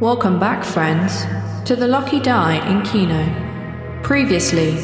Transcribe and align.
Welcome 0.00 0.40
back, 0.40 0.64
friends, 0.64 1.24
to 1.66 1.76
the 1.76 1.86
Lucky 1.86 2.18
Die 2.18 2.68
in 2.68 2.82
Kino. 2.82 4.00
Previously, 4.02 4.76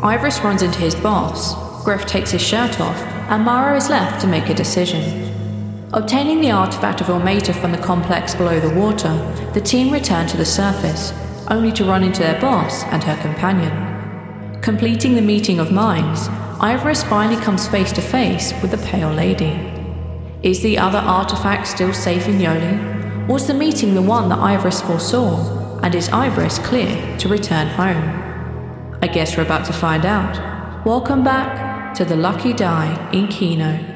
Iris 0.00 0.40
runs 0.40 0.62
into 0.62 0.78
his 0.78 0.94
boss, 0.94 1.84
Griff 1.84 2.06
takes 2.06 2.30
his 2.30 2.42
shirt 2.42 2.80
off, 2.80 2.96
and 3.30 3.44
Mara 3.44 3.76
is 3.76 3.90
left 3.90 4.20
to 4.20 4.28
make 4.28 4.48
a 4.48 4.54
decision. 4.54 5.88
Obtaining 5.92 6.40
the 6.40 6.52
artifact 6.52 7.00
of 7.00 7.08
Ilmater 7.08 7.54
from 7.60 7.72
the 7.72 7.78
complex 7.78 8.34
below 8.34 8.60
the 8.60 8.74
water, 8.78 9.12
the 9.54 9.60
team 9.60 9.92
return 9.92 10.28
to 10.28 10.36
the 10.36 10.44
surface, 10.44 11.12
only 11.48 11.72
to 11.72 11.84
run 11.84 12.04
into 12.04 12.20
their 12.20 12.40
boss 12.40 12.84
and 12.84 13.02
her 13.02 13.16
companion. 13.22 14.60
Completing 14.60 15.16
the 15.16 15.22
meeting 15.22 15.58
of 15.58 15.72
minds, 15.72 16.28
Iris 16.60 17.02
finally 17.02 17.40
comes 17.42 17.66
face 17.66 17.90
to 17.92 18.02
face 18.02 18.52
with 18.62 18.70
the 18.70 18.86
Pale 18.86 19.14
Lady. 19.14 19.58
Is 20.42 20.62
the 20.62 20.78
other 20.78 20.98
artifact 20.98 21.66
still 21.66 21.92
safe 21.92 22.28
in 22.28 22.38
Yoli? 22.38 22.99
Was 23.30 23.46
the 23.46 23.54
meeting 23.54 23.94
the 23.94 24.02
one 24.02 24.28
that 24.30 24.40
Iris 24.40 24.80
foresaw? 24.80 25.78
And 25.84 25.94
is 25.94 26.08
Iris 26.08 26.58
clear 26.58 27.16
to 27.18 27.28
return 27.28 27.68
home? 27.68 28.98
I 29.00 29.06
guess 29.06 29.36
we're 29.36 29.44
about 29.44 29.64
to 29.66 29.72
find 29.72 30.04
out. 30.04 30.84
Welcome 30.84 31.22
back 31.22 31.94
to 31.94 32.04
the 32.04 32.16
Lucky 32.16 32.52
Die 32.52 33.10
in 33.12 33.28
Kino. 33.28 33.89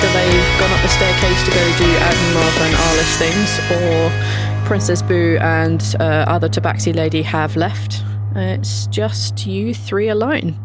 Either 0.00 0.12
they've 0.12 0.60
gone 0.60 0.70
up 0.70 0.80
the 0.82 0.88
staircase 0.88 1.42
to 1.44 1.50
go 1.50 1.76
do 1.76 1.84
Admin 1.98 2.34
Martha 2.34 2.62
and 2.62 2.74
Arliss 2.76 3.16
things, 3.18 3.58
or 3.72 4.64
Princess 4.64 5.02
Boo 5.02 5.38
and 5.40 5.82
uh, 5.98 6.24
other 6.28 6.48
Tabaxi 6.48 6.94
lady 6.94 7.20
have 7.22 7.56
left. 7.56 8.04
It's 8.36 8.86
just 8.86 9.44
you 9.44 9.74
three 9.74 10.08
alone. 10.08 10.56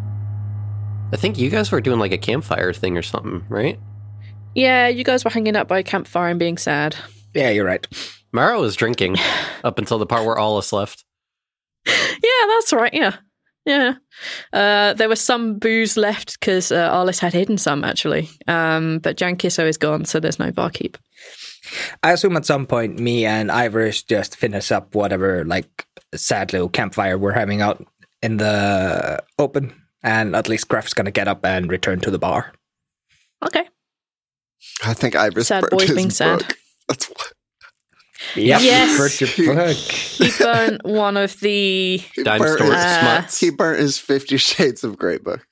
I 1.12 1.16
think 1.16 1.40
you 1.40 1.50
guys 1.50 1.72
were 1.72 1.82
doing 1.82 1.98
like 1.98 2.12
a 2.12 2.18
campfire 2.20 2.74
thing 2.74 2.96
or 2.96 3.02
something, 3.02 3.44
right? 3.50 3.80
Yeah, 4.54 4.88
you 4.88 5.04
guys 5.04 5.26
were 5.26 5.32
hanging 5.32 5.56
out 5.56 5.68
by 5.68 5.80
a 5.80 5.84
campfire 5.84 6.30
and 6.30 6.38
being 6.38 6.60
sad. 6.60 6.96
Yeah, 7.34 7.50
you're 7.50 7.66
right. 7.66 7.88
Mara 8.32 8.60
was 8.60 8.76
drinking 8.76 9.18
up 9.64 9.80
until 9.80 9.98
the 9.98 10.06
part 10.06 10.26
where 10.26 10.38
Alice 10.38 10.72
left. 10.72 11.04
Yeah, 11.88 12.48
that's 12.48 12.72
right. 12.72 12.94
Yeah. 12.94 13.16
Yeah. 13.66 13.94
Uh, 14.52 14.94
there 14.94 15.08
was 15.10 15.22
some 15.22 15.58
booze 15.58 15.96
left 15.96 16.40
because 16.40 16.72
uh, 16.72 16.92
Arliss 16.92 17.20
had 17.20 17.34
hidden 17.34 17.58
some, 17.58 17.84
actually. 17.84 18.30
Um, 18.48 19.00
but 19.00 19.18
Jan 19.18 19.38
Kisso 19.38 19.66
is 19.68 19.78
gone, 19.78 20.06
so 20.06 20.20
there's 20.20 20.40
no 20.40 20.52
barkeep. 20.52 20.98
I 22.04 22.12
assume 22.12 22.36
at 22.36 22.46
some 22.46 22.66
point 22.66 23.00
me 23.00 23.26
and 23.26 23.50
Iris 23.52 24.04
just 24.04 24.36
finish 24.36 24.72
up 24.72 24.96
whatever 24.96 25.46
like 25.46 25.86
sad 26.14 26.52
little 26.52 26.68
campfire 26.70 27.18
we're 27.18 27.32
having 27.32 27.62
out 27.62 27.86
in 28.22 28.38
the 28.38 29.24
open, 29.40 29.74
and 30.04 30.36
at 30.36 30.50
least 30.50 30.68
Graf's 30.68 30.94
gonna 30.94 31.12
get 31.12 31.30
up 31.30 31.46
and 31.46 31.72
return 31.72 32.00
to 32.02 32.12
the 32.12 32.20
bar. 32.20 32.54
Okay. 33.46 33.64
I 34.84 34.94
think 34.94 35.16
Iris 35.16 35.48
Sad 35.48 35.62
burnt 35.62 35.72
boy 35.72 35.88
being 35.96 36.10
sad. 36.10 36.40
book. 36.40 36.58
That's 36.90 37.06
what. 37.08 37.34
Yep, 38.36 38.62
Yes. 38.62 38.98
burnt 38.98 39.22
your 39.38 39.56
book. 39.56 39.76
He 39.78 40.30
burnt 40.40 40.84
one 40.86 41.18
of 41.18 41.40
the. 41.40 41.98
He 41.98 42.24
Dime 42.24 42.40
burnt, 42.40 42.58
store 42.60 42.74
his, 42.74 42.82
smuts. 43.00 43.40
he 43.40 43.50
burnt 43.52 43.80
his 43.80 43.98
Fifty 44.00 44.38
Shades 44.38 44.84
of 44.84 44.98
Grey 44.98 45.18
book. 45.18 45.46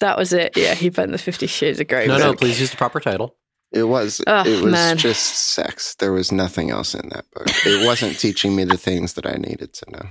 That 0.00 0.18
was 0.18 0.32
it. 0.32 0.56
Yeah, 0.56 0.74
he 0.74 0.88
burnt 0.90 1.12
the 1.12 1.18
Fifty 1.18 1.46
Shades 1.46 1.80
of 1.80 1.88
Grey. 1.88 2.06
Book. 2.06 2.18
No, 2.18 2.32
no, 2.32 2.36
please 2.36 2.60
use 2.60 2.70
the 2.70 2.76
proper 2.76 3.00
title. 3.00 3.36
It 3.72 3.84
was. 3.84 4.20
Oh, 4.26 4.40
it 4.46 4.62
was 4.62 4.72
man. 4.72 4.96
just 4.96 5.50
sex. 5.54 5.94
There 5.98 6.12
was 6.12 6.30
nothing 6.32 6.70
else 6.70 6.94
in 6.94 7.08
that 7.10 7.24
book. 7.32 7.46
It 7.66 7.86
wasn't 7.86 8.18
teaching 8.18 8.54
me 8.54 8.64
the 8.64 8.76
things 8.76 9.14
that 9.14 9.26
I 9.26 9.32
needed 9.34 9.72
to 9.74 9.90
know, 9.90 10.08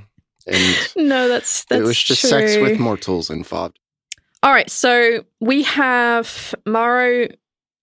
and 0.48 0.90
No, 1.08 1.28
that's 1.30 1.66
that's 1.66 1.80
it 1.82 1.84
was 1.84 2.02
just 2.02 2.22
true. 2.22 2.30
sex 2.32 2.58
with 2.58 2.80
mortals 2.80 3.30
involved. 3.30 3.80
All 4.44 4.52
right, 4.52 4.70
so 4.70 5.24
we 5.40 5.64
have 5.64 6.54
Maro. 6.66 7.28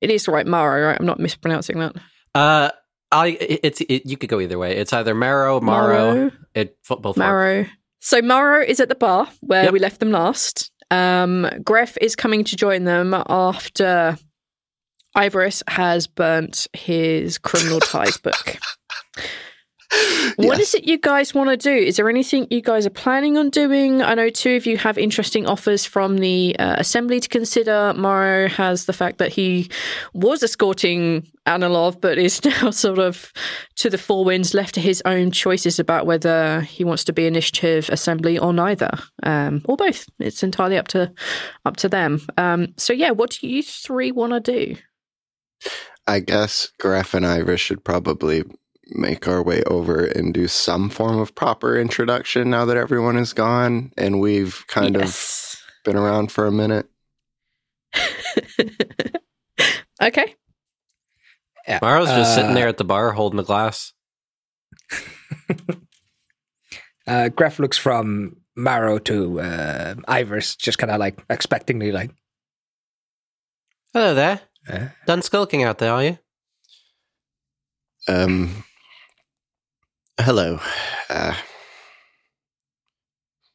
It 0.01 0.11
is 0.11 0.29
right, 0.29 0.47
Maro. 0.47 0.89
Right, 0.89 0.97
I'm 1.01 1.07
not 1.07 1.19
mispronouncing 1.21 1.79
that. 1.79 1.95
Uh, 2.35 2.71
I 3.13 3.37
it's 3.41 3.81
it, 3.83 4.07
you 4.07 4.17
could 4.17 4.29
go 4.31 4.41
either 4.41 4.59
way. 4.59 4.77
It's 4.77 4.93
either 4.93 5.15
Marrow, 5.15 5.61
Morrow. 5.61 6.15
Maro. 6.15 6.31
It 6.55 6.77
fo- 6.83 6.97
both 6.97 7.17
work. 7.17 7.27
Maro. 7.27 7.67
So 8.01 8.21
Maro 8.23 8.63
is 8.63 8.81
at 8.81 8.89
the 8.89 8.95
bar 8.97 9.29
where 9.41 9.65
Yep. 9.65 9.73
we 9.73 9.79
left 9.79 10.01
them 10.01 10.11
last. 10.11 10.71
Um, 10.91 11.47
Greff 11.63 11.97
is 12.01 12.17
coming 12.17 12.43
to 12.45 12.57
join 12.57 12.85
them 12.85 13.15
after 13.15 14.17
Ivoris 15.17 15.63
has 15.69 16.07
burnt 16.07 16.67
his 16.73 17.39
criminal 17.39 17.81
ties 17.93 18.17
book. 18.19 18.57
What 20.37 20.59
is 20.59 20.73
Yes. 20.73 20.75
it 20.75 20.85
you 20.85 20.99
guys 20.99 21.35
want 21.35 21.51
to 21.51 21.57
do? 21.57 21.71
Is 21.75 21.97
there 21.97 22.09
anything 22.09 22.47
you 22.51 22.63
guys 22.63 22.87
are 22.87 22.91
planning 22.91 23.37
on 23.37 23.51
doing? 23.51 24.01
I 24.03 24.15
know 24.15 24.31
two 24.31 24.57
of 24.57 24.65
you 24.65 24.79
have 24.79 24.97
interesting 24.97 25.47
offers 25.47 25.85
from 25.85 26.19
the 26.19 26.57
uh, 26.59 26.77
assembly 26.79 27.21
to 27.21 27.29
consider. 27.29 27.93
Morrow 27.95 28.49
has 28.49 28.87
the 28.87 28.95
fact 28.95 29.19
that 29.19 29.33
he 29.33 29.71
was 30.15 30.43
escorting 30.43 31.27
Analov, 31.47 32.01
but 32.01 32.17
is 32.17 32.43
now 32.63 32.71
sort 32.71 32.99
of 32.99 33.33
to 33.77 33.91
the 33.91 33.99
four 33.99 34.25
winds, 34.25 34.55
left 34.55 34.75
to 34.75 34.81
his 34.81 35.03
own 35.05 35.31
choices 35.31 35.79
about 35.79 36.07
whether 36.07 36.63
he 36.63 36.85
wants 36.85 37.05
to 37.05 37.13
be 37.13 37.27
initiative, 37.27 37.91
assembly, 37.91 38.39
or 38.39 38.53
neither, 38.55 38.91
um, 39.25 39.61
or 39.67 39.77
both. 39.77 40.07
It's 40.19 40.43
entirely 40.43 40.79
up 40.79 40.89
to 40.89 41.13
up 41.67 41.77
to 41.79 41.89
them. 41.89 42.21
Um, 42.39 42.69
so 42.79 42.93
yeah, 42.95 43.11
what 43.11 43.31
do 43.39 43.47
you 43.47 43.63
three 43.63 44.11
want 44.13 44.33
to 44.33 44.41
do? 44.41 44.77
I 46.07 46.21
guess 46.21 46.73
Graf 46.81 47.15
and 47.15 47.27
Iris 47.27 47.61
should 47.61 47.85
probably 47.85 48.43
make 48.95 49.27
our 49.29 49.43
way 49.43 49.63
over 49.65 50.05
and 50.05 50.33
do 50.35 50.47
some 50.49 50.89
form 50.91 51.19
of 51.19 51.35
proper 51.35 51.77
introduction 51.79 52.51
now 52.51 52.65
that 52.65 52.77
everyone 52.77 53.17
is 53.17 53.33
gone 53.33 53.93
and 53.97 54.21
we've 54.21 54.65
kind 54.69 54.95
Yes. 54.97 55.55
of 55.55 55.85
been 55.85 55.97
around 55.97 56.31
for 56.33 56.47
a 56.47 56.53
minute. 56.53 56.89
okay. 60.03 60.35
Yeah. 61.69 61.79
Marrow's 61.83 62.09
just 62.09 62.35
sitting 62.35 62.51
Uh, 62.51 62.55
there 62.55 62.69
at 62.69 62.77
the 62.77 62.85
bar 62.85 63.13
holding 63.13 63.37
the 63.37 63.45
glass. 63.45 63.93
Uh, 67.05 67.29
Graf 67.31 67.59
looks 67.59 67.77
from 67.77 68.37
Marrow 68.55 68.97
to 69.01 69.41
uh, 69.41 69.95
Ivoris, 70.07 70.57
just 70.57 70.79
kind 70.79 70.89
of 70.93 71.01
like 71.01 71.17
expectingly, 71.27 71.93
like, 71.93 72.13
Hello 73.93 74.15
there. 74.15 74.41
eh? 74.69 74.89
Done 75.05 75.21
skulking 75.21 75.65
out 75.65 75.79
there, 75.79 75.93
are 75.93 76.05
you? 76.05 76.19
Um. 78.07 78.65
Hello. 80.25 80.61
Uh, 81.11 81.35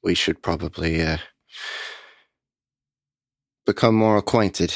we 0.03 0.13
should 0.13 0.41
probably 0.41 1.01
uh, 1.01 1.17
become 3.65 3.95
more 3.95 4.17
acquainted 4.17 4.75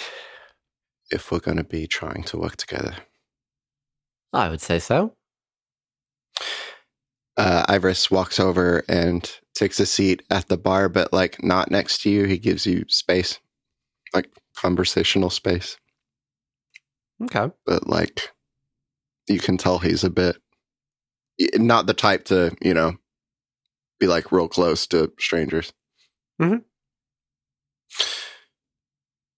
if 1.10 1.32
we're 1.32 1.40
going 1.40 1.58
to 1.58 1.66
be 1.66 1.88
trying 1.88 2.24
to 2.24 2.38
work 2.38 2.56
together. 2.56 2.96
I 4.32 4.48
would 4.48 4.62
say 4.62 4.80
so. 4.80 5.16
Uh, 7.36 7.66
Iris 7.68 8.10
walks 8.10 8.40
over 8.40 8.84
and 8.88 9.30
takes 9.54 9.78
a 9.80 9.86
seat 9.86 10.24
at 10.30 10.48
the 10.48 10.58
bar, 10.58 10.88
but 10.88 11.12
like 11.12 11.44
not 11.44 11.72
next 11.72 12.02
to 12.04 12.10
you. 12.10 12.24
He 12.24 12.38
gives 12.38 12.66
you 12.66 12.86
space, 12.88 13.40
like 14.14 14.30
conversational 14.56 15.30
space, 15.30 15.78
Okay. 17.24 17.54
but 17.66 17.88
like 17.88 18.30
you 19.28 19.40
can 19.40 19.58
tell 19.58 19.80
he's 19.80 20.06
a 20.06 20.10
bit 20.10 20.38
not 21.56 21.86
the 21.88 21.94
type 21.94 22.26
to, 22.26 22.56
you 22.62 22.74
know, 22.74 22.96
be 24.00 24.08
like 24.08 24.32
real 24.32 24.48
close 24.48 24.88
to 24.88 25.12
strangers. 25.20 25.74
Mhm. 26.42 26.64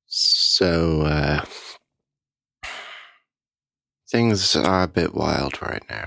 So, 0.07 1.01
uh, 1.01 1.45
things 4.09 4.55
are 4.55 4.83
a 4.83 4.87
bit 4.87 5.13
wild 5.13 5.61
right 5.61 5.83
now, 5.89 6.05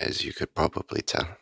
as 0.00 0.24
you 0.24 0.32
could 0.32 0.54
probably 0.54 1.02
tell. 1.02 1.36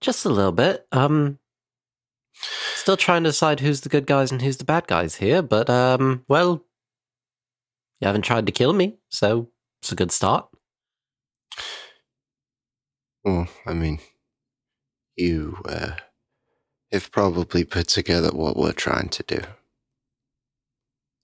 Just 0.00 0.24
a 0.24 0.28
little 0.28 0.52
bit. 0.52 0.86
Um 0.92 1.38
still 2.74 2.96
trying 2.96 3.24
to 3.24 3.30
decide 3.30 3.60
who's 3.60 3.80
the 3.80 3.88
good 3.88 4.06
guys 4.06 4.30
and 4.30 4.42
who's 4.42 4.58
the 4.58 4.64
bad 4.64 4.86
guys 4.86 5.16
here, 5.16 5.42
but 5.42 5.68
um 5.68 6.24
well 6.28 6.64
you 8.00 8.06
haven't 8.06 8.22
tried 8.22 8.46
to 8.46 8.52
kill 8.52 8.72
me, 8.74 8.98
so 9.08 9.48
it's 9.80 9.90
a 9.90 9.96
good 9.96 10.12
start. 10.12 10.48
Well, 13.24 13.48
I 13.66 13.72
mean, 13.72 14.00
you 15.16 15.58
uh, 15.68 15.96
have 16.92 17.10
probably 17.10 17.64
put 17.64 17.88
together 17.88 18.30
what 18.30 18.56
we're 18.56 18.72
trying 18.72 19.08
to 19.10 19.22
do 19.22 19.40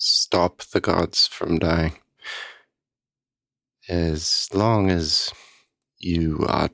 stop 0.02 0.62
the 0.72 0.80
gods 0.80 1.28
from 1.28 1.58
dying. 1.58 1.94
As 3.88 4.48
long 4.52 4.90
as 4.90 5.30
you 5.98 6.44
are 6.48 6.70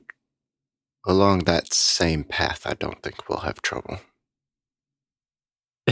along 1.05 1.39
that 1.39 1.73
same 1.73 2.23
path, 2.23 2.65
I 2.65 2.73
don't 2.73 3.01
think 3.03 3.29
we'll 3.29 3.39
have 3.39 3.61
trouble. 3.61 3.99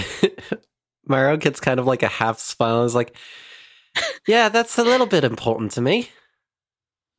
Myro 1.08 1.40
gets 1.40 1.60
kind 1.60 1.80
of 1.80 1.86
like 1.86 2.04
a 2.04 2.08
half 2.08 2.40
smile. 2.40 2.84
Is 2.84 2.96
like, 2.96 3.16
yeah, 4.28 4.50
that's 4.50 4.78
a 4.78 4.84
little 4.84 5.08
bit 5.08 5.24
important 5.24 5.72
to 5.74 5.81
me. 5.81 6.10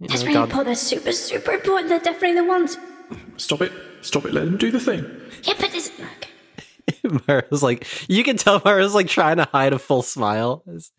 You 0.00 0.08
That's 0.08 0.20
know, 0.22 0.26
really 0.26 0.34
God- 0.34 0.44
important. 0.44 0.66
That's 0.68 0.80
super, 0.80 1.12
super 1.12 1.52
important. 1.52 1.88
They're 1.88 1.98
definitely 1.98 2.34
the 2.34 2.44
ones. 2.44 2.76
Stop 3.36 3.62
it. 3.62 3.72
Stop 4.02 4.26
it. 4.26 4.32
Let 4.34 4.46
him 4.46 4.56
do 4.56 4.70
the 4.70 4.80
thing. 4.80 5.04
Yeah, 5.42 5.54
but 5.58 5.72
this. 5.72 5.90
Okay. 5.90 7.18
Myro's 7.26 7.62
like, 7.62 7.86
you 8.08 8.22
can 8.22 8.36
tell 8.36 8.60
Myro's 8.64 8.94
like 8.94 9.08
trying 9.08 9.38
to 9.38 9.44
hide 9.50 9.72
a 9.72 9.78
full 9.78 10.02
smile. 10.02 10.62
It's, 10.66 10.92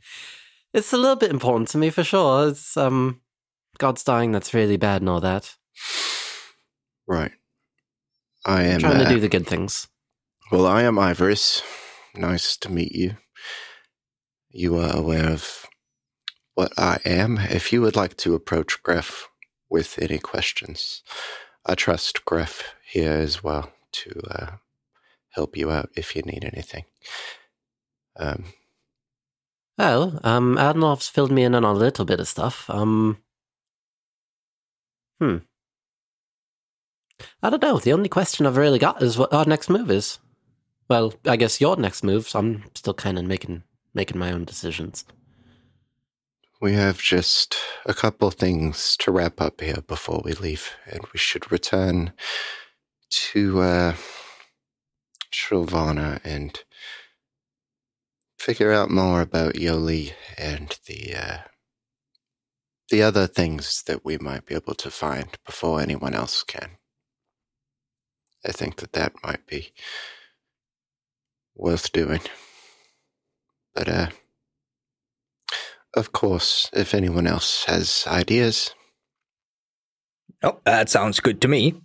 it's 0.74 0.94
a 0.94 0.98
little 0.98 1.16
bit 1.16 1.32
important 1.32 1.70
to 1.70 1.78
me 1.78 1.90
for 1.90 2.04
sure. 2.04 2.50
It's 2.50 2.76
um, 2.78 3.22
God's 3.78 4.04
dying. 4.04 4.32
That's 4.32 4.54
really 4.54 4.78
bad 4.78 5.02
and 5.02 5.10
all 5.10 5.22
that. 5.22 5.56
Right. 7.08 7.32
I 8.46 8.64
am 8.64 8.80
trying 8.80 8.98
uh, 8.98 9.04
to 9.04 9.10
do 9.10 9.20
the 9.20 9.30
good 9.30 9.48
things. 9.48 9.88
Well, 10.52 10.66
I 10.66 10.84
am 10.84 10.96
Ivoris. 10.96 11.62
Nice 12.16 12.58
to 12.58 12.72
meet 12.72 12.92
you. 12.94 13.18
You 14.50 14.78
are 14.78 14.96
aware 14.96 15.30
of 15.30 15.66
what 16.60 16.78
I 16.78 17.00
am. 17.06 17.38
If 17.38 17.72
you 17.72 17.82
would 17.82 17.96
like 17.96 18.18
to 18.18 18.36
approach 18.36 18.84
Griff 18.84 19.30
with 19.70 19.98
any 19.98 20.20
questions, 20.20 21.02
I 21.66 21.74
trust 21.74 22.26
Griff 22.26 22.76
here 22.86 23.14
as 23.14 23.42
well 23.42 23.72
to 23.94 24.22
uh, 24.30 24.52
help 25.30 25.56
you 25.56 25.72
out 25.72 25.90
if 25.96 26.18
you 26.18 26.22
need 26.22 26.44
anything. 26.44 26.84
Um, 28.18 28.44
Well, 29.78 30.20
um, 30.26 30.58
Adolf's 30.58 31.08
filled 31.08 31.32
me 31.32 31.44
in 31.46 31.56
on 31.56 31.64
a 31.64 31.72
little 31.72 32.04
bit 32.04 32.20
of 32.20 32.28
stuff. 32.28 32.70
Um, 32.70 33.20
hmm. 35.18 35.38
I 37.42 37.50
don't 37.50 37.62
know. 37.62 37.80
The 37.80 37.94
only 37.94 38.10
question 38.10 38.46
I've 38.46 38.58
really 38.58 38.80
got 38.80 39.02
is 39.02 39.18
what 39.18 39.34
our 39.34 39.46
next 39.46 39.70
move 39.70 39.90
is. 39.90 40.20
Well, 40.90 41.14
I 41.26 41.38
guess 41.38 41.62
your 41.62 41.78
next 41.78 42.04
move. 42.04 42.28
So 42.28 42.40
I'm 42.40 42.66
still 42.76 42.94
kind 42.94 43.18
of 43.18 43.24
making 43.24 43.64
making 43.94 44.20
my 44.20 44.34
own 44.34 44.44
decisions. 44.44 45.06
We 46.62 46.74
have 46.74 47.00
just 47.02 47.56
a 47.86 47.94
couple 47.94 48.30
things 48.32 48.98
to 48.98 49.12
wrap 49.12 49.40
up 49.40 49.62
here 49.62 49.82
before 49.88 50.22
we 50.24 50.34
leave, 50.34 50.76
and 50.86 51.02
we 51.14 51.20
should 51.20 51.52
return 51.52 52.14
to 53.10 53.62
uh, 53.62 53.96
and 56.24 56.64
figure 58.38 58.72
out 58.72 58.90
more 58.90 59.22
about 59.22 59.56
Yoli 59.56 60.14
and 60.38 60.78
the 60.86 61.16
uh, 61.16 61.38
the 62.90 63.04
other 63.04 63.28
things 63.28 63.84
that 63.84 64.04
we 64.04 64.18
might 64.18 64.46
be 64.46 64.56
able 64.56 64.76
to 64.76 64.92
find 64.92 65.38
before 65.46 65.80
anyone 65.80 66.14
else 66.14 66.44
can. 66.44 66.72
I 68.46 68.52
think 68.52 68.78
that 68.78 68.94
that 68.94 69.14
might 69.24 69.46
be 69.46 69.74
worth 71.56 71.92
doing. 71.92 72.22
But 73.76 73.88
uh, 73.90 74.08
of 75.96 76.12
course, 76.12 76.70
if 76.74 76.94
anyone 76.94 77.28
else 77.28 77.66
has 77.66 78.06
ideas, 78.08 78.74
Oh, 80.42 80.60
that 80.64 80.90
sounds 80.90 81.20
good 81.20 81.42
to 81.42 81.48
me. 81.48 81.82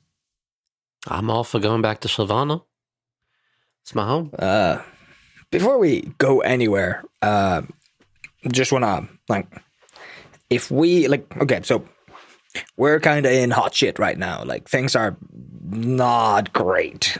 I'm 1.08 1.28
all 1.28 1.44
for 1.44 1.58
going 1.58 1.82
back 1.82 2.00
to 2.00 2.08
Shavana. 2.08 2.62
It's 3.82 3.94
my 3.94 4.06
home. 4.06 4.30
Uh, 4.38 4.80
before 5.50 5.78
we 5.78 6.12
go 6.18 6.40
anywhere, 6.40 7.04
uh, 7.20 7.62
just 8.52 8.72
wanna 8.72 9.08
like, 9.28 9.48
if 10.50 10.70
we 10.70 11.08
like, 11.08 11.26
okay, 11.42 11.60
so 11.62 11.84
we're 12.76 13.00
kind 13.00 13.26
of 13.26 13.32
in 13.32 13.50
hot 13.50 13.74
shit 13.74 13.98
right 13.98 14.16
now. 14.16 14.44
Like 14.44 14.68
things 14.68 14.94
are 14.94 15.16
not 15.64 16.52
great. 16.52 17.18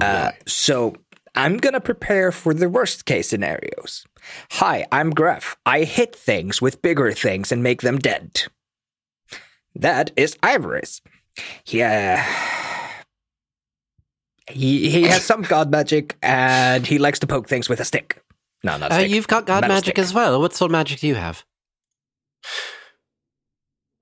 Uh, 0.00 0.32
so 0.46 0.94
I'm 1.34 1.56
gonna 1.56 1.80
prepare 1.80 2.30
for 2.30 2.52
the 2.52 2.68
worst 2.68 3.06
case 3.06 3.28
scenarios. 3.28 4.06
Hi, 4.52 4.86
I'm 4.92 5.12
Greff. 5.12 5.56
I 5.66 5.84
hit 5.84 6.14
things 6.14 6.60
with 6.62 6.82
bigger 6.82 7.12
things 7.12 7.50
and 7.52 7.62
make 7.62 7.82
them 7.82 7.98
dead. 7.98 8.42
That 9.74 10.10
is 10.16 10.34
Ivoris. 10.42 11.00
Yeah. 11.66 12.24
He 14.50 14.88
he 14.88 15.02
has 15.02 15.22
some 15.26 15.42
god 15.54 15.70
magic 15.70 16.16
and 16.22 16.86
he 16.86 16.96
likes 16.98 17.18
to 17.18 17.26
poke 17.26 17.48
things 17.50 17.68
with 17.68 17.80
a 17.80 17.84
stick. 17.84 18.22
No, 18.64 18.78
not 18.78 18.90
a 18.90 18.94
Uh, 18.94 18.98
you've 19.00 19.28
got 19.28 19.44
God 19.44 19.60
Metal 19.60 19.76
magic 19.76 19.96
stick. 19.96 19.98
as 19.98 20.14
well. 20.14 20.40
What 20.40 20.54
sort 20.54 20.70
of 20.70 20.72
magic 20.72 21.00
do 21.00 21.06
you 21.06 21.16
have? 21.16 21.44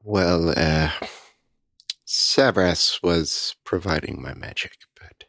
well, 0.04 0.50
uh, 0.50 0.90
Savras 2.06 3.02
was 3.02 3.56
providing 3.64 4.22
my 4.22 4.34
magic, 4.34 4.76
but 5.00 5.24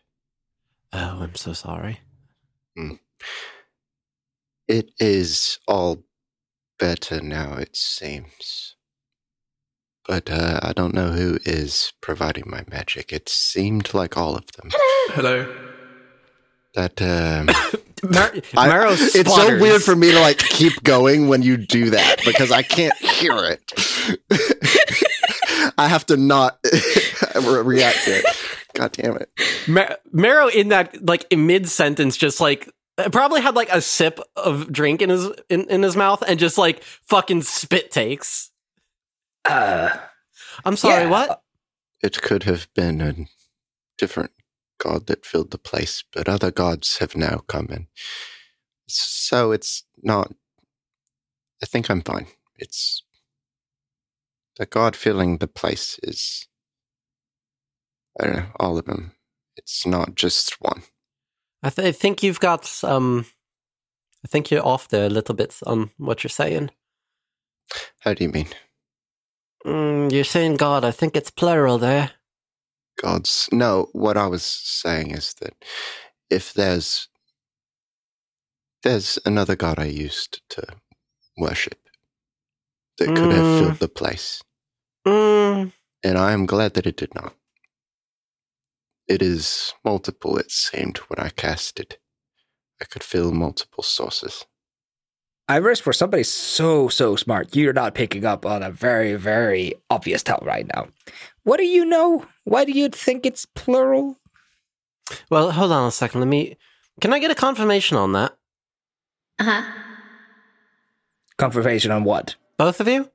Oh, 0.94 1.24
I'm 1.24 1.34
so 1.34 1.54
sorry. 1.54 2.02
It 4.68 4.92
is 5.00 5.60
all 5.68 6.04
better 6.80 7.22
now, 7.22 7.54
it 7.56 7.76
seems. 7.76 8.76
But 10.08 10.30
uh, 10.30 10.60
I 10.64 10.72
don't 10.74 10.94
know 10.94 11.10
who 11.12 11.38
is 11.44 11.92
providing 12.02 12.46
my 12.48 12.64
magic. 12.70 13.12
It 13.12 13.28
seemed 13.28 13.94
like 13.94 14.16
all 14.18 14.36
of 14.36 14.46
them. 14.54 14.70
Hello. 15.10 15.54
That 16.76 17.02
um, 17.02 17.48
Mar- 18.14 18.34
I- 18.56 18.68
Marrow 18.68 18.92
it's 18.92 19.14
so 19.36 19.60
weird 19.60 19.82
for 19.84 19.96
me 19.96 20.12
to 20.12 20.20
like 20.20 20.38
keep 20.38 20.84
going 20.84 21.28
when 21.28 21.42
you 21.42 21.58
do 21.58 21.90
that 21.90 22.22
because 22.24 22.52
I 22.52 22.62
can't 22.62 22.96
hear 22.98 23.34
it. 23.38 23.62
I 25.78 25.88
have 25.88 26.06
to 26.08 26.18
not 26.18 26.60
react 27.36 28.06
to 28.06 28.12
it. 28.20 28.26
God 28.74 28.92
damn 28.92 29.18
it! 29.18 29.30
Mar- 29.68 29.98
Marrow 30.12 30.48
in 30.48 30.70
that 30.70 31.04
like 31.06 31.26
in 31.32 31.48
mid 31.48 31.68
sentence 31.68 32.16
just 32.16 32.40
like 32.40 32.72
probably 33.12 33.42
had 33.42 33.56
like 33.56 33.70
a 33.72 33.82
sip 33.82 34.20
of 34.36 34.72
drink 34.72 35.02
in 35.02 35.10
his 35.10 35.30
in, 35.50 35.70
in 35.70 35.84
his 35.84 35.96
mouth 35.96 36.24
and 36.28 36.40
just 36.40 36.58
like 36.58 36.84
fucking 36.84 37.42
spit 37.44 37.92
takes. 37.92 38.52
Uh, 39.46 39.96
I'm 40.66 40.76
sorry, 40.76 41.04
Yeah. 41.04 41.10
what? 41.10 41.42
It 42.02 42.22
could 42.22 42.44
have 42.44 42.68
been 42.76 43.02
a 43.02 43.16
different 43.98 44.32
god 44.80 45.08
that 45.08 45.26
filled 45.26 45.52
the 45.52 45.58
place, 45.58 46.04
but 46.14 46.28
other 46.30 46.52
gods 46.52 46.98
have 46.98 47.16
now 47.16 47.38
come 47.48 47.68
in. 47.72 47.88
So 48.88 49.52
it's 49.52 49.84
not. 50.02 50.34
I 51.62 51.66
think 51.66 51.90
I'm 51.90 52.02
fine. 52.02 52.28
It's 52.56 53.04
the 54.58 54.66
god 54.66 54.96
filling 54.96 55.38
the 55.38 55.48
place 55.48 56.00
is 56.04 56.48
I 58.20 58.26
don't 58.26 58.36
know, 58.36 58.46
all 58.60 58.78
of 58.78 58.86
them. 58.86 59.12
It's 59.56 59.86
not 59.86 60.16
just 60.16 60.60
one. 60.62 60.84
I, 61.64 61.70
th- 61.70 61.88
I 61.88 61.92
think 61.92 62.24
you've 62.24 62.40
got 62.40 62.70
um. 62.84 63.26
I 64.26 64.28
think 64.28 64.52
you're 64.52 64.66
off 64.66 64.90
there 64.90 65.06
a 65.06 65.10
little 65.10 65.36
bit 65.36 65.58
on 65.66 65.92
what 65.98 66.24
you're 66.24 66.30
saying. 66.30 66.72
How 68.02 68.14
do 68.14 68.24
you 68.26 68.32
mean? 68.32 68.48
Mm, 69.66 70.12
you're 70.12 70.24
saying 70.26 70.58
God. 70.58 70.86
I 70.86 70.92
think 70.92 71.16
it's 71.16 71.32
plural 71.32 71.78
there. 71.78 72.12
Gods. 73.02 73.50
No, 73.52 73.90
what 73.94 74.18
I 74.18 74.28
was 74.28 74.44
saying 74.44 75.12
is 75.12 75.34
that 75.42 75.54
if 76.30 76.54
there's 76.54 77.10
there's 78.84 79.20
another 79.26 79.56
god 79.56 79.80
I 79.80 79.86
used 79.86 80.42
to 80.52 80.64
worship 81.38 81.80
that 82.98 83.16
could 83.16 83.32
have 83.32 83.46
Mm. 83.46 83.60
filled 83.60 83.80
the 83.80 83.90
place, 83.90 84.42
Mm, 85.08 85.74
and 86.04 86.18
I 86.18 86.34
am 86.34 86.46
glad 86.46 86.74
that 86.76 86.88
it 86.88 86.98
did 86.98 87.16
not. 87.16 87.36
It 89.08 89.22
is 89.22 89.74
multiple, 89.86 90.38
it 90.38 90.52
seemed, 90.52 90.98
when 91.08 91.20
I 91.20 91.30
cast 91.30 91.80
it. 91.80 91.98
I 92.82 92.86
could 92.86 93.04
fill 93.04 93.32
multiple 93.32 93.84
sources. 93.84 94.46
Iris, 95.50 95.80
for 95.80 95.94
somebody 95.94 96.24
so, 96.24 96.90
so 96.90 97.16
smart, 97.16 97.56
you're 97.56 97.72
not 97.72 97.96
picking 97.96 98.26
up 98.26 98.46
on 98.46 98.62
a 98.62 98.70
very, 98.70 99.16
very 99.16 99.74
obvious 99.90 100.22
tell 100.22 100.44
right 100.44 100.68
now. 100.76 100.90
What 101.44 101.58
do 101.58 101.66
you 101.66 101.86
know? 101.86 102.26
Why 102.44 102.66
do 102.66 102.74
you 102.74 102.90
think 102.90 103.26
it's 103.26 103.46
plural? 103.46 104.18
well, 105.30 105.52
hold 105.52 105.72
on 105.72 105.88
a 105.88 105.92
second. 105.92 106.20
Let 106.20 106.28
me. 106.28 106.58
Can 107.00 107.14
I 107.14 107.20
get 107.20 107.32
a 107.32 107.36
confirmation 107.36 107.96
on 107.96 108.12
that? 108.12 108.36
Uh 109.40 109.44
huh. 109.44 109.72
Confirmation 111.38 111.92
on 111.92 112.04
what? 112.04 112.36
Both 112.58 112.82
of 112.82 112.88
you? 112.88 113.10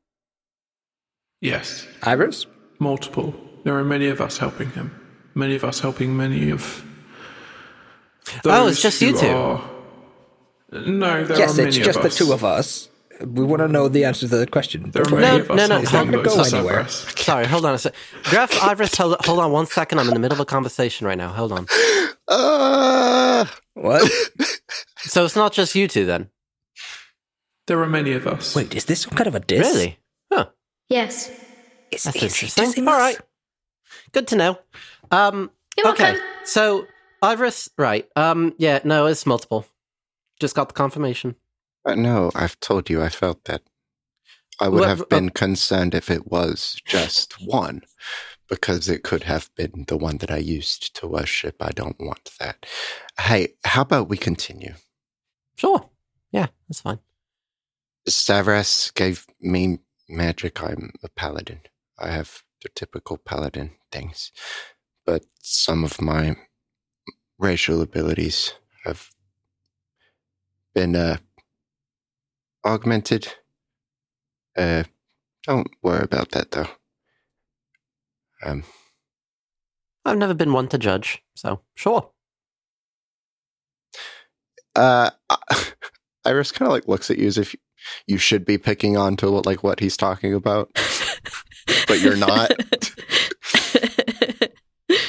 Yes, 1.40 1.86
Iris? 2.02 2.46
multiple. 2.82 3.34
There 3.64 3.78
are 3.78 3.84
many 3.84 4.08
of 4.08 4.20
us 4.20 4.38
helping 4.38 4.70
him. 4.70 5.01
Many 5.34 5.54
of 5.56 5.64
us 5.64 5.80
helping 5.80 6.16
many 6.16 6.50
of. 6.50 6.84
Oh, 8.44 8.68
it's 8.68 8.82
those 8.82 8.82
just 8.82 9.02
you 9.02 9.12
who 9.12 9.20
two. 9.20 9.26
Are... 9.26 9.70
No, 10.86 11.24
there 11.24 11.38
yes, 11.38 11.54
are 11.54 11.56
many 11.56 11.68
it's 11.68 11.78
just 11.78 11.96
of 11.96 12.02
the 12.02 12.08
us. 12.08 12.16
two 12.16 12.32
of 12.32 12.44
us. 12.44 12.88
We 13.20 13.44
want 13.44 13.60
to 13.60 13.68
know 13.68 13.88
the 13.88 14.04
answer 14.04 14.26
to 14.26 14.36
the 14.36 14.46
question. 14.46 14.90
There 14.90 15.02
are 15.02 15.10
many 15.10 15.22
worry. 15.22 15.40
of 15.42 15.50
us. 15.50 15.56
no, 15.56 15.66
no, 15.66 15.74
helping 15.80 15.82
it's 15.84 15.92
not 15.92 16.06
gonna 16.06 16.22
go 16.22 16.42
anywhere. 16.58 16.88
Sorry, 16.88 17.46
hold 17.46 17.64
on 17.66 17.74
a 17.74 17.78
sec. 17.78 17.94
Graf, 18.24 18.62
Iris, 18.62 18.96
hold, 18.96 19.16
hold 19.24 19.38
on 19.38 19.52
one 19.52 19.66
second. 19.66 19.98
I'm 19.98 20.08
in 20.08 20.14
the 20.14 20.20
middle 20.20 20.34
of 20.36 20.40
a 20.40 20.44
conversation 20.46 21.06
right 21.06 21.18
now. 21.18 21.28
Hold 21.28 21.52
on. 21.52 21.66
Uh, 22.28 23.44
What? 23.74 24.08
So 24.98 25.24
it's 25.24 25.36
not 25.36 25.52
just 25.52 25.74
you 25.74 25.88
two 25.88 26.06
then? 26.06 26.30
There 27.66 27.80
are 27.82 27.88
many 27.88 28.12
of 28.12 28.26
us. 28.26 28.54
Wait, 28.54 28.74
is 28.74 28.84
this 28.86 29.00
some 29.02 29.14
kind 29.14 29.26
of 29.26 29.34
a 29.34 29.40
diss? 29.40 29.60
Really? 29.74 29.98
Huh. 30.32 30.46
Yes. 30.88 31.30
Is, 31.90 32.04
That's 32.04 32.16
is 32.16 32.22
interesting. 32.22 32.64
dissing 32.64 32.86
All 32.86 32.94
us? 32.94 33.00
right. 33.00 33.18
Good 34.12 34.28
to 34.28 34.36
know. 34.36 34.58
Um, 35.12 35.50
You're 35.76 35.88
okay. 35.90 36.12
welcome. 36.14 36.22
So, 36.44 36.86
Iris, 37.22 37.68
right. 37.78 38.08
Um, 38.16 38.54
yeah, 38.58 38.80
no, 38.84 39.06
it's 39.06 39.26
multiple. 39.26 39.66
Just 40.40 40.54
got 40.56 40.68
the 40.68 40.74
confirmation. 40.74 41.36
uh, 41.84 41.94
no, 41.94 42.30
I've 42.34 42.58
told 42.60 42.88
you 42.90 43.02
I 43.02 43.08
felt 43.08 43.44
that. 43.44 43.62
I 44.60 44.68
would 44.68 44.80
What- 44.80 44.88
have 44.88 45.08
been 45.08 45.30
concerned 45.30 45.94
if 45.94 46.10
it 46.10 46.30
was 46.30 46.76
just 46.84 47.34
one, 47.44 47.82
because 48.48 48.88
it 48.88 49.02
could 49.02 49.24
have 49.24 49.50
been 49.56 49.84
the 49.88 49.96
one 49.96 50.18
that 50.18 50.30
I 50.30 50.36
used 50.38 50.94
to 50.96 51.06
worship. 51.08 51.56
I 51.60 51.70
don't 51.70 51.98
want 52.00 52.30
that. 52.38 52.66
Hey, 53.20 53.54
how 53.64 53.82
about 53.82 54.08
we 54.08 54.16
continue? 54.16 54.74
Sure. 55.56 55.88
Yeah, 56.32 56.46
that's 56.68 56.80
fine. 56.80 56.98
Savras 58.08 58.92
gave 58.94 59.26
me 59.40 59.78
magic. 60.08 60.62
I'm 60.62 60.92
a 61.02 61.08
paladin. 61.08 61.60
I 61.98 62.10
have 62.10 62.42
the 62.62 62.68
typical 62.68 63.16
paladin 63.18 63.72
things, 63.90 64.32
but 65.04 65.24
some 65.40 65.84
of 65.84 66.00
my 66.00 66.36
racial 67.38 67.80
abilities 67.82 68.54
have 68.84 69.08
been 70.74 70.96
uh, 70.96 71.16
augmented. 72.64 73.34
Uh, 74.56 74.84
don't 75.44 75.68
worry 75.82 76.04
about 76.04 76.30
that 76.30 76.50
though. 76.50 76.68
Um, 78.44 78.64
I've 80.04 80.18
never 80.18 80.34
been 80.34 80.52
one 80.52 80.68
to 80.68 80.78
judge, 80.78 81.22
so 81.34 81.60
sure. 81.74 82.10
uh, 84.74 85.10
Iris 86.24 86.52
kind 86.52 86.66
of 86.68 86.72
like 86.72 86.88
looks 86.88 87.10
at 87.10 87.18
you 87.18 87.26
as 87.26 87.38
if 87.38 87.54
you 88.06 88.18
should 88.18 88.44
be 88.44 88.58
picking 88.58 88.96
on 88.96 89.16
to 89.16 89.28
like 89.28 89.62
what 89.62 89.80
he's 89.80 89.96
talking 89.96 90.34
about, 90.34 90.70
but 91.86 92.00
you're 92.00 92.16
not. 92.16 92.52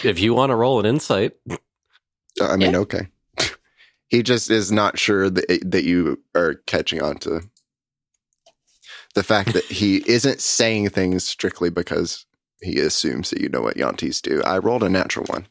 If 0.04 0.20
you 0.20 0.34
want 0.34 0.50
to 0.50 0.56
roll 0.56 0.80
an 0.80 0.86
insight, 0.86 1.34
I 2.42 2.56
mean, 2.58 2.76
okay. 2.76 3.08
He 4.10 4.22
just 4.22 4.52
is 4.52 4.72
not 4.72 5.00
sure 5.00 5.28
that 5.28 5.64
that 5.66 5.86
you 5.86 6.22
are 6.36 6.56
catching 6.68 7.02
on 7.02 7.18
to 7.20 7.42
the 9.16 9.24
fact 9.24 9.54
that 9.54 9.64
he 9.66 10.04
isn't 10.08 10.40
saying 10.40 10.90
things 10.90 11.26
strictly 11.26 11.72
because 11.72 12.28
he 12.62 12.80
assumes 12.80 13.32
that 13.32 13.42
you 13.42 13.50
know 13.50 13.62
what 13.62 13.76
Yuan-tis 13.76 14.22
do. 14.22 14.44
I 14.44 14.60
rolled 14.60 14.84
a 14.84 14.90
natural 14.90 15.26
one, 15.26 15.48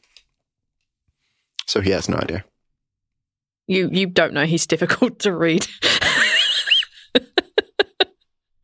so 1.65 1.81
he 1.81 1.91
has 1.91 2.07
no 2.07 2.15
idea. 2.17 2.45
You 3.67 3.89
you 3.91 4.07
don't 4.07 4.33
know 4.33 4.45
he's 4.45 4.65
difficult 4.65 5.19
to 5.19 5.35
read. 5.35 5.67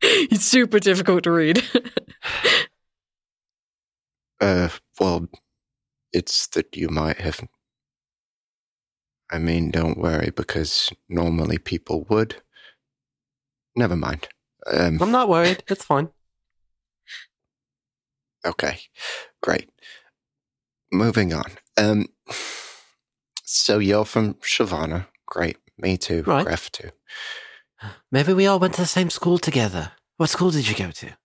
he's 0.00 0.44
super 0.44 0.78
difficult 0.78 1.24
to 1.24 1.30
read. 1.30 1.62
Uh, 4.40 4.70
well, 4.98 5.28
it's 6.12 6.46
that 6.48 6.76
you 6.76 6.88
might 6.88 7.18
have. 7.18 7.40
I 9.30 9.38
mean, 9.38 9.70
don't 9.70 9.98
worry 9.98 10.30
because 10.34 10.90
normally 11.08 11.58
people 11.58 12.06
would. 12.08 12.42
Never 13.76 13.96
mind. 13.96 14.28
Um, 14.66 15.00
I'm 15.00 15.12
not 15.12 15.28
worried. 15.28 15.62
It's 15.68 15.84
fine. 15.84 16.10
Okay, 18.44 18.80
great. 19.42 19.70
Moving 20.90 21.32
on. 21.32 21.52
Um, 21.76 22.06
so 23.44 23.78
you're 23.78 24.04
from 24.04 24.34
Shavana. 24.34 25.06
Great. 25.26 25.58
Me 25.78 25.96
too. 25.96 26.22
Right. 26.22 26.46
Greff 26.46 26.70
too. 26.70 26.90
Maybe 28.10 28.32
we 28.32 28.46
all 28.46 28.58
went 28.58 28.74
to 28.74 28.80
the 28.82 28.86
same 28.86 29.10
school 29.10 29.38
together. 29.38 29.92
What 30.16 30.30
school 30.30 30.50
did 30.50 30.68
you 30.68 30.74
go 30.74 30.90
to? 30.90 31.16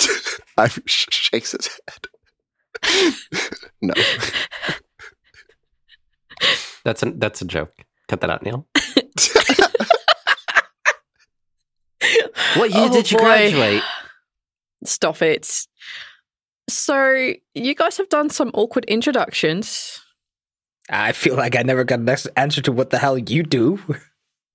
I 0.58 0.68
sh- 0.68 1.06
shakes 1.10 1.52
his 1.52 1.68
head. 1.88 2.08
No. 3.82 3.94
That's 6.84 7.02
a 7.02 7.10
that's 7.12 7.40
a 7.42 7.44
joke. 7.46 7.72
Cut 8.08 8.20
that 8.20 8.30
out, 8.30 8.42
Neil. 8.42 8.66
What 12.56 12.70
year 12.70 12.88
Oh, 12.88 12.92
did 12.92 13.10
you 13.10 13.18
boy. 13.18 13.24
graduate? 13.24 13.82
Stop 14.84 15.22
it. 15.22 15.66
So 16.68 17.32
you 17.54 17.74
guys 17.74 17.96
have 17.96 18.08
done 18.08 18.30
some 18.30 18.50
awkward 18.54 18.84
introductions. 18.84 20.00
I 20.88 21.12
feel 21.12 21.34
like 21.36 21.56
I 21.56 21.62
never 21.62 21.82
got 21.84 22.00
an 22.00 22.08
answer 22.36 22.60
to 22.62 22.72
what 22.72 22.90
the 22.90 22.98
hell 22.98 23.16
you 23.18 23.42
do. 23.42 23.80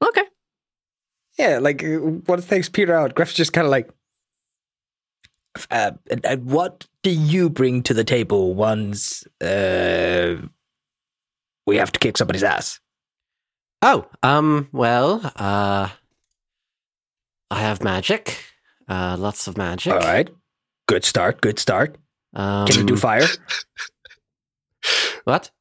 Okay. 0.01 0.23
Yeah, 1.37 1.57
like 1.59 1.83
uh, 1.83 1.97
what 2.27 2.43
things 2.43 2.69
Peter 2.69 2.93
out? 2.93 3.15
Greff's 3.15 3.33
just 3.33 3.51
kind 3.53 3.65
of 3.65 3.71
like, 3.71 3.89
uh, 5.71 5.91
and, 6.09 6.25
and 6.25 6.45
what 6.45 6.85
do 7.03 7.11
you 7.11 7.49
bring 7.49 7.83
to 7.83 7.93
the 7.93 8.03
table 8.03 8.53
once 8.53 9.23
uh, 9.41 10.35
we 11.65 11.77
have 11.77 11.91
to 11.91 11.99
kick 11.99 12.17
somebody's 12.17 12.43
ass? 12.43 12.79
Oh, 13.81 14.05
um, 14.23 14.67
well, 14.73 15.21
uh, 15.35 15.89
I 17.49 17.59
have 17.59 17.83
magic. 17.83 18.43
Uh, 18.87 19.15
lots 19.17 19.47
of 19.47 19.57
magic. 19.57 19.93
All 19.93 19.99
right, 19.99 20.29
good 20.87 21.05
start. 21.05 21.41
Good 21.41 21.59
start. 21.59 21.95
Um, 22.33 22.67
Can 22.67 22.79
you 22.79 22.85
do 22.85 22.97
fire? 22.97 23.25
What? 25.25 25.51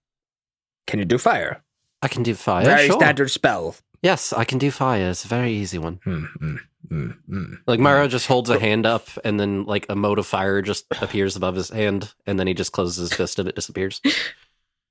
Can 0.86 0.98
you 0.98 1.04
do 1.04 1.18
fire? 1.18 1.62
I 2.00 2.08
can 2.08 2.22
do 2.22 2.34
fire. 2.34 2.64
Very 2.64 2.86
sure. 2.86 2.98
standard 2.98 3.30
spell. 3.30 3.74
Yes, 4.02 4.32
I 4.32 4.44
can 4.44 4.58
do 4.58 4.70
fire. 4.70 5.10
It's 5.10 5.24
a 5.24 5.28
very 5.28 5.52
easy 5.52 5.76
one. 5.78 6.00
Hmm, 6.04 6.56
hmm, 6.88 7.10
hmm. 7.28 7.54
Like 7.66 7.80
Mario 7.80 8.08
just 8.08 8.26
holds 8.26 8.50
a 8.50 8.58
hand 8.58 8.86
up, 8.86 9.08
and 9.24 9.38
then 9.38 9.64
like 9.64 9.86
a 9.88 9.96
mote 9.96 10.18
of 10.18 10.26
fire 10.26 10.62
just 10.62 10.86
appears 11.02 11.36
above 11.36 11.54
his 11.54 11.70
hand, 11.70 12.14
and 12.26 12.38
then 12.38 12.46
he 12.46 12.54
just 12.54 12.72
closes 12.72 12.96
his 12.96 13.16
fist 13.16 13.38
and 13.38 13.48
it 13.48 13.54
disappears. 13.54 14.00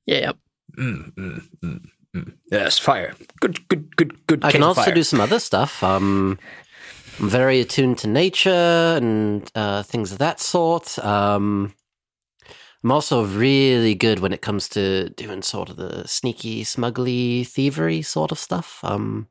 Yeah. 0.07 0.31
Mm, 0.79 1.13
mm, 1.15 1.41
mm, 1.61 1.85
mm. 2.15 2.33
Yes, 2.49 2.79
fire. 2.79 3.13
Good, 3.41 3.67
good, 3.67 3.95
good, 3.97 4.25
good. 4.25 4.43
I 4.43 4.51
can 4.51 4.63
also 4.63 4.83
fire. 4.83 4.93
do 4.93 5.03
some 5.03 5.19
other 5.19 5.37
stuff. 5.39 5.83
Um, 5.83 6.39
I'm 7.19 7.29
very 7.29 7.59
attuned 7.59 7.97
to 7.99 8.07
nature 8.07 8.49
and 8.49 9.51
uh, 9.53 9.83
things 9.83 10.13
of 10.13 10.17
that 10.19 10.39
sort. 10.39 10.97
Um, 10.99 11.73
I'm 12.83 12.91
also 12.91 13.25
really 13.25 13.95
good 13.95 14.19
when 14.19 14.33
it 14.33 14.41
comes 14.41 14.69
to 14.69 15.09
doing 15.09 15.41
sort 15.41 15.69
of 15.69 15.75
the 15.75 16.07
sneaky, 16.07 16.63
smuggly, 16.63 17.45
thievery 17.45 18.01
sort 18.01 18.31
of 18.31 18.39
stuff. 18.39 18.79
Um, 18.83 19.27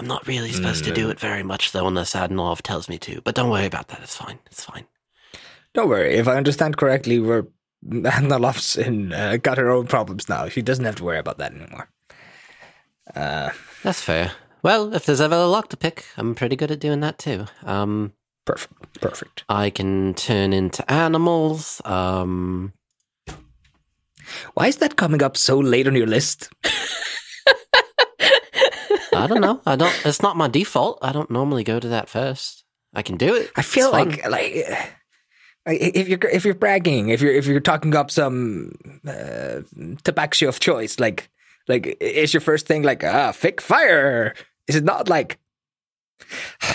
I'm 0.00 0.06
not 0.06 0.26
really 0.26 0.50
supposed 0.50 0.84
to 0.84 0.94
do 0.94 1.10
it 1.10 1.20
very 1.20 1.42
much 1.42 1.72
though, 1.72 1.86
unless 1.86 2.14
Adinov 2.14 2.62
tells 2.62 2.88
me 2.88 2.96
to. 3.00 3.20
But 3.20 3.34
don't 3.34 3.50
worry 3.50 3.66
about 3.66 3.88
that. 3.88 4.00
It's 4.02 4.16
fine. 4.16 4.38
It's 4.46 4.64
fine. 4.64 4.86
Don't 5.74 5.90
worry. 5.90 6.14
If 6.14 6.26
I 6.26 6.38
understand 6.38 6.78
correctly, 6.78 7.18
we're 7.18 7.44
Anna 7.86 8.38
loves 8.38 8.78
and 8.78 9.12
uh, 9.12 9.36
got 9.36 9.58
her 9.58 9.68
own 9.68 9.86
problems 9.88 10.26
now. 10.26 10.48
She 10.48 10.62
doesn't 10.62 10.86
have 10.86 10.94
to 10.96 11.04
worry 11.04 11.18
about 11.18 11.36
that 11.36 11.52
anymore. 11.52 11.90
Uh, 13.14 13.50
That's 13.82 14.00
fair. 14.00 14.32
Well, 14.62 14.94
if 14.94 15.04
there's 15.04 15.20
ever 15.20 15.34
a 15.34 15.46
lock 15.46 15.68
to 15.68 15.76
pick, 15.76 16.06
I'm 16.16 16.34
pretty 16.34 16.56
good 16.56 16.70
at 16.70 16.80
doing 16.80 17.00
that 17.00 17.18
too. 17.18 17.44
Um, 17.62 18.14
perfect. 18.46 19.02
Perfect. 19.02 19.44
I 19.50 19.68
can 19.68 20.14
turn 20.14 20.54
into 20.54 20.90
animals. 20.90 21.82
Um, 21.84 22.72
Why 24.54 24.68
is 24.68 24.76
that 24.76 24.96
coming 24.96 25.22
up 25.22 25.36
so 25.36 25.58
late 25.58 25.86
on 25.86 25.94
your 25.94 26.06
list? 26.06 26.48
I 29.12 29.26
don't 29.26 29.40
know. 29.40 29.60
I 29.66 29.76
don't. 29.76 29.94
It's 30.04 30.22
not 30.22 30.36
my 30.36 30.48
default. 30.48 30.98
I 31.02 31.12
don't 31.12 31.30
normally 31.30 31.64
go 31.64 31.80
to 31.80 31.88
that 31.88 32.08
first. 32.08 32.64
I 32.94 33.02
can 33.02 33.16
do 33.16 33.34
it. 33.34 33.50
I 33.56 33.62
feel 33.62 33.90
like 33.92 34.26
like 34.28 34.52
if 35.66 36.08
you're 36.08 36.18
if 36.30 36.44
you're 36.44 36.54
bragging, 36.54 37.10
if 37.10 37.20
you're 37.20 37.32
if 37.32 37.46
you're 37.46 37.60
talking 37.60 37.94
up 37.94 38.10
some 38.10 38.72
uh, 39.06 39.60
tobacco 40.02 40.48
of 40.48 40.60
choice, 40.60 40.98
like 40.98 41.28
like 41.68 41.96
is 42.00 42.34
your 42.34 42.40
first 42.40 42.66
thing 42.66 42.82
like 42.82 43.04
ah 43.04 43.32
fake 43.32 43.60
fire? 43.60 44.34
Is 44.66 44.76
it 44.76 44.84
not 44.84 45.08
like 45.08 45.38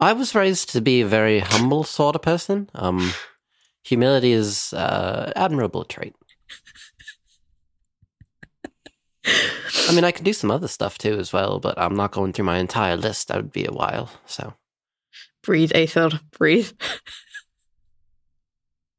I 0.00 0.12
was 0.12 0.34
raised 0.34 0.70
to 0.70 0.80
be 0.80 1.00
a 1.00 1.06
very 1.06 1.38
humble 1.38 1.84
sort 1.84 2.16
of 2.16 2.22
person. 2.22 2.68
Um, 2.74 3.12
humility 3.84 4.32
is 4.32 4.72
uh, 4.72 5.32
admirable 5.36 5.84
trait. 5.84 6.14
I 9.24 9.92
mean, 9.94 10.04
I 10.04 10.10
can 10.10 10.24
do 10.24 10.32
some 10.32 10.50
other 10.50 10.68
stuff 10.68 10.98
too 10.98 11.18
as 11.18 11.32
well, 11.32 11.60
but 11.60 11.78
I'm 11.78 11.94
not 11.94 12.12
going 12.12 12.32
through 12.32 12.44
my 12.46 12.58
entire 12.58 12.96
list. 12.96 13.28
That 13.28 13.36
would 13.36 13.52
be 13.52 13.64
a 13.64 13.72
while. 13.72 14.10
So 14.26 14.54
Breathe, 15.42 15.72
Aether. 15.74 16.20
Breathe. 16.38 16.70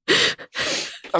so 0.08 0.16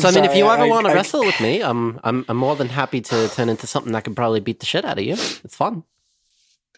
I 0.10 0.12
mean, 0.12 0.26
if 0.26 0.36
you 0.36 0.44
sorry, 0.46 0.54
ever 0.56 0.64
I- 0.64 0.68
want 0.70 0.86
to 0.88 0.92
I- 0.92 0.96
wrestle 0.96 1.22
with 1.22 1.40
me, 1.42 1.62
I'm 1.62 2.00
I'm 2.04 2.26
I'm 2.28 2.38
more 2.38 2.56
than 2.56 2.70
happy 2.70 3.02
to 3.02 3.28
turn 3.30 3.50
into 3.50 3.68
something 3.68 3.92
that 3.94 4.04
can 4.04 4.16
probably 4.16 4.40
beat 4.40 4.60
the 4.60 4.66
shit 4.66 4.86
out 4.86 4.98
of 4.98 5.04
you. 5.04 5.14
It's 5.14 5.56
fun. 5.56 5.84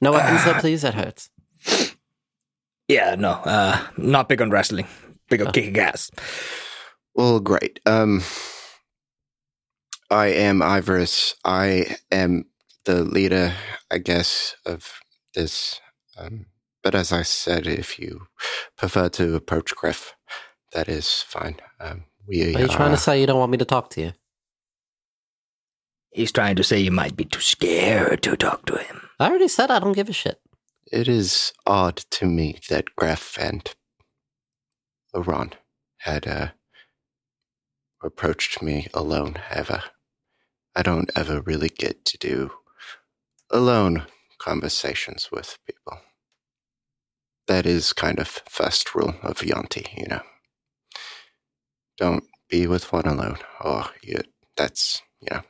No 0.02 0.12
weapons, 0.12 0.44
though, 0.44 0.54
please. 0.60 0.82
That 0.82 0.94
hurts. 0.94 1.30
yeah 2.88 3.16
no 3.16 3.32
uh 3.32 3.80
not 3.98 4.30
big 4.30 4.42
on 4.42 4.50
wrestling, 4.52 4.88
big 5.30 5.42
on 5.42 5.52
kicking 5.54 5.78
ass. 5.80 6.12
Well, 7.16 7.40
great. 7.40 7.80
Um, 7.86 8.22
I 10.10 10.28
am 10.28 10.60
Ivoris. 10.60 11.34
I 11.44 11.98
am 12.12 12.46
the 12.86 13.04
leader, 13.04 13.54
I 13.90 13.98
guess, 13.98 14.56
of 14.66 15.00
this. 15.34 15.80
Um, 16.18 16.46
but 16.84 16.94
as 16.96 17.12
I 17.12 17.24
said, 17.24 17.66
if 17.66 17.98
you 17.98 18.28
prefer 18.78 19.10
to 19.10 19.36
approach 19.36 19.76
Griff, 19.76 20.14
that 20.74 20.88
is 20.88 21.24
fine. 21.28 21.58
Um, 21.80 22.06
we 22.28 22.56
Are 22.56 22.62
you 22.62 22.68
trying 22.68 22.92
to 22.92 22.98
say 22.98 23.20
you 23.20 23.28
don't 23.28 23.40
want 23.40 23.52
me 23.52 23.58
to 23.58 23.66
talk 23.66 23.90
to 23.92 24.02
you? 24.02 24.14
He's 26.12 26.32
trying 26.32 26.56
to 26.56 26.64
say 26.64 26.80
you 26.80 26.92
might 26.92 27.18
be 27.18 27.26
too 27.26 27.42
scared 27.42 28.22
to 28.24 28.38
talk 28.38 28.66
to 28.68 28.78
him. 28.78 29.10
I 29.20 29.28
already 29.28 29.48
said 29.48 29.72
I 29.72 29.80
don't 29.80 29.94
give 29.94 30.10
a 30.10 30.14
shit. 30.14 30.40
It 30.92 31.08
is 31.08 31.52
odd 31.66 31.98
to 32.12 32.26
me 32.26 32.60
that 32.70 32.96
Griff 32.96 33.38
and 33.40 33.74
Iran 35.16 35.54
had 36.00 36.28
uh, 36.28 36.50
approached 38.04 38.62
me 38.62 38.88
alone 38.94 39.38
ever. 39.50 39.84
I 40.76 40.82
don't 40.82 41.10
ever 41.16 41.42
really 41.42 41.70
get 41.70 42.04
to 42.06 42.18
do 42.18 42.52
alone 43.50 44.06
conversations 44.40 45.30
with 45.32 45.58
people. 45.66 46.00
That 47.48 47.66
is 47.66 47.94
kind 47.94 48.20
of 48.20 48.28
first 48.50 48.94
rule 48.94 49.16
of 49.24 49.44
Yuan-ti, 49.44 49.86
you 49.96 50.08
know. 50.08 50.22
Don't 51.98 52.26
be 52.50 52.68
with 52.68 52.92
one 52.92 53.06
alone, 53.06 53.38
or 53.62 53.86
you, 54.04 54.20
that's, 54.58 55.02
you 55.22 55.28
know. 55.32 55.42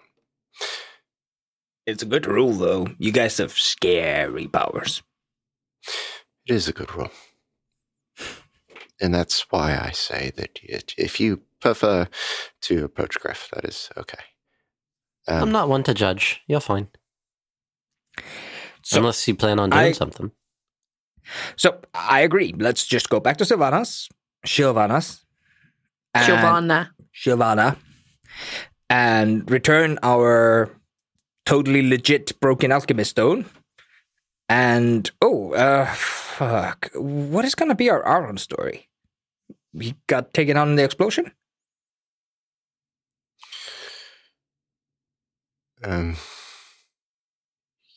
It's 1.86 2.04
a 2.04 2.08
good 2.08 2.28
rule 2.28 2.54
though. 2.54 2.88
You 2.98 3.12
guys 3.12 3.38
have 3.38 3.54
scary 3.54 4.48
powers. 4.48 5.02
It 6.46 6.54
is 6.54 6.68
a 6.68 6.74
good 6.74 6.94
rule. 6.96 7.12
And 9.02 9.14
that's 9.14 9.46
why 9.50 9.78
I 9.78 9.92
say 9.92 10.32
that 10.38 10.60
it, 10.64 10.94
if 10.98 11.20
you 11.20 11.42
prefer 11.60 12.08
to 12.62 12.84
approach 12.84 13.20
Griff, 13.20 13.50
that 13.54 13.66
is 13.66 13.90
okay. 13.98 14.20
Um, 15.28 15.44
I'm 15.44 15.52
not 15.52 15.70
one 15.70 15.84
to 15.84 15.94
judge. 15.94 16.42
You're 16.48 16.60
fine. 16.60 16.88
So 18.84 19.00
Unless 19.00 19.28
you 19.28 19.36
plan 19.36 19.60
on 19.60 19.70
doing 19.72 19.82
I- 19.86 19.92
something. 19.94 20.32
so 21.56 21.80
I 21.94 22.22
agree. 22.22 22.54
Let's 22.58 22.86
just 22.86 23.10
go 23.10 23.20
back 23.20 23.38
to 23.38 23.44
Sylvanas. 23.44 24.08
Sylvanas. 24.46 25.22
and- 26.14 26.26
Giovanna. 26.28 26.92
Giovanna 27.14 27.78
and 28.90 29.50
return 29.50 29.98
our 30.04 30.70
totally 31.46 31.88
legit 31.88 32.40
broken 32.42 32.72
alchemist 32.72 33.12
stone. 33.12 33.46
And 34.50 35.10
oh, 35.22 35.54
uh, 35.54 35.86
fuck. 35.96 36.90
What 36.94 37.46
is 37.46 37.56
gonna 37.56 37.74
be 37.76 37.90
our 37.90 38.06
Aaron 38.08 38.38
story? 38.38 38.90
He 39.80 39.96
got 40.08 40.34
taken 40.34 40.56
out 40.58 40.68
in 40.68 40.76
the 40.76 40.84
explosion? 40.84 41.32
Um, 45.86 46.16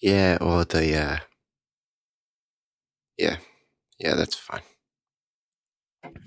yeah, 0.03 0.37
or 0.41 0.65
the, 0.65 0.95
uh, 0.95 1.17
yeah, 3.17 3.37
yeah, 3.99 4.15
that's 4.15 4.37
fine. 4.37 4.61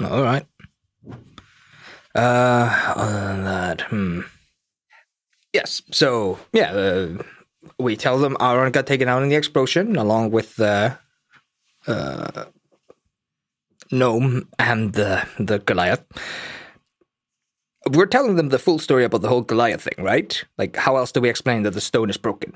All 0.01 0.23
right. 0.23 0.45
Uh, 2.15 2.93
other 2.95 3.21
than 3.27 3.43
that, 3.43 3.81
hmm. 3.81 4.21
Yes. 5.53 5.81
So 5.91 6.39
yeah, 6.53 6.71
uh, 6.71 7.23
we 7.77 7.95
tell 7.95 8.17
them 8.17 8.37
Aaron 8.39 8.71
got 8.71 8.87
taken 8.87 9.07
out 9.07 9.21
in 9.21 9.29
the 9.29 9.35
explosion 9.35 9.95
along 9.97 10.31
with 10.31 10.55
the 10.55 10.97
uh, 11.87 12.45
gnome 13.91 14.47
and 14.57 14.93
the 14.93 15.27
the 15.39 15.59
Goliath. 15.59 16.03
We're 17.91 18.05
telling 18.05 18.35
them 18.35 18.49
the 18.49 18.59
full 18.59 18.79
story 18.79 19.03
about 19.03 19.21
the 19.21 19.27
whole 19.27 19.41
Goliath 19.41 19.81
thing, 19.81 20.03
right? 20.03 20.43
Like, 20.57 20.75
how 20.77 20.97
else 20.97 21.11
do 21.11 21.21
we 21.21 21.29
explain 21.29 21.63
that 21.63 21.71
the 21.73 21.81
stone 21.81 22.09
is 22.09 22.17
broken? 22.17 22.53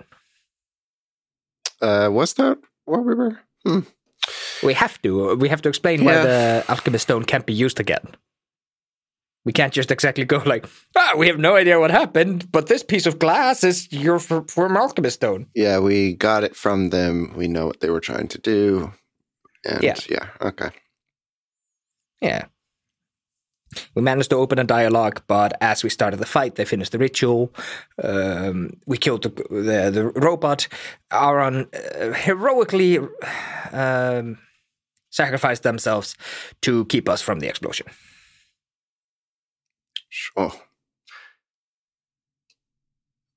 Uh, 1.81 2.09
was 2.11 2.33
that 2.35 2.57
what 2.85 3.03
we 3.05 3.15
were? 3.15 3.39
Hmm. 3.65 3.79
We 4.63 4.73
have 4.73 5.01
to. 5.01 5.35
We 5.35 5.49
have 5.49 5.61
to 5.63 5.69
explain 5.69 6.05
why 6.05 6.23
the 6.23 6.63
alchemist 6.69 7.03
stone 7.03 7.25
can't 7.25 7.45
be 7.45 7.53
used 7.53 7.79
again. 7.79 8.15
We 9.43 9.53
can't 9.53 9.73
just 9.73 9.91
exactly 9.91 10.25
go 10.25 10.41
like, 10.45 10.65
ah, 10.97 11.13
we 11.15 11.27
have 11.27 11.37
no 11.37 11.55
idea 11.55 11.79
what 11.79 11.91
happened, 11.91 12.51
but 12.51 12.67
this 12.67 12.81
piece 12.81 13.05
of 13.05 13.19
glass 13.19 13.63
is 13.63 13.91
your 13.91 14.17
from 14.19 14.77
alchemist 14.77 15.17
stone. 15.17 15.47
Yeah, 15.53 15.79
we 15.79 16.13
got 16.13 16.43
it 16.43 16.55
from 16.55 16.89
them. 16.89 17.33
We 17.35 17.47
know 17.47 17.67
what 17.67 17.79
they 17.81 17.91
were 17.91 17.99
trying 17.99 18.27
to 18.29 18.39
do. 18.39 18.91
And 19.63 19.83
Yeah. 19.83 19.95
yeah, 20.09 20.29
okay. 20.41 20.69
Yeah. 22.21 22.45
We 23.93 24.01
managed 24.01 24.29
to 24.29 24.35
open 24.35 24.59
a 24.59 24.63
dialogue, 24.63 25.21
but 25.27 25.53
as 25.61 25.83
we 25.83 25.89
started 25.89 26.17
the 26.17 26.25
fight, 26.25 26.55
they 26.55 26.65
finished 26.65 26.91
the 26.91 26.99
ritual. 26.99 27.53
Um, 28.01 28.77
we 28.85 28.97
killed 28.97 29.23
the, 29.23 29.29
the, 29.29 29.91
the 29.91 30.05
robot. 30.19 30.67
Aaron 31.11 31.67
uh, 31.73 32.11
heroically 32.11 32.99
um, 33.71 34.38
sacrificed 35.09 35.63
themselves 35.63 36.15
to 36.61 36.85
keep 36.85 37.07
us 37.09 37.21
from 37.21 37.39
the 37.39 37.47
explosion. 37.47 37.88
Sure. 40.09 40.53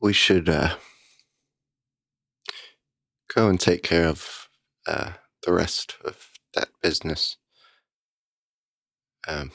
We 0.00 0.12
should 0.12 0.48
uh, 0.48 0.76
go 3.34 3.48
and 3.48 3.60
take 3.60 3.82
care 3.82 4.06
of 4.06 4.48
uh, 4.86 5.12
the 5.44 5.52
rest 5.52 5.96
of 6.04 6.28
that 6.54 6.68
business. 6.82 7.36
Um, 9.26 9.50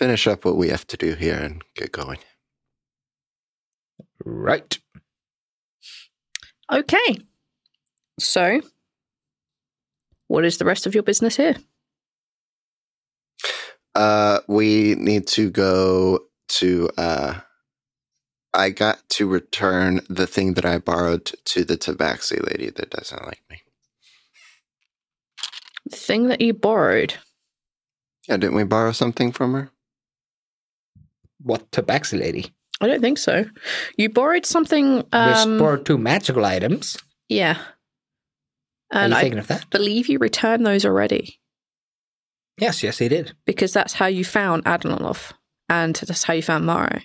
finish 0.00 0.26
up 0.26 0.46
what 0.46 0.56
we 0.56 0.70
have 0.70 0.86
to 0.86 0.96
do 0.96 1.14
here 1.14 1.36
and 1.36 1.62
get 1.76 1.92
going. 1.92 2.18
Right. 4.24 4.78
Okay. 6.72 7.18
So, 8.18 8.62
what 10.28 10.46
is 10.46 10.56
the 10.56 10.64
rest 10.64 10.86
of 10.86 10.94
your 10.94 11.02
business 11.02 11.36
here? 11.36 11.56
Uh, 13.94 14.40
we 14.48 14.94
need 14.94 15.26
to 15.26 15.50
go 15.50 16.20
to. 16.48 16.88
Uh, 16.96 17.40
I 18.54 18.70
got 18.70 19.06
to 19.10 19.28
return 19.28 20.00
the 20.08 20.26
thing 20.26 20.54
that 20.54 20.64
I 20.64 20.78
borrowed 20.78 21.26
to 21.44 21.62
the 21.62 21.76
tabaxi 21.76 22.40
lady 22.50 22.70
that 22.70 22.90
doesn't 22.90 23.24
like 23.26 23.42
me. 23.50 23.62
The 25.86 25.96
thing 25.96 26.28
that 26.28 26.40
you 26.40 26.54
borrowed. 26.54 27.14
Yeah, 28.28 28.38
didn't 28.38 28.56
we 28.56 28.64
borrow 28.64 28.92
something 28.92 29.30
from 29.30 29.52
her? 29.52 29.70
What 31.42 31.70
tabaxi 31.70 32.18
lady? 32.18 32.52
I 32.80 32.86
don't 32.86 33.00
think 33.00 33.18
so. 33.18 33.44
You 33.96 34.08
borrowed 34.08 34.46
something. 34.46 35.04
Um, 35.12 35.52
we 35.52 35.58
borrowed 35.58 35.84
two 35.86 35.98
magical 35.98 36.44
items. 36.44 36.96
yeah. 37.28 37.58
Are 38.92 39.02
And 39.02 39.12
you 39.12 39.18
I 39.18 39.20
thinking 39.20 39.38
of 39.38 39.46
that? 39.48 39.70
believe 39.70 40.08
you 40.08 40.18
returned 40.18 40.66
those 40.66 40.84
already. 40.84 41.38
Yes, 42.58 42.82
yes, 42.82 42.98
he 42.98 43.08
did. 43.08 43.32
because 43.46 43.72
that's 43.72 43.92
how 43.94 44.06
you 44.06 44.24
found 44.24 44.64
Adlanov, 44.64 45.32
and 45.68 45.94
that's 45.94 46.24
how 46.24 46.34
you 46.34 46.42
found 46.42 46.66
Morrow. 46.66 47.00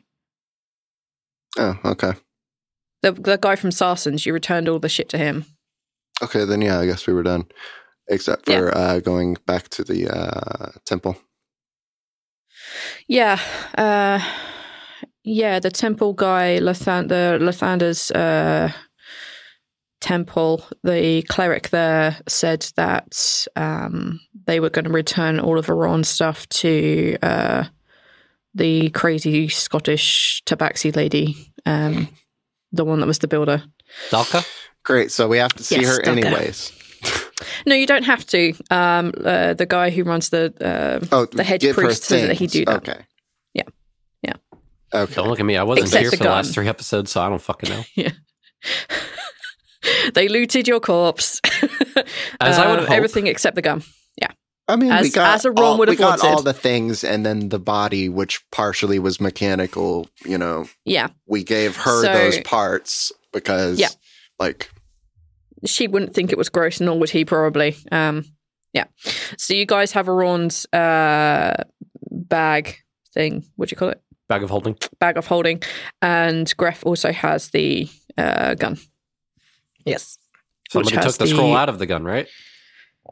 Oh, 1.58 1.78
okay. 1.86 2.14
The 3.04 3.12
the 3.12 3.38
guy 3.38 3.56
from 3.56 3.70
Sarsens, 3.70 4.26
you 4.26 4.34
returned 4.34 4.68
all 4.68 4.80
the 4.80 4.90
shit 4.90 5.10
to 5.10 5.18
him. 5.18 5.46
Okay, 6.24 6.44
then 6.46 6.62
yeah, 6.62 6.80
I 6.80 6.86
guess 6.86 7.06
we 7.08 7.14
were 7.14 7.24
done. 7.24 7.46
Except 8.08 8.46
for 8.46 8.76
uh, 8.78 9.00
going 9.00 9.38
back 9.46 9.70
to 9.70 9.84
the 9.84 10.10
uh, 10.10 10.72
temple. 10.86 11.18
Yeah, 13.08 13.40
uh, 13.78 14.20
yeah. 15.24 15.60
The 15.60 15.72
temple 15.72 16.14
guy, 16.14 16.60
Lathan- 16.60 17.08
the 17.10 17.38
Lathander's 17.42 18.12
uh, 18.12 18.72
temple. 20.02 20.64
The 20.84 21.24
cleric 21.24 21.70
there 21.70 22.18
said 22.28 22.68
that 22.76 23.48
um, 23.56 24.20
they 24.46 24.60
were 24.60 24.70
going 24.70 24.86
to 24.86 24.92
return 24.92 25.40
all 25.40 25.58
of 25.58 25.70
Iran's 25.70 26.10
stuff 26.10 26.48
to 26.50 27.18
uh, 27.24 27.64
the 28.54 28.90
crazy 28.92 29.48
Scottish 29.50 30.44
tabaxi 30.46 30.96
lady, 30.96 31.36
um, 31.66 32.08
the 32.72 32.86
one 32.86 33.00
that 33.00 33.08
was 33.08 33.20
the 33.20 33.28
builder. 33.28 33.64
Dalka? 34.10 34.46
Great. 34.84 35.12
So 35.12 35.28
we 35.28 35.38
have 35.38 35.54
to 35.54 35.64
see 35.64 35.82
Yes, 35.82 35.98
her 35.98 36.02
Duncan. 36.04 36.26
anyways. 36.28 36.72
No, 37.66 37.76
you 37.76 37.86
don't 37.88 38.04
have 38.04 38.26
to. 38.28 38.54
Um, 38.72 39.14
uh, 39.24 39.54
the 39.54 39.66
guy 39.66 39.90
who 39.90 40.04
runs 40.04 40.30
the 40.30 40.54
uh, 40.62 41.06
Oh, 41.12 41.26
the 41.26 41.44
head 41.44 41.62
priest 41.74 42.04
said 42.04 42.30
that 42.30 42.36
he 42.38 42.48
do 42.48 42.66
that. 42.66 42.78
Okay. 42.88 43.02
Yeah. 43.54 43.64
Yeah. 44.22 44.34
Okay. 44.94 45.14
Don't 45.16 45.28
look 45.30 45.40
at 45.40 45.46
me. 45.46 45.58
I 45.58 45.64
wasn't 45.64 45.88
Except 45.88 46.02
here 46.02 46.12
for 46.12 46.18
the 46.18 46.24
last 46.30 46.54
three 46.54 46.68
episodes, 46.68 47.12
so 47.12 47.22
I 47.22 47.30
don't 47.30 47.42
fucking 47.42 47.70
know. 47.70 47.84
Yeah. 47.96 48.12
they 50.14 50.28
looted 50.28 50.68
your 50.68 50.80
corpse. 50.80 51.40
As 52.40 52.58
I 52.58 52.68
would 52.70 52.80
Um, 52.80 52.86
hope. 52.86 52.92
everything 52.96 53.28
except 53.28 53.56
the 53.56 53.62
gun. 53.62 53.84
Yeah. 54.20 54.32
I 54.68 54.76
mean, 54.78 54.90
we 54.90 54.96
As- 54.96 55.12
got 55.12 55.36
as 55.36 55.46
a 55.46 55.52
Ron 55.52 55.64
all, 55.64 55.78
would 55.78 55.90
we 55.90 55.96
have 55.96 56.20
got 56.20 56.24
all 56.24 56.42
the 56.42 56.54
things, 56.54 57.04
and 57.04 57.24
then 57.26 57.50
the 57.50 57.60
body, 57.60 58.10
which 58.10 58.44
partially 58.52 58.98
was 58.98 59.22
mechanical. 59.22 60.10
You 60.26 60.40
know, 60.40 60.68
Yeah. 60.86 61.10
we 61.28 61.44
gave 61.44 61.76
her 61.78 62.02
So- 62.04 62.14
those 62.14 62.40
parts 62.40 63.12
because, 63.32 63.80
Yeah. 63.80 63.90
like, 64.40 64.72
She 65.66 65.88
wouldn't 65.88 66.14
think 66.14 66.32
it 66.32 66.38
was 66.38 66.50
gross, 66.50 66.80
nor 66.80 66.98
would 67.00 67.10
he 67.10 67.26
probably. 67.26 67.76
Um, 67.92 68.26
yeah. 68.74 68.86
So 69.38 69.54
you 69.54 69.66
guys 69.66 69.92
have 69.94 70.08
Aron's 70.08 70.66
uh, 70.74 71.56
bag 72.12 72.78
thing. 73.14 73.46
What 73.56 73.70
do 73.70 73.74
you 73.74 73.78
call 73.78 73.90
it? 73.90 74.02
Bag 74.28 74.44
of 74.44 74.50
holding. 74.50 74.76
Bag 75.00 75.18
of 75.18 75.28
holding. 75.28 75.62
And 76.02 76.48
Greff 76.58 76.84
also 76.86 77.12
has 77.12 77.50
the 77.50 77.88
uh, 78.18 78.56
gun. 78.56 78.78
Yes. 79.86 80.18
Somebody 80.70 80.96
has 80.96 81.06
took 81.06 81.18
the, 81.20 81.26
the- 81.26 81.30
scroll 81.36 81.56
out 81.56 81.70
of 81.70 81.80
the 81.80 81.86
gun, 81.86 82.04
right? 82.04 82.28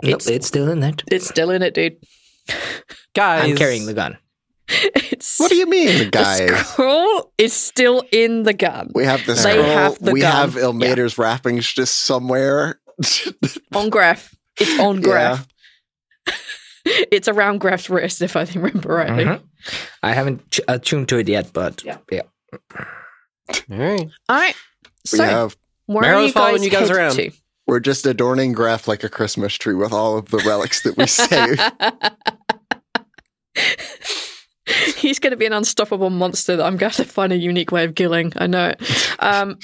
Nope, 0.02 0.22
it's 0.26 0.48
still 0.48 0.70
in 0.72 0.80
there. 0.80 0.94
It's 1.12 1.28
still 1.30 1.52
in 1.52 1.62
it, 1.62 1.76
dude. 1.76 1.98
Guys. 3.14 3.44
I'm 3.50 3.56
carrying 3.56 3.86
the 3.86 3.94
gun. 3.94 4.18
It's 4.68 5.40
what 5.40 5.50
do 5.50 5.56
you 5.58 5.66
mean, 5.68 6.10
guys? 6.10 6.40
the 6.40 6.48
guys? 6.48 6.68
scroll 6.68 7.32
is 7.38 7.54
still 7.54 8.04
in 8.12 8.44
the 8.44 8.54
gun. 8.54 8.92
We 8.96 9.04
have 9.06 9.26
the 9.26 9.34
They 9.34 9.40
scroll. 9.52 9.64
have 9.64 10.00
the 10.00 10.12
we 10.14 10.22
gun. 10.22 10.32
have 10.32 10.54
Ilmater's 10.56 11.18
wrappings 11.18 11.72
just 11.72 12.06
somewhere. 12.06 12.80
on 13.76 13.90
Greff. 13.92 14.34
It's 14.60 14.80
on 14.80 15.02
Yeah. 15.02 15.38
Greff. 16.28 16.36
it's 16.86 17.28
around 17.28 17.60
Greff's 17.62 17.90
wrist, 17.90 18.22
if 18.22 18.36
I 18.36 18.44
remember 18.56 18.94
rightly. 18.96 19.26
Mhm. 19.26 19.42
I 20.02 20.14
haven't 20.14 20.50
ch- 20.52 20.62
attuned 20.68 21.10
to 21.10 21.18
it 21.18 21.28
yet, 21.28 21.52
but 21.54 21.84
Yeah. 21.84 21.98
yeah. 22.12 22.22
All 22.70 22.86
right. 23.70 24.10
All 24.30 24.38
right. 24.38 24.56
we 25.12 25.18
So, 25.18 25.24
have. 25.26 25.58
where 25.88 26.02
Marrow's 26.04 26.24
are 26.24 26.28
you 26.28 26.32
following 26.34 26.56
guys, 26.58 26.66
you 26.66 26.72
guys 26.72 26.90
around. 26.90 27.16
to? 27.16 27.32
We're 27.68 27.80
just 27.80 28.06
adorning 28.06 28.52
Graf 28.54 28.88
like 28.88 29.04
a 29.04 29.10
Christmas 29.10 29.56
tree 29.56 29.74
with 29.74 29.92
all 29.94 30.18
of 30.18 30.30
the 30.30 30.38
relics 30.40 30.84
that 30.84 30.98
we 30.98 31.08
saved. 31.08 31.62
He's 34.98 35.20
going 35.20 35.32
to 35.32 35.38
be 35.38 35.46
an 35.46 35.54
unstoppable 35.54 36.10
monster 36.10 36.56
that 36.56 36.64
I'm 36.64 36.78
going 36.78 36.92
to 36.92 36.98
have 36.98 37.08
to 37.08 37.12
find 37.14 37.32
a 37.34 37.38
unique 37.38 37.72
way 37.72 37.84
of 37.86 37.96
killing. 37.96 38.34
I 38.38 38.48
know 38.48 38.70
it. 38.70 38.82
Um, 39.20 39.58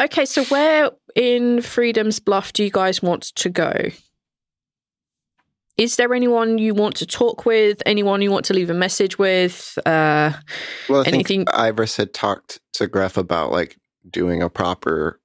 okay, 0.00 0.24
so 0.26 0.44
where 0.44 0.90
in 1.14 1.62
Freedom's 1.62 2.20
Bluff 2.20 2.52
do 2.52 2.62
you 2.64 2.70
guys 2.70 3.00
want 3.02 3.22
to 3.36 3.48
go? 3.48 3.72
Is 5.78 5.96
there 5.96 6.12
anyone 6.12 6.58
you 6.58 6.74
want 6.74 6.96
to 6.96 7.06
talk 7.06 7.46
with? 7.46 7.82
Anyone 7.86 8.20
you 8.20 8.30
want 8.30 8.44
to 8.46 8.54
leave 8.54 8.68
a 8.68 8.74
message 8.74 9.18
with? 9.18 9.78
Uh, 9.86 10.32
Well, 10.90 11.00
I 11.02 11.06
Anything- 11.06 11.46
think 11.46 11.54
Iris 11.54 11.96
had 11.96 12.12
talked 12.12 12.60
to 12.74 12.86
Greff 12.86 13.16
about 13.16 13.50
like 13.50 13.78
doing 14.10 14.42
a 14.42 14.50
proper 14.50 15.20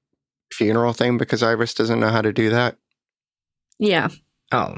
funeral 0.53 0.93
thing 0.93 1.17
because 1.17 1.43
Iris 1.43 1.73
doesn't 1.73 1.99
know 1.99 2.09
how 2.09 2.21
to 2.21 2.31
do 2.31 2.49
that. 2.51 2.77
yeah. 3.79 4.07
Oh. 4.53 4.77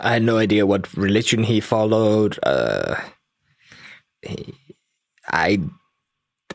I 0.00 0.14
had 0.14 0.22
no 0.22 0.38
idea 0.38 0.66
what 0.66 0.92
religion 0.96 1.44
he 1.44 1.60
followed. 1.60 2.38
Uh, 2.42 2.96
he, 4.22 4.54
I 5.28 5.58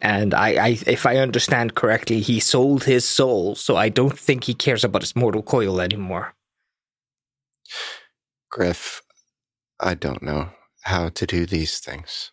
and 0.02 0.34
I, 0.34 0.50
I, 0.50 0.78
if 0.86 1.06
I 1.06 1.18
understand 1.18 1.76
correctly, 1.76 2.22
he 2.22 2.40
sold 2.40 2.84
his 2.84 3.06
soul, 3.06 3.56
so 3.56 3.76
I 3.76 3.90
don't 3.90 4.18
think 4.18 4.44
he 4.44 4.54
cares 4.54 4.84
about 4.84 5.02
his 5.02 5.16
mortal 5.16 5.42
coil 5.42 5.82
anymore. 5.82 6.34
Griff, 8.52 9.02
I 9.80 9.94
don't 9.94 10.24
know 10.24 10.50
how 10.82 11.10
to 11.10 11.26
do 11.26 11.46
these 11.46 11.80
things. 11.80 12.32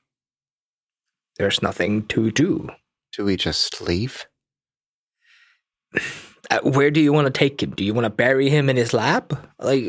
There's 1.36 1.62
nothing 1.62 2.06
to 2.08 2.30
do. 2.30 2.70
Do 3.16 3.24
we 3.24 3.36
just 3.36 3.80
leave? 3.80 4.26
Uh, 6.50 6.60
where 6.60 6.90
do 6.90 7.00
you 7.00 7.10
want 7.10 7.24
to 7.24 7.30
take 7.30 7.62
him? 7.62 7.70
Do 7.70 7.82
you 7.82 7.94
want 7.94 8.04
to 8.04 8.10
bury 8.10 8.50
him 8.50 8.68
in 8.68 8.76
his 8.76 8.92
lab? 8.92 9.48
Like, 9.58 9.82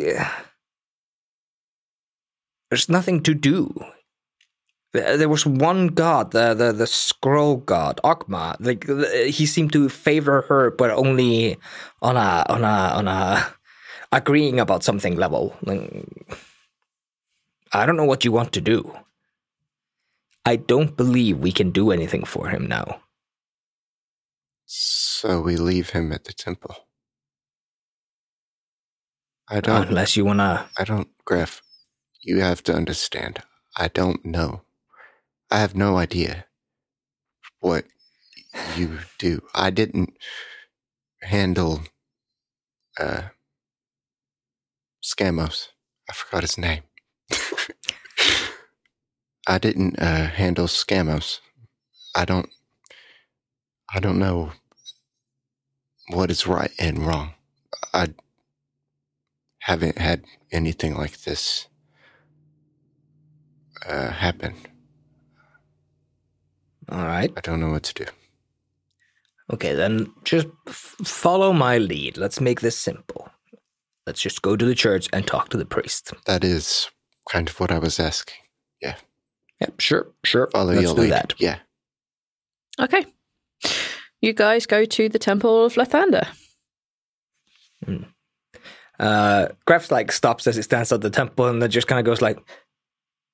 there's 2.75 2.89
nothing 2.89 3.23
to 3.23 3.33
do. 3.33 3.73
There 4.91 5.29
was 5.29 5.45
one 5.45 5.87
god, 5.87 6.31
the 6.31 6.53
the 6.53 6.73
the 6.73 6.87
scroll 6.87 7.55
god, 7.63 8.01
Akma. 8.03 8.59
Like 8.59 8.83
he 9.31 9.45
seemed 9.45 9.71
to 9.71 9.87
favor 9.87 10.43
her, 10.49 10.71
but 10.71 10.91
only 10.91 11.55
on 12.01 12.17
a 12.17 12.43
on 12.49 12.65
a 12.65 12.77
on 12.99 13.07
a 13.07 13.47
agreeing 14.11 14.59
about 14.59 14.83
something 14.83 15.15
level. 15.15 15.55
Like, 15.63 15.87
I 17.71 17.85
don't 17.85 17.95
know 17.95 18.11
what 18.11 18.25
you 18.25 18.33
want 18.33 18.51
to 18.51 18.61
do. 18.61 18.91
I 20.43 20.57
don't 20.57 20.97
believe 20.97 21.39
we 21.39 21.53
can 21.53 21.71
do 21.71 21.91
anything 21.91 22.25
for 22.25 22.49
him 22.49 22.67
now. 22.67 22.99
So 24.65 25.39
we 25.39 25.55
leave 25.55 25.91
him 25.91 26.11
at 26.11 26.25
the 26.25 26.33
temple. 26.33 26.75
I 29.47 29.61
don't. 29.61 29.87
Unless 29.87 30.17
you 30.17 30.25
wanna 30.25 30.67
I 30.77 30.83
don't, 30.83 31.07
Griff. 31.23 31.64
You 32.25 32.39
have 32.39 32.63
to 32.63 32.73
understand. 32.73 33.43
I 33.77 33.87
don't 33.87 34.25
know. 34.25 34.63
I 35.51 35.59
have 35.59 35.75
no 35.75 35.97
idea 35.97 36.45
what 37.59 37.85
you 38.75 38.97
do. 39.19 39.43
I 39.53 39.69
didn't 39.69 40.17
handle 41.21 41.81
uh 42.99 43.29
Scamos. 45.03 45.67
I 46.09 46.13
forgot 46.13 46.41
his 46.41 46.57
name. 46.57 46.81
I 49.47 49.59
didn't 49.59 49.99
uh 49.99 50.25
handle 50.25 50.65
Scamos. 50.65 51.41
I 52.15 52.25
don't 52.25 52.49
I 53.93 53.99
don't 53.99 54.17
know 54.17 54.53
what 56.09 56.31
is 56.31 56.47
right 56.47 56.71
and 56.79 57.05
wrong. 57.05 57.35
I 57.93 58.15
haven't 59.59 59.99
had 59.99 60.25
anything 60.51 60.95
like 60.95 61.21
this 61.21 61.67
uh, 63.87 64.09
happen. 64.11 64.55
all 66.89 67.03
right. 67.03 67.31
I 67.35 67.41
don't 67.41 67.59
know 67.59 67.71
what 67.71 67.83
to 67.83 67.93
do. 67.93 68.05
Okay, 69.53 69.73
then 69.75 70.11
just 70.23 70.47
f- 70.67 70.95
follow 71.03 71.53
my 71.53 71.77
lead. 71.77 72.17
Let's 72.17 72.41
make 72.41 72.61
this 72.61 72.77
simple. 72.77 73.29
Let's 74.07 74.21
just 74.21 74.41
go 74.41 74.55
to 74.55 74.65
the 74.65 74.75
church 74.75 75.07
and 75.13 75.25
talk 75.25 75.49
to 75.49 75.57
the 75.57 75.65
priest. 75.65 76.13
That 76.25 76.43
is 76.43 76.89
kind 77.29 77.47
of 77.49 77.59
what 77.59 77.71
I 77.71 77.79
was 77.79 77.99
asking. 77.99 78.37
Yeah. 78.81 78.95
Yep, 79.61 79.79
sure, 79.79 80.07
sure. 80.23 80.49
Follow 80.51 80.73
Let's 80.73 80.83
your 80.83 80.95
do 80.95 81.01
lead. 81.01 81.11
that. 81.11 81.33
Yeah. 81.39 81.59
Okay. 82.79 83.05
You 84.21 84.33
guys 84.33 84.65
go 84.65 84.85
to 84.85 85.09
the 85.09 85.19
Temple 85.19 85.65
of 85.65 85.75
Lathander. 85.75 86.27
Uh, 88.99 89.47
Graf 89.65 89.91
like 89.91 90.11
stops 90.11 90.47
as 90.47 90.55
he 90.55 90.61
stands 90.61 90.91
at 90.91 91.01
the 91.01 91.09
temple 91.09 91.47
and 91.47 91.61
then 91.61 91.69
just 91.69 91.87
kind 91.87 91.99
of 91.99 92.05
goes 92.05 92.21
like, 92.21 92.39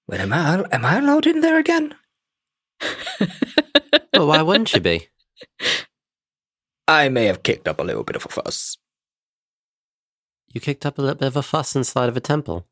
"Wait, 0.08 0.20
am 0.20 0.34
I 0.34 0.64
am 0.72 0.86
I 0.86 0.98
allowed 0.98 1.28
in 1.28 1.42
there 1.42 1.58
again?" 1.60 1.96
Well, 4.14 4.28
why 4.28 4.42
wouldn't 4.44 4.74
you 4.74 4.82
be? 4.82 5.08
I 6.88 7.10
may 7.10 7.26
have 7.26 7.42
kicked 7.44 7.68
up 7.68 7.80
a 7.80 7.84
little 7.84 8.04
bit 8.04 8.16
of 8.16 8.26
a 8.26 8.30
fuss. 8.30 8.78
You 10.54 10.62
kicked 10.62 10.86
up 10.86 10.98
a 10.98 11.02
little 11.02 11.16
bit 11.16 11.28
of 11.28 11.38
a 11.38 11.42
fuss 11.42 11.76
inside 11.76 12.10
of 12.10 12.18
a 12.18 12.20
temple. 12.22 12.68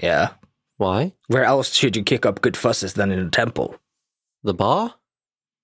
Yeah. 0.00 0.30
Why? 0.76 1.12
Where 1.26 1.44
else 1.44 1.74
should 1.74 1.96
you 1.96 2.02
kick 2.02 2.24
up 2.24 2.40
good 2.40 2.56
fusses 2.56 2.94
than 2.94 3.10
in 3.10 3.18
a 3.18 3.28
temple? 3.28 3.76
The 4.42 4.54
bar? 4.54 4.94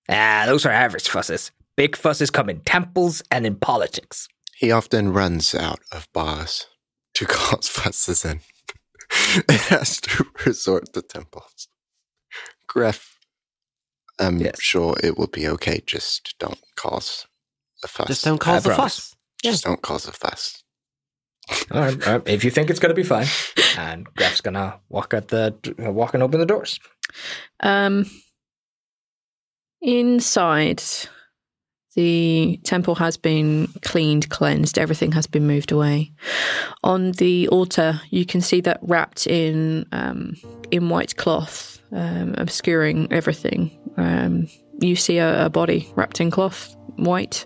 Ah, 0.09 0.43
those 0.45 0.65
are 0.65 0.71
average 0.71 1.09
fusses. 1.09 1.51
Big 1.75 1.95
fusses 1.95 2.29
come 2.29 2.49
in 2.49 2.59
temples 2.61 3.23
and 3.31 3.45
in 3.45 3.55
politics. 3.55 4.27
He 4.57 4.71
often 4.71 5.13
runs 5.13 5.55
out 5.55 5.79
of 5.91 6.07
bars. 6.13 6.67
to 7.15 7.25
cause 7.29 7.67
fusses 7.67 8.25
and 8.25 8.41
it 9.49 9.61
has 9.69 9.99
to 10.01 10.25
resort 10.45 10.93
to 10.93 11.01
temples. 11.01 11.67
Greff, 12.69 13.15
I'm 14.19 14.39
Yes. 14.39 14.61
sure 14.61 14.95
it 15.03 15.17
will 15.17 15.27
be 15.27 15.47
okay. 15.47 15.81
Just 15.85 16.35
don't 16.39 16.59
cause 16.75 17.25
a 17.83 17.87
fuss. 17.87 18.07
Just 18.07 18.23
don't 18.25 18.39
cause 18.39 18.65
a 18.65 18.69
promise. 18.69 18.95
fuss. 18.99 19.15
Just 19.43 19.63
don't 19.65 19.81
cause 19.81 20.07
a 20.07 20.11
fuss. 20.11 20.63
All 21.71 21.81
right, 21.81 22.07
all 22.07 22.13
right, 22.19 22.27
if 22.27 22.43
you 22.45 22.51
think 22.51 22.69
it's 22.69 22.79
gonna 22.79 22.93
be 22.93 23.03
fine, 23.03 23.27
and 23.77 24.05
Graf's 24.15 24.41
gonna 24.41 24.79
walk 24.89 25.13
at 25.13 25.27
the 25.29 25.55
walk 25.79 26.13
and 26.13 26.23
open 26.23 26.39
the 26.39 26.45
doors. 26.45 26.79
Um, 27.59 28.05
inside, 29.81 30.81
the 31.95 32.59
temple 32.63 32.95
has 32.95 33.17
been 33.17 33.67
cleaned, 33.81 34.29
cleansed. 34.29 34.77
Everything 34.77 35.11
has 35.11 35.27
been 35.27 35.45
moved 35.45 35.71
away. 35.71 36.13
On 36.83 37.11
the 37.13 37.47
altar, 37.49 37.99
you 38.09 38.25
can 38.25 38.41
see 38.41 38.61
that 38.61 38.79
wrapped 38.81 39.27
in 39.27 39.85
um, 39.91 40.35
in 40.71 40.89
white 40.89 41.17
cloth, 41.17 41.81
um, 41.91 42.35
obscuring 42.37 43.11
everything. 43.11 43.77
Um, 43.97 44.47
you 44.79 44.95
see 44.95 45.17
a, 45.17 45.45
a 45.45 45.49
body 45.49 45.91
wrapped 45.95 46.21
in 46.21 46.31
cloth, 46.31 46.75
white. 46.95 47.45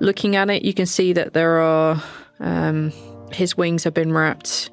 Looking 0.00 0.34
at 0.34 0.48
it, 0.48 0.64
you 0.64 0.72
can 0.72 0.86
see 0.86 1.12
that 1.12 1.34
there 1.34 1.60
are 1.60 2.02
um, 2.40 2.90
his 3.32 3.56
wings 3.56 3.84
have 3.84 3.94
been 3.94 4.12
wrapped. 4.12 4.70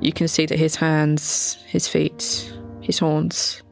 You 0.00 0.12
can 0.12 0.28
see 0.28 0.46
that 0.46 0.58
his 0.58 0.76
hands, 0.76 1.58
his 1.66 1.88
feet, 1.88 2.52
his 2.80 2.98
horns 2.98 3.62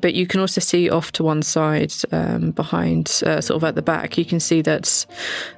But 0.00 0.14
you 0.14 0.26
can 0.26 0.40
also 0.40 0.60
see 0.60 0.90
off 0.90 1.12
to 1.12 1.22
one 1.22 1.42
side, 1.42 1.92
um, 2.12 2.50
behind, 2.50 3.22
uh, 3.24 3.40
sort 3.40 3.56
of 3.56 3.64
at 3.64 3.74
the 3.76 3.82
back, 3.82 4.18
you 4.18 4.24
can 4.24 4.40
see 4.40 4.62
that 4.62 5.06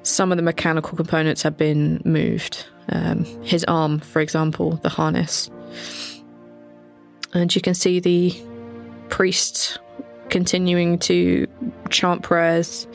some 0.03 0.33
of 0.33 0.37
the 0.37 0.43
mechanical 0.43 0.97
components 0.97 1.43
have 1.43 1.57
been 1.57 2.03
moved. 2.05 2.67
Um, 2.91 3.25
his 3.43 3.65
arm, 3.65 4.01
for 4.01 4.21
example, 4.21 4.77
the 4.83 4.89
harness. 4.89 5.51
And 7.35 7.55
you 7.55 7.61
can 7.61 7.75
see 7.75 8.01
the 8.01 8.35
priest 9.09 9.79
continuing 10.31 10.99
to 10.99 11.47
chant 11.91 12.23
prayers. 12.23 12.87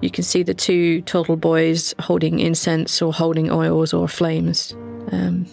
You 0.00 0.10
can 0.10 0.24
see 0.24 0.42
the 0.42 0.54
two 0.54 1.02
tortle 1.02 1.40
boys 1.40 1.94
holding 1.98 2.38
incense 2.38 3.00
or 3.00 3.12
holding 3.12 3.50
oils 3.50 3.92
or 3.92 4.08
flames. 4.08 4.74
Um, 5.10 5.46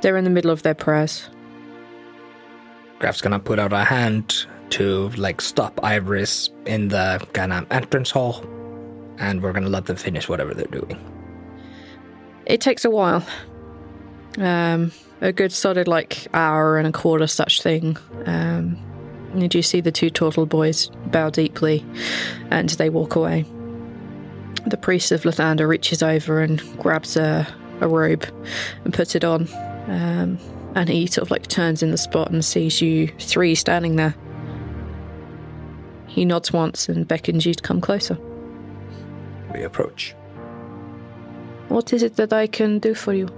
they're 0.00 0.16
in 0.16 0.24
the 0.24 0.30
middle 0.30 0.50
of 0.50 0.62
their 0.62 0.74
prayers. 0.74 1.28
Graf's 2.98 3.20
gonna 3.20 3.38
put 3.38 3.58
out 3.58 3.72
a 3.72 3.84
hand 3.84 4.46
to 4.70 5.08
like 5.10 5.40
stop 5.40 5.78
Iris 5.82 6.50
in 6.66 6.88
the 6.88 7.26
kind 7.32 7.52
of 7.52 7.66
entrance 7.70 8.10
hall, 8.10 8.44
and 9.18 9.42
we're 9.42 9.52
gonna 9.52 9.68
let 9.68 9.86
them 9.86 9.96
finish 9.96 10.28
whatever 10.28 10.54
they're 10.54 10.66
doing. 10.66 10.98
It 12.46 12.60
takes 12.60 12.84
a 12.84 12.90
while. 12.90 13.24
Um, 14.38 14.92
a 15.20 15.32
good 15.32 15.52
solid 15.52 15.88
like 15.88 16.26
hour 16.32 16.78
and 16.78 16.86
a 16.86 16.92
quarter, 16.92 17.26
such 17.26 17.62
thing. 17.62 17.96
Um, 18.24 18.78
and 19.32 19.54
you 19.54 19.62
see 19.62 19.80
the 19.80 19.92
two 19.92 20.10
tortle 20.10 20.48
boys 20.48 20.90
bow 21.06 21.30
deeply, 21.30 21.84
and 22.50 22.68
they 22.70 22.88
walk 22.88 23.14
away. 23.16 23.44
The 24.66 24.76
priest 24.76 25.12
of 25.12 25.22
Lathander 25.22 25.68
reaches 25.68 26.02
over 26.02 26.40
and 26.40 26.60
grabs 26.78 27.16
a, 27.16 27.46
a 27.80 27.88
robe 27.88 28.26
and 28.84 28.92
puts 28.92 29.14
it 29.14 29.24
on. 29.24 29.48
Um, 29.86 30.38
and 30.74 30.88
he 30.88 31.06
sort 31.06 31.26
of 31.26 31.30
like 31.30 31.46
turns 31.46 31.82
in 31.82 31.90
the 31.90 31.98
spot 31.98 32.30
and 32.30 32.44
sees 32.44 32.80
you 32.80 33.08
three 33.18 33.54
standing 33.54 33.96
there. 33.96 34.14
He 36.06 36.24
nods 36.24 36.52
once 36.52 36.88
and 36.88 37.06
beckons 37.06 37.46
you 37.46 37.54
to 37.54 37.62
come 37.62 37.80
closer. 37.80 38.18
We 39.54 39.62
approach. 39.62 40.14
What 41.68 41.92
is 41.92 42.02
it 42.02 42.16
that 42.16 42.32
I 42.32 42.46
can 42.46 42.78
do 42.78 42.94
for 42.94 43.12
you? 43.12 43.28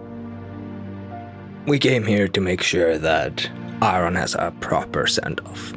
We 1.66 1.78
came 1.78 2.04
here 2.04 2.28
to 2.28 2.40
make 2.40 2.62
sure 2.62 2.96
that 2.96 3.50
Aaron 3.82 4.14
has 4.14 4.34
a 4.34 4.52
proper 4.60 5.06
send 5.06 5.40
off. 5.40 5.72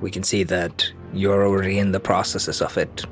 We 0.00 0.10
can 0.10 0.22
see 0.22 0.42
that 0.44 0.90
you're 1.12 1.46
already 1.46 1.78
in 1.78 1.92
the 1.92 2.00
processes 2.00 2.62
of 2.62 2.76
it. 2.78 3.04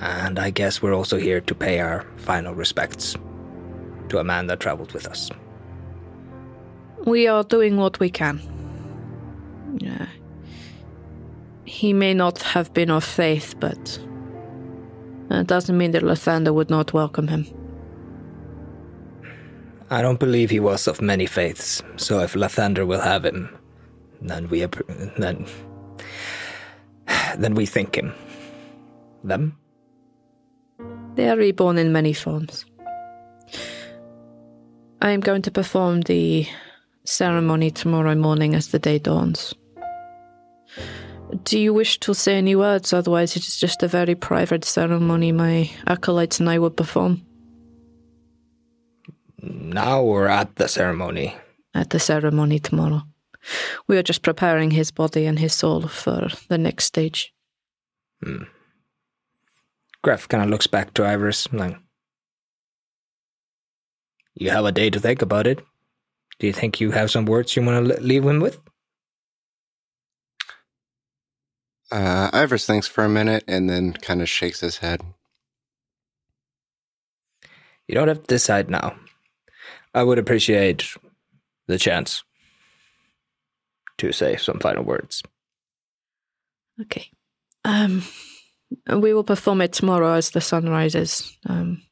And 0.00 0.38
I 0.38 0.50
guess 0.50 0.82
we're 0.82 0.94
also 0.94 1.18
here 1.18 1.40
to 1.40 1.54
pay 1.54 1.80
our 1.80 2.04
final 2.16 2.54
respects 2.54 3.16
to 4.08 4.18
a 4.18 4.24
man 4.24 4.46
that 4.48 4.60
traveled 4.60 4.92
with 4.92 5.06
us. 5.06 5.30
We 7.06 7.26
are 7.26 7.44
doing 7.44 7.76
what 7.76 8.00
we 8.00 8.10
can. 8.10 8.40
Yeah. 9.78 10.06
He 11.64 11.92
may 11.92 12.14
not 12.14 12.42
have 12.42 12.72
been 12.72 12.90
of 12.90 13.04
faith, 13.04 13.54
but 13.60 13.98
that 15.28 15.46
doesn't 15.46 15.76
mean 15.76 15.90
that 15.92 16.02
Lathander 16.02 16.54
would 16.54 16.70
not 16.70 16.92
welcome 16.92 17.28
him. 17.28 17.46
I 19.90 20.02
don't 20.02 20.18
believe 20.18 20.50
he 20.50 20.60
was 20.60 20.88
of 20.88 21.02
many 21.02 21.26
faiths, 21.26 21.82
so 21.96 22.20
if 22.20 22.34
Lathander 22.34 22.86
will 22.86 23.00
have 23.00 23.24
him, 23.24 23.48
then 24.22 24.48
we 24.48 24.66
then 25.18 25.46
then 27.38 27.54
we 27.54 27.66
think 27.66 27.96
him. 27.96 28.12
Them? 29.22 29.56
They 31.14 31.28
are 31.28 31.36
reborn 31.36 31.78
in 31.78 31.92
many 31.92 32.12
forms. 32.12 32.64
I 35.00 35.10
am 35.10 35.20
going 35.20 35.42
to 35.42 35.50
perform 35.50 36.00
the 36.02 36.46
ceremony 37.04 37.70
tomorrow 37.70 38.14
morning 38.14 38.54
as 38.54 38.68
the 38.68 38.78
day 38.78 38.98
dawns. 38.98 39.54
Do 41.44 41.58
you 41.58 41.74
wish 41.74 41.98
to 42.00 42.14
say 42.14 42.36
any 42.36 42.54
words? 42.54 42.92
Otherwise, 42.92 43.36
it 43.36 43.46
is 43.46 43.56
just 43.56 43.82
a 43.82 43.88
very 43.88 44.14
private 44.14 44.64
ceremony 44.64 45.32
my 45.32 45.70
acolytes 45.86 46.40
and 46.40 46.48
I 46.48 46.58
will 46.58 46.70
perform 46.70 47.22
Now 49.42 50.02
we're 50.02 50.28
at 50.28 50.56
the 50.56 50.68
ceremony? 50.68 51.36
at 51.74 51.90
the 51.90 51.98
ceremony 51.98 52.60
tomorrow. 52.60 53.02
We 53.88 53.98
are 53.98 54.02
just 54.02 54.22
preparing 54.22 54.70
his 54.70 54.90
body 54.92 55.26
and 55.26 55.38
his 55.38 55.52
soul 55.52 55.88
for 55.88 56.28
the 56.48 56.56
next 56.56 56.84
stage. 56.84 57.34
Hmm. 58.22 58.44
Graf 60.02 60.28
kind 60.28 60.42
of 60.44 60.50
looks 60.50 60.68
back 60.68 60.94
to 60.94 61.02
Iris, 61.04 61.52
like, 61.52 61.76
You 64.34 64.50
have 64.50 64.64
a 64.64 64.72
day 64.72 64.88
to 64.90 65.00
think 65.00 65.20
about 65.20 65.46
it. 65.46 65.60
Do 66.38 66.46
you 66.46 66.52
think 66.52 66.80
you 66.80 66.90
have 66.90 67.10
some 67.10 67.26
words 67.26 67.54
you 67.54 67.62
want 67.62 67.86
to 67.86 68.00
leave 68.00 68.24
him 68.24 68.40
with? 68.40 68.60
Uh, 71.90 72.30
Ivoris 72.32 72.66
thinks 72.66 72.88
for 72.88 73.04
a 73.04 73.08
minute 73.08 73.44
and 73.46 73.70
then 73.70 73.92
kind 73.92 74.20
of 74.20 74.28
shakes 74.28 74.60
his 74.60 74.78
head. 74.78 75.00
You 77.86 77.94
don't 77.94 78.08
have 78.08 78.22
to 78.22 78.26
decide 78.26 78.70
now. 78.70 78.96
I 79.94 80.02
would 80.02 80.18
appreciate 80.18 80.88
the 81.68 81.78
chance 81.78 82.24
to 83.98 84.12
say 84.12 84.36
some 84.36 84.58
final 84.58 84.82
words. 84.82 85.22
Okay. 86.80 87.10
Um, 87.64 88.02
we 88.88 89.14
will 89.14 89.24
perform 89.24 89.60
it 89.60 89.72
tomorrow 89.72 90.14
as 90.14 90.30
the 90.30 90.40
sun 90.40 90.68
rises. 90.68 91.36
Um, 91.46 91.82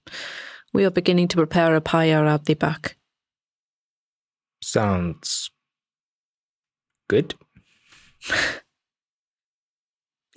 we 0.73 0.85
are 0.85 0.91
beginning 0.91 1.29
to 1.29 1.37
prepare 1.37 1.77
a 1.77 1.81
pyre 1.81 2.27
out 2.27 2.47
the 2.47 2.55
back. 2.55 2.97
Sounds 4.73 5.51
good. 7.09 7.35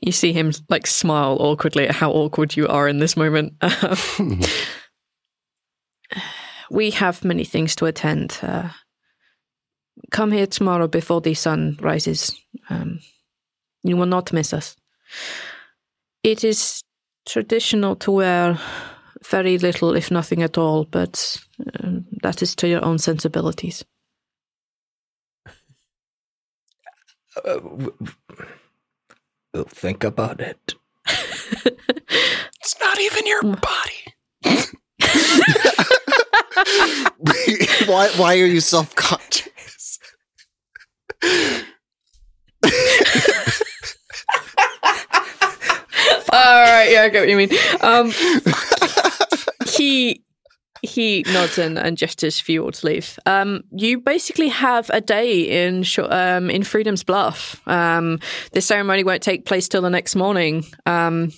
You 0.01 0.11
see 0.11 0.33
him 0.33 0.51
like 0.69 0.87
smile 0.87 1.37
awkwardly 1.39 1.87
at 1.87 1.95
how 1.95 2.11
awkward 2.11 2.57
you 2.57 2.67
are 2.67 2.87
in 2.87 2.99
this 2.99 3.15
moment. 3.15 3.53
We 6.71 6.91
have 6.91 7.23
many 7.23 7.43
things 7.43 7.75
to 7.75 7.85
attend. 7.85 8.39
Uh, 8.41 8.69
come 10.11 10.31
here 10.31 10.47
tomorrow 10.47 10.87
before 10.87 11.21
the 11.21 11.35
sun 11.35 11.77
rises. 11.79 12.35
Um, 12.69 12.99
you 13.83 13.95
will 13.95 14.07
not 14.07 14.33
miss 14.33 14.51
us. 14.51 14.75
It 16.23 16.43
is 16.43 16.81
traditional 17.27 17.95
to 17.97 18.11
wear 18.11 18.59
very 19.29 19.57
little, 19.57 19.95
if 19.95 20.09
nothing 20.09 20.41
at 20.41 20.57
all, 20.57 20.85
but 20.85 21.37
um, 21.79 22.05
that 22.23 22.41
is 22.41 22.55
to 22.55 22.67
your 22.67 22.83
own 22.83 22.97
sensibilities. 22.97 23.85
Uh, 27.43 27.53
w- 27.55 27.91
w- 27.99 28.15
we'll 29.53 29.63
think 29.65 30.03
about 30.03 30.39
it. 30.39 30.75
It's 31.07 32.79
not 32.79 32.99
even 32.99 33.27
your 33.27 33.43
body. 33.43 34.43
why? 37.85 38.09
Why 38.17 38.39
are 38.39 38.45
you 38.45 38.59
self 38.59 38.95
conscious? 38.95 39.99
All 46.31 46.61
right, 46.63 46.89
yeah, 46.91 47.03
I 47.03 47.09
get 47.09 47.21
what 47.21 47.29
you 47.29 47.37
mean. 47.37 47.49
Um, 47.81 48.11
he 49.67 50.23
he 50.81 51.23
nods 51.33 51.57
and, 51.57 51.77
and 51.79 51.97
gestures 51.97 52.39
for 52.39 52.51
you 52.51 52.63
all 52.63 52.71
to 52.71 52.85
leave. 52.85 53.17
Um, 53.25 53.63
you 53.71 53.99
basically 53.99 54.49
have 54.49 54.89
a 54.93 55.01
day 55.01 55.65
in 55.65 55.83
Sh- 55.83 55.99
um, 55.99 56.49
in 56.49 56.63
Freedom's 56.63 57.03
Bluff. 57.03 57.61
Um, 57.67 58.19
the 58.51 58.61
ceremony 58.61 59.03
won't 59.03 59.23
take 59.23 59.45
place 59.45 59.67
till 59.67 59.81
the 59.81 59.89
next 59.89 60.15
morning. 60.15 60.65
Um, 60.85 61.31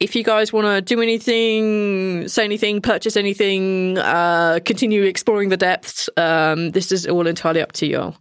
if 0.00 0.14
you 0.16 0.24
guys 0.24 0.52
want 0.52 0.66
to 0.66 0.80
do 0.82 1.00
anything, 1.00 2.28
say 2.28 2.44
anything, 2.44 2.80
purchase 2.82 3.16
anything, 3.16 3.98
uh, 3.98 4.58
continue 4.64 5.04
exploring 5.04 5.48
the 5.48 5.56
depths, 5.56 6.10
um, 6.16 6.70
this 6.70 6.92
is 6.92 7.06
all 7.06 7.26
entirely 7.26 7.62
up 7.62 7.72
to 7.72 7.86
you. 7.86 8.14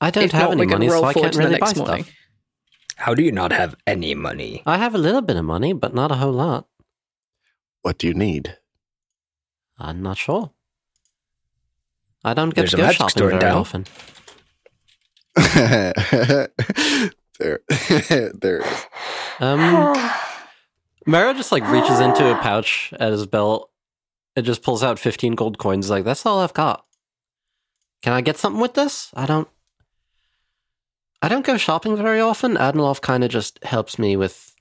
I 0.00 0.10
don't 0.10 0.24
If 0.24 0.32
have 0.32 0.50
not, 0.50 0.52
any 0.60 0.66
money, 0.66 0.88
roll 0.88 1.02
so 1.02 1.06
I 1.08 1.12
can't 1.14 1.32
to 1.32 1.38
the 1.38 1.44
really 1.44 1.58
buy 1.58 1.66
next 1.66 1.76
morning. 1.78 2.04
stuff. 2.04 2.14
How 2.96 3.14
do 3.14 3.22
you 3.22 3.32
not 3.32 3.52
have 3.52 3.74
any 3.86 4.14
money? 4.14 4.62
I 4.64 4.78
have 4.78 4.94
a 4.94 4.98
little 4.98 5.22
bit 5.22 5.36
of 5.36 5.44
money, 5.44 5.72
but 5.72 5.94
not 5.94 6.12
a 6.12 6.16
whole 6.16 6.32
lot. 6.32 6.66
What 7.82 7.98
do 7.98 8.06
you 8.06 8.14
need? 8.14 8.56
I'm 9.84 10.02
not 10.02 10.16
sure. 10.16 10.50
I 12.24 12.32
don't 12.34 12.50
get 12.54 12.62
There's 12.62 12.70
to 12.70 12.76
go 12.78 12.90
shopping 12.90 13.08
store 13.10 13.28
very 13.28 13.40
town. 13.40 13.56
often. 13.58 13.84
there, 17.38 17.60
there 18.40 18.62
is. 18.62 18.86
Um, 19.40 19.94
Maro 21.06 21.34
just 21.34 21.52
like 21.52 21.68
reaches 21.68 22.00
into 22.00 22.30
a 22.30 22.40
pouch 22.40 22.94
at 22.98 23.12
his 23.12 23.26
belt 23.26 23.70
and 24.36 24.46
just 24.46 24.62
pulls 24.62 24.82
out 24.82 24.98
15 24.98 25.34
gold 25.34 25.58
coins. 25.58 25.90
Like, 25.90 26.04
that's 26.04 26.24
all 26.24 26.40
I've 26.40 26.54
got. 26.54 26.86
Can 28.02 28.12
I 28.12 28.20
get 28.22 28.38
something 28.38 28.60
with 28.60 28.74
this? 28.74 29.10
I 29.14 29.26
don't. 29.26 29.48
I 31.20 31.28
don't 31.28 31.44
go 31.46 31.56
shopping 31.56 31.96
very 31.96 32.20
often. 32.20 32.54
Adnilov 32.56 33.00
kind 33.00 33.24
of 33.24 33.30
just 33.30 33.62
helps 33.64 33.98
me 33.98 34.16
with 34.16 34.54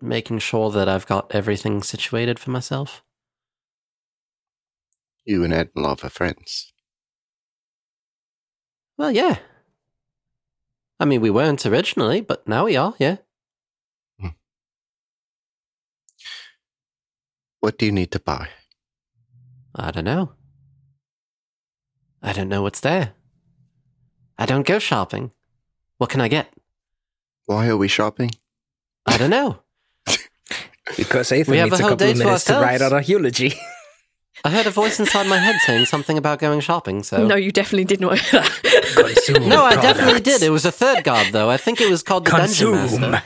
making 0.00 0.40
sure 0.40 0.70
that 0.70 0.88
I've 0.88 1.06
got 1.06 1.32
everything 1.32 1.82
situated 1.82 2.38
for 2.40 2.50
myself. 2.50 3.02
You 5.24 5.44
and 5.44 5.52
Ednlov 5.52 6.04
are 6.04 6.10
friends. 6.10 6.72
Well, 8.98 9.12
yeah. 9.12 9.38
I 10.98 11.04
mean, 11.04 11.20
we 11.20 11.30
weren't 11.30 11.64
originally, 11.66 12.20
but 12.20 12.46
now 12.46 12.64
we 12.64 12.76
are, 12.76 12.94
yeah. 12.98 13.16
Hmm. 14.20 14.28
What 17.60 17.78
do 17.78 17.86
you 17.86 17.92
need 17.92 18.10
to 18.12 18.20
buy? 18.20 18.48
I 19.74 19.90
don't 19.90 20.04
know. 20.04 20.32
I 22.22 22.32
don't 22.32 22.48
know 22.48 22.62
what's 22.62 22.80
there. 22.80 23.14
I 24.38 24.46
don't 24.46 24.66
go 24.66 24.78
shopping. 24.78 25.32
What 25.98 26.10
can 26.10 26.20
I 26.20 26.28
get? 26.28 26.52
Why 27.46 27.68
are 27.68 27.76
we 27.76 27.88
shopping? 27.88 28.30
I 29.06 29.16
don't 29.18 29.30
know. 29.30 29.62
Because 30.96 31.32
Ethan 31.32 31.52
We 31.52 31.58
have 31.58 31.70
needs 31.70 31.80
a 31.80 31.86
a 31.86 31.88
couple 31.88 32.06
of 32.06 32.12
to 32.12 32.18
minutes 32.24 32.44
to 32.44 32.54
write 32.54 32.82
out 32.82 32.92
a 32.92 33.02
eulogy. 33.02 33.54
I 34.44 34.50
heard 34.50 34.66
a 34.66 34.70
voice 34.70 34.98
inside 34.98 35.26
my 35.28 35.38
head 35.38 35.56
saying 35.60 35.86
something 35.86 36.18
about 36.18 36.40
going 36.40 36.60
shopping, 36.60 37.02
so. 37.02 37.26
No, 37.26 37.36
you 37.36 37.52
definitely 37.52 37.84
did 37.84 38.00
not 38.00 38.18
hear 38.18 38.40
that. 38.42 38.94
Consume 38.96 39.48
No, 39.48 39.62
I 39.62 39.76
definitely 39.76 40.20
did. 40.20 40.42
It 40.42 40.50
was 40.50 40.64
a 40.64 40.72
third 40.72 41.04
god, 41.04 41.32
though. 41.32 41.48
I 41.48 41.56
think 41.56 41.80
it 41.80 41.88
was 41.88 42.02
called 42.02 42.24
the 42.24 42.32
Dungeon 42.32 42.72
Master. 42.72 43.22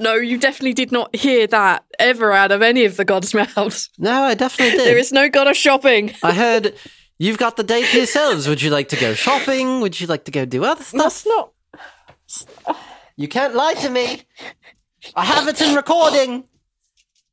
no, 0.00 0.14
you 0.14 0.38
definitely 0.38 0.74
did 0.74 0.92
not 0.92 1.14
hear 1.16 1.46
that 1.48 1.84
ever 1.98 2.32
out 2.32 2.52
of 2.52 2.62
any 2.62 2.84
of 2.84 2.96
the 2.96 3.04
gods' 3.04 3.34
mouths. 3.34 3.90
No, 3.98 4.22
I 4.22 4.34
definitely 4.34 4.78
did. 4.78 4.86
There 4.86 4.98
is 4.98 5.12
no 5.12 5.28
god 5.28 5.48
of 5.48 5.56
shopping. 5.56 6.12
I 6.22 6.32
heard 6.32 6.74
you've 7.18 7.38
got 7.38 7.56
the 7.56 7.64
day 7.64 7.84
to 7.84 7.96
yourselves. 7.96 8.46
Would 8.48 8.62
you 8.62 8.70
like 8.70 8.88
to 8.90 8.96
go 8.96 9.14
shopping? 9.14 9.80
Would 9.80 10.00
you 10.00 10.06
like 10.06 10.24
to 10.26 10.30
go 10.30 10.44
do 10.44 10.64
other 10.64 10.84
stuff? 10.84 11.02
That's 11.02 11.26
not. 11.26 11.52
You 13.16 13.28
can't 13.28 13.54
lie 13.54 13.74
to 13.74 13.90
me. 13.90 14.22
I 15.16 15.24
have 15.24 15.48
it 15.48 15.60
in 15.60 15.74
recording. 15.74 16.44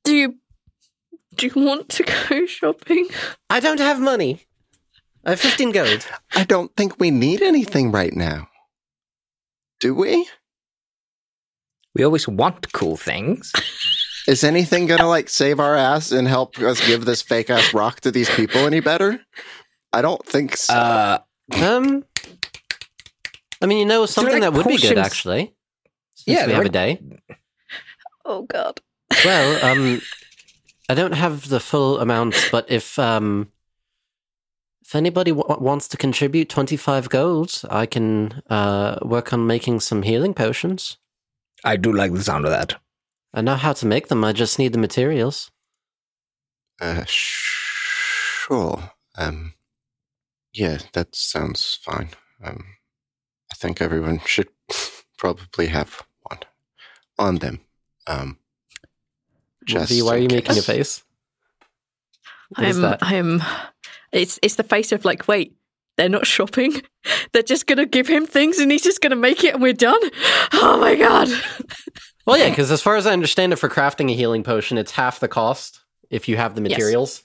Do 0.04 0.16
you 0.16 0.36
do 1.40 1.48
you 1.48 1.54
want 1.66 1.90
to 1.90 2.04
go 2.04 2.46
shopping? 2.58 3.08
I 3.50 3.60
don't 3.60 3.80
have 3.80 4.00
money. 4.00 4.46
I 5.26 5.32
have 5.32 5.40
15 5.40 5.72
gold. 5.72 6.08
I 6.36 6.44
don't 6.44 6.76
think 6.76 7.00
we 7.00 7.12
need 7.12 7.42
anything 7.42 7.92
right 7.92 8.14
now. 8.14 8.48
Do 9.80 9.94
we? 9.96 10.28
We 11.96 12.04
always 12.04 12.28
want 12.28 12.72
cool 12.74 12.98
things. 12.98 13.52
Is 14.28 14.44
anything 14.44 14.86
gonna 14.86 15.08
like 15.08 15.30
save 15.30 15.60
our 15.60 15.76
ass 15.76 16.12
and 16.12 16.28
help 16.28 16.58
us 16.60 16.86
give 16.86 17.06
this 17.06 17.22
fake 17.22 17.50
ass 17.50 17.74
rock 17.74 18.02
to 18.02 18.12
these 18.12 18.30
people 18.30 18.62
any 18.68 18.80
better? 18.80 19.20
I 19.92 20.02
don't 20.02 20.24
think 20.26 20.56
so. 20.56 20.74
Uh, 20.74 21.18
Um, 21.64 22.06
I 23.62 23.66
mean, 23.66 23.80
you 23.80 23.86
know, 23.86 24.06
something 24.06 24.34
like 24.34 24.42
that 24.44 24.54
would 24.54 24.68
be 24.68 24.78
good 24.78 24.98
actually. 24.98 25.54
Since 26.16 26.28
Yeah, 26.28 26.46
we 26.46 26.52
they're 26.52 26.56
have 26.58 26.66
a 26.66 26.70
day. 26.70 27.02
Oh 28.24 28.44
god. 28.44 28.80
Well, 29.26 29.66
um, 29.66 30.02
I 30.90 30.96
don't 30.96 31.14
have 31.14 31.50
the 31.50 31.60
full 31.60 32.00
amount, 32.00 32.36
but 32.52 32.70
if 32.70 32.98
um, 32.98 33.52
if 34.82 34.96
anybody 34.96 35.32
w- 35.32 35.64
wants 35.64 35.88
to 35.90 35.98
contribute 35.98 36.50
twenty 36.50 36.76
five 36.76 37.10
gold, 37.10 37.62
I 37.70 37.86
can 37.86 38.42
uh 38.50 38.98
work 39.04 39.32
on 39.32 39.48
making 39.48 39.80
some 39.82 40.02
healing 40.02 40.34
potions. 40.34 40.98
I 41.64 41.78
do 41.78 41.94
like 41.94 42.14
the 42.14 42.24
sound 42.24 42.46
of 42.46 42.52
that. 42.52 42.82
I 43.34 43.42
know 43.42 43.56
how 43.56 43.74
to 43.74 43.86
make 43.86 44.08
them. 44.08 44.24
I 44.24 44.34
just 44.34 44.58
need 44.58 44.74
the 44.74 44.80
materials. 44.80 45.52
Uh, 46.82 47.04
sure. 47.06 48.92
Um, 49.18 49.54
yeah, 50.54 50.80
that 50.94 51.16
sounds 51.16 51.78
fine. 51.84 52.10
Um, 52.44 52.64
I 53.52 53.56
think 53.56 53.82
everyone 53.82 54.22
should 54.26 54.50
probably 55.18 55.68
have 55.68 56.04
one 56.24 56.40
on 57.20 57.36
them. 57.36 57.60
Um, 58.08 58.38
just 59.70 59.92
V, 59.92 60.02
why 60.02 60.16
are 60.16 60.18
you 60.20 60.28
making 60.30 60.58
a 60.58 60.62
face? 60.62 61.04
What 62.50 62.66
is 62.68 62.80
I'm? 62.84 62.98
I'm 63.02 63.42
it's 64.12 64.40
it's 64.42 64.56
the 64.56 64.64
face 64.64 64.92
of 64.92 65.06
like, 65.06 65.28
wait, 65.28 65.56
they're 65.98 66.10
not 66.10 66.26
shopping. 66.26 66.82
They're 67.32 67.44
just 67.44 67.66
gonna 67.68 67.86
give 67.86 68.08
him 68.08 68.26
things 68.26 68.60
and 68.60 68.72
he's 68.72 68.82
just 68.84 69.02
gonna 69.02 69.16
make 69.16 69.44
it 69.44 69.54
and 69.54 69.62
we're 69.64 69.74
done. 69.74 70.00
Oh 70.54 70.78
my 70.80 70.96
god. 70.96 71.30
Well, 72.26 72.38
yeah, 72.38 72.50
because 72.50 72.70
as 72.70 72.80
far 72.80 72.96
as 72.96 73.08
I 73.08 73.14
understand 73.14 73.54
it, 73.54 73.56
for 73.56 73.70
crafting 73.70 74.12
a 74.12 74.16
healing 74.16 74.44
potion, 74.44 74.78
it's 74.78 74.92
half 74.92 75.20
the 75.20 75.28
cost 75.28 75.80
if 76.12 76.28
you 76.30 76.38
have 76.38 76.54
the 76.54 76.62
Yes. 76.62 76.78
materials. 76.78 77.24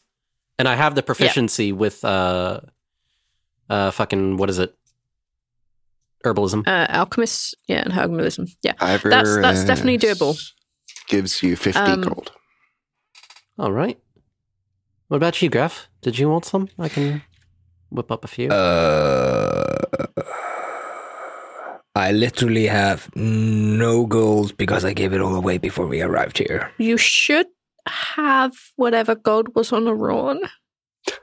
And 0.59 0.67
I 0.67 0.77
have 0.77 0.95
the 0.95 1.03
proficiency 1.03 1.73
with 1.73 2.03
uh, 2.07 2.61
uh, 3.69 3.91
fucking 3.91 4.39
what 4.39 4.49
is 4.49 4.59
it? 4.59 4.75
Herbalism. 6.25 6.67
Uh, 6.67 6.87
alchemist, 6.89 7.55
yeah, 7.69 7.83
and 7.83 7.93
herbalism. 7.93 8.51
Yeah. 8.63 8.73
Ivor 8.81 9.11
That's- 9.11 9.37
that's 9.43 9.65
definitely 9.65 9.97
is- 9.97 10.01
doable. 11.07 11.09
Gives 11.09 11.43
you 11.43 11.57
50 11.57 11.81
Um, 11.81 12.01
gold. 12.03 12.33
All 13.59 13.73
right. 13.73 13.99
What 15.09 15.17
about 15.19 15.41
you, 15.43 15.51
Greff? 15.51 15.87
Did 16.03 16.19
you 16.19 16.29
want 16.29 16.45
some? 16.45 16.69
I 16.79 16.89
can 16.89 17.23
whip 17.91 18.11
up 18.11 18.25
a 18.25 18.29
few. 18.29 18.49
Uh, 18.51 19.75
I 21.95 22.11
literally 22.13 22.67
have 22.67 23.09
no 23.15 24.07
gold 24.07 24.57
because 24.57 24.85
I 24.85 24.93
gave 24.93 25.13
it 25.13 25.21
all 25.21 25.37
away 25.37 25.59
before 25.59 25.87
we 25.87 26.03
arrived 26.03 26.39
here. 26.39 26.73
You 26.79 26.97
should 26.97 27.47
have 27.87 28.53
whatever 28.77 29.15
gold 29.15 29.55
was 29.55 29.73
on 29.73 29.85
the 29.85 29.95
Ron. 29.95 30.41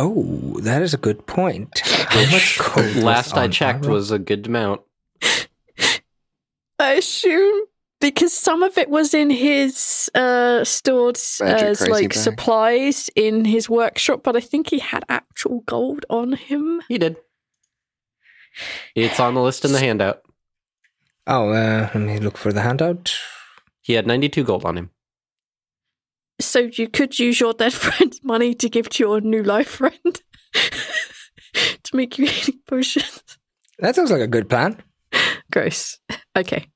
Oh, 0.00 0.54
that 0.60 0.80
is 0.80 0.94
a 0.94 0.96
good 0.96 1.26
point. 1.26 1.80
How 1.84 2.20
much 2.30 2.56
gold 2.58 2.86
was 2.94 3.02
Last 3.02 3.36
I 3.36 3.48
checked 3.48 3.84
our- 3.84 3.90
was 3.90 4.12
a 4.12 4.18
good 4.20 4.46
amount. 4.46 4.82
I 6.78 6.92
assume 6.92 7.62
because 8.00 8.32
some 8.32 8.62
of 8.62 8.78
it 8.78 8.88
was 8.88 9.14
in 9.14 9.30
his 9.30 10.10
uh 10.14 10.64
stored 10.64 11.18
Magic 11.40 11.62
as 11.62 11.88
like 11.88 12.10
bag. 12.10 12.14
supplies 12.14 13.10
in 13.16 13.44
his 13.44 13.68
workshop, 13.68 14.22
but 14.22 14.36
I 14.36 14.40
think 14.40 14.70
he 14.70 14.78
had 14.78 15.04
actual 15.08 15.60
gold 15.60 16.04
on 16.10 16.32
him. 16.34 16.82
He 16.88 16.98
did. 16.98 17.16
It's 18.94 19.20
on 19.20 19.34
the 19.34 19.42
list 19.42 19.64
in 19.64 19.72
the 19.72 19.78
handout. 19.78 20.22
Oh, 21.26 21.50
uh, 21.50 21.90
let 21.94 21.96
me 21.96 22.18
look 22.18 22.36
for 22.36 22.52
the 22.52 22.62
handout. 22.62 23.14
He 23.82 23.92
had 23.92 24.06
92 24.06 24.44
gold 24.44 24.64
on 24.64 24.78
him. 24.78 24.90
So 26.40 26.60
you 26.72 26.88
could 26.88 27.18
use 27.18 27.40
your 27.40 27.52
dead 27.52 27.72
friend's 27.84 28.20
money 28.22 28.54
to 28.54 28.68
give 28.68 28.88
to 28.90 29.04
your 29.04 29.20
new 29.20 29.42
life 29.42 29.68
friend 29.68 30.22
to 30.54 31.96
make 31.96 32.18
you 32.18 32.26
healing 32.26 32.60
potions. 32.66 33.22
That 33.78 33.94
sounds 33.94 34.10
like 34.10 34.20
a 34.20 34.26
good 34.26 34.48
plan. 34.48 34.82
Gross. 35.52 35.98
Okay. 36.36 36.66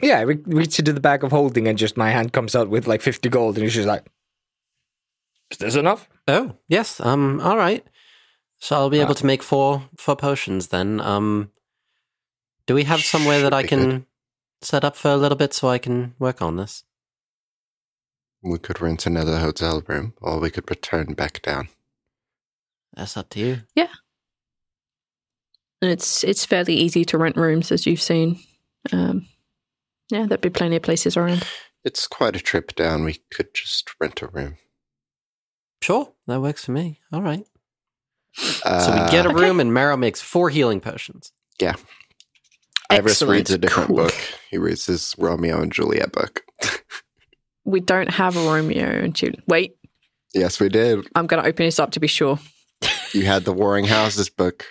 Yeah, 0.00 0.18
I 0.18 0.22
re- 0.22 0.42
reach 0.46 0.78
into 0.78 0.92
the 0.92 1.00
bag 1.00 1.24
of 1.24 1.30
holding 1.32 1.66
and 1.68 1.76
just 1.78 1.96
my 1.96 2.10
hand 2.10 2.32
comes 2.32 2.54
out 2.54 2.68
with 2.70 2.86
like 2.86 3.02
50 3.02 3.28
gold 3.28 3.56
and 3.56 3.64
he's 3.64 3.74
just 3.74 3.88
like, 3.88 4.06
is 5.50 5.58
this 5.58 5.74
enough? 5.74 6.08
Oh, 6.28 6.56
yes. 6.68 7.00
Um, 7.00 7.40
all 7.40 7.56
right. 7.56 7.84
So 8.58 8.76
I'll 8.76 8.90
be 8.90 9.00
able 9.00 9.12
Uh, 9.12 9.14
to 9.14 9.26
make 9.26 9.42
four 9.42 9.88
four 9.98 10.16
potions 10.16 10.68
then. 10.68 11.00
Um, 11.00 11.50
do 12.66 12.74
we 12.74 12.84
have 12.84 13.00
somewhere 13.00 13.40
that 13.42 13.52
I 13.54 13.62
can 13.64 13.88
good. 13.90 14.04
set 14.62 14.84
up 14.84 14.94
for 14.96 15.10
a 15.10 15.16
little 15.16 15.36
bit 15.36 15.52
so 15.54 15.68
I 15.68 15.78
can 15.78 16.14
work 16.18 16.40
on 16.40 16.56
this? 16.56 16.84
We 18.42 18.58
could 18.58 18.80
rent 18.80 19.06
another 19.06 19.38
hotel 19.38 19.82
room, 19.86 20.14
or 20.20 20.38
we 20.38 20.50
could 20.50 20.70
return 20.70 21.14
back 21.14 21.42
down. 21.42 21.68
That's 22.94 23.16
up 23.16 23.28
to 23.30 23.40
you. 23.40 23.62
Yeah. 23.74 23.88
And 25.82 25.90
it's 25.90 26.22
it's 26.22 26.44
fairly 26.46 26.74
easy 26.74 27.04
to 27.06 27.18
rent 27.18 27.36
rooms 27.36 27.72
as 27.72 27.86
you've 27.86 28.00
seen. 28.02 28.38
Um, 28.92 29.26
yeah, 30.10 30.26
there'd 30.26 30.40
be 30.40 30.50
plenty 30.50 30.76
of 30.76 30.82
places 30.82 31.16
around. 31.16 31.46
It's 31.84 32.06
quite 32.06 32.36
a 32.36 32.40
trip 32.40 32.74
down. 32.74 33.04
We 33.04 33.20
could 33.30 33.54
just 33.54 33.90
rent 34.00 34.20
a 34.22 34.26
room. 34.28 34.56
Sure. 35.82 36.12
That 36.26 36.40
works 36.42 36.64
for 36.66 36.72
me. 36.72 37.00
All 37.12 37.22
right. 37.22 37.44
Uh, 38.64 38.80
So 38.80 38.92
we 38.92 39.10
get 39.10 39.26
a 39.26 39.30
room, 39.30 39.60
and 39.60 39.72
Maro 39.72 39.96
makes 39.96 40.20
four 40.20 40.50
healing 40.50 40.80
potions. 40.80 41.32
Yeah. 41.60 41.74
Iris 42.90 43.12
Excellent. 43.12 43.32
reads 43.32 43.50
a 43.50 43.58
different 43.58 43.86
Cool. 43.88 43.96
book. 43.96 44.14
He 44.50 44.58
reads 44.58 44.86
his 44.86 45.14
Romeo 45.16 45.60
and 45.62 45.72
Juliet 45.72 46.12
book. 46.12 46.42
We 47.64 47.80
don't 47.80 48.10
have 48.10 48.36
a 48.36 48.40
Romeo 48.40 48.84
and 48.86 49.14
Juliet. 49.14 49.44
Wait, 49.46 49.76
yes, 50.34 50.58
we 50.60 50.68
did. 50.68 51.06
I'm 51.14 51.26
going 51.26 51.42
to 51.42 51.48
open 51.48 51.66
this 51.66 51.78
up 51.78 51.92
to 51.92 52.00
be 52.00 52.06
sure. 52.08 52.38
You 53.12 53.26
had 53.26 53.44
the 53.44 53.52
Warring 53.52 53.84
Houses 53.86 54.28
book. 54.28 54.66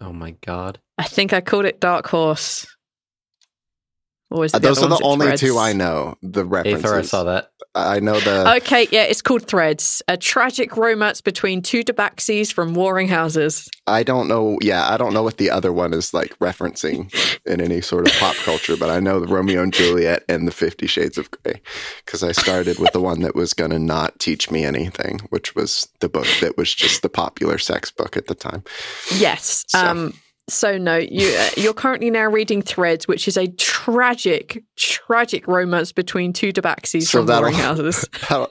Oh 0.00 0.12
my 0.12 0.32
god. 0.44 0.80
I 0.98 1.04
think 1.04 1.32
I 1.32 1.40
called 1.40 1.66
it 1.66 1.80
Dark 1.80 2.06
Horse. 2.08 2.66
Or 2.66 2.66
is 2.66 3.98
Uh, 3.98 4.06
it 4.06 4.10
the 4.10 4.19
those 4.30 4.54
other 4.54 4.68
are 4.68 4.98
the 4.98 5.04
only 5.04 5.26
Threads? 5.26 5.40
two 5.40 5.58
I 5.58 5.72
know. 5.72 6.16
The 6.22 6.44
references. 6.44 6.84
Aether, 6.84 6.98
I 6.98 7.02
saw 7.02 7.24
that. 7.24 7.50
I 7.74 8.00
know 8.00 8.18
the. 8.18 8.54
Okay, 8.62 8.88
yeah, 8.90 9.02
it's 9.04 9.22
called 9.22 9.46
Threads. 9.46 10.02
A 10.08 10.16
tragic 10.16 10.76
romance 10.76 11.20
between 11.20 11.62
two 11.62 11.82
Tabaxis 11.84 12.52
from 12.52 12.74
warring 12.74 13.08
houses. 13.08 13.68
I 13.86 14.02
don't 14.02 14.26
know. 14.28 14.58
Yeah, 14.60 14.88
I 14.88 14.96
don't 14.96 15.14
know 15.14 15.22
what 15.22 15.36
the 15.38 15.50
other 15.50 15.72
one 15.72 15.92
is 15.94 16.12
like 16.14 16.36
referencing 16.40 17.12
in 17.46 17.60
any 17.60 17.80
sort 17.80 18.08
of 18.08 18.14
pop 18.14 18.34
culture, 18.36 18.76
but 18.76 18.90
I 18.90 18.98
know 19.00 19.20
the 19.20 19.26
Romeo 19.32 19.62
and 19.62 19.72
Juliet 19.72 20.24
and 20.28 20.46
the 20.48 20.52
Fifty 20.52 20.86
Shades 20.86 21.16
of 21.18 21.30
Grey 21.30 21.60
because 22.04 22.22
I 22.24 22.32
started 22.32 22.78
with 22.78 22.92
the 22.92 23.00
one 23.00 23.20
that 23.20 23.34
was 23.36 23.52
going 23.54 23.70
to 23.70 23.78
not 23.78 24.18
teach 24.18 24.50
me 24.50 24.64
anything, 24.64 25.20
which 25.30 25.54
was 25.54 25.88
the 26.00 26.08
book 26.08 26.26
that 26.40 26.56
was 26.56 26.74
just 26.74 27.02
the 27.02 27.08
popular 27.08 27.58
sex 27.58 27.90
book 27.90 28.16
at 28.16 28.26
the 28.26 28.34
time. 28.34 28.62
Yes. 29.16 29.64
So- 29.68 29.78
Um. 29.86 30.14
So 30.50 30.76
no, 30.78 30.96
you 30.96 31.28
uh, 31.38 31.48
you're 31.56 31.72
currently 31.74 32.10
now 32.10 32.26
reading 32.26 32.60
Threads, 32.62 33.06
which 33.08 33.28
is 33.28 33.36
a 33.36 33.46
tragic, 33.48 34.62
tragic 34.76 35.46
romance 35.46 35.92
between 35.92 36.32
two 36.32 36.52
Tabaxis 36.52 37.04
So 37.04 37.18
from 37.20 37.26
that'll- 37.26 37.52
houses. 37.52 38.06
That'll, 38.28 38.48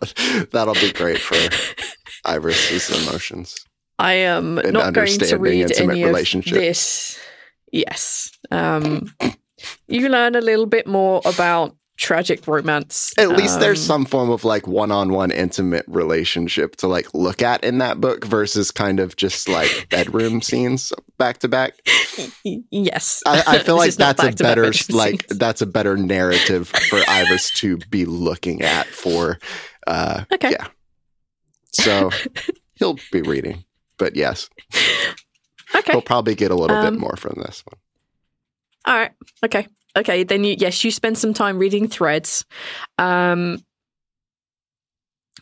that'll 0.52 0.74
be 0.76 0.92
great 0.94 1.20
for 1.20 1.36
Iris's 2.26 2.90
emotions. 3.08 3.56
I 3.98 4.14
am 4.14 4.56
not 4.56 4.94
going 4.94 5.18
to 5.20 5.38
read 5.38 5.72
any 5.80 6.04
of 6.04 6.08
relationship. 6.10 6.54
this. 6.54 7.20
Yes. 7.72 8.32
Um. 8.50 9.14
you 9.88 10.08
learn 10.10 10.36
a 10.36 10.42
little 10.42 10.66
bit 10.66 10.88
more 10.88 11.22
about 11.26 11.76
tragic 12.00 12.48
romance. 12.48 13.12
At 13.18 13.30
least 13.30 13.60
there's 13.60 13.80
Um, 13.82 13.86
some 13.86 14.06
form 14.06 14.30
of 14.32 14.44
like 14.46 14.66
one-on-one 14.68 15.32
intimate 15.32 15.84
relationship 15.88 16.78
to 16.78 16.88
like 16.88 17.14
look 17.14 17.42
at 17.42 17.64
in 17.64 17.80
that 17.80 18.00
book 18.00 18.24
versus 18.26 18.72
kind 18.72 19.00
of 19.02 19.16
just 19.18 19.50
like 19.50 19.88
bedroom 19.92 20.42
scenes 20.42 20.94
back 21.18 21.40
to 21.40 21.48
back. 21.50 21.74
Yes. 22.72 23.22
I, 23.28 23.44
I 23.46 23.60
feel 23.60 23.76
like 23.84 23.94
that's 23.96 24.24
a 24.24 24.32
better 24.32 24.64
like 24.64 25.24
scenes. 25.24 25.26
that's 25.38 25.62
a 25.62 25.66
better 25.66 25.98
narrative 25.98 26.70
for 26.70 27.00
Iris 27.08 27.52
to 27.60 27.78
be 27.90 28.06
looking 28.06 28.62
at 28.62 28.88
for 28.88 29.38
uh 29.86 30.24
Okay. 30.34 30.52
yeah. 30.52 30.68
So 31.72 32.10
he'll 32.76 32.98
be 33.12 33.22
reading. 33.22 33.66
But 33.98 34.16
yes, 34.16 34.50
Okay. 35.76 35.92
he'll 35.92 36.02
probably 36.02 36.34
get 36.36 36.50
a 36.52 36.56
little 36.56 36.78
Um, 36.78 36.94
bit 36.94 37.00
more 37.00 37.16
from 37.18 37.42
this 37.46 37.62
one. 37.66 37.80
All 38.86 38.98
right. 39.00 39.12
Okay. 39.44 39.68
Okay. 40.00 40.24
Then 40.24 40.44
you 40.44 40.56
yes, 40.58 40.84
you 40.84 40.92
spend 40.92 41.18
some 41.18 41.34
time 41.34 41.58
reading 41.60 41.88
threads. 41.88 42.46
Um 42.98 43.64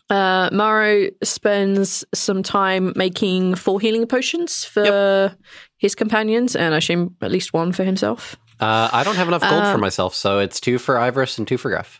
uh 0.09 0.49
Maro 0.53 1.07
spends 1.23 2.05
some 2.13 2.41
time 2.43 2.93
making 2.95 3.55
four 3.55 3.79
healing 3.79 4.07
potions 4.07 4.63
for 4.63 5.35
his 5.77 5.95
companions 5.95 6.55
and 6.55 6.73
I 6.73 6.77
assume 6.77 7.15
at 7.21 7.31
least 7.31 7.53
one 7.53 7.71
for 7.73 7.83
himself. 7.83 8.35
Uh, 8.59 8.89
I 8.91 9.03
don't 9.03 9.17
have 9.17 9.27
enough 9.27 9.41
gold 9.41 9.63
for 9.63 9.75
Um, 9.75 9.81
myself, 9.81 10.15
so 10.15 10.39
it's 10.39 10.59
two 10.59 10.79
for 10.79 10.95
Ivoris 10.95 11.37
and 11.37 11.47
two 11.47 11.57
for 11.57 11.69
Greff. 11.69 11.99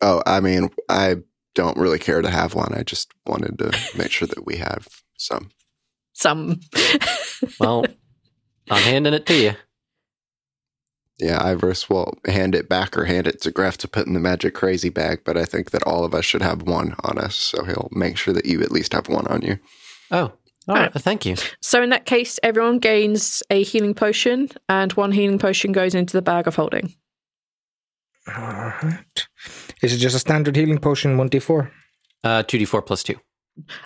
Oh, 0.00 0.22
I 0.24 0.40
mean, 0.40 0.70
I 0.88 1.16
don't 1.54 1.76
really 1.76 1.98
care 1.98 2.22
to 2.22 2.30
have 2.30 2.54
one. 2.54 2.72
I 2.72 2.84
just 2.84 3.12
wanted 3.26 3.58
to 3.58 3.76
make 3.98 4.10
sure 4.10 4.28
that 4.28 4.46
we 4.46 4.56
have 4.56 4.88
some. 5.18 5.50
Some 6.14 6.60
Well, 7.60 7.84
I'm 8.70 8.82
handing 8.82 9.12
it 9.12 9.26
to 9.26 9.34
you. 9.34 9.52
Yeah, 11.18 11.40
Ivoris 11.42 11.90
will 11.90 12.16
hand 12.26 12.54
it 12.54 12.68
back 12.68 12.96
or 12.96 13.04
hand 13.04 13.26
it 13.26 13.42
to 13.42 13.50
Greff 13.50 13.76
to 13.78 13.88
put 13.88 14.06
in 14.06 14.14
the 14.14 14.20
magic 14.20 14.54
crazy 14.54 14.88
bag, 14.88 15.22
but 15.24 15.36
I 15.36 15.44
think 15.44 15.72
that 15.72 15.82
all 15.82 16.04
of 16.04 16.14
us 16.14 16.24
should 16.24 16.42
have 16.42 16.62
one 16.62 16.94
on 17.02 17.18
us, 17.18 17.34
so 17.34 17.64
he'll 17.64 17.88
make 17.90 18.16
sure 18.16 18.32
that 18.34 18.46
you 18.46 18.62
at 18.62 18.70
least 18.70 18.92
have 18.92 19.08
one 19.08 19.26
on 19.26 19.42
you. 19.42 19.58
Oh, 20.12 20.32
all 20.68 20.74
right. 20.74 20.92
Thank 20.92 21.24
you. 21.24 21.34
So 21.60 21.82
in 21.82 21.90
that 21.90 22.04
case, 22.04 22.38
everyone 22.42 22.78
gains 22.78 23.42
a 23.50 23.62
healing 23.62 23.94
potion, 23.94 24.48
and 24.68 24.92
one 24.92 25.12
healing 25.12 25.38
potion 25.38 25.72
goes 25.72 25.94
into 25.94 26.12
the 26.12 26.22
bag 26.22 26.46
of 26.46 26.56
holding. 26.56 26.94
All 28.28 28.72
right. 28.82 29.26
Is 29.82 29.94
it 29.94 29.98
just 29.98 30.14
a 30.14 30.18
standard 30.18 30.54
healing 30.54 30.78
potion, 30.78 31.16
1d4? 31.16 31.70
Uh, 32.22 32.42
2d4 32.42 32.84
plus 32.84 33.02
2. 33.02 33.16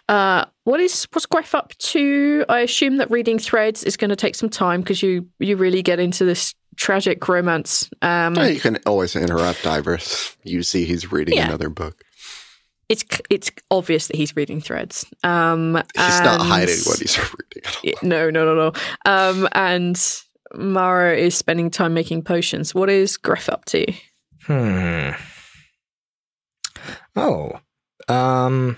Uh, 0.09 0.45
what 0.65 0.81
is 0.81 1.07
what's 1.13 1.27
Greff 1.27 1.55
up 1.55 1.73
to? 1.79 2.45
I 2.49 2.61
assume 2.61 2.99
that 2.99 3.11
reading 3.11 3.39
threads 3.39 3.85
is 3.85 3.97
going 3.97 4.11
to 4.11 4.17
take 4.17 4.35
some 4.35 4.51
time 4.51 4.83
because 4.83 5.03
you 5.03 5.29
you 5.39 5.57
really 5.57 5.83
get 5.83 5.99
into 5.99 6.27
this 6.27 6.55
tragic 6.77 7.27
romance. 7.29 7.89
Um, 8.03 8.37
you 8.37 8.61
can 8.61 8.79
always 8.87 9.15
interrupt 9.17 9.63
Ivoris. 9.63 10.37
You 10.45 10.63
see 10.63 10.85
he's 10.85 11.11
reading 11.13 11.37
Yeah. 11.37 11.47
another 11.49 11.69
book. 11.69 12.03
it's 12.89 13.05
it's 13.31 13.51
obvious 13.71 14.07
that 14.09 14.17
he's 14.17 14.37
reading 14.37 14.61
threads. 14.61 15.05
Um, 15.25 15.77
He's 15.95 16.21
not 16.21 16.41
hiding 16.41 16.79
what 16.85 16.99
he's 16.99 17.19
reading 17.19 17.63
at 17.65 17.77
all. 18.03 18.09
No, 18.09 18.31
no, 18.31 18.45
no, 18.45 18.55
no. 18.55 18.73
Um, 19.07 19.49
and 19.53 19.97
Maro 20.55 21.15
is 21.15 21.35
spending 21.37 21.71
time 21.71 21.95
making 21.95 22.23
potions. 22.25 22.75
What 22.75 22.91
is 22.91 23.17
Greff 23.17 23.49
up 23.49 23.65
to? 23.67 23.87
Hmm. 24.47 25.11
Oh. 27.17 27.53
Um. 28.09 28.77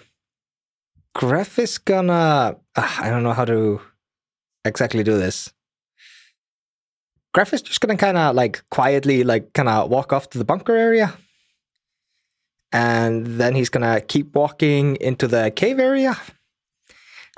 Greff 1.16 1.58
is 1.58 1.78
gonna. 1.78 2.56
ah, 2.76 3.00
I 3.02 3.08
don't 3.08 3.22
know 3.22 3.32
how 3.32 3.44
to 3.46 3.80
exactly 4.64 5.02
do 5.02 5.16
this. 5.18 5.52
Greff 7.34 7.52
is 7.52 7.62
just 7.62 7.80
gonna 7.80 7.96
kind 7.96 8.16
of 8.16 8.34
like 8.36 8.62
quietly, 8.70 9.24
like, 9.24 9.52
kind 9.54 9.68
of 9.68 9.90
walk 9.90 10.12
off 10.12 10.30
to 10.30 10.38
the 10.38 10.44
bunker 10.44 10.74
area. 10.74 11.14
And 12.72 13.26
then 13.26 13.54
he's 13.54 13.68
gonna 13.68 14.00
keep 14.00 14.34
walking 14.34 14.96
into 15.00 15.26
the 15.28 15.50
cave 15.54 15.78
area. 15.78 16.16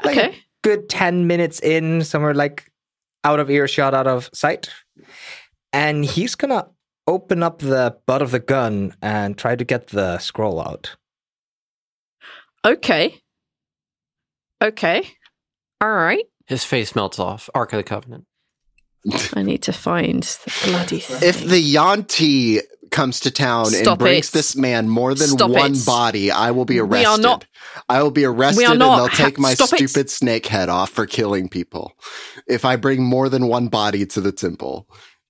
Like 0.04 0.16
a 0.16 0.26
Okay. 0.28 0.38
good 0.62 0.88
10 0.88 1.26
minutes 1.26 1.60
in, 1.60 2.04
somewhere 2.04 2.34
like 2.34 2.70
out 3.24 3.40
of 3.40 3.50
earshot, 3.50 3.94
out 3.94 4.06
of 4.06 4.28
sight. 4.34 4.68
And 5.72 6.04
he's 6.04 6.34
gonna 6.34 6.68
open 7.06 7.42
up 7.42 7.60
the 7.60 7.96
butt 8.06 8.20
of 8.22 8.30
the 8.32 8.40
gun 8.40 8.94
and 9.00 9.38
try 9.38 9.56
to 9.56 9.64
get 9.64 9.88
the 9.88 10.18
scroll 10.18 10.60
out. 10.60 10.96
Okay. 12.64 13.20
Okay. 14.62 15.08
All 15.80 15.92
right. 15.92 16.24
His 16.46 16.64
face 16.64 16.94
melts 16.94 17.18
off. 17.18 17.48
Ark 17.54 17.72
of 17.72 17.78
the 17.78 17.82
Covenant. 17.84 18.24
I 19.34 19.42
need 19.42 19.62
to 19.62 19.72
find 19.72 20.22
the 20.22 20.52
bloody 20.64 21.00
thing. 21.00 21.18
If 21.28 21.44
the 21.44 21.58
Yuan-ti 21.60 22.60
comes 22.90 23.20
to 23.20 23.30
town 23.30 23.66
and 23.66 23.74
Stop 23.74 23.98
brings 23.98 24.28
it. 24.28 24.32
this 24.32 24.56
man 24.56 24.88
more 24.88 25.14
than 25.14 25.28
Stop 25.28 25.50
one 25.50 25.72
it. 25.74 25.84
body, 25.86 26.30
I 26.30 26.50
will 26.52 26.64
be 26.64 26.78
arrested. 26.78 26.90
We 26.90 27.04
arrested. 27.04 27.24
are 27.26 27.28
not- 27.28 27.44
I 27.88 28.02
will 28.02 28.10
be 28.10 28.24
arrested 28.24 28.62
not 28.62 28.72
and 28.72 28.80
they'll 28.80 29.08
take 29.08 29.38
my 29.38 29.54
stop 29.54 29.72
it. 29.72 29.88
stupid 29.88 30.08
snake 30.10 30.46
head 30.46 30.68
off 30.68 30.90
for 30.90 31.04
killing 31.06 31.48
people. 31.48 31.92
If 32.46 32.64
I 32.64 32.76
bring 32.76 33.02
more 33.04 33.28
than 33.28 33.48
one 33.48 33.68
body 33.68 34.06
to 34.06 34.20
the 34.20 34.32
temple. 34.32 34.88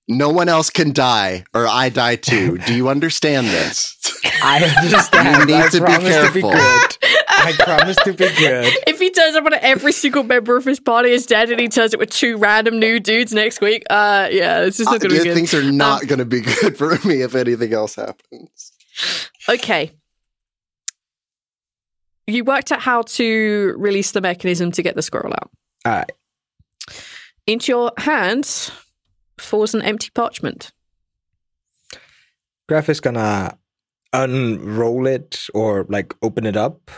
No 0.08 0.28
one 0.30 0.48
else 0.48 0.70
can 0.70 0.92
die, 0.92 1.42
or 1.52 1.66
I 1.66 1.88
die 1.88 2.14
too. 2.14 2.58
Do 2.58 2.72
you 2.74 2.88
understand 2.96 3.48
this? 3.48 3.96
I 4.40 4.62
understand. 4.80 5.40
You 5.40 5.46
need 5.46 5.62
I 5.64 5.68
to 5.68 5.80
be 5.80 5.84
promise 5.84 6.26
to 6.28 6.32
be 6.32 6.42
careful. 6.42 6.50
Good. 7.44 7.60
I 7.60 7.64
promise 7.64 7.96
to 8.04 8.12
be 8.12 8.16
good. 8.28 8.72
if 8.86 8.98
he 8.98 9.10
turns 9.10 9.36
up 9.36 9.44
and 9.46 9.54
every 9.56 9.92
single 9.92 10.22
member 10.22 10.56
of 10.56 10.64
his 10.64 10.80
party 10.80 11.10
is 11.10 11.26
dead 11.26 11.50
and 11.50 11.60
he 11.60 11.68
turns 11.68 11.94
up 11.94 12.00
with 12.00 12.10
two 12.10 12.36
random 12.36 12.78
new 12.78 12.98
dudes 13.00 13.32
next 13.32 13.60
week, 13.60 13.84
uh, 13.90 14.28
yeah, 14.30 14.60
this 14.62 14.80
is 14.80 14.86
not 14.86 15.00
going 15.00 15.10
to 15.12 15.18
be 15.18 15.24
good. 15.24 15.34
things 15.34 15.54
are 15.54 15.62
not 15.62 16.02
Um, 16.02 16.06
going 16.08 16.18
to 16.18 16.24
be 16.24 16.40
good 16.60 16.76
for 16.76 16.98
me 17.06 17.22
if 17.22 17.34
anything 17.34 17.72
else 17.72 17.94
happens. 17.96 18.72
Okay. 19.48 19.92
You 22.26 22.42
worked 22.44 22.72
out 22.72 22.80
how 22.80 23.02
to 23.02 23.74
release 23.78 24.10
the 24.12 24.20
mechanism 24.20 24.72
to 24.72 24.82
get 24.82 24.96
the 24.96 25.02
scroll 25.02 25.32
out. 25.32 25.50
All 25.84 25.92
right. 25.92 26.10
Into 27.46 27.70
your 27.72 27.92
hand 27.98 28.70
falls 29.38 29.74
an 29.74 29.82
empty 29.82 30.08
parchment. 30.14 30.72
Greff 32.68 32.88
is 32.88 32.98
gonna 33.00 33.56
unroll 34.12 35.06
it 35.06 35.46
or 35.54 35.86
like 35.88 36.14
open 36.22 36.44
it 36.46 36.56
up. 36.56 36.90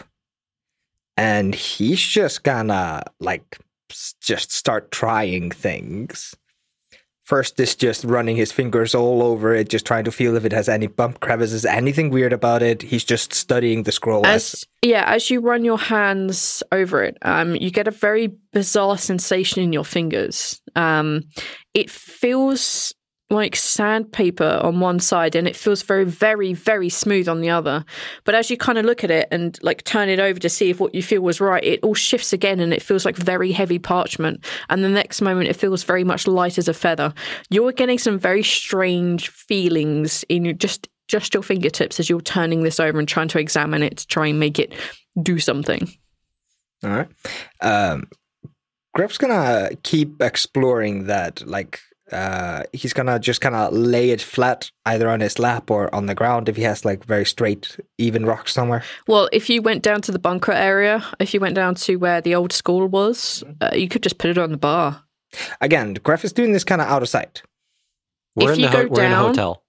And 1.18 1.54
he's 1.54 2.00
just 2.00 2.44
gonna 2.44 3.02
like 3.20 3.58
just 4.20 4.52
start 4.52 4.90
trying 4.90 5.50
things. 5.50 6.34
First 7.24 7.60
is 7.60 7.74
just 7.74 8.04
running 8.04 8.36
his 8.36 8.52
fingers 8.52 8.94
all 8.94 9.22
over 9.22 9.54
it, 9.54 9.68
just 9.68 9.84
trying 9.84 10.04
to 10.04 10.10
feel 10.10 10.34
if 10.36 10.46
it 10.46 10.52
has 10.52 10.66
any 10.66 10.86
bump 10.86 11.20
crevices, 11.20 11.66
anything 11.66 12.08
weird 12.08 12.32
about 12.32 12.62
it. 12.62 12.80
He's 12.80 13.04
just 13.04 13.34
studying 13.34 13.82
the 13.82 13.92
scroll 13.92 14.24
as, 14.24 14.54
As 14.54 14.64
yeah, 14.80 15.04
as 15.06 15.28
you 15.28 15.40
run 15.40 15.62
your 15.62 15.76
hands 15.76 16.62
over 16.72 17.02
it, 17.02 17.18
um, 17.20 17.54
you 17.54 17.70
get 17.70 17.86
a 17.86 17.90
very 17.90 18.28
bizarre 18.52 18.96
sensation 18.96 19.62
in 19.62 19.74
your 19.74 19.84
fingers. 19.84 20.62
Um, 20.74 21.24
it 21.74 21.90
feels 21.90 22.94
like 23.30 23.54
sandpaper 23.54 24.58
on 24.62 24.80
one 24.80 24.98
side 24.98 25.34
and 25.34 25.46
it 25.46 25.54
feels 25.54 25.82
very, 25.82 26.04
very, 26.04 26.54
very 26.54 26.88
smooth 26.88 27.28
on 27.28 27.40
the 27.40 27.50
other. 27.50 27.84
But 28.24 28.34
as 28.34 28.50
you 28.50 28.56
kind 28.56 28.78
of 28.78 28.86
look 28.86 29.04
at 29.04 29.10
it 29.10 29.28
and 29.30 29.58
like 29.62 29.84
turn 29.84 30.08
it 30.08 30.18
over 30.18 30.40
to 30.40 30.48
see 30.48 30.70
if 30.70 30.80
what 30.80 30.94
you 30.94 31.02
feel 31.02 31.20
was 31.20 31.40
right, 31.40 31.62
it 31.62 31.80
all 31.82 31.94
shifts 31.94 32.32
again 32.32 32.58
and 32.58 32.72
it 32.72 32.82
feels 32.82 33.04
like 33.04 33.16
very 33.16 33.52
heavy 33.52 33.78
parchment. 33.78 34.44
And 34.70 34.82
the 34.82 34.88
next 34.88 35.20
moment, 35.20 35.48
it 35.48 35.56
feels 35.56 35.84
very 35.84 36.04
much 36.04 36.26
light 36.26 36.56
as 36.56 36.68
a 36.68 36.74
feather. 36.74 37.12
You're 37.50 37.72
getting 37.72 37.98
some 37.98 38.18
very 38.18 38.42
strange 38.42 39.28
feelings 39.28 40.24
in 40.28 40.44
your, 40.44 40.54
just 40.54 40.88
just 41.06 41.32
your 41.34 41.42
fingertips 41.42 41.98
as 41.98 42.08
you're 42.08 42.20
turning 42.20 42.62
this 42.62 42.78
over 42.78 42.98
and 42.98 43.08
trying 43.08 43.28
to 43.28 43.38
examine 43.38 43.82
it 43.82 43.96
to 43.96 44.06
try 44.06 44.26
and 44.26 44.38
make 44.38 44.58
it 44.58 44.74
do 45.22 45.38
something. 45.38 45.90
All 46.84 46.90
right. 46.90 47.08
Um, 47.60 48.08
Greff's 48.96 49.18
gonna 49.18 49.70
keep 49.82 50.20
exploring 50.22 51.04
that. 51.06 51.46
Like, 51.46 51.80
uh, 52.12 52.62
he's 52.72 52.92
gonna 52.92 53.18
just 53.18 53.40
kind 53.40 53.54
of 53.54 53.72
lay 53.72 54.10
it 54.10 54.20
flat 54.22 54.70
either 54.86 55.08
on 55.08 55.20
his 55.20 55.38
lap 55.38 55.70
or 55.70 55.94
on 55.94 56.06
the 56.06 56.14
ground 56.14 56.48
if 56.48 56.56
he 56.56 56.62
has 56.62 56.84
like 56.84 57.04
very 57.04 57.24
straight, 57.26 57.76
even 57.98 58.24
rocks 58.26 58.52
somewhere. 58.52 58.82
Well, 59.06 59.28
if 59.32 59.48
you 59.50 59.62
went 59.62 59.82
down 59.82 60.00
to 60.02 60.12
the 60.12 60.18
bunker 60.18 60.52
area, 60.52 61.04
if 61.20 61.34
you 61.34 61.40
went 61.40 61.54
down 61.54 61.74
to 61.76 61.96
where 61.96 62.20
the 62.20 62.34
old 62.34 62.52
school 62.52 62.86
was, 62.88 63.44
uh, 63.60 63.70
you 63.74 63.88
could 63.88 64.02
just 64.02 64.18
put 64.18 64.30
it 64.30 64.38
on 64.38 64.50
the 64.50 64.56
bar. 64.58 65.02
Again, 65.60 65.94
Greff 65.94 66.24
is 66.24 66.32
doing 66.32 66.52
this 66.52 66.64
kind 66.64 66.80
of 66.80 66.88
out 66.88 67.02
of 67.02 67.08
sight. 67.08 67.42
We're, 68.36 68.52
If 68.52 68.56
in, 68.58 68.60
you 68.64 68.70
the 68.70 68.76
ho- 68.76 68.82
go 68.84 68.88
we're 68.94 69.04
in 69.04 69.12
a 69.12 69.14
down- 69.14 69.26
hotel. 69.28 69.62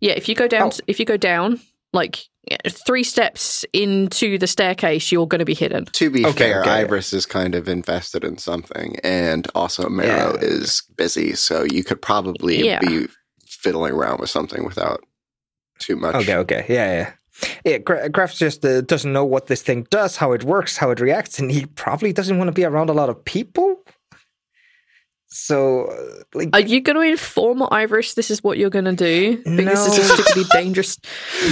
Yeah, 0.00 0.12
if 0.12 0.28
you 0.28 0.34
go 0.34 0.48
down, 0.48 0.70
Oh. 0.74 0.78
if 0.86 0.98
you 0.98 1.04
go 1.06 1.16
down 1.16 1.60
like 1.92 2.16
yeah, 2.18 2.29
three 2.68 3.04
steps 3.04 3.64
into 3.72 4.38
the 4.38 4.46
staircase, 4.46 5.12
you're 5.12 5.26
going 5.26 5.38
to 5.40 5.44
be 5.44 5.54
hidden. 5.54 5.84
To 5.92 6.10
be 6.10 6.24
Okay, 6.26 6.50
fair, 6.50 6.60
okay. 6.62 6.70
Iris 6.70 7.12
is 7.12 7.26
kind 7.26 7.54
of 7.54 7.68
invested 7.68 8.24
in 8.24 8.38
something, 8.38 8.96
and 9.04 9.46
also 9.54 9.88
Maro 9.88 10.08
Yeah. 10.08 10.36
is 10.40 10.82
busy, 10.96 11.34
so 11.34 11.64
you 11.70 11.84
could 11.84 12.00
probably 12.02 12.64
Yeah. 12.64 12.80
be 12.80 13.06
fiddling 13.46 13.92
around 13.92 14.20
with 14.20 14.30
something 14.30 14.64
without 14.64 15.04
too 15.78 15.96
much. 15.96 16.14
Okay, 16.14 16.36
okay, 16.36 16.64
yeah, 16.68 16.92
yeah. 16.92 17.12
Yeah, 17.64 17.78
Gra- 17.78 18.10
Greff 18.10 18.36
just 18.36 18.64
uh, 18.66 18.82
doesn't 18.82 19.12
know 19.12 19.24
what 19.24 19.46
this 19.46 19.62
thing 19.62 19.86
does, 19.90 20.16
how 20.16 20.32
it 20.32 20.44
works, 20.44 20.76
how 20.76 20.90
it 20.90 21.00
reacts, 21.00 21.38
and 21.38 21.50
he 21.50 21.64
probably 21.66 22.12
doesn't 22.12 22.36
want 22.36 22.48
to 22.48 22.52
be 22.52 22.64
around 22.64 22.90
a 22.90 22.92
lot 22.92 23.08
of 23.08 23.24
people. 23.24 23.82
So, 25.32 25.84
uh, 25.86 26.22
like, 26.34 26.50
Are 26.52 26.60
you 26.60 26.80
going 26.80 26.96
to 26.96 27.02
inform 27.02 27.62
Irish 27.70 28.14
this 28.14 28.32
is 28.32 28.42
what 28.42 28.58
you're 28.58 28.68
going 28.70 28.84
to 28.86 28.92
do? 28.96 29.36
Because 29.44 29.96
this 29.96 30.10
is 30.10 30.26
to 30.26 30.34
be 30.34 30.44
dangerous. 30.52 30.98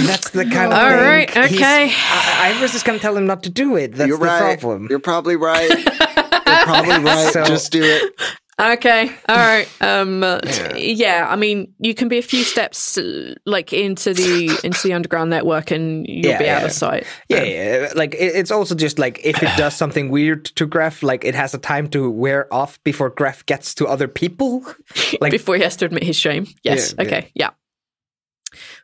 that's 0.05 0.31
the 0.31 0.43
kind 0.43 0.73
of 0.73 0.77
All 0.79 0.89
thing. 0.89 0.99
right, 0.99 1.29
okay. 1.37 1.89
I- 1.93 2.53
Iris 2.59 2.75
is 2.75 2.83
gonna 2.83 2.99
tell 2.99 3.15
him 3.15 3.25
not 3.25 3.43
to 3.43 3.49
do 3.49 3.77
it. 3.77 3.93
That's 3.93 4.07
You're 4.09 4.17
the 4.17 4.25
right. 4.25 4.59
problem. 4.59 4.87
You're 4.89 4.99
probably 4.99 5.35
right. 5.37 5.69
You're 5.85 6.63
probably 6.65 7.03
right. 7.03 7.31
So- 7.33 7.45
Just 7.45 7.71
do 7.71 7.81
it. 7.83 8.13
Okay, 8.59 9.09
all 9.29 9.37
right. 9.37 9.69
Um, 9.79 10.21
uh, 10.21 10.39
yeah. 10.75 11.25
I 11.29 11.37
mean, 11.37 11.73
you 11.79 11.93
can 11.95 12.09
be 12.09 12.17
a 12.17 12.21
few 12.21 12.43
steps 12.43 12.97
uh, 12.97 13.33
like 13.45 13.71
into 13.71 14.13
the 14.13 14.59
into 14.65 14.79
the 14.83 14.93
underground 14.93 15.29
network, 15.29 15.71
and 15.71 16.05
you'll 16.05 16.31
Yeah, 16.31 16.37
be 16.39 16.49
out 16.49 16.61
yeah. 16.61 16.65
of 16.65 16.71
sight. 16.73 17.05
Yeah, 17.29 17.43
yeah, 17.43 17.93
like 17.95 18.15
it, 18.15 18.35
it's 18.35 18.51
also 18.51 18.75
just 18.75 18.99
like 18.99 19.21
if 19.23 19.41
it 19.41 19.49
does 19.55 19.75
something 19.75 20.09
weird 20.09 20.43
to 20.55 20.67
Greff, 20.67 21.01
like 21.03 21.23
it 21.23 21.35
has 21.35 21.53
a 21.53 21.57
time 21.57 21.87
to 21.91 22.11
wear 22.11 22.53
off 22.53 22.83
before 22.83 23.09
Greff 23.09 23.45
gets 23.45 23.73
to 23.75 23.87
other 23.87 24.07
people. 24.07 24.65
Like, 25.21 25.31
before 25.31 25.55
he 25.55 25.63
has 25.63 25.75
to 25.77 25.85
admit 25.85 26.03
his 26.03 26.15
shame. 26.17 26.45
Yes. 26.63 26.93
Yeah, 26.97 27.03
yeah. 27.03 27.07
okay. 27.07 27.31
Yeah. 27.35 27.49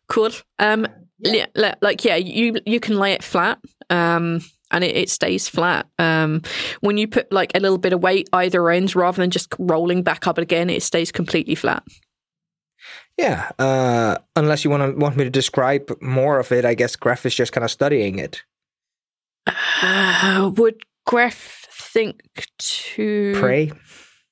Cool. 0.07 0.31
Um. 0.59 0.87
Yeah. 1.19 1.47
Like 1.81 2.05
yeah, 2.05 2.15
you 2.15 2.55
you 2.65 2.79
can 2.79 2.97
lay 2.97 3.13
it 3.13 3.23
flat. 3.23 3.59
Um. 3.89 4.41
And 4.71 4.83
it, 4.83 4.95
it 4.95 5.09
stays 5.09 5.47
flat. 5.47 5.87
Um, 5.99 6.41
when 6.81 6.97
you 6.97 7.07
put 7.07 7.31
like 7.31 7.51
a 7.55 7.59
little 7.59 7.77
bit 7.77 7.93
of 7.93 8.01
weight 8.01 8.29
either 8.33 8.69
end, 8.69 8.95
rather 8.95 9.21
than 9.21 9.29
just 9.31 9.53
rolling 9.59 10.01
back 10.03 10.27
up 10.27 10.37
again, 10.37 10.69
it 10.69 10.81
stays 10.83 11.11
completely 11.11 11.55
flat. 11.55 11.83
yeah, 13.17 13.51
uh, 13.59 14.17
unless 14.35 14.63
you 14.63 14.69
want 14.71 14.83
to 14.93 14.99
want 14.99 15.15
me 15.15 15.23
to 15.23 15.29
describe 15.29 15.89
more 16.01 16.39
of 16.39 16.51
it, 16.51 16.65
I 16.65 16.73
guess 16.73 16.95
Greff 16.95 17.25
is 17.25 17.35
just 17.35 17.51
kind 17.51 17.63
of 17.63 17.71
studying 17.71 18.19
it. 18.19 18.43
Uh, 19.81 20.51
would 20.57 20.81
Greff 21.07 21.67
think 21.71 22.21
to 22.57 23.33
Pray. 23.37 23.71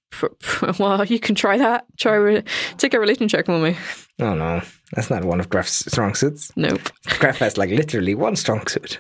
pr- 0.09 0.27
pr- 0.41 0.71
well, 0.79 1.05
you 1.05 1.19
can 1.19 1.35
try 1.35 1.57
that. 1.59 1.85
Try 1.99 2.15
re- 2.15 2.43
take 2.77 2.93
a 2.95 2.99
religion 2.99 3.27
check 3.27 3.45
for 3.45 3.59
me. 3.59 3.77
Oh 4.19 4.33
no, 4.33 4.61
that's 4.93 5.09
not 5.09 5.23
one 5.23 5.39
of 5.39 5.49
Greff's 5.49 5.85
strong 5.91 6.15
suits. 6.15 6.51
Nope. 6.55 6.81
Greff 7.21 7.37
has 7.37 7.57
like 7.57 7.69
literally 7.69 8.15
one 8.15 8.35
strong 8.35 8.65
suit. 8.67 8.99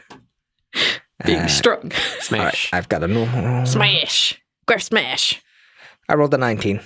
Being 1.25 1.39
Uh, 1.39 1.47
strong. 1.47 1.83
all 1.83 1.89
right, 1.89 2.21
Smash. 2.21 2.69
I've 2.73 2.89
got 2.89 3.03
a 3.03 3.07
normal 3.07 3.41
roll. 3.43 3.65
Smash. 3.65 4.39
Greff 4.67 4.81
smash. 4.83 5.41
I 6.09 6.15
rolled 6.15 6.33
a 6.33 6.37
nineteen. 6.37 6.79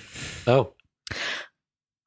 Oh, 0.46 0.74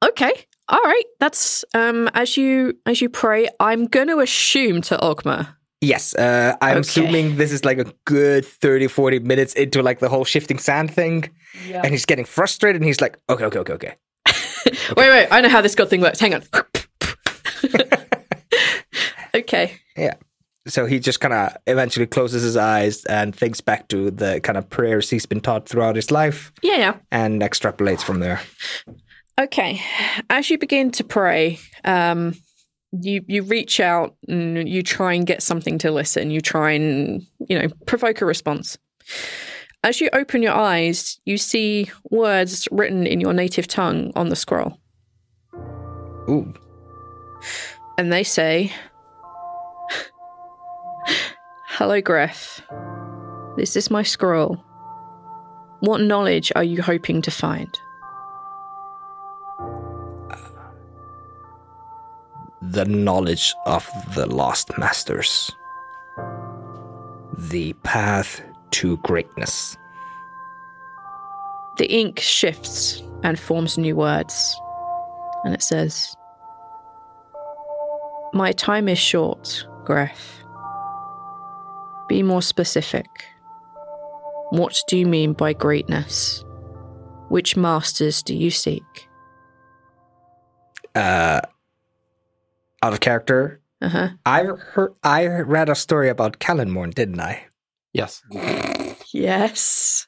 Okay. 0.03 0.31
All 0.67 0.79
right. 0.81 1.03
That's 1.19 1.63
um 1.73 2.09
as 2.13 2.37
you 2.37 2.73
as 2.85 3.01
you 3.01 3.09
pray, 3.09 3.49
I'm 3.59 3.85
going 3.85 4.07
to 4.07 4.19
assume 4.19 4.81
to 4.83 4.97
Ogma. 4.97 5.55
Yes, 5.81 6.13
uh, 6.15 6.55
I'm 6.61 6.77
Okay. 6.77 6.79
assuming 6.81 7.35
this 7.37 7.51
is 7.51 7.65
like 7.65 7.79
a 7.79 7.85
good 8.05 8.45
30, 8.45 8.87
40 8.87 9.19
minutes 9.19 9.53
into 9.55 9.81
like 9.81 9.97
the 9.99 10.09
whole 10.09 10.23
shifting 10.25 10.59
sand 10.59 10.93
thing. 10.93 11.29
And 11.73 11.87
he's 11.91 12.05
getting 12.05 12.23
frustrated 12.25 12.81
and 12.81 12.85
he's 12.87 13.01
like, 13.01 13.17
okay, 13.29 13.45
okay, 13.45 13.59
okay, 13.59 13.73
okay. 13.73 13.95
Wait, 14.95 15.09
wait. 15.09 15.27
I 15.31 15.41
know 15.41 15.49
how 15.49 15.61
this 15.61 15.73
god 15.75 15.89
thing 15.89 16.01
works. 16.01 16.19
Hang 16.19 16.35
on. 16.35 16.43
okay. 19.35 19.73
Yeah. 19.97 20.13
So 20.67 20.85
he 20.85 20.99
just 20.99 21.19
kind 21.19 21.33
of 21.33 21.57
eventually 21.65 22.05
closes 22.05 22.43
his 22.43 22.55
eyes 22.55 23.03
and 23.05 23.35
thinks 23.35 23.61
back 23.61 23.87
to 23.87 24.11
the 24.11 24.39
kind 24.41 24.57
of 24.57 24.69
prayers 24.69 25.09
he's 25.09 25.25
been 25.25 25.41
taught 25.41 25.67
throughout 25.67 25.95
his 25.95 26.11
life 26.11 26.51
Yeah, 26.61 26.77
yeah. 26.77 26.95
and 27.11 27.41
extrapolates 27.41 28.03
from 28.03 28.19
there. 28.19 28.41
Okay. 29.39 29.81
As 30.29 30.49
you 30.51 30.59
begin 30.59 30.91
to 30.91 31.03
pray, 31.03 31.57
um, 31.83 32.35
you 32.91 33.23
you 33.27 33.41
reach 33.41 33.79
out 33.79 34.15
and 34.27 34.67
you 34.69 34.83
try 34.83 35.13
and 35.13 35.25
get 35.25 35.41
something 35.41 35.77
to 35.79 35.89
listen. 35.91 36.29
You 36.29 36.41
try 36.41 36.71
and 36.71 37.23
you 37.47 37.57
know 37.57 37.67
provoke 37.87 38.21
a 38.21 38.25
response. 38.25 38.77
As 39.83 39.99
you 39.99 40.09
open 40.13 40.43
your 40.43 40.53
eyes, 40.53 41.19
you 41.25 41.37
see 41.37 41.89
words 42.11 42.67
written 42.71 43.07
in 43.07 43.19
your 43.19 43.33
native 43.33 43.67
tongue 43.67 44.11
on 44.15 44.29
the 44.29 44.35
scroll, 44.35 44.77
Ooh. 46.29 46.53
and 47.97 48.11
they 48.13 48.23
say, 48.23 48.71
"Hello, 51.67 52.01
Greff. 52.01 52.61
This 53.57 53.75
is 53.75 53.91
my 53.91 54.03
scroll. 54.03 54.63
What 55.79 56.01
knowledge 56.01 56.51
are 56.55 56.63
you 56.63 56.81
hoping 56.81 57.21
to 57.23 57.31
find?" 57.31 57.69
The 62.61 62.85
knowledge 62.85 63.53
of 63.65 63.89
the 64.15 64.27
lost 64.27 64.77
masters. 64.77 65.51
The 67.37 67.73
path 67.83 68.41
to 68.71 68.97
greatness. 68.97 69.75
The 71.77 71.91
ink 71.91 72.19
shifts 72.19 73.01
and 73.23 73.39
forms 73.39 73.77
new 73.77 73.95
words. 73.95 74.55
And 75.43 75.53
it 75.53 75.63
says, 75.63 76.15
My 78.33 78.51
time 78.51 78.87
is 78.87 78.99
short, 78.99 79.65
Greff. 79.83 80.40
Be 82.11 82.23
more 82.23 82.41
specific. 82.41 83.07
What 84.49 84.77
do 84.89 84.97
you 84.97 85.05
mean 85.05 85.31
by 85.31 85.53
greatness? 85.53 86.43
Which 87.29 87.55
masters 87.55 88.21
do 88.21 88.35
you 88.35 88.51
seek? 88.51 88.83
Uh, 90.93 91.39
out 92.83 92.91
of 92.91 92.99
character. 92.99 93.61
Uh 93.81 93.87
huh. 93.87 94.09
I 94.25 94.43
heard, 94.43 94.93
I 95.01 95.25
read 95.25 95.69
a 95.69 95.75
story 95.75 96.09
about 96.09 96.39
Callanmorn, 96.39 96.93
didn't 96.93 97.21
I? 97.21 97.45
yes. 97.93 98.21
Yes. 99.13 100.07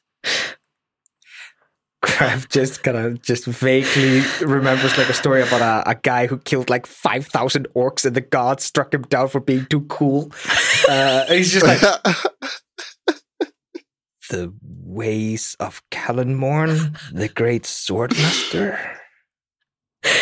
Crab 2.04 2.48
just 2.50 2.82
kind 2.82 2.96
of 2.96 3.22
just 3.22 3.46
vaguely 3.46 4.22
remembers 4.44 4.96
like 4.98 5.08
a 5.08 5.14
story 5.14 5.42
about 5.42 5.62
a, 5.62 5.90
a 5.90 5.94
guy 5.94 6.26
who 6.26 6.38
killed 6.38 6.68
like 6.68 6.86
5,000 6.86 7.66
orcs 7.74 8.04
and 8.04 8.14
the 8.14 8.20
gods 8.20 8.62
struck 8.64 8.92
him 8.92 9.02
down 9.02 9.28
for 9.28 9.40
being 9.40 9.64
too 9.66 9.82
cool. 9.82 10.30
Uh, 10.88 11.24
and 11.28 11.38
he's 11.38 11.50
just 11.52 11.64
like, 11.64 11.80
the 14.30 14.52
ways 14.62 15.56
of 15.60 15.82
Callanmorn, 15.90 16.96
the 17.12 17.28
great 17.28 17.62
swordmaster. 17.62 18.78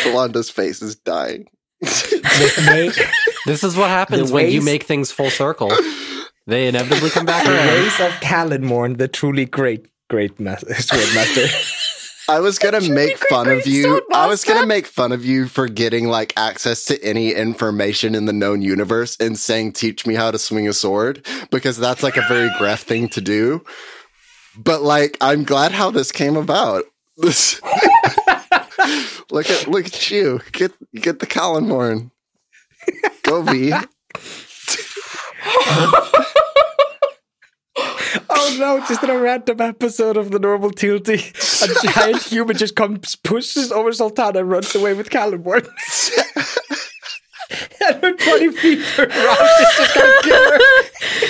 Belinda's 0.03 0.49
face 0.49 0.81
is 0.81 0.95
dying. 0.95 1.47
This 3.45 3.63
is 3.63 3.75
what 3.75 3.89
happens 3.89 4.29
The 4.29 4.33
when 4.33 4.49
you 4.49 4.61
make 4.61 4.83
things 4.83 5.11
full 5.11 5.29
circle. 5.29 5.71
They 6.47 6.67
inevitably 6.67 7.09
come 7.09 7.25
back 7.25 7.43
the 7.45 7.53
around. 7.53 7.67
ways 7.67 7.99
of 7.99 8.11
Callanmorn, 8.21 8.97
the 8.97 9.07
truly 9.07 9.45
great, 9.45 9.87
great 10.09 10.39
mas- 10.39 10.63
swordmaster. 10.69 11.79
I 12.29 12.39
was 12.39 12.57
gonna 12.57 12.79
make 12.79 13.19
great, 13.19 13.29
fun 13.29 13.49
of 13.49 13.67
you. 13.67 14.01
I 14.13 14.27
was 14.27 14.45
gonna 14.45 14.65
make 14.65 14.87
fun 14.87 15.11
of 15.11 15.25
you 15.25 15.47
for 15.47 15.67
getting 15.67 16.07
like 16.07 16.31
access 16.37 16.85
to 16.85 17.03
any 17.03 17.33
information 17.33 18.15
in 18.15 18.25
the 18.25 18.31
known 18.31 18.61
universe 18.61 19.17
and 19.19 19.37
saying, 19.37 19.73
"Teach 19.73 20.05
me 20.05 20.13
how 20.15 20.31
to 20.31 20.39
swing 20.39 20.65
a 20.69 20.73
sword," 20.73 21.25
because 21.51 21.75
that's 21.77 22.01
like 22.01 22.15
a 22.15 22.25
very 22.29 22.47
Greff 22.51 22.83
thing 22.83 23.09
to 23.09 23.19
do. 23.19 23.61
But 24.57 24.83
like, 24.83 25.17
I'm 25.19 25.43
glad 25.43 25.73
how 25.73 25.91
this 25.91 26.13
came 26.13 26.37
about. 26.37 26.85
This, 27.17 27.59
Look 29.31 29.49
at 29.49 29.67
look 29.67 29.85
at 29.87 30.11
you. 30.11 30.39
Get 30.51 30.71
get 30.93 31.19
the 31.19 31.25
Colin 31.27 31.67
horn. 31.67 32.11
Go 33.23 33.41
V. 33.41 33.73
Oh 38.35 38.55
no, 38.59 38.79
just 38.87 39.03
in 39.03 39.09
a 39.09 39.17
random 39.17 39.61
episode 39.61 40.17
of 40.17 40.31
the 40.31 40.39
normal 40.39 40.71
Tilty, 40.71 41.31
a 41.61 41.67
giant 41.93 42.23
human 42.27 42.57
just 42.57 42.75
comes, 42.75 43.15
pushes 43.15 43.71
over 43.71 43.93
Sultana, 43.93 44.39
and 44.39 44.49
runs 44.49 44.75
away 44.75 44.93
with 44.93 45.09
Caliborn. 45.09 45.65
and 47.87 48.01
her 48.03 48.13
20 48.13 48.51
feet 48.53 48.79
per 48.95 49.05
round 49.05 49.61
is 49.61 49.75
just 49.77 49.95
gonna 49.95 50.13
kill 50.23 50.51
her. 50.51 50.59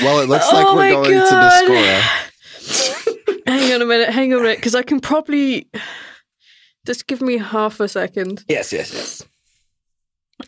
Well, 0.04 0.20
it 0.22 0.30
looks 0.30 0.52
like 0.52 0.66
Oh 0.66 0.76
we're 0.76 0.82
my 0.82 0.92
going 0.92 1.12
God. 1.20 1.60
to 1.60 1.66
Discora. 1.74 2.02
hang 3.48 3.74
on 3.74 3.82
a 3.82 3.86
minute, 3.86 4.10
hang 4.10 4.34
on 4.34 4.40
a 4.40 4.44
minute, 4.44 4.58
because 4.58 4.76
I 4.76 4.84
can 4.84 5.00
probably 5.00 5.68
just 6.86 7.08
give 7.08 7.22
me 7.22 7.38
half 7.38 7.80
a 7.80 7.88
second. 7.88 8.44
Yes, 8.48 8.72
yes, 8.72 8.94
yes. 8.94 9.24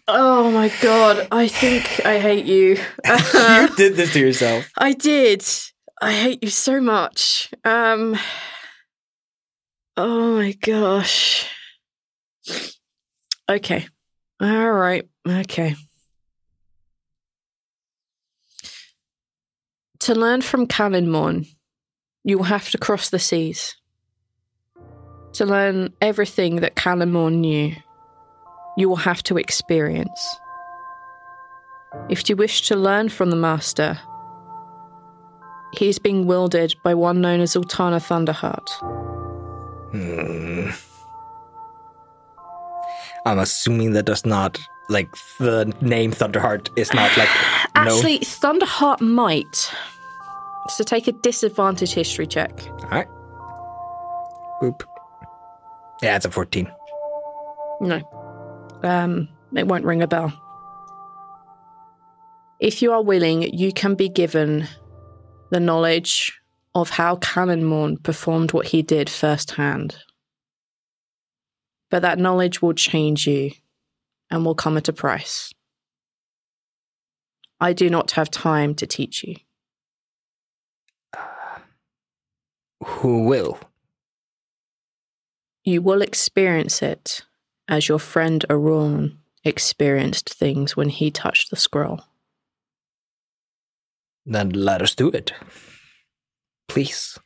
Oh 0.07 0.51
my 0.51 0.71
god, 0.81 1.27
I 1.31 1.47
think 1.47 2.05
I 2.05 2.19
hate 2.19 2.45
you. 2.45 2.77
you 3.05 3.75
did 3.75 3.95
this 3.95 4.13
to 4.13 4.19
yourself. 4.19 4.69
I 4.77 4.93
did. 4.93 5.43
I 6.01 6.11
hate 6.11 6.43
you 6.43 6.49
so 6.49 6.81
much. 6.81 7.53
Um 7.63 8.15
Oh 9.97 10.35
my 10.35 10.51
gosh. 10.51 11.49
Okay. 13.49 13.87
All 14.41 14.71
right. 14.71 15.07
Okay. 15.27 15.75
To 19.99 20.13
learn 20.13 20.41
from 20.41 20.67
Kalinmorn, 20.67 21.47
you 22.23 22.37
will 22.37 22.45
have 22.45 22.69
to 22.71 22.77
cross 22.77 23.09
the 23.09 23.19
seas. 23.19 23.75
To 25.33 25.45
learn 25.45 25.93
everything 26.01 26.57
that 26.57 26.75
Kalinmorn 26.75 27.35
knew, 27.37 27.75
you 28.77 28.89
will 28.89 28.97
have 28.97 29.23
to 29.23 29.37
experience. 29.37 30.37
If 32.09 32.29
you 32.29 32.35
wish 32.35 32.67
to 32.67 32.75
learn 32.75 33.09
from 33.09 33.29
the 33.29 33.35
Master, 33.37 33.97
he 35.77 35.89
is 35.89 35.99
being 35.99 36.25
wielded 36.25 36.75
by 36.83 36.93
one 36.93 37.21
known 37.21 37.39
as 37.39 37.55
Ultana 37.55 37.99
Thunderheart. 37.99 38.69
Hmm. 39.91 40.69
I'm 43.25 43.39
assuming 43.39 43.93
that 43.93 44.03
does 44.03 44.25
not, 44.25 44.59
like, 44.89 45.09
the 45.39 45.73
name 45.81 46.11
Thunderheart 46.11 46.69
is 46.77 46.93
not, 46.93 47.15
like. 47.17 47.29
Actually, 47.75 48.19
Thunderheart 48.19 49.01
might. 49.01 49.71
So 50.69 50.83
take 50.83 51.07
a 51.07 51.11
disadvantage 51.11 51.93
history 51.93 52.27
check. 52.27 52.51
Alright. 52.83 53.07
Boop. 54.61 54.81
Yeah, 56.01 56.15
it's 56.15 56.25
a 56.25 56.31
14. 56.31 56.71
No. 57.81 58.01
Um, 58.83 59.29
it 59.55 59.67
won't 59.67 59.85
ring 59.85 60.01
a 60.01 60.07
bell. 60.07 60.33
If 62.59 62.81
you 62.81 62.91
are 62.93 63.03
willing, 63.03 63.43
you 63.53 63.73
can 63.73 63.95
be 63.95 64.09
given 64.09 64.67
the 65.55 65.59
knowledge 65.61 66.37
of 66.73 66.89
how 66.89 67.15
Cannonmorn 67.15 67.95
performed 68.03 68.51
what 68.51 68.67
he 68.67 68.81
did 68.81 69.09
firsthand. 69.09 69.95
But 71.89 72.01
that 72.01 72.19
knowledge 72.19 72.61
will 72.61 72.73
change 72.73 73.25
you 73.25 73.51
and 74.29 74.43
will 74.43 74.53
come 74.53 74.75
at 74.75 74.89
a 74.89 74.91
price. 74.91 75.53
I 77.61 77.71
do 77.71 77.89
not 77.89 78.11
have 78.11 78.29
time 78.29 78.75
to 78.75 78.85
teach 78.85 79.23
you. 79.23 79.35
Uh, 81.13 81.59
who 82.83 83.23
will? 83.23 83.57
You 85.63 85.81
will 85.81 86.01
experience 86.01 86.81
it 86.81 87.21
as 87.69 87.87
your 87.87 87.99
friend 87.99 88.43
Aron 88.49 89.19
experienced 89.45 90.33
things 90.33 90.75
when 90.75 90.89
he 90.89 91.11
touched 91.11 91.49
the 91.49 91.55
scroll. 91.55 92.01
Then 94.25 94.49
let 94.49 94.81
us 94.81 94.95
do 94.95 95.09
it. 95.09 95.33
Please. 96.67 97.17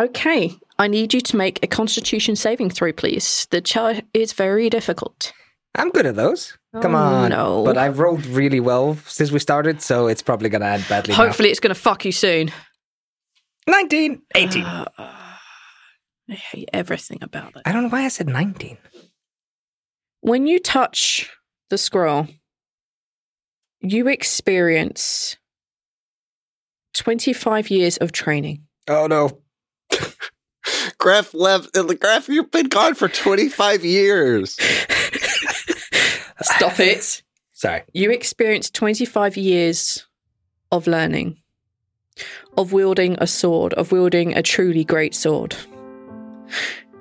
Okay, 0.00 0.54
I 0.78 0.86
need 0.86 1.12
you 1.12 1.20
to 1.20 1.36
make 1.36 1.62
a 1.62 1.66
constitution 1.66 2.36
saving 2.36 2.70
throw, 2.70 2.92
please. 2.92 3.46
The 3.50 3.60
chart 3.60 4.04
is 4.14 4.32
very 4.32 4.70
difficult. 4.70 5.32
I'm 5.74 5.90
good 5.90 6.06
at 6.06 6.14
those. 6.16 6.56
Come 6.80 6.94
Oh, 6.94 6.98
on. 6.98 7.30
no. 7.30 7.64
But 7.64 7.76
I've 7.76 7.98
rolled 7.98 8.24
really 8.26 8.60
well 8.60 8.96
since 9.06 9.30
we 9.32 9.38
started, 9.40 9.82
so 9.82 10.06
it's 10.06 10.22
probably 10.22 10.48
going 10.48 10.60
to 10.62 10.68
end 10.68 10.86
badly. 10.88 11.12
now. 11.12 11.24
Hopefully, 11.24 11.50
it's 11.50 11.60
going 11.60 11.74
to 11.74 11.80
fuck 11.80 12.04
you 12.04 12.12
soon. 12.12 12.50
19. 13.66 14.22
18. 14.34 14.62
Uh, 14.64 14.84
I 14.98 16.34
hate 16.34 16.70
everything 16.72 17.18
about 17.22 17.56
it. 17.56 17.62
I 17.66 17.72
don't 17.72 17.84
know 17.84 17.88
why 17.88 18.04
I 18.04 18.08
said 18.08 18.28
19. 18.28 18.78
When 20.20 20.46
you 20.46 20.58
touch 20.58 21.28
the 21.70 21.78
scroll, 21.78 22.28
you 23.80 24.08
experience 24.08 25.36
25 26.98 27.70
years 27.70 27.96
of 27.98 28.12
training. 28.12 28.64
Oh 28.88 29.06
no. 29.06 29.40
Greff 31.00 31.32
left. 31.32 31.76
uh, 31.76 31.84
Greff, 31.84 32.28
you've 32.28 32.50
been 32.50 32.68
gone 32.68 32.94
for 32.94 33.08
25 33.08 33.84
years. 33.84 34.56
Stop 36.42 36.78
it. 36.80 37.22
Sorry. 37.52 37.82
You 37.92 38.10
experienced 38.10 38.74
25 38.74 39.36
years 39.36 40.06
of 40.70 40.86
learning, 40.86 41.38
of 42.56 42.72
wielding 42.72 43.16
a 43.20 43.26
sword, 43.26 43.72
of 43.74 43.90
wielding 43.92 44.36
a 44.36 44.42
truly 44.42 44.84
great 44.84 45.14
sword. 45.14 45.56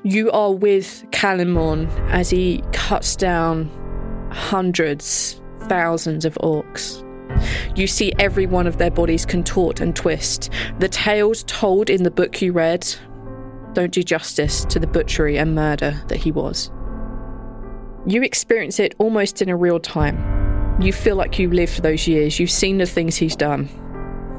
You 0.04 0.32
are 0.32 0.54
with 0.54 1.04
Kalimon 1.12 1.90
as 2.10 2.30
he 2.30 2.64
cuts 2.72 3.16
down 3.16 3.70
hundreds, 4.32 5.42
thousands 5.64 6.24
of 6.26 6.36
orcs. 6.36 7.04
You 7.76 7.88
see 7.88 8.14
every 8.20 8.46
one 8.46 8.68
of 8.68 8.78
their 8.78 8.92
bodies 8.92 9.26
contort 9.26 9.80
and 9.80 9.96
twist. 9.96 10.50
The 10.80 10.90
tales 10.90 11.44
told 11.44 11.90
in 11.90 12.04
the 12.04 12.12
book 12.12 12.42
you 12.42 12.52
read 12.54 12.88
don't 13.74 13.92
do 13.92 14.02
justice 14.02 14.66
to 14.66 14.80
the 14.80 14.88
butchery 14.88 15.38
and 15.38 15.54
murder 15.54 16.02
that 16.08 16.18
he 16.18 16.32
was. 16.32 16.72
You 18.08 18.24
experience 18.24 18.80
it 18.80 18.96
almost 18.98 19.42
in 19.42 19.50
a 19.50 19.56
real 19.56 19.80
time. 19.80 20.82
You 20.82 20.92
feel 20.92 21.16
like 21.16 21.38
you 21.38 21.52
lived 21.52 21.84
those 21.84 22.08
years. 22.08 22.40
You've 22.40 22.50
seen 22.50 22.80
the 22.80 22.86
things 22.86 23.18
he's 23.18 23.36
done. 23.36 23.70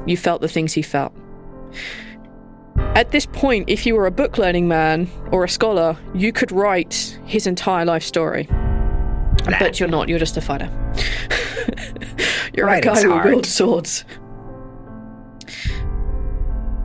You 0.05 0.17
felt 0.17 0.41
the 0.41 0.47
things 0.47 0.73
he 0.73 0.81
felt. 0.81 1.13
At 2.77 3.11
this 3.11 3.25
point, 3.27 3.69
if 3.69 3.85
you 3.85 3.95
were 3.95 4.07
a 4.07 4.11
book 4.11 4.37
learning 4.37 4.67
man 4.67 5.09
or 5.31 5.43
a 5.43 5.49
scholar, 5.49 5.97
you 6.13 6.33
could 6.33 6.51
write 6.51 7.17
his 7.25 7.47
entire 7.47 7.85
life 7.85 8.03
story. 8.03 8.49
But 9.45 9.79
you're 9.79 9.87
not, 9.87 10.09
you're 10.09 10.19
just 10.19 10.35
a 10.35 10.41
fighter. 10.41 10.69
you're 12.59 12.69
a 12.69 12.81
guy 12.81 13.01
who 13.01 13.11
hard. 13.11 13.25
wields 13.25 13.49
swords. 13.49 14.05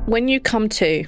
When 0.06 0.28
you 0.28 0.40
come 0.40 0.68
to, 0.70 1.04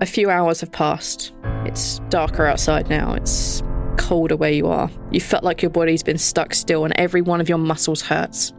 a 0.00 0.06
few 0.06 0.30
hours 0.30 0.60
have 0.60 0.72
passed. 0.72 1.32
It's 1.64 2.00
darker 2.08 2.46
outside 2.46 2.88
now. 2.88 3.14
It's 3.14 3.62
colder 3.96 4.36
where 4.36 4.50
you 4.50 4.66
are. 4.66 4.90
You 5.10 5.20
felt 5.20 5.44
like 5.44 5.62
your 5.62 5.70
body's 5.70 6.02
been 6.02 6.18
stuck 6.18 6.52
still 6.54 6.84
and 6.84 6.92
every 6.96 7.22
one 7.22 7.40
of 7.40 7.48
your 7.48 7.58
muscles 7.58 8.02
hurts. 8.02 8.52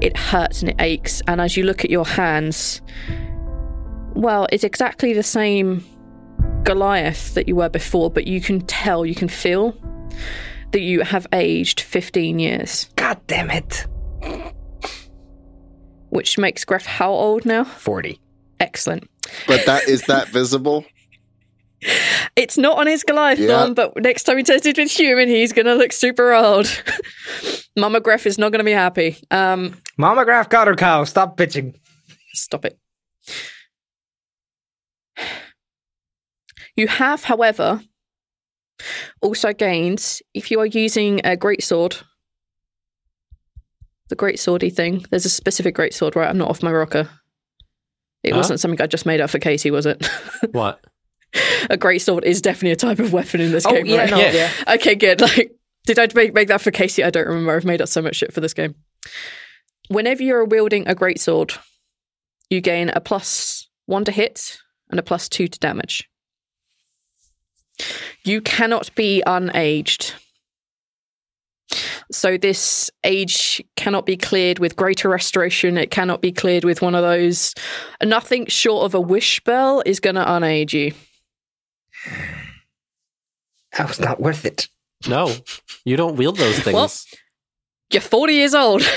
It 0.00 0.16
hurts 0.16 0.60
and 0.60 0.70
it 0.70 0.76
aches. 0.78 1.22
And 1.26 1.40
as 1.40 1.56
you 1.56 1.64
look 1.64 1.84
at 1.84 1.90
your 1.90 2.06
hands, 2.06 2.80
well, 4.14 4.46
it's 4.52 4.64
exactly 4.64 5.12
the 5.12 5.22
same 5.22 5.84
Goliath 6.62 7.34
that 7.34 7.48
you 7.48 7.56
were 7.56 7.68
before, 7.70 8.10
but 8.10 8.26
you 8.26 8.40
can 8.40 8.60
tell, 8.60 9.06
you 9.06 9.14
can 9.14 9.28
feel 9.28 9.74
that 10.72 10.80
you 10.80 11.00
have 11.02 11.26
aged 11.32 11.80
15 11.80 12.38
years, 12.38 12.88
God 12.96 13.18
damn 13.26 13.50
it. 13.50 13.86
which 16.10 16.38
makes 16.38 16.64
Greff 16.64 16.86
how 16.86 17.10
old 17.10 17.44
now? 17.44 17.64
40. 17.64 18.18
Excellent. 18.60 19.08
But 19.46 19.66
that 19.66 19.88
is 19.88 20.02
that 20.06 20.28
visible? 20.32 20.84
It's 22.34 22.58
not 22.58 22.78
on 22.78 22.86
his 22.86 23.04
Goliath 23.04 23.38
Yeah. 23.38 23.60
arm, 23.62 23.74
but 23.74 23.92
next 23.98 24.24
time 24.24 24.36
he 24.38 24.42
turns 24.42 24.66
into 24.66 24.82
a 24.82 24.86
human, 24.86 25.28
he's 25.28 25.52
going 25.52 25.66
to 25.66 25.74
look 25.74 25.92
super 25.92 26.32
old. 26.32 26.66
Mama 27.76 28.00
Greff 28.00 28.26
is 28.26 28.36
not 28.38 28.50
going 28.50 28.58
to 28.58 28.64
be 28.64 28.72
happy. 28.72 29.16
Um, 29.30 29.76
Mama 29.96 30.24
Greff 30.24 30.48
got 30.48 30.66
her 30.66 30.74
cow. 30.74 31.04
Stop 31.04 31.36
bitching. 31.36 31.74
Stop 32.34 32.64
it. 32.64 32.78
You 36.76 36.86
have, 36.86 37.24
however, 37.24 37.80
also 39.20 39.52
gained 39.52 40.20
if 40.34 40.50
you 40.50 40.60
are 40.60 40.66
using 40.66 41.20
a 41.24 41.36
great 41.36 41.62
sword. 41.62 41.96
The 44.08 44.16
great 44.16 44.36
swordy 44.36 44.72
thing. 44.74 45.04
There's 45.10 45.26
a 45.26 45.30
specific 45.30 45.74
great 45.74 45.92
sword, 45.94 46.16
right? 46.16 46.28
I'm 46.28 46.38
not 46.38 46.48
off 46.48 46.62
my 46.62 46.72
rocker. 46.72 47.08
It 48.22 48.32
Huh? 48.32 48.38
wasn't 48.38 48.60
something 48.60 48.80
I 48.80 48.86
just 48.86 49.06
made 49.06 49.20
up 49.20 49.30
for 49.30 49.38
Casey, 49.38 49.70
was 49.70 49.86
it? 49.86 50.06
What? 50.52 50.80
a 51.68 51.76
great 51.76 51.98
sword 52.00 52.24
is 52.24 52.40
definitely 52.40 52.70
a 52.70 52.76
type 52.76 53.00
of 53.00 53.12
weapon 53.12 53.40
in 53.42 53.52
this 53.52 53.66
Oh, 53.66 53.72
game. 53.72 53.84
yeah, 53.86 53.98
right? 53.98 54.10
no, 54.10 54.18
Yeah. 54.18 54.32
yeah. 54.32 54.74
Okay, 54.74 54.94
good. 54.94 55.20
Like, 55.36 55.52
did 55.84 55.98
I 55.98 56.08
make, 56.14 56.32
make 56.34 56.48
that 56.48 56.60
for 56.62 56.70
Casey? 56.70 57.04
I 57.04 57.10
don't 57.10 57.26
remember. 57.26 57.54
I've 57.54 57.64
made 57.64 57.80
up 57.82 57.88
so 57.88 58.00
much 58.02 58.16
shit 58.16 58.32
for 58.32 58.40
this 58.40 58.54
game. 58.54 58.74
Whenever 59.88 60.22
you're 60.22 60.44
wielding 60.44 60.86
a 60.88 60.94
great 60.94 61.18
sword, 61.20 61.52
you 62.50 62.60
gain 62.60 62.90
a 62.90 63.00
plus 63.00 63.68
one 63.86 64.04
to 64.04 64.12
hit 64.12 64.58
and 64.90 64.98
a 64.98 65.02
plus 65.02 65.28
two 65.28 65.48
to 65.48 65.58
damage. 65.58 66.08
You 68.24 68.40
cannot 68.40 68.94
be 68.94 69.22
unaged. 69.26 70.14
So 72.10 72.38
this 72.38 72.90
age 73.04 73.62
cannot 73.76 74.06
be 74.06 74.16
cleared 74.16 74.58
with 74.58 74.76
greater 74.76 75.08
restoration. 75.10 75.76
It 75.76 75.90
cannot 75.90 76.22
be 76.22 76.32
cleared 76.32 76.64
with 76.64 76.80
one 76.80 76.94
of 76.94 77.02
those. 77.02 77.54
Nothing 78.02 78.46
short 78.46 78.86
of 78.86 78.94
a 78.94 79.00
wish 79.00 79.36
spell 79.36 79.82
is 79.84 80.00
going 80.00 80.16
to 80.16 80.24
unage 80.24 80.72
you. 80.72 80.92
That 83.76 83.88
was 83.88 84.00
not 84.00 84.20
worth 84.20 84.44
it. 84.46 84.68
No, 85.06 85.32
you 85.84 85.96
don't 85.96 86.16
wield 86.16 86.36
those 86.38 86.58
things. 86.58 86.74
Well- 86.74 86.90
You're 87.92 88.00
40 88.00 88.32
years 88.32 88.54
old. 88.54 88.82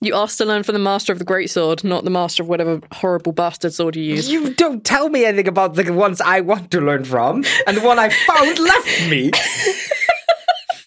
you 0.00 0.14
asked 0.14 0.38
to 0.38 0.44
learn 0.44 0.62
from 0.62 0.74
the 0.74 0.78
master 0.78 1.12
of 1.12 1.18
the 1.18 1.24
great 1.24 1.50
sword, 1.50 1.82
not 1.82 2.04
the 2.04 2.10
master 2.10 2.42
of 2.42 2.48
whatever 2.48 2.80
horrible 2.92 3.32
bastard 3.32 3.72
sword 3.72 3.96
you 3.96 4.02
use. 4.02 4.30
You 4.30 4.52
don't 4.54 4.84
tell 4.84 5.08
me 5.08 5.24
anything 5.24 5.48
about 5.48 5.74
the 5.74 5.90
ones 5.92 6.20
I 6.20 6.40
want 6.40 6.70
to 6.72 6.80
learn 6.80 7.04
from, 7.04 7.44
and 7.66 7.76
the 7.76 7.82
one 7.82 7.98
I 7.98 8.10
found 8.10 8.58
left 8.58 9.08
me. 9.08 9.30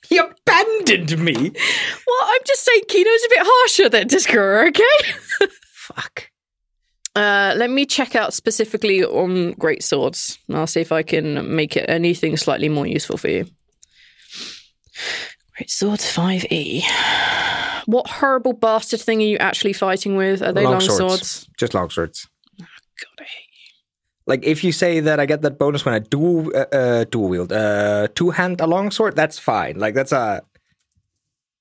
he 0.09 0.17
abandoned 0.17 1.17
me. 1.19 1.33
Well, 1.33 2.23
I'm 2.23 2.41
just 2.45 2.63
saying 2.63 2.81
Kino's 2.87 3.23
a 3.25 3.29
bit 3.29 3.41
harsher 3.41 3.89
than 3.89 4.07
Discover, 4.07 4.67
okay? 4.67 5.47
Fuck. 5.73 6.29
Uh, 7.15 7.53
let 7.57 7.69
me 7.71 7.85
check 7.85 8.15
out 8.15 8.33
specifically 8.33 9.03
on 9.03 9.53
great 9.53 9.83
swords. 9.83 10.37
I'll 10.53 10.67
see 10.67 10.81
if 10.81 10.91
I 10.91 11.01
can 11.03 11.55
make 11.55 11.75
it 11.75 11.89
anything 11.89 12.37
slightly 12.37 12.69
more 12.69 12.85
useful 12.85 13.17
for 13.17 13.29
you. 13.29 13.45
Great 15.59 15.69
swords 15.69 16.05
5e. 16.05 16.83
What 17.85 18.07
horrible 18.07 18.53
bastard 18.53 19.01
thing 19.01 19.19
are 19.21 19.25
you 19.25 19.35
actually 19.39 19.73
fighting 19.73 20.15
with? 20.15 20.41
Are 20.41 20.53
they 20.53 20.63
long, 20.63 20.79
swords? 20.79 21.49
Just 21.57 21.73
long 21.73 21.89
swords. 21.89 22.29
God, 22.57 22.65
I 23.19 23.23
hate 23.23 23.73
Like 24.25 24.45
if 24.45 24.63
you 24.63 24.71
say 24.71 25.01
that 25.01 25.19
I 25.19 25.25
get 25.25 25.41
that 25.41 25.59
bonus 25.59 25.83
when 25.83 25.93
I 25.93 25.99
dual 25.99 26.55
uh, 26.55 26.73
uh, 26.73 27.03
dual 27.03 27.27
wield, 27.27 27.51
uh, 27.51 28.07
two 28.15 28.29
hand 28.29 28.61
a 28.61 28.67
long 28.67 28.89
sword, 28.89 29.17
that's 29.17 29.37
fine. 29.37 29.77
Like 29.77 29.95
that's 29.95 30.13
a 30.13 30.43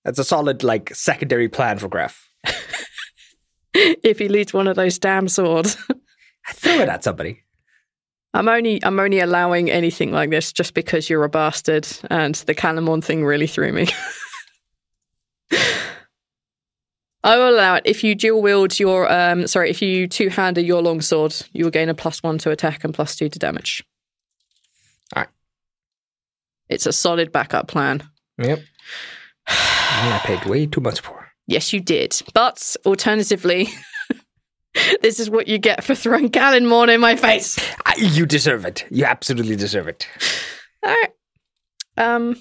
that's 0.05 0.21
a 0.21 0.25
solid 0.25 0.63
like 0.63 0.95
secondary 0.95 1.49
plan 1.49 1.79
for 1.79 1.89
Greff. 1.89 2.21
if 3.75 4.21
he 4.21 4.29
leads 4.29 4.55
one 4.55 4.69
of 4.69 4.77
those 4.77 4.97
damn 5.01 5.27
swords. 5.27 5.77
I 6.47 6.53
throw 6.53 6.75
it 6.75 6.89
at 6.89 7.03
somebody. 7.03 7.43
I'm 8.35 8.49
only 8.49 8.83
I'm 8.85 9.01
only 9.01 9.21
allowing 9.21 9.71
anything 9.71 10.13
like 10.13 10.31
this 10.31 10.53
just 10.53 10.75
because 10.75 11.09
you're 11.09 11.25
a 11.25 11.29
bastard 11.29 11.89
and 12.11 12.35
the 12.35 12.55
Calamon 12.55 13.03
thing 13.03 13.25
really 13.25 13.47
threw 13.47 13.73
me. 13.73 13.89
I 17.25 17.37
will 17.37 17.51
allow 17.51 17.75
it. 17.77 17.83
If 17.85 18.05
you 18.05 18.15
dual 18.15 18.43
wield 18.43 18.79
your 18.79 19.11
um 19.11 19.47
sorry, 19.47 19.71
if 19.71 19.81
you 19.81 20.07
two 20.07 20.29
handed 20.29 20.67
your 20.67 20.83
long 20.83 21.01
sword, 21.01 21.35
you 21.53 21.65
will 21.65 21.71
gain 21.71 21.89
a 21.89 21.95
plus 21.95 22.23
one 22.23 22.39
to 22.39 22.51
attack 22.51 22.85
and 22.85 22.93
plus 22.95 23.17
two 23.17 23.29
to 23.29 23.39
damage. 23.39 23.83
Alright. 25.17 25.31
It's 26.69 26.87
a 26.87 26.93
solid 26.93 27.33
backup 27.33 27.67
plan. 27.67 28.09
Yep. 28.39 28.61
I 29.49 30.21
paid 30.25 30.45
way 30.45 30.67
too 30.67 30.81
much 30.81 31.01
for. 31.01 31.29
Yes, 31.47 31.73
you 31.73 31.81
did. 31.81 32.21
But 32.35 32.77
alternatively, 32.85 33.69
this 35.03 35.21
is 35.21 35.31
what 35.31 35.49
you 35.49 35.59
get 35.59 35.85
for 35.85 35.95
throwing 35.95 36.29
Calamon 36.31 36.93
in 36.95 37.01
my 37.01 37.17
face. 37.17 37.59
You 37.97 38.27
deserve 38.27 38.65
it. 38.65 38.85
You 38.91 39.05
absolutely 39.05 39.57
deserve 39.57 39.89
it. 39.89 40.07
All 40.85 40.93
right. 40.95 41.11
Um. 41.97 42.41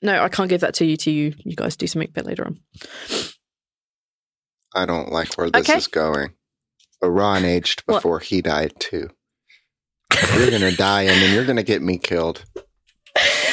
No, 0.00 0.22
I 0.22 0.28
can't 0.28 0.48
give 0.48 0.60
that 0.60 0.74
to 0.74 0.84
you. 0.84 0.96
To 0.98 1.10
you, 1.10 1.34
you 1.38 1.56
guys 1.56 1.76
do 1.76 1.86
something 1.86 2.08
a 2.08 2.12
bit 2.12 2.26
later 2.26 2.46
on. 2.46 2.60
I 4.74 4.86
don't 4.86 5.10
like 5.10 5.34
where 5.36 5.50
this 5.50 5.68
Okay. 5.68 5.78
is 5.78 5.88
going. 5.88 6.30
Iran 7.02 7.44
aged 7.44 7.82
What? 7.86 7.96
before 7.96 8.20
he 8.20 8.40
died 8.42 8.74
too. 8.78 9.08
You're 10.36 10.50
gonna 10.50 10.72
die, 10.72 11.02
and 11.02 11.20
then 11.22 11.34
you're 11.34 11.44
gonna 11.44 11.62
get 11.64 11.82
me 11.82 11.98
killed. 11.98 12.44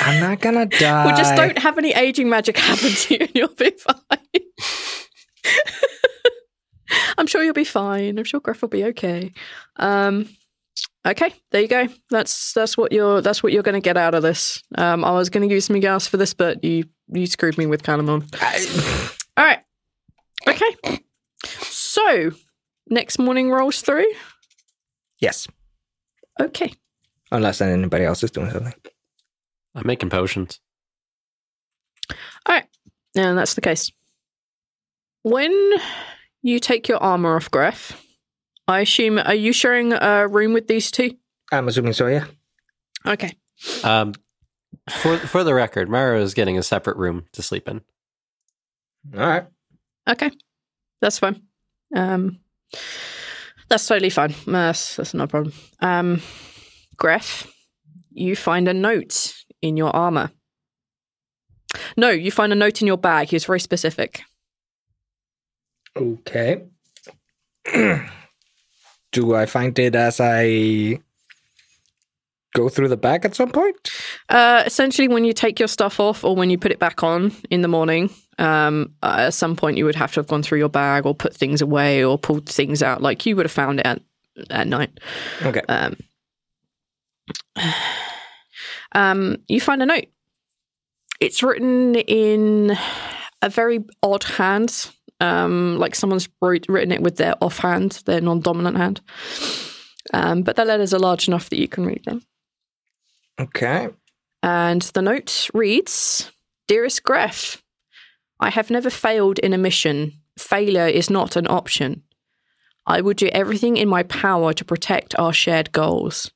I'm 0.02 0.20
not 0.20 0.40
gonna 0.42 0.66
die. 0.68 1.06
Well, 1.06 1.18
just 1.18 1.36
don't 1.36 1.58
have 1.58 1.78
any 1.80 1.92
aging 1.94 2.30
magic 2.30 2.58
happen 2.58 2.90
to 2.92 3.14
you, 3.14 3.20
and 3.22 3.32
you'll 3.34 3.48
be 3.56 3.72
fine. 3.72 4.20
I'm 7.18 7.28
sure 7.28 7.44
you'll 7.44 7.54
be 7.54 7.64
fine. 7.64 8.18
I'm 8.18 8.24
sure 8.26 8.40
Griff 8.40 8.62
will 8.62 8.70
be 8.70 8.86
okay. 8.86 9.32
Um, 9.78 10.30
okay, 11.06 11.34
there 11.52 11.62
you 11.62 11.68
go. 11.68 11.88
That's 12.10 12.54
that's 12.54 12.78
what 12.78 12.92
you're 12.92 13.22
that's 13.22 13.42
what 13.44 13.54
you're 13.54 13.64
going 13.64 13.82
to 13.82 13.82
get 13.82 13.98
out 13.98 14.16
of 14.16 14.24
this. 14.24 14.62
Um, 14.78 15.04
I 15.04 15.12
was 15.12 15.30
going 15.30 15.48
to 15.48 15.54
use 15.54 15.66
some 15.66 15.80
gas 15.80 16.08
for 16.08 16.18
this, 16.18 16.34
but 16.34 16.64
you 16.64 16.86
you 17.12 17.28
screwed 17.28 17.58
me 17.58 17.66
with 17.66 17.84
Calamon. 17.84 18.24
All 19.38 19.46
right. 19.46 19.60
Okay. 20.48 21.00
So 21.46 22.32
next 22.90 23.20
morning 23.20 23.52
rolls 23.52 23.82
through. 23.82 24.12
yes. 25.20 25.48
Okay. 26.40 26.74
Unless 27.32 27.62
anybody 27.62 28.04
else 28.06 28.24
is 28.24 28.32
doing 28.32 28.52
something. 28.52 28.74
I'm 29.74 29.88
making 29.88 30.10
potions. 30.10 30.60
All 32.12 32.56
right. 32.56 32.66
And 33.16 33.38
that's 33.38 33.54
the 33.54 33.62
case. 33.62 33.92
When 35.24 35.72
you 36.46 36.60
take 36.60 36.88
your 36.88 37.02
armor 37.02 37.36
off, 37.36 37.50
Greff, 37.50 38.00
I 38.68 38.82
assume, 38.82 39.18
are 39.18 39.34
you 39.34 39.52
sharing 39.52 39.94
a 39.94 40.28
room 40.28 40.54
with 40.54 40.68
these 40.68 40.92
two? 40.92 41.18
I'm 41.52 41.68
assuming 41.68 41.94
so. 41.94 42.08
Yeah. 42.08 42.26
Okay. 43.06 43.32
Um, 43.84 44.14
for 44.90 45.18
for 45.18 45.44
the 45.44 45.54
record, 45.54 45.90
Maro 45.90 46.22
is 46.22 46.34
getting 46.34 46.58
a 46.58 46.64
separate 46.64 46.98
room 46.98 47.26
to 47.34 47.42
sleep 47.42 47.68
in. 47.68 47.82
All 49.16 49.28
right. 49.28 49.46
Okay. 50.08 50.32
That's 51.02 51.20
fine. 51.20 51.42
Um, 51.96 52.40
that's 53.68 53.88
totally 53.88 54.10
fine. 54.10 54.36
That's, 54.46 54.96
that's 54.96 55.14
no 55.14 55.28
problem. 55.28 55.54
Um, 55.80 56.22
Greff, 56.98 57.48
you 58.12 58.36
find 58.36 58.68
a 58.68 58.74
note 58.74 59.34
in 59.62 59.78
your 59.78 59.96
armor. 59.96 60.32
No, 61.98 62.10
you 62.10 62.32
find 62.32 62.52
a 62.54 62.56
note 62.56 62.82
in 62.82 62.88
your 62.88 62.98
bag. 62.98 63.30
He 63.30 63.36
was 63.36 63.46
very 63.46 63.60
specific. 63.60 64.22
Okay. 65.98 66.64
Do 69.12 69.36
I 69.36 69.46
find 69.46 69.78
it 69.80 69.96
as 69.96 70.20
I 70.20 71.00
go 72.54 72.70
through 72.70 72.88
the 72.88 72.98
bag 72.98 73.26
at 73.26 73.36
some 73.36 73.50
point? 73.50 73.76
Uh, 74.30 74.64
essentially, 74.66 75.08
when 75.08 75.24
you 75.24 75.34
take 75.34 75.60
your 75.60 75.68
stuff 75.68 76.00
off 76.00 76.24
or 76.24 76.36
when 76.36 76.50
you 76.50 76.58
put 76.58 76.72
it 76.72 76.80
back 76.80 77.04
on 77.04 77.32
in 77.50 77.62
the 77.62 77.68
morning, 77.68 78.10
um, 78.40 78.94
uh, 79.04 79.28
at 79.28 79.34
some 79.34 79.56
point 79.56 79.78
you 79.78 79.86
would 79.86 79.96
have 79.96 80.12
to 80.14 80.20
have 80.20 80.28
gone 80.28 80.44
through 80.44 80.60
your 80.60 80.70
bag 80.70 81.06
or 81.06 81.14
put 81.14 81.36
things 81.36 81.62
away 81.62 82.04
or 82.04 82.18
pulled 82.18 82.50
things 82.50 82.82
out. 82.82 83.02
Like 83.02 83.26
you 83.26 83.36
would 83.36 83.46
have 83.46 83.52
found 83.52 83.80
it 83.80 83.86
at, 83.86 84.02
at 84.50 84.68
night. 84.68 85.00
Okay. 85.44 85.62
Um, 85.70 85.98
um, 88.94 89.38
you 89.48 89.62
find 89.62 89.82
a 89.82 89.86
note. 89.86 90.06
It's 91.22 91.42
written 91.42 91.96
in 91.96 92.78
a 93.42 93.50
very 93.50 93.86
odd 94.04 94.24
hand, 94.24 94.92
um, 95.20 95.78
like 95.78 95.96
someone's 95.96 96.30
wrote, 96.42 96.66
written 96.68 96.92
it 96.92 97.02
with 97.02 97.18
their 97.18 97.36
offhand, 97.42 98.04
their 98.06 98.22
non-dominant 98.22 98.78
hand. 98.78 99.02
Um, 100.14 100.44
but 100.44 100.56
the 100.56 100.66
letters 100.66 100.94
are 100.94 101.00
large 101.00 101.28
enough 101.28 101.50
that 101.50 101.60
you 101.60 101.68
can 101.68 101.86
read 101.86 102.04
them. 102.06 102.22
Okay. 103.40 103.90
And 104.44 104.82
the 104.82 105.02
note 105.02 105.50
reads 105.54 106.32
Dearest 106.68 107.04
Greff, 107.04 107.62
I 108.40 108.50
have 108.50 108.70
never 108.70 108.90
failed 108.90 109.40
in 109.40 109.54
a 109.54 109.58
mission. 109.58 110.14
Failure 110.38 110.88
is 110.88 111.10
not 111.10 111.36
an 111.36 111.48
option. 111.48 112.04
I 112.86 113.02
will 113.02 113.14
do 113.14 113.30
everything 113.30 113.78
in 113.78 113.90
my 113.90 114.04
power 114.04 114.54
to 114.54 114.66
protect 114.66 115.18
our 115.18 115.34
shared 115.34 115.72
goals. 115.72 116.32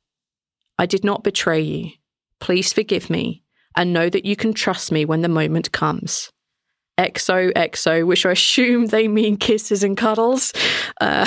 I 0.78 0.86
did 0.86 1.04
not 1.04 1.24
betray 1.24 1.62
you. 1.62 1.92
Please 2.40 2.74
forgive 2.74 3.10
me 3.10 3.44
and 3.76 3.94
know 3.94 4.10
that 4.10 4.26
you 4.26 4.36
can 4.36 4.54
trust 4.54 4.92
me 4.92 5.06
when 5.06 5.22
the 5.22 5.30
moment 5.30 5.72
comes. 5.72 6.32
XO, 7.00 7.54
XO, 7.54 8.06
which 8.06 8.26
I 8.26 8.32
assume 8.32 8.88
they 8.88 9.08
mean 9.08 9.38
kisses 9.38 9.84
and 9.84 9.95
cuddles. 9.95 10.54
Uh, 11.00 11.26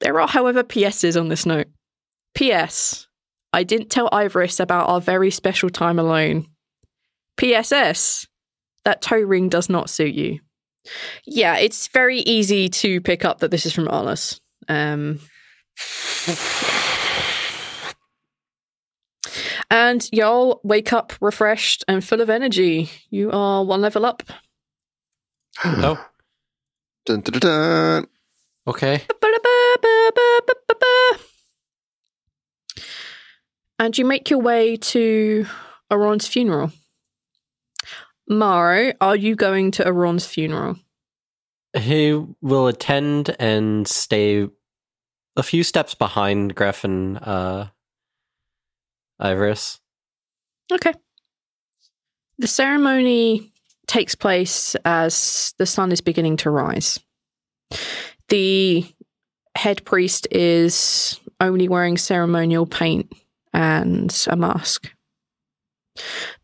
there 0.00 0.20
are, 0.20 0.28
however, 0.28 0.64
PSs 0.64 1.18
on 1.18 1.28
this 1.28 1.46
note. 1.46 1.68
PS, 2.34 3.06
I 3.52 3.62
didn't 3.62 3.90
tell 3.90 4.10
Ivoris 4.10 4.60
about 4.60 4.88
our 4.88 5.00
very 5.00 5.30
special 5.30 5.70
time 5.70 5.98
alone. 5.98 6.46
PSS, 7.36 8.26
that 8.84 9.00
toe 9.00 9.20
ring 9.20 9.48
does 9.48 9.68
not 9.68 9.88
suit 9.88 10.14
you. 10.14 10.40
Yeah, 11.24 11.56
it's 11.56 11.88
very 11.88 12.18
easy 12.20 12.68
to 12.68 13.00
pick 13.00 13.24
up 13.24 13.38
that 13.40 13.50
this 13.50 13.66
is 13.66 13.72
from 13.72 13.86
Arlis. 13.86 14.40
Um, 14.68 15.20
and 19.70 20.08
y'all 20.12 20.60
wake 20.64 20.92
up 20.92 21.12
refreshed 21.20 21.84
and 21.88 22.04
full 22.04 22.20
of 22.20 22.28
energy. 22.30 22.90
You 23.10 23.30
are 23.30 23.64
one 23.64 23.80
level 23.80 24.04
up. 24.04 24.22
Oh, 25.64 26.04
Dun, 27.06 27.20
dun, 27.22 27.38
dun, 27.38 27.40
dun. 27.40 28.06
okay. 28.66 29.02
And 33.78 33.96
you 33.96 34.04
make 34.04 34.28
your 34.28 34.40
way 34.40 34.76
to 34.76 35.46
Aron's 35.90 36.26
funeral. 36.26 36.70
Maro, 38.28 38.92
are 39.00 39.16
you 39.16 39.34
going 39.34 39.70
to 39.72 39.86
Aron's 39.88 40.26
funeral? 40.26 40.76
He 41.76 42.12
will 42.42 42.66
attend 42.66 43.34
and 43.40 43.88
stay 43.88 44.48
a 45.36 45.42
few 45.42 45.62
steps 45.64 45.94
behind 45.94 46.54
Greff 46.54 46.84
and 46.84 47.16
uh, 47.22 47.68
Iris. 49.20 49.80
Okay. 50.72 50.92
The 52.38 52.46
ceremony 52.46 53.52
takes 53.86 54.14
place 54.14 54.74
as 54.84 55.54
the 55.58 55.66
sun 55.66 55.92
is 55.92 56.00
beginning 56.00 56.38
to 56.38 56.50
rise. 56.50 56.98
The 58.28 58.86
head 59.56 59.84
priest 59.84 60.26
is 60.30 61.20
only 61.40 61.68
wearing 61.68 61.98
ceremonial 61.98 62.66
paint 62.66 63.12
and 63.52 64.16
a 64.28 64.36
mask. 64.36 64.90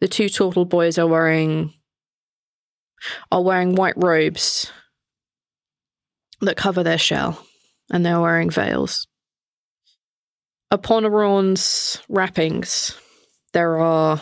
The 0.00 0.08
two 0.08 0.28
turtle 0.28 0.64
boys 0.64 0.98
are 0.98 1.06
wearing 1.06 1.72
are 3.30 3.42
wearing 3.42 3.74
white 3.74 3.94
robes 3.96 4.72
that 6.40 6.56
cover 6.56 6.82
their 6.82 6.98
shell, 6.98 7.46
and 7.90 8.04
they're 8.04 8.20
wearing 8.20 8.50
veils. 8.50 9.06
Upon 10.70 11.04
Aron's 11.04 12.02
wrappings, 12.08 12.98
there 13.52 13.78
are 13.78 14.20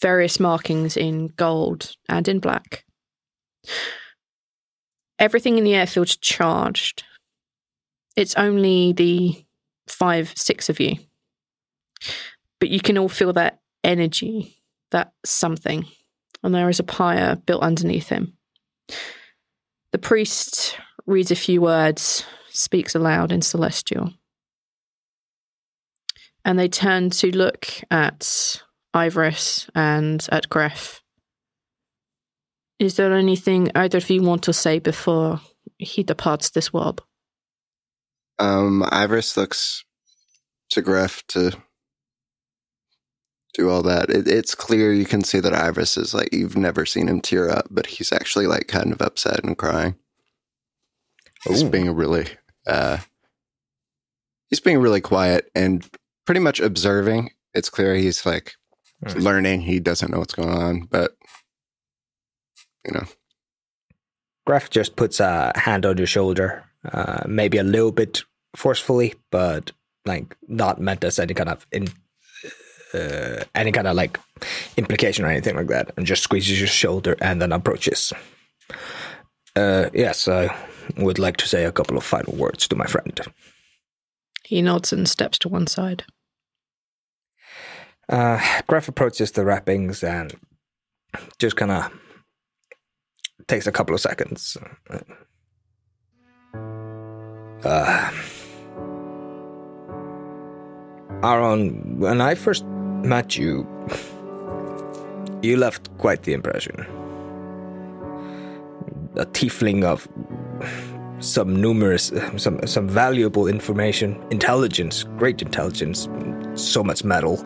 various 0.00 0.40
markings 0.40 0.96
in 0.96 1.28
gold 1.28 1.94
and 2.08 2.26
in 2.28 2.38
black. 2.38 2.84
Everything 5.18 5.58
in 5.58 5.64
the 5.64 5.74
airfield's 5.74 6.16
charged. 6.16 7.04
It's 8.16 8.34
only 8.36 8.92
the 8.92 9.44
five, 9.86 10.32
six 10.36 10.68
of 10.68 10.80
you. 10.80 10.96
But 12.58 12.70
you 12.70 12.80
can 12.80 12.96
all 12.96 13.08
feel 13.08 13.32
that 13.34 13.60
energy, 13.84 14.62
that 14.90 15.12
something. 15.24 15.86
And 16.42 16.54
there 16.54 16.68
is 16.68 16.80
a 16.80 16.84
pyre 16.84 17.36
built 17.36 17.62
underneath 17.62 18.08
him. 18.08 18.36
The 19.92 19.98
priest 19.98 20.78
reads 21.06 21.30
a 21.30 21.36
few 21.36 21.60
words, 21.60 22.24
speaks 22.50 22.94
aloud 22.94 23.32
in 23.32 23.42
celestial. 23.42 24.12
And 26.46 26.56
they 26.56 26.68
turn 26.68 27.10
to 27.10 27.36
look 27.36 27.66
at 27.90 28.20
Ivoris 28.94 29.68
and 29.74 30.24
at 30.30 30.48
Greff. 30.48 31.00
Is 32.78 32.94
there 32.94 33.12
anything 33.14 33.72
either 33.74 33.98
of 33.98 34.08
you 34.08 34.22
want 34.22 34.44
to 34.44 34.52
say 34.52 34.78
before 34.78 35.40
he 35.76 36.04
departs 36.04 36.50
this 36.50 36.72
world? 36.72 37.02
Um, 38.38 38.84
Ivoris 38.92 39.36
looks 39.36 39.84
to 40.70 40.82
Greff 40.82 41.26
to 41.28 41.56
do 43.54 43.68
all 43.68 43.82
that. 43.82 44.08
It, 44.08 44.28
it's 44.28 44.54
clear 44.54 44.92
you 44.92 45.06
can 45.06 45.24
see 45.24 45.40
that 45.40 45.52
Ivoris 45.52 45.98
is 45.98 46.14
like 46.14 46.32
you've 46.32 46.56
never 46.56 46.86
seen 46.86 47.08
him 47.08 47.20
tear 47.20 47.50
up, 47.50 47.66
but 47.72 47.86
he's 47.86 48.12
actually 48.12 48.46
like 48.46 48.68
kind 48.68 48.92
of 48.92 49.02
upset 49.02 49.42
and 49.42 49.58
crying. 49.58 49.96
He's 51.44 51.64
being 51.64 51.92
really, 51.92 52.26
uh, 52.68 52.98
he's 54.48 54.60
being 54.60 54.78
really 54.78 55.00
quiet 55.00 55.50
and 55.54 55.88
pretty 56.26 56.40
much 56.40 56.60
observing. 56.60 57.30
It's 57.54 57.70
clear 57.70 57.94
he's 57.94 58.26
like 58.26 58.54
learning. 59.16 59.62
He 59.62 59.80
doesn't 59.80 60.10
know 60.10 60.18
what's 60.18 60.34
going 60.34 60.50
on, 60.50 60.80
but 60.90 61.16
you 62.84 62.92
know, 62.92 63.04
Greff 64.46 64.70
just 64.70 64.96
puts 64.96 65.20
a 65.20 65.52
hand 65.56 65.86
on 65.86 65.98
your 65.98 66.06
shoulder, 66.06 66.64
uh, 66.92 67.24
maybe 67.26 67.58
a 67.58 67.64
little 67.64 67.92
bit 67.92 68.22
forcefully, 68.54 69.14
but 69.30 69.72
like 70.04 70.36
not 70.46 70.80
meant 70.80 71.02
as 71.02 71.18
any 71.18 71.34
kind 71.34 71.48
of 71.48 71.66
in, 71.72 71.88
uh, 72.94 73.42
any 73.54 73.72
kind 73.72 73.88
of 73.88 73.96
like 73.96 74.20
implication 74.76 75.24
or 75.24 75.28
anything 75.28 75.56
like 75.56 75.66
that, 75.68 75.90
and 75.96 76.06
just 76.06 76.22
squeezes 76.22 76.60
your 76.60 76.68
shoulder 76.68 77.16
and 77.20 77.40
then 77.42 77.52
approaches. 77.52 78.12
Uh, 79.56 79.88
yes, 79.94 80.28
I 80.28 80.54
would 80.96 81.18
like 81.18 81.38
to 81.38 81.48
say 81.48 81.64
a 81.64 81.72
couple 81.72 81.96
of 81.96 82.04
final 82.04 82.34
words 82.36 82.68
to 82.68 82.76
my 82.76 82.86
friend. 82.86 83.20
He 84.44 84.62
nods 84.62 84.92
and 84.92 85.08
steps 85.08 85.38
to 85.38 85.48
one 85.48 85.66
side. 85.66 86.04
Uh, 88.08 88.38
Greff 88.68 88.88
approaches 88.88 89.32
the 89.32 89.44
wrappings 89.44 90.04
and 90.04 90.34
just 91.38 91.56
kind 91.56 91.72
of 91.72 91.90
takes 93.48 93.66
a 93.66 93.72
couple 93.72 93.94
of 93.94 94.00
seconds. 94.00 94.56
Uh, 97.64 98.10
Aaron, 101.22 101.98
when 101.98 102.20
I 102.20 102.34
first 102.34 102.64
met 102.66 103.36
you, 103.36 103.66
you 105.42 105.56
left 105.56 105.96
quite 105.98 106.22
the 106.22 106.32
impression. 106.32 106.86
A 109.16 109.24
tiefling 109.26 109.82
of 109.82 110.06
some 111.18 111.56
numerous, 111.60 112.12
some 112.36 112.60
some 112.66 112.88
valuable 112.88 113.46
information, 113.48 114.22
intelligence, 114.30 115.04
great 115.16 115.40
intelligence, 115.40 116.06
so 116.56 116.82
much 116.82 117.04
metal. 117.04 117.44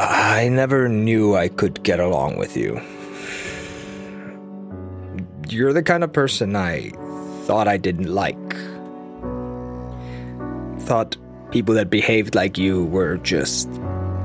I 0.00 0.48
never 0.48 0.88
knew 0.88 1.36
I 1.36 1.48
could 1.48 1.82
get 1.82 2.00
along 2.00 2.38
with 2.38 2.56
you. 2.56 2.80
You're 5.48 5.72
the 5.72 5.82
kind 5.82 6.02
of 6.02 6.12
person 6.12 6.56
I 6.56 6.90
thought 7.44 7.68
I 7.68 7.76
didn't 7.76 8.08
like. 8.08 8.36
Thought 10.86 11.16
people 11.50 11.74
that 11.74 11.90
behaved 11.90 12.34
like 12.34 12.56
you 12.56 12.86
were 12.86 13.18
just 13.18 13.70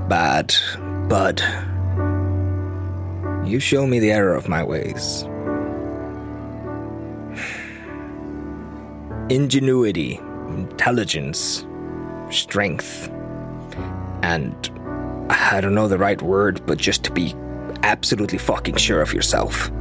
bad, 0.07 0.55
but 1.09 1.43
you 3.45 3.59
show 3.59 3.85
me 3.85 3.99
the 3.99 4.11
error 4.11 4.35
of 4.35 4.47
my 4.47 4.63
ways. 4.63 5.23
Ingenuity, 9.29 10.19
intelligence, 10.49 11.65
strength, 12.31 13.09
and 14.23 14.55
I 15.29 15.59
don't 15.61 15.75
know 15.75 15.87
the 15.87 15.97
right 15.97 16.21
word, 16.21 16.65
but 16.65 16.77
just 16.77 17.03
to 17.05 17.11
be 17.11 17.33
absolutely 17.83 18.37
fucking 18.37 18.75
sure 18.75 19.01
of 19.01 19.13
yourself. 19.13 19.71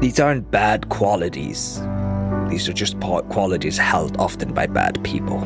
These 0.00 0.20
aren't 0.20 0.50
bad 0.50 0.88
qualities. 0.88 1.80
These 2.48 2.68
are 2.68 2.72
just 2.72 2.98
qualities 3.00 3.78
held 3.78 4.16
often 4.18 4.54
by 4.54 4.66
bad 4.66 5.02
people. 5.02 5.40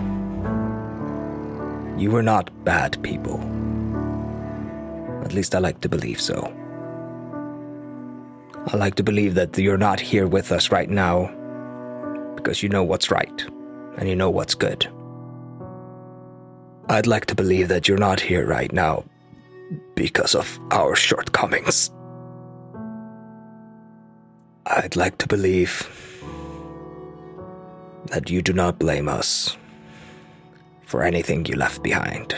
You 1.99 2.11
were 2.11 2.23
not 2.23 2.51
bad 2.65 3.03
people. 3.03 3.39
At 5.25 5.33
least 5.33 5.55
I 5.55 5.59
like 5.59 5.81
to 5.81 5.89
believe 5.89 6.21
so. 6.21 6.53
I 8.67 8.77
like 8.77 8.95
to 8.97 9.03
believe 9.03 9.35
that 9.35 9.57
you're 9.59 9.77
not 9.79 10.01
here 10.01 10.27
with 10.27 10.53
us 10.53 10.71
right 10.71 10.89
now 10.89 11.27
because 12.37 12.63
you 12.63 12.69
know 12.69 12.85
what's 12.85 13.11
right 13.11 13.45
and 13.97 14.09
you 14.09 14.17
know 14.17 14.31
what's 14.31 14.55
good. 14.55 14.87
I'd 16.93 17.07
like 17.07 17.25
to 17.27 17.35
believe 17.35 17.69
that 17.69 17.89
you're 17.89 17.97
not 17.97 18.21
here 18.21 18.47
right 18.47 18.71
now 18.71 19.05
because 19.95 20.35
of 20.35 20.61
our 20.71 20.95
shortcomings. 20.95 21.91
I'd 24.67 24.95
like 24.95 25.17
to 25.17 25.27
believe 25.27 25.89
that 28.09 28.29
you 28.29 28.43
do 28.43 28.53
not 28.53 28.79
blame 28.79 29.09
us 29.09 29.57
for 30.83 31.03
anything 31.03 31.47
you 31.47 31.57
left 31.57 31.83
behind. 31.83 32.37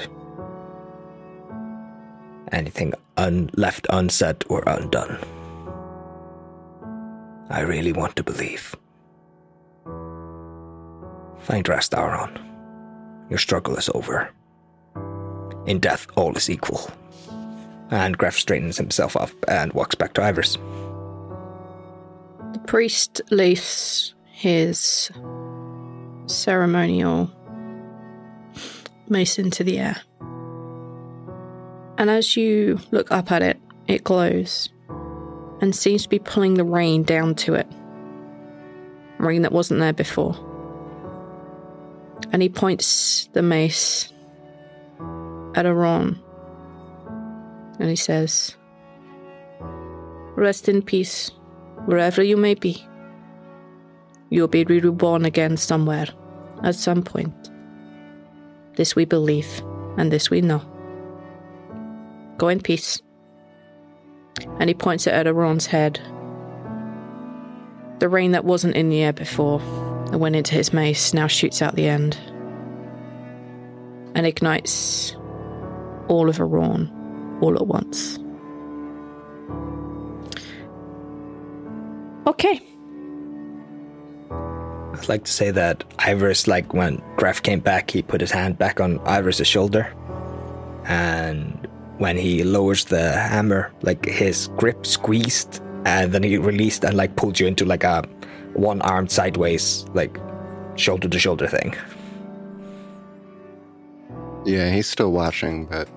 Anything 2.53 2.95
un- 3.17 3.51
left 3.55 3.89
unsaid 3.91 4.45
or 4.49 4.63
undone. 4.69 5.19
I 7.51 7.63
really 7.63 7.93
want 7.93 8.15
to 8.15 8.23
believe. 8.23 8.77
Find 11.41 11.69
rest, 11.69 11.93
Aaron. 11.93 12.39
Your 13.29 13.41
struggle 13.41 13.75
is 13.75 13.91
over. 13.97 14.31
In 15.67 15.79
death, 15.79 16.07
all 16.17 16.37
is 16.37 16.51
equal. 16.51 16.91
And 17.91 18.19
Greff 18.19 18.35
straightens 18.35 18.77
himself 18.77 19.17
up 19.17 19.31
and 19.49 19.73
walks 19.73 19.95
back 19.95 20.15
to 20.15 20.21
Ivoris. 20.21 20.59
The 22.53 22.59
priest 22.61 23.21
lifts 23.31 24.15
his 24.33 25.11
ceremonial 26.27 27.31
mace 29.09 29.39
into 29.39 29.65
the 29.65 29.79
air. 29.79 29.97
And 31.97 32.11
as 32.11 32.37
you 32.37 32.81
look 32.91 33.11
up 33.13 33.31
at 33.31 33.43
it, 33.43 33.61
it 33.87 34.05
glows 34.05 34.69
and 35.61 35.75
seems 35.75 36.03
to 36.03 36.09
be 36.09 36.19
pulling 36.19 36.55
the 36.55 36.65
rain 36.65 37.05
down 37.05 37.35
to 37.37 37.55
it. 37.55 37.67
Rain 39.19 39.43
that 39.43 39.53
wasn't 39.53 39.81
there 39.81 39.93
before. 39.93 40.35
And 42.33 42.43
he 42.43 42.49
points 42.49 43.29
the 43.33 43.43
mace 43.43 44.13
at 45.55 45.67
Aron. 45.67 46.21
And 47.79 47.89
he 47.89 47.97
says, 47.97 48.57
Rest 50.37 50.69
in 50.69 50.83
peace, 50.83 51.31
wherever 51.87 52.23
you 52.23 52.37
may 52.37 52.55
be. 52.55 52.87
You'll 54.31 54.49
be 54.49 54.65
reborn 54.65 55.25
again 55.25 55.57
somewhere, 55.57 56.07
at 56.63 56.75
some 56.75 57.03
point. 57.03 57.51
This 58.77 58.97
we 58.97 59.05
believe, 59.05 59.63
and 59.97 60.11
this 60.11 60.31
we 60.31 60.41
know. 60.41 60.63
Go 62.39 62.49
in 62.49 62.61
peace. 62.61 63.01
And 64.59 64.69
he 64.69 64.75
points 64.75 65.07
it 65.07 65.15
at 65.15 65.29
Aron's 65.29 65.67
head. 65.67 66.01
The 68.01 68.09
rain 68.09 68.33
that 68.33 68.45
wasn't 68.45 68.75
in 68.75 68.89
the 68.89 69.03
air 69.03 69.13
before, 69.13 69.61
that 70.11 70.19
went 70.19 70.35
into 70.35 70.55
his 70.55 70.73
mace 70.73 71.15
now 71.15 71.29
shoots 71.29 71.63
out 71.63 71.77
the 71.77 71.87
end 71.87 72.19
and 74.15 74.27
ignites 74.27 75.17
all 76.09 76.29
of 76.29 76.41
Aron 76.41 76.91
all 77.41 77.55
at 77.55 77.67
once. 77.67 78.19
Okay. 82.27 82.61
I'd 84.31 85.09
like 85.09 85.25
to 85.25 85.33
say 85.33 85.51
that 85.51 85.85
Iris, 85.99 86.47
like 86.47 86.73
when 86.73 86.99
Greff 87.17 87.43
came 87.43 87.61
back, 87.61 87.91
he 87.91 88.03
put 88.03 88.21
his 88.21 88.31
hand 88.31 88.57
back 88.57 88.81
on 88.81 88.99
Iris's 89.01 89.47
shoulder, 89.47 89.93
and 90.85 91.69
when 91.99 92.17
he 92.17 92.43
lowers 92.45 92.87
the 92.87 93.13
hammer, 93.13 93.73
like 93.83 94.05
his 94.07 94.49
grip 94.57 94.87
squeezed, 94.87 95.61
and 95.85 96.13
then 96.13 96.23
he 96.23 96.39
released 96.39 96.85
and 96.85 96.97
like 96.97 97.17
pulled 97.17 97.39
you 97.39 97.47
into 97.47 97.65
like 97.65 97.85
a 97.85 98.03
one-armed 98.55 99.11
sideways, 99.11 99.85
like 99.95 100.19
shoulder 100.77 101.09
to 101.09 101.19
shoulder 101.19 101.47
thing. 101.47 101.75
Yeah, 104.45 104.71
he's 104.71 104.89
still 104.89 105.13
watching, 105.13 105.67
but 105.67 105.89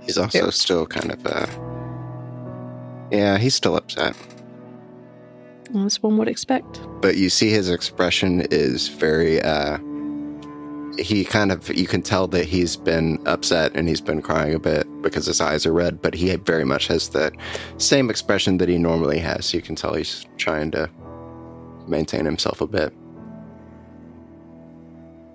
he's 0.00 0.18
also 0.18 0.44
Yeah. 0.44 0.50
still 0.50 0.86
kind 0.86 1.10
of 1.12 1.26
uh 1.26 1.46
Yeah, 3.10 3.38
he's 3.38 3.54
still 3.54 3.76
upset. 3.76 4.14
As 5.76 6.02
one 6.02 6.16
would 6.18 6.28
expect. 6.28 6.80
But 7.00 7.16
you 7.16 7.28
see 7.30 7.50
his 7.50 7.68
expression 7.70 8.42
is 8.50 8.88
very 8.88 9.40
uh 9.42 9.78
he 10.98 11.24
kind 11.24 11.52
of 11.52 11.68
you 11.76 11.86
can 11.86 12.02
tell 12.02 12.26
that 12.28 12.44
he's 12.44 12.76
been 12.76 13.18
upset 13.26 13.70
and 13.76 13.88
he's 13.88 14.00
been 14.00 14.20
crying 14.20 14.52
a 14.54 14.58
bit 14.58 14.84
because 15.00 15.26
his 15.26 15.40
eyes 15.40 15.64
are 15.64 15.72
red, 15.72 16.02
but 16.02 16.12
he 16.12 16.34
very 16.36 16.64
much 16.64 16.88
has 16.88 17.10
the 17.10 17.30
same 17.78 18.10
expression 18.10 18.58
that 18.58 18.68
he 18.68 18.78
normally 18.78 19.18
has. 19.20 19.54
You 19.54 19.62
can 19.62 19.76
tell 19.76 19.94
he's 19.94 20.26
trying 20.38 20.72
to 20.72 20.90
maintain 21.86 22.24
himself 22.24 22.60
a 22.60 22.66
bit. 22.66 22.92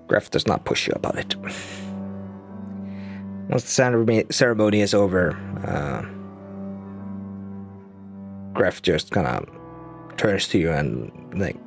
Greff 0.08 0.30
does 0.30 0.48
not 0.48 0.66
push 0.66 0.88
you 0.88 0.94
about 0.96 1.18
it. 1.18 1.36
Once 3.50 3.64
the 3.64 4.26
ceremony- 4.30 4.80
is 4.82 4.94
over, 4.94 5.32
uh, 5.66 6.04
Greff 8.54 8.82
just 8.82 9.12
kind 9.12 9.28
of 9.28 9.50
turns 10.18 10.48
to 10.50 10.58
you 10.58 10.72
and 10.72 11.12
like, 11.40 11.58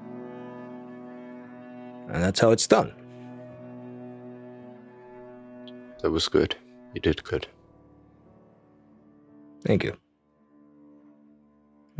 and 2.09 2.23
that's 2.23 2.41
how 2.41 2.51
it's 2.51 2.67
done. 2.67 2.93
That 6.03 6.11
was 6.11 6.29
good. 6.29 6.57
You 6.95 7.01
did 7.01 7.25
good. 7.25 7.47
Thank 9.65 9.83
you. 9.83 9.97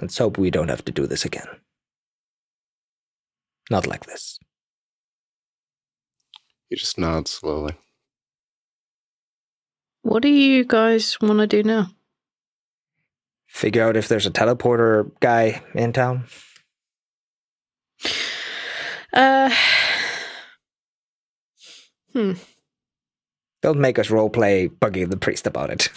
Let's 0.01 0.17
hope 0.19 0.39
we 0.39 0.51
don't 0.51 0.69
have 0.69 0.85
to 0.85 0.93
do 0.93 1.07
this 1.07 1.25
again. 1.25 1.49
Not 3.71 3.87
like 3.87 4.07
this. 4.07 4.39
He 6.69 6.77
just 6.77 6.99
nods 6.99 7.31
slowly. 7.31 7.75
What 10.03 10.23
do 10.23 10.29
you 10.29 10.65
guys 10.65 11.17
want 11.21 11.39
to 11.39 11.47
do 11.47 11.63
now? 11.63 11.89
Figure 13.47 13.83
out 13.83 13.97
if 13.97 14.09
there's 14.09 14.27
a 14.27 14.31
teleporter 14.31 15.11
guy 15.21 15.63
in 15.75 15.93
town. 15.93 16.25
Uh, 19.13 19.51
hmm. 22.13 22.33
Don't 23.63 23.81
make 23.81 23.99
us 23.99 24.09
roleplay 24.09 24.71
Buggy 24.79 25.05
the 25.05 25.17
priest 25.17 25.47
about 25.47 25.71
it. 25.71 25.89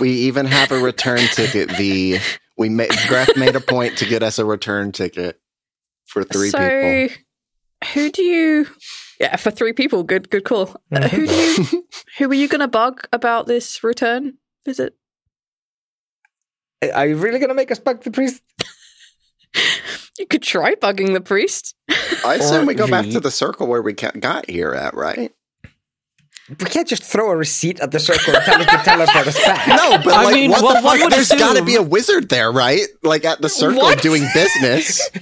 We 0.00 0.12
even 0.12 0.46
have 0.46 0.70
a 0.70 0.78
return 0.82 1.18
ticket. 1.34 1.76
The 1.76 2.20
we 2.56 2.68
made 2.68 2.90
Greff 2.90 3.36
made 3.36 3.56
a 3.56 3.60
point 3.60 3.98
to 3.98 4.06
get 4.06 4.22
us 4.22 4.38
a 4.38 4.44
return 4.44 4.92
ticket 4.92 5.40
for 6.06 6.24
three 6.24 6.50
so, 6.50 6.58
people. 6.58 7.16
who 7.92 8.10
do 8.10 8.22
you? 8.22 8.66
Yeah, 9.20 9.36
for 9.36 9.50
three 9.50 9.74
people. 9.74 10.02
Good, 10.02 10.30
good 10.30 10.44
call. 10.44 10.74
Uh, 10.90 11.06
who 11.08 11.26
do 11.26 11.34
you? 11.34 11.84
who 12.18 12.30
are 12.30 12.34
you 12.34 12.48
going 12.48 12.60
to 12.60 12.68
bug 12.68 13.06
about 13.12 13.46
this 13.46 13.84
return 13.84 14.38
visit? 14.64 14.96
Are 16.94 17.06
you 17.06 17.16
really 17.16 17.38
gonna 17.38 17.52
make 17.52 17.70
us 17.70 17.78
bug 17.78 18.02
the 18.02 18.10
priest? 18.10 18.42
You 20.18 20.26
could 20.26 20.42
try 20.42 20.74
bugging 20.76 21.12
the 21.12 21.20
priest. 21.20 21.74
I 22.24 22.36
assume 22.40 22.64
Or 22.64 22.66
we 22.66 22.74
go 22.74 22.86
back 22.88 23.06
to 23.10 23.20
the 23.20 23.30
circle 23.30 23.66
where 23.66 23.82
we 23.82 23.92
got 23.92 24.48
here 24.48 24.72
at, 24.72 24.94
right? 24.94 25.32
We 26.48 26.56
can't 26.66 26.88
just 26.88 27.04
throw 27.04 27.30
a 27.30 27.36
receipt 27.36 27.80
at 27.80 27.90
the 27.90 28.00
circle 28.00 28.34
and 28.34 28.44
tell 28.44 28.60
it 28.60 28.68
to 28.68 28.76
teleport 28.78 29.26
us 29.26 29.38
back. 29.44 29.68
No, 29.68 29.98
but 30.02 30.14
I 30.14 30.24
like, 30.24 30.34
mean, 30.34 30.50
what 30.50 30.62
well, 30.62 30.80
the 30.80 30.86
one 30.86 30.98
fuck? 30.98 31.10
There's 31.10 31.28
got 31.28 31.56
to 31.56 31.64
be 31.64 31.76
a 31.76 31.82
wizard 31.82 32.28
there, 32.28 32.50
right? 32.50 32.80
Like 33.02 33.24
at 33.24 33.40
the 33.40 33.48
circle 33.48 33.82
What? 33.82 34.02
doing 34.02 34.26
business. 34.34 35.08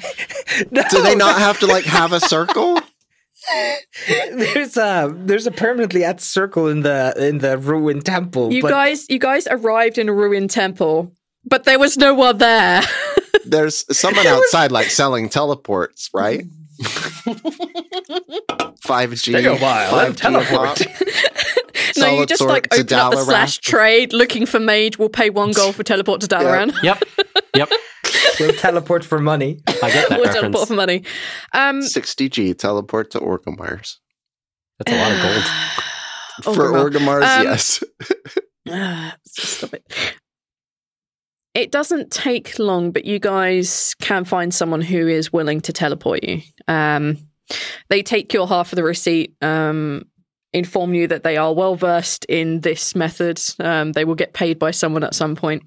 No, 0.72 0.82
Do 0.90 1.03
they 1.03 1.14
not 1.14 1.38
have 1.38 1.61
to 1.61 1.66
like 1.66 1.84
have 1.84 2.12
a 2.12 2.20
circle? 2.20 2.80
There's 4.07 4.76
a 4.76 5.12
there's 5.16 5.46
a 5.46 5.51
permanently 5.51 6.05
at 6.05 6.20
circle 6.20 6.68
in 6.68 6.82
the 6.82 7.14
in 7.16 7.38
the 7.38 7.59
ruined 7.59 8.05
temple. 8.05 8.53
You 8.53 8.62
but 8.62 8.70
guys, 8.70 9.07
you 9.09 9.18
guys 9.18 9.46
arrived 9.51 9.99
in 9.99 10.09
a 10.09 10.12
ruined 10.12 10.51
temple, 10.51 11.12
but 11.44 11.64
there 11.64 11.78
was 11.78 11.96
no 11.96 12.14
one 12.14 12.38
there. 12.38 12.82
There's 13.44 13.84
someone 13.96 14.26
outside 14.26 14.72
like 14.72 14.90
selling 14.90 15.28
teleports, 15.30 16.11
right? 16.12 16.44
5G. 18.84 19.32
Take 19.32 19.46
a 19.46 19.57
while, 19.57 20.11
5G 20.11 20.16
teleport. 20.16 20.80
pop. 22.01 22.09
no, 22.12 22.20
you 22.20 22.26
just 22.26 22.38
sword 22.40 22.51
like 22.51 22.68
to 22.70 22.80
open 22.80 22.99
up 22.99 23.12
the 23.12 23.24
slash 23.24 23.59
trade, 23.59 24.12
looking 24.12 24.46
for 24.46 24.59
mage. 24.61 24.99
We'll 24.99 25.09
pay 25.09 25.30
one 25.30 25.53
gold 25.53 25.74
for 25.74 25.82
teleport 25.82 26.20
to 26.22 26.26
Dalaran. 26.26 26.72
Yep. 26.82 27.03
Yep. 27.57 27.70
we'll 28.40 28.53
teleport 28.55 29.05
for 29.05 29.18
money. 29.20 29.61
I 29.66 29.72
get 29.90 30.09
that 30.09 30.18
We'll 30.18 30.24
reference. 30.26 30.34
teleport 30.40 30.68
for 30.68 30.74
money. 30.74 31.05
Um, 31.53 31.80
60G 31.80 32.57
teleport 32.59 33.11
to 33.12 33.18
Orgrimmars. 33.20 33.96
That's 34.78 34.92
a 34.92 34.96
lot 34.96 35.12
of 35.12 35.22
gold. 35.22 35.44
For 36.57 36.72
Orgrimmar. 36.72 37.20
Orgrimmars, 37.20 37.38
Um, 37.38 37.44
yes. 37.44 37.84
Ah, 38.70 39.16
Stop 39.26 39.74
it. 39.74 39.92
It 41.55 41.72
doesn't 41.72 42.12
take 42.12 42.59
long, 42.59 42.92
but 42.92 43.05
you 43.05 43.18
guys 43.18 43.96
can 44.01 44.24
find 44.24 44.55
someone 44.55 44.80
who 44.82 45.09
is 45.09 45.32
willing 45.32 45.61
to 45.62 45.72
teleport 45.72 46.22
you. 46.22 46.42
Um, 46.68 47.16
they 47.88 48.03
take 48.03 48.32
your 48.32 48.46
half 48.46 48.70
of 48.72 48.76
the 48.76 48.84
receipt, 48.84 49.34
um, 49.42 50.05
inform 50.53 50.94
you 50.94 51.07
that 51.09 51.24
they 51.24 51.36
are 51.36 51.55
well 51.55 51.74
versed 51.74 52.24
in 52.26 52.61
this 52.61 52.94
method. 52.94 53.40
Um, 53.59 53.92
they 53.92 54.05
will 54.05 54.14
get 54.14 54.32
paid 54.32 54.59
by 54.59 54.70
someone 54.70 55.05
at 55.05 55.14
some 55.14 55.36
point. 55.36 55.62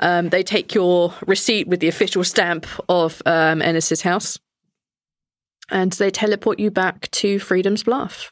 Um, 0.00 0.28
they 0.30 0.42
take 0.42 0.74
your 0.74 1.14
receipt 1.26 1.68
with 1.68 1.80
the 1.80 1.88
official 1.88 2.24
stamp 2.24 2.66
of 2.88 3.22
um, 3.26 3.62
Ennis's 3.62 4.02
house, 4.02 4.38
and 5.70 5.92
they 5.92 6.10
teleport 6.10 6.58
you 6.58 6.70
back 6.70 7.10
to 7.12 7.38
Freedom's 7.38 7.84
Bluff. 7.84 8.30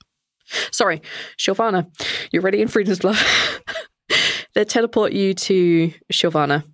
Sorry, 0.71 1.03
Shilvana, 1.39 1.91
you're 2.31 2.43
ready 2.43 2.63
in 2.63 2.69
Freedom's 2.69 3.01
Bluff. 3.01 3.61
they 4.55 4.65
teleport 4.65 5.13
you 5.13 5.35
to 5.35 5.93
Shilvana. 6.13 6.65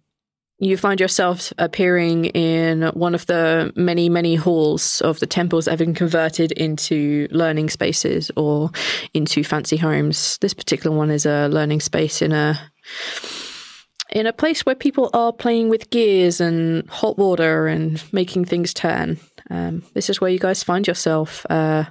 You 0.62 0.76
find 0.76 1.00
yourself 1.00 1.52
appearing 1.58 2.26
in 2.26 2.82
one 2.94 3.16
of 3.16 3.26
the 3.26 3.72
many, 3.74 4.08
many 4.08 4.36
halls 4.36 5.00
of 5.00 5.18
the 5.18 5.26
temples 5.26 5.64
that 5.64 5.72
have 5.72 5.80
been 5.80 5.92
converted 5.92 6.52
into 6.52 7.26
learning 7.32 7.68
spaces 7.68 8.30
or 8.36 8.70
into 9.12 9.42
fancy 9.42 9.76
homes. 9.76 10.38
This 10.40 10.54
particular 10.54 10.96
one 10.96 11.10
is 11.10 11.26
a 11.26 11.48
learning 11.48 11.80
space 11.80 12.22
in 12.22 12.30
a 12.30 12.60
in 14.12 14.28
a 14.28 14.32
place 14.32 14.64
where 14.64 14.76
people 14.76 15.10
are 15.12 15.32
playing 15.32 15.68
with 15.68 15.90
gears 15.90 16.40
and 16.40 16.88
hot 16.88 17.18
water 17.18 17.66
and 17.66 18.00
making 18.12 18.44
things 18.44 18.72
turn. 18.72 19.18
Um, 19.50 19.82
this 19.94 20.08
is 20.08 20.20
where 20.20 20.30
you 20.30 20.38
guys 20.38 20.62
find 20.62 20.86
yourself. 20.86 21.44
Uh, 21.50 21.86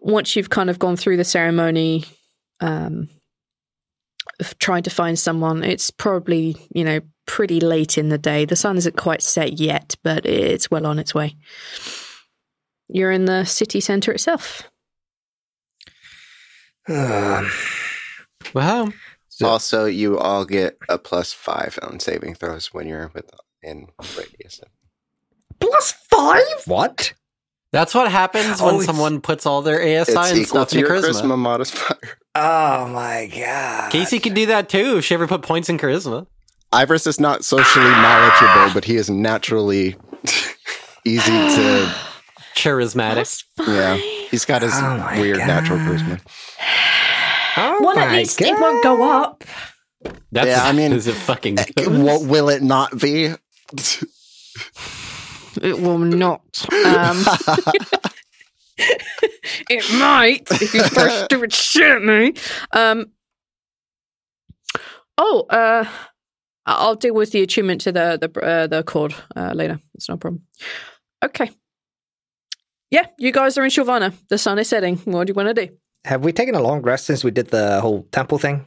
once 0.00 0.34
you've 0.34 0.50
kind 0.50 0.68
of 0.68 0.80
gone 0.80 0.96
through 0.96 1.18
the 1.18 1.24
ceremony, 1.24 2.06
um, 2.58 3.08
trying 4.58 4.82
to 4.84 4.90
find 4.90 5.18
someone, 5.18 5.62
it's 5.64 5.90
probably, 5.90 6.56
you 6.74 6.84
know, 6.84 7.00
pretty 7.26 7.60
late 7.60 7.96
in 7.98 8.08
the 8.08 8.18
day. 8.18 8.44
The 8.44 8.56
sun 8.56 8.76
isn't 8.76 8.96
quite 8.96 9.22
set 9.22 9.58
yet, 9.60 9.94
but 10.02 10.26
it's 10.26 10.70
well 10.70 10.86
on 10.86 10.98
its 10.98 11.14
way. 11.14 11.36
You're 12.88 13.12
in 13.12 13.24
the 13.24 13.44
city 13.44 13.80
centre 13.80 14.12
itself. 14.12 14.62
Um, 16.88 17.50
Well, 18.52 18.92
So- 19.28 19.46
also, 19.48 19.86
you 19.86 20.18
all 20.18 20.44
get 20.44 20.76
a 20.88 20.98
plus 20.98 21.32
five 21.32 21.78
on 21.82 21.98
saving 21.98 22.34
throws 22.34 22.74
when 22.74 22.86
you're 22.86 23.10
within 23.14 23.88
radius. 24.16 24.60
plus 25.60 25.92
five? 26.10 26.42
What? 26.66 27.14
that's 27.72 27.94
what 27.94 28.08
happens 28.12 28.60
Oh, 28.60 28.76
when 28.76 28.84
someone 28.86 29.20
puts 29.20 29.46
all 29.46 29.60
their 29.62 29.80
ASI 29.80 30.12
It's 30.12 30.14
and 30.16 30.38
equal 30.38 30.46
stuff 30.66 30.68
to 30.70 30.74
in 30.78 30.80
your 30.84 30.90
charisma. 30.90 31.22
charisma 31.22 31.38
modifier. 31.38 32.18
Oh 32.34 32.88
my 32.88 33.30
god. 33.34 33.92
Casey 33.92 34.18
can 34.18 34.34
do 34.34 34.46
that 34.46 34.68
too 34.68 34.96
if 34.98 35.04
she 35.04 35.14
ever 35.14 35.26
put 35.26 35.42
points 35.42 35.68
in 35.68 35.78
charisma. 35.78 36.26
Iris 36.72 37.06
is 37.06 37.20
not 37.20 37.44
socially 37.44 37.88
knowledgeable, 37.88 38.74
but 38.74 38.84
he 38.84 38.96
is 38.96 39.08
naturally 39.08 39.94
easy 41.04 41.30
to. 41.30 41.94
Charismatic. 42.56 43.44
Yeah, 43.66 43.96
he's 43.96 44.44
got 44.44 44.62
his 44.62 44.72
Oh 44.74 44.96
my 44.96 45.20
weird 45.20 45.38
natural 45.38 45.78
charisma. 45.78 46.20
Oh 47.56 47.78
well, 47.80 47.98
at 47.98 48.08
my 48.08 48.16
least 48.18 48.40
it 48.40 48.58
won't 48.58 48.82
go 48.82 49.02
up. 49.02 49.44
That's 50.32 50.48
Yeah, 50.48 50.64
I 50.64 50.72
mean, 50.72 50.92
is 51.00 51.06
it 51.06 51.14
fucking 51.14 51.58
What 51.78 52.24
will 52.26 52.48
it 52.48 52.62
not 52.62 52.98
be? 52.98 53.34
it 55.62 55.80
will 55.80 55.98
not. 55.98 56.42
Um, 56.72 57.24
it 58.78 59.98
might 59.98 60.42
if 60.50 60.74
you 60.74 60.82
throw 60.82 61.08
stupid 61.24 61.52
shit 61.52 61.90
at 61.90 62.02
me. 62.02 62.32
Um, 62.72 63.06
oh, 65.18 65.46
uh, 65.50 65.84
I'll 66.66 66.94
deal 66.96 67.14
with 67.14 67.32
the 67.32 67.42
attunement 67.42 67.82
to 67.82 67.92
the 67.92 68.18
the 68.20 68.40
uh, 68.40 68.66
the 68.66 68.82
cord 68.82 69.14
uh, 69.36 69.52
later. 69.54 69.80
It's 69.94 70.08
no 70.08 70.16
problem. 70.16 70.42
Okay. 71.22 71.50
Yeah, 72.90 73.06
you 73.18 73.32
guys 73.32 73.58
are 73.58 73.64
in 73.64 73.70
Shilvana. 73.70 74.12
The 74.28 74.38
sun 74.38 74.58
is 74.58 74.68
setting. 74.68 74.96
What 74.98 75.26
do 75.26 75.30
you 75.30 75.34
want 75.34 75.54
to 75.56 75.66
do? 75.66 75.72
Have 76.04 76.24
we 76.24 76.32
taken 76.32 76.54
a 76.54 76.60
long 76.60 76.82
rest 76.82 77.06
since 77.06 77.24
we 77.24 77.30
did 77.30 77.48
the 77.48 77.80
whole 77.80 78.06
temple 78.12 78.38
thing? 78.38 78.66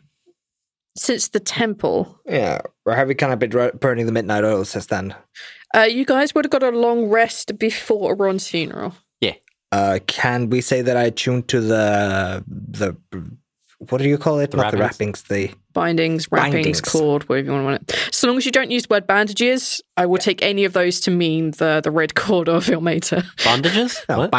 Since 0.98 1.30
the 1.30 1.40
temple, 1.40 2.20
Yeah. 2.26 2.60
Or 2.86 2.96
have 2.96 3.08
we 3.08 3.14
kind 3.16 3.32
of 3.32 3.38
been 3.40 3.72
burning 3.80 4.06
the 4.08 4.12
midnight 4.12 4.44
oil 4.44 4.66
since 4.66 4.88
then? 4.88 5.14
uh, 5.76 5.82
you 5.82 6.04
guys 6.06 6.34
would 6.34 6.44
have 6.46 6.52
got 6.52 6.64
a 6.64 6.72
long 6.72 7.06
rest 7.10 7.58
before 7.60 8.16
Ron's 8.16 8.48
funeral. 8.48 8.96
Uh, 9.72 10.00
can 10.08 10.50
we 10.50 10.62
say 10.62 10.82
that 10.82 10.96
I 10.98 11.10
tuned 11.10 11.48
to 11.50 11.60
the 11.62 12.44
the 12.48 12.96
what 13.80 14.02
do 14.02 14.10
you 14.10 14.18
call 14.18 14.40
it? 14.40 14.50
The 14.52 14.58
Not 14.58 14.72
the 14.72 14.78
wrappings? 14.78 15.24
wrappings. 15.30 15.52
The 15.52 15.52
bindings, 15.74 16.32
wrappings, 16.32 16.54
Bindings. 16.56 16.82
cord, 16.82 17.30
whatever 17.30 17.46
you 17.46 17.52
want 17.52 17.62
to 17.62 17.66
want 17.66 17.82
it. 18.10 18.10
So 18.16 18.28
long 18.28 18.38
as 18.38 18.46
you 18.46 18.52
don't 18.52 18.72
use 18.72 18.88
the 18.88 18.94
word 18.96 19.06
bandages, 19.06 19.80
I 19.98 20.08
will 20.08 20.18
take 20.18 20.42
any 20.42 20.64
of 20.66 20.74
those 20.74 21.00
to 21.02 21.12
mean 21.12 21.52
the 21.52 21.82
the 21.84 21.92
red 21.92 22.16
cord 22.16 22.50
of 22.50 22.66
Ilmater. 22.66 23.24
Bondages? 23.44 24.04
no, 24.10 24.20
What? 24.20 24.32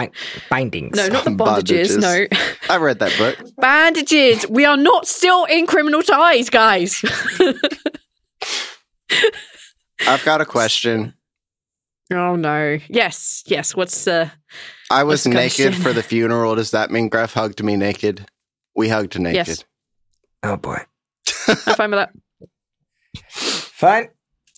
bindings. 0.50 0.96
No, 0.96 1.06
not 1.08 1.24
the 1.24 1.30
bondages. 1.36 1.98
Bondages. 1.98 2.30
No, 2.30 2.74
I 2.74 2.78
read 2.78 2.98
that 2.98 3.16
book. 3.18 3.38
bandages. 3.58 4.44
We 4.48 4.64
are 4.64 4.76
not 4.78 5.06
still 5.06 5.44
in 5.44 5.66
criminal 5.66 6.02
ties, 6.02 6.50
guys. 6.50 7.04
I've 10.06 10.24
got 10.24 10.40
a 10.40 10.44
question. 10.46 11.14
oh 12.12 12.34
no. 12.36 12.78
Yes, 12.88 13.42
yes. 13.46 13.76
What's 13.76 14.06
uh? 14.08 14.30
I 14.90 15.04
was 15.04 15.26
naked 15.26 15.74
for 15.76 15.92
the 15.92 16.02
funeral. 16.12 16.54
Does 16.54 16.70
that 16.70 16.90
mean 16.90 17.10
Greff 17.10 17.34
hugged 17.34 17.62
me 17.62 17.76
naked? 17.76 18.26
We 18.74 18.88
hugged 18.88 19.18
naked. 19.18 19.48
Yes. 19.48 19.64
Oh 20.42 20.56
boy. 20.56 20.78
I'm 21.48 21.56
fine 21.56 21.90
with 21.90 21.98
that. 22.00 22.12
Fine. 23.30 24.08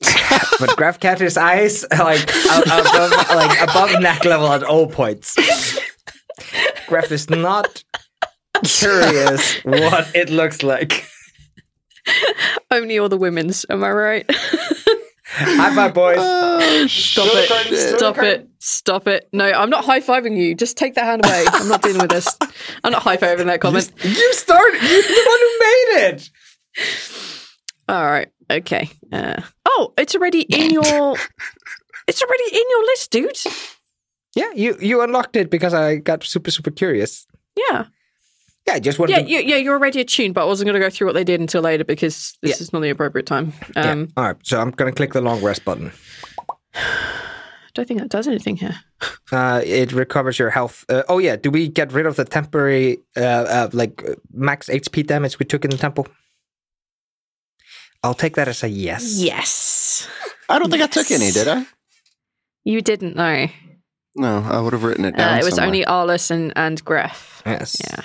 but 0.00 0.70
Greff 0.78 0.98
kept 1.00 1.20
his 1.20 1.36
eyes 1.36 1.84
like 1.90 2.22
above, 2.46 3.12
like 3.34 3.60
above 3.60 4.00
neck 4.00 4.24
level 4.24 4.48
at 4.48 4.62
all 4.62 4.86
points. 4.86 5.34
Greff 6.86 7.10
is 7.10 7.28
not 7.28 7.84
curious 8.64 9.56
what 9.64 10.14
it 10.14 10.30
looks 10.30 10.62
like. 10.62 11.06
Only 12.70 12.98
all 12.98 13.08
the 13.08 13.16
women's. 13.18 13.66
Am 13.68 13.84
I 13.84 13.90
right? 13.90 14.30
High 15.32 15.74
five, 15.74 15.94
boys. 15.94 16.16
Oh, 16.18 16.86
Stop 16.88 17.28
it. 17.32 17.96
Stop 17.98 18.18
it. 18.18 18.48
Stop 18.62 19.08
it. 19.08 19.26
No, 19.32 19.46
I'm 19.50 19.70
not 19.70 19.84
high 19.86 20.00
fiving 20.00 20.36
you. 20.36 20.54
Just 20.54 20.76
take 20.76 20.94
that 20.94 21.04
hand 21.06 21.24
away. 21.24 21.44
I'm 21.48 21.68
not 21.68 21.80
dealing 21.82 22.02
with 22.02 22.10
this. 22.10 22.36
I'm 22.84 22.92
not 22.92 23.02
high 23.02 23.16
fiving 23.16 23.46
that 23.46 23.60
comment. 23.60 23.90
You 24.04 24.32
started. 24.34 24.82
You're 24.82 25.02
the 25.02 25.24
one 25.26 25.38
who 25.40 25.58
made 25.58 26.14
it. 26.14 26.30
All 27.88 28.04
right. 28.04 28.28
Okay. 28.50 28.90
Uh, 29.10 29.40
oh, 29.66 29.94
it's 29.96 30.14
already 30.14 30.42
in 30.42 30.70
your. 30.70 31.16
It's 32.06 32.22
already 32.22 32.44
in 32.52 32.62
your 32.68 32.84
list, 32.84 33.10
dude. 33.10 33.38
Yeah, 34.34 34.50
you 34.54 34.76
you 34.80 35.00
unlocked 35.00 35.36
it 35.36 35.48
because 35.50 35.72
I 35.74 35.96
got 35.96 36.22
super 36.22 36.50
super 36.50 36.70
curious. 36.70 37.26
Yeah. 37.56 37.86
Yeah, 38.66 38.74
I 38.74 38.78
just 38.80 38.98
wanted 38.98 39.12
Yeah, 39.16 39.22
to. 39.22 39.28
you, 39.30 39.38
yeah, 39.40 39.56
you're 39.56 39.74
already 39.74 40.00
attuned, 40.02 40.34
but 40.34 40.42
I 40.42 40.44
wasn't 40.44 40.66
going 40.66 40.74
to 40.80 40.86
go 40.86 40.90
through 40.90 41.06
what 41.06 41.14
they 41.14 41.24
did 41.24 41.40
until 41.40 41.62
later 41.62 41.82
because 41.82 42.36
this 42.42 42.58
Yeah. 42.60 42.62
is 42.62 42.72
not 42.74 42.82
the 42.82 42.90
appropriate 42.90 43.24
time. 43.26 43.54
Yeah. 43.74 43.90
Um, 43.90 44.08
All 44.18 44.24
right, 44.24 44.36
so 44.42 44.60
I'm 44.60 44.70
gonna 44.70 44.92
click 44.92 45.14
the 45.14 45.22
long 45.22 45.42
rest 45.42 45.64
button. 45.64 45.90
I 47.70 47.72
don't 47.74 47.86
think 47.86 48.00
that 48.00 48.10
does 48.10 48.26
anything 48.28 48.56
here. 48.56 48.76
Uh, 49.32 49.62
it 49.64 49.92
recovers 49.92 50.40
your 50.40 50.50
health. 50.50 50.84
Uh, 50.88 51.04
oh 51.08 51.18
yeah, 51.18 51.36
do 51.36 51.52
we 51.52 51.68
get 51.68 51.92
rid 51.92 52.04
of 52.04 52.16
the 52.16 52.24
temporary 52.24 52.98
uh, 53.16 53.20
uh 53.20 53.68
like 53.72 54.02
uh, 54.02 54.16
max 54.32 54.68
HP 54.68 55.06
damage 55.06 55.38
we 55.38 55.46
took 55.46 55.64
in 55.64 55.70
the 55.70 55.76
temple? 55.76 56.08
I'll 58.02 58.14
take 58.14 58.34
that 58.34 58.48
as 58.48 58.64
a 58.64 58.68
yes. 58.68 59.20
Yes. 59.20 60.08
I 60.48 60.58
don't 60.58 60.68
think 60.68 60.82
I 60.82 60.88
took 60.88 61.12
any, 61.12 61.30
did 61.30 61.46
I? 61.46 61.64
You 62.64 62.82
didn't 62.82 63.14
know. 63.14 63.46
No, 64.16 64.38
I 64.42 64.60
would 64.60 64.72
have 64.72 64.82
written 64.82 65.04
it 65.04 65.16
down. 65.16 65.34
Uh, 65.34 65.38
it 65.38 65.44
was 65.44 65.54
somewhere. 65.54 65.66
only 65.68 65.84
Arliss 65.84 66.32
and, 66.32 66.52
and 66.56 66.84
Greff. 66.84 67.42
Yes. 67.46 67.76
Yeah. 67.88 68.04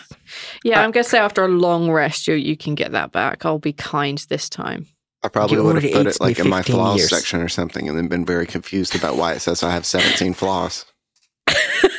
Yeah, 0.63 0.81
I'm 0.81 0.91
going 0.91 1.03
to 1.03 1.09
say 1.09 1.17
after 1.17 1.43
a 1.43 1.47
long 1.47 1.89
rest, 1.89 2.27
you, 2.27 2.35
you 2.35 2.55
can 2.55 2.75
get 2.75 2.91
that 2.91 3.11
back. 3.11 3.45
I'll 3.45 3.57
be 3.57 3.73
kind 3.73 4.23
this 4.29 4.47
time. 4.47 4.85
I 5.23 5.27
probably 5.27 5.59
would 5.59 5.81
have 5.81 5.91
put 5.91 6.07
it 6.07 6.21
like 6.21 6.39
in 6.39 6.49
my 6.49 6.61
flaws 6.61 6.97
years. 6.97 7.09
section 7.09 7.41
or 7.41 7.49
something, 7.49 7.89
and 7.89 7.97
then 7.97 8.07
been 8.07 8.25
very 8.25 8.45
confused 8.45 8.95
about 8.95 9.15
why 9.17 9.33
it 9.33 9.39
says 9.39 9.63
I 9.63 9.71
have 9.71 9.85
17 9.85 10.33
flaws 10.35 10.85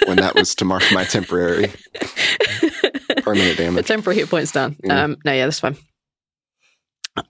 when 0.07 0.19
that 0.19 0.35
was 0.35 0.55
to 0.57 0.65
mark 0.65 0.85
my 0.93 1.05
temporary 1.05 1.73
permanent 3.23 3.59
damage. 3.59 3.77
The 3.77 3.83
temporary 3.83 4.21
hit 4.21 4.31
points 4.31 4.53
down. 4.53 4.77
Yeah. 4.85 5.05
Um, 5.05 5.17
no, 5.25 5.33
yeah, 5.33 5.47
that's 5.47 5.61
fine. 5.61 5.77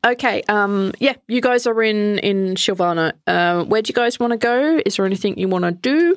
Okay. 0.04 0.42
Um, 0.48 0.92
yeah, 0.98 1.14
you 1.28 1.40
guys 1.40 1.66
are 1.66 1.82
in 1.82 2.18
in 2.18 2.54
Shilvana. 2.56 3.12
Uh, 3.26 3.64
where 3.64 3.82
do 3.82 3.88
you 3.88 3.94
guys 3.94 4.20
want 4.20 4.32
to 4.32 4.36
go? 4.36 4.80
Is 4.84 4.96
there 4.96 5.06
anything 5.06 5.38
you 5.38 5.48
want 5.48 5.64
to 5.64 5.72
do? 5.72 6.16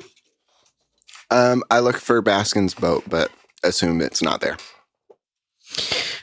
Um, 1.30 1.62
I 1.70 1.78
look 1.78 1.96
for 1.96 2.20
Baskin's 2.22 2.74
boat, 2.74 3.04
but 3.08 3.30
assume 3.62 4.00
it's 4.00 4.22
not 4.22 4.40
there. 4.40 4.56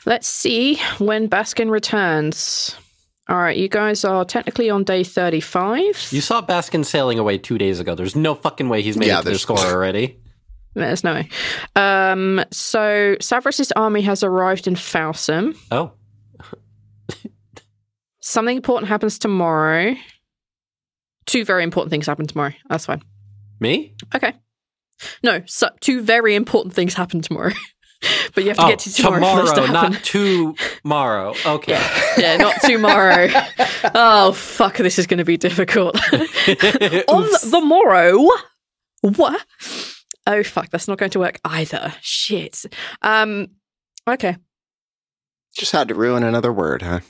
Let's 0.04 0.28
see 0.28 0.76
when 0.98 1.28
Baskin 1.28 1.70
returns. 1.70 2.76
All 3.28 3.36
right, 3.36 3.56
you 3.56 3.68
guys 3.68 4.04
are 4.04 4.24
technically 4.24 4.70
on 4.70 4.84
day 4.84 5.04
thirty-five. 5.04 6.08
You 6.10 6.20
saw 6.22 6.40
Baskin 6.40 6.84
sailing 6.84 7.18
away 7.18 7.36
two 7.38 7.58
days 7.58 7.78
ago. 7.78 7.94
There's 7.94 8.16
no 8.16 8.34
fucking 8.34 8.68
way 8.68 8.80
he's 8.82 8.96
made 8.96 9.08
Yeah, 9.08 9.20
it 9.20 9.24
to 9.24 9.30
the 9.30 9.38
score 9.38 9.58
already. 9.58 10.18
There's 10.74 11.02
no 11.04 11.14
way. 11.14 11.28
Um, 11.76 12.42
so 12.52 13.16
Savras's 13.20 13.72
army 13.72 14.02
has 14.02 14.22
arrived 14.22 14.66
in 14.66 14.74
Falsum. 14.74 15.56
Oh, 15.70 15.92
Something 18.20 18.56
important 18.56 18.88
happens 18.88 19.18
tomorrow. 19.18 19.94
Two 21.26 21.44
very 21.44 21.64
important 21.64 21.90
things 21.90 22.06
happen 22.06 22.26
tomorrow. 22.26 22.52
That's 22.68 22.86
fine. 22.86 23.02
me? 23.60 23.94
Okay. 24.14 24.32
No, 25.22 25.42
so 25.46 25.68
two 25.80 26.00
very 26.02 26.34
important 26.34 26.74
things 26.74 26.94
happen 26.94 27.20
tomorrow. 27.22 27.52
but 28.34 28.44
you 28.44 28.50
have 28.50 28.56
to 28.58 28.64
oh, 28.64 28.68
get 28.68 28.78
to 28.80 28.92
tomorrow, 28.92 29.36
for 29.36 29.42
this 29.42 29.52
to 29.52 29.72
not 29.72 30.04
tomorrow. 30.04 31.34
Okay. 31.44 31.80
yeah, 32.16 32.36
not 32.36 32.60
tomorrow. 32.62 33.28
oh 33.94 34.32
fuck, 34.32 34.76
this 34.76 34.98
is 34.98 35.06
going 35.06 35.18
to 35.18 35.24
be 35.24 35.36
difficult. 35.36 35.96
On 36.12 37.22
the 37.50 37.60
morrow, 37.64 38.28
what? 39.02 39.44
Oh 40.26 40.42
fuck, 40.42 40.70
that's 40.70 40.88
not 40.88 40.98
going 40.98 41.10
to 41.10 41.18
work 41.18 41.40
either. 41.44 41.94
Shit. 42.00 42.64
Um. 43.02 43.48
Okay. 44.06 44.36
Just 45.54 45.72
had 45.72 45.88
to 45.88 45.94
ruin 45.94 46.22
another 46.22 46.52
word, 46.52 46.82
huh? 46.82 47.00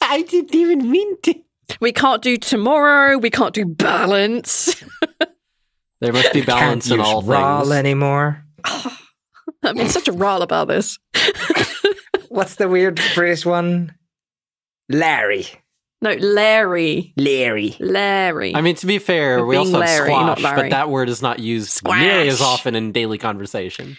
I 0.00 0.22
didn't 0.22 0.54
even 0.54 0.90
mean 0.90 1.20
to. 1.22 1.34
We 1.80 1.92
can't 1.92 2.22
do 2.22 2.36
tomorrow. 2.36 3.18
We 3.18 3.30
can't 3.30 3.54
do 3.54 3.64
balance. 3.64 4.82
There 6.00 6.12
must 6.12 6.32
be 6.32 6.40
Can't 6.40 6.46
balance 6.46 6.90
in 6.90 6.98
use 6.98 7.06
all 7.06 7.22
Rawl 7.22 7.60
things. 7.62 7.72
anymore. 7.72 8.44
I 9.64 9.72
mean, 9.72 9.88
such 9.88 10.08
a 10.08 10.12
rile 10.12 10.42
about 10.42 10.68
this. 10.68 10.98
What's 12.28 12.56
the 12.56 12.68
weird 12.68 13.00
British 13.14 13.44
one? 13.44 13.94
Larry. 14.88 15.46
No, 16.02 16.12
Larry. 16.14 17.12
Larry. 17.16 17.76
Larry. 17.78 18.54
I 18.54 18.62
mean, 18.62 18.74
to 18.76 18.86
be 18.86 18.98
fair, 18.98 19.38
You're 19.38 19.46
we 19.46 19.56
also 19.56 19.80
have 19.80 19.80
Larry, 19.80 20.08
not 20.10 20.38
squash, 20.38 20.42
Larry. 20.56 20.68
but 20.68 20.70
that 20.70 20.88
word 20.88 21.08
is 21.10 21.20
not 21.20 21.40
used 21.40 21.68
Squash. 21.70 22.00
nearly 22.00 22.28
as 22.28 22.40
often 22.40 22.74
in 22.74 22.92
daily 22.92 23.18
conversation. 23.18 23.96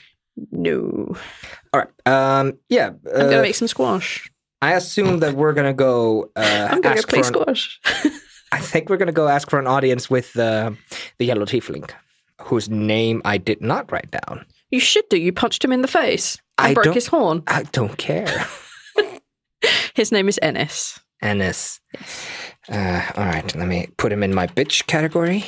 no. 0.52 1.16
All 1.74 1.82
right. 1.82 1.90
Um. 2.08 2.58
Yeah. 2.70 2.88
I'm 2.88 3.02
gonna 3.06 3.38
uh, 3.40 3.42
make 3.42 3.56
some 3.56 3.68
squash. 3.68 4.30
I 4.62 4.74
assume 4.74 5.20
that 5.20 5.36
we're 5.36 5.54
gonna 5.54 5.74
go. 5.74 6.32
Uh, 6.36 6.68
I'm 6.72 6.82
gonna 6.82 6.96
go 6.96 7.02
play 7.04 7.20
an- 7.20 7.24
squash. 7.26 7.80
I 8.52 8.60
think 8.60 8.90
we're 8.90 8.98
gonna 8.98 9.12
go 9.14 9.28
ask 9.30 9.50
for 9.50 9.60
an 9.60 9.68
audience 9.68 10.10
with 10.10 10.38
uh, 10.38 10.72
the 11.20 11.26
yellow 11.26 11.46
tiefling, 11.46 11.90
whose 12.42 12.70
name 12.70 13.22
I 13.26 13.38
did 13.38 13.62
not 13.62 13.92
write 13.92 14.12
down. 14.12 14.46
You 14.72 14.80
should 14.80 15.08
do. 15.10 15.18
You 15.18 15.32
punched 15.34 15.64
him 15.64 15.72
in 15.72 15.82
the 15.82 15.88
face. 15.88 16.38
and 16.58 16.68
I 16.70 16.74
broke 16.74 16.94
his 16.94 17.08
horn. 17.08 17.44
I 17.48 17.64
don't 17.64 17.98
care. 17.98 18.46
His 19.94 20.12
name 20.12 20.28
is 20.30 20.40
Ennis. 20.42 21.00
Ennis. 21.22 21.80
Uh, 22.72 23.02
all 23.16 23.26
right, 23.26 23.56
let 23.56 23.68
me 23.68 23.88
put 23.98 24.12
him 24.12 24.24
in 24.24 24.34
my 24.34 24.48
bitch 24.48 24.88
category. 24.88 25.44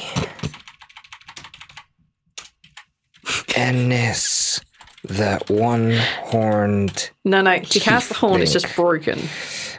Ennis, 3.56 4.60
the 5.04 5.42
one-horned, 5.48 7.12
No, 7.24 7.42
no. 7.42 7.60
He 7.60 7.80
has 7.82 8.08
the 8.08 8.16
horn. 8.16 8.42
It's 8.42 8.52
just 8.54 8.76
broken. 8.76 9.20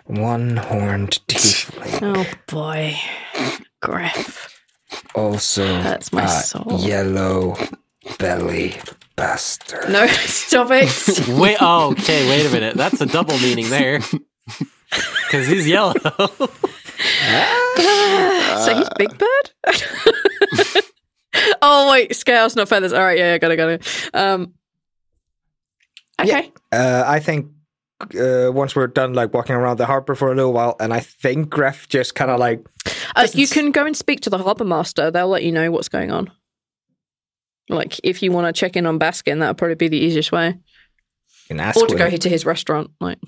one-horned 0.06 1.18
tiefling. 1.28 1.98
Oh 2.16 2.26
boy, 2.46 2.94
Greff. 3.82 4.48
Also, 5.14 5.64
That's 5.82 6.12
my 6.12 6.24
a 6.24 6.28
soul. 6.28 6.78
yellow 6.80 7.56
belly 8.18 8.76
bastard. 9.16 9.90
No, 9.90 10.06
stop 10.08 10.68
it. 10.70 11.28
Wait, 11.40 11.56
oh, 11.60 11.92
okay, 11.92 12.28
wait 12.28 12.46
a 12.46 12.50
minute. 12.50 12.76
That's 12.76 13.00
a 13.00 13.06
double 13.06 13.38
meaning 13.38 13.68
there. 13.70 14.00
Because 15.26 15.48
he's 15.48 15.66
yellow. 15.66 15.94
so 15.94 16.46
he's 18.76 18.88
Big 18.96 19.18
Bird. 19.18 19.50
oh 21.62 21.90
wait, 21.90 22.14
scales, 22.14 22.54
not 22.54 22.68
feathers. 22.68 22.92
All 22.92 23.02
right, 23.02 23.18
yeah, 23.18 23.32
yeah, 23.32 23.38
got 23.38 23.50
it, 23.50 23.56
got 23.56 23.68
it. 23.70 24.10
Um, 24.14 24.54
okay. 26.20 26.52
Uh, 26.70 27.02
I 27.04 27.18
think 27.18 27.48
uh, 28.16 28.52
once 28.52 28.76
we're 28.76 28.86
done, 28.86 29.14
like 29.14 29.34
walking 29.34 29.56
around 29.56 29.78
the 29.78 29.86
harbor 29.86 30.14
for 30.14 30.30
a 30.30 30.34
little 30.36 30.52
while, 30.52 30.76
and 30.78 30.94
I 30.94 31.00
think 31.00 31.48
Greff 31.48 31.88
just 31.88 32.14
kind 32.14 32.30
of 32.30 32.38
like 32.38 32.64
Uh, 33.16 33.26
you 33.32 33.48
can 33.48 33.72
go 33.72 33.84
and 33.86 33.96
speak 33.96 34.20
to 34.20 34.30
the 34.30 34.38
harbour 34.38 34.64
master. 34.64 35.10
They'll 35.10 35.26
let 35.28 35.42
you 35.42 35.50
know 35.50 35.72
what's 35.72 35.88
going 35.88 36.12
on. 36.12 36.30
Like, 37.68 37.98
if 38.04 38.22
you 38.22 38.30
want 38.32 38.46
to 38.54 38.58
check 38.58 38.76
in 38.76 38.86
on 38.86 38.98
Baskin, 38.98 39.40
that 39.40 39.48
would 39.48 39.58
probably 39.58 39.74
be 39.76 39.88
the 39.88 39.98
easiest 39.98 40.32
way. 40.32 40.58
can 41.48 41.60
ask. 41.60 41.76
Or 41.78 41.86
to 41.86 41.94
go 41.96 42.08
him. 42.08 42.18
to 42.18 42.28
his 42.28 42.44
restaurant. 42.44 42.90
Like, 43.00 43.18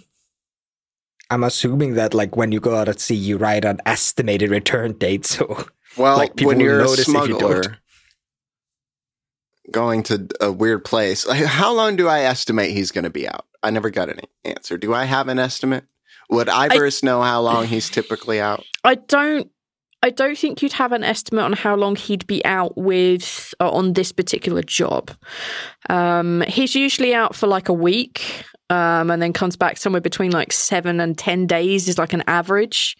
I'm 1.31 1.43
assuming 1.43 1.95
that 1.95 2.15
like 2.15 2.37
when 2.37 2.53
you 2.53 2.61
go 2.61 2.77
out 2.77 2.89
at 2.89 3.01
sea, 3.01 3.15
you 3.15 3.37
write 3.37 3.65
an 3.65 3.81
estimated 3.87 4.51
return 4.51 4.93
date. 4.93 5.27
So 5.27 5.67
Well, 5.97 6.17
Like, 6.19 6.37
people 6.37 6.49
when 6.49 6.61
you're 6.61 6.81
a 6.81 6.85
notice 6.85 7.01
if 7.01 7.09
you 7.09 7.13
smuggler 7.15 7.63
don't. 7.63 7.77
going 9.71 10.03
to 10.05 10.29
a 10.41 10.53
weird 10.53 10.85
place, 10.85 11.27
like, 11.27 11.45
how 11.45 11.73
long 11.73 11.97
do 11.97 12.07
I 12.09 12.21
estimate 12.21 12.73
he's 12.73 12.91
going 12.93 13.05
to 13.05 13.11
be 13.11 13.27
out? 13.29 13.47
I 13.63 13.71
never 13.71 13.91
got 13.91 14.11
any 14.11 14.25
answer. 14.45 14.77
Do 14.77 14.95
I 14.95 15.05
have 15.05 15.29
an 15.29 15.39
estimate? 15.39 15.85
Would 16.31 16.49
Ivoris 16.49 17.03
know 17.03 17.23
how 17.23 17.41
long 17.41 17.67
he's 17.67 17.89
typically 17.89 18.41
out? 18.41 18.65
I 18.85 18.97
don't. 18.97 19.51
I 20.07 20.11
don't 20.11 20.39
think 20.39 20.63
you'd 20.63 20.75
have 20.75 20.93
an 20.93 21.03
estimate 21.03 21.45
on 21.45 21.53
how 21.53 21.75
long 21.75 21.97
he'd 21.97 22.29
be 22.29 22.45
out 22.45 22.79
with 22.79 23.53
uh, 23.59 23.69
on 23.69 23.95
this 23.95 24.13
particular 24.13 24.63
job. 24.63 25.11
Um, 25.91 26.43
he's 26.43 26.77
usually 26.77 27.13
out 27.13 27.35
for 27.35 27.49
like 27.49 27.69
a 27.69 27.73
week, 27.73 28.45
um, 28.71 29.11
and 29.11 29.21
then 29.21 29.33
comes 29.33 29.57
back 29.57 29.79
somewhere 29.79 30.01
between 30.01 30.31
like 30.31 30.53
seven 30.53 31.01
and 31.01 31.19
ten 31.19 31.49
days 31.49 31.89
is 31.89 31.99
like 31.99 32.13
an 32.13 32.23
average. 32.29 32.97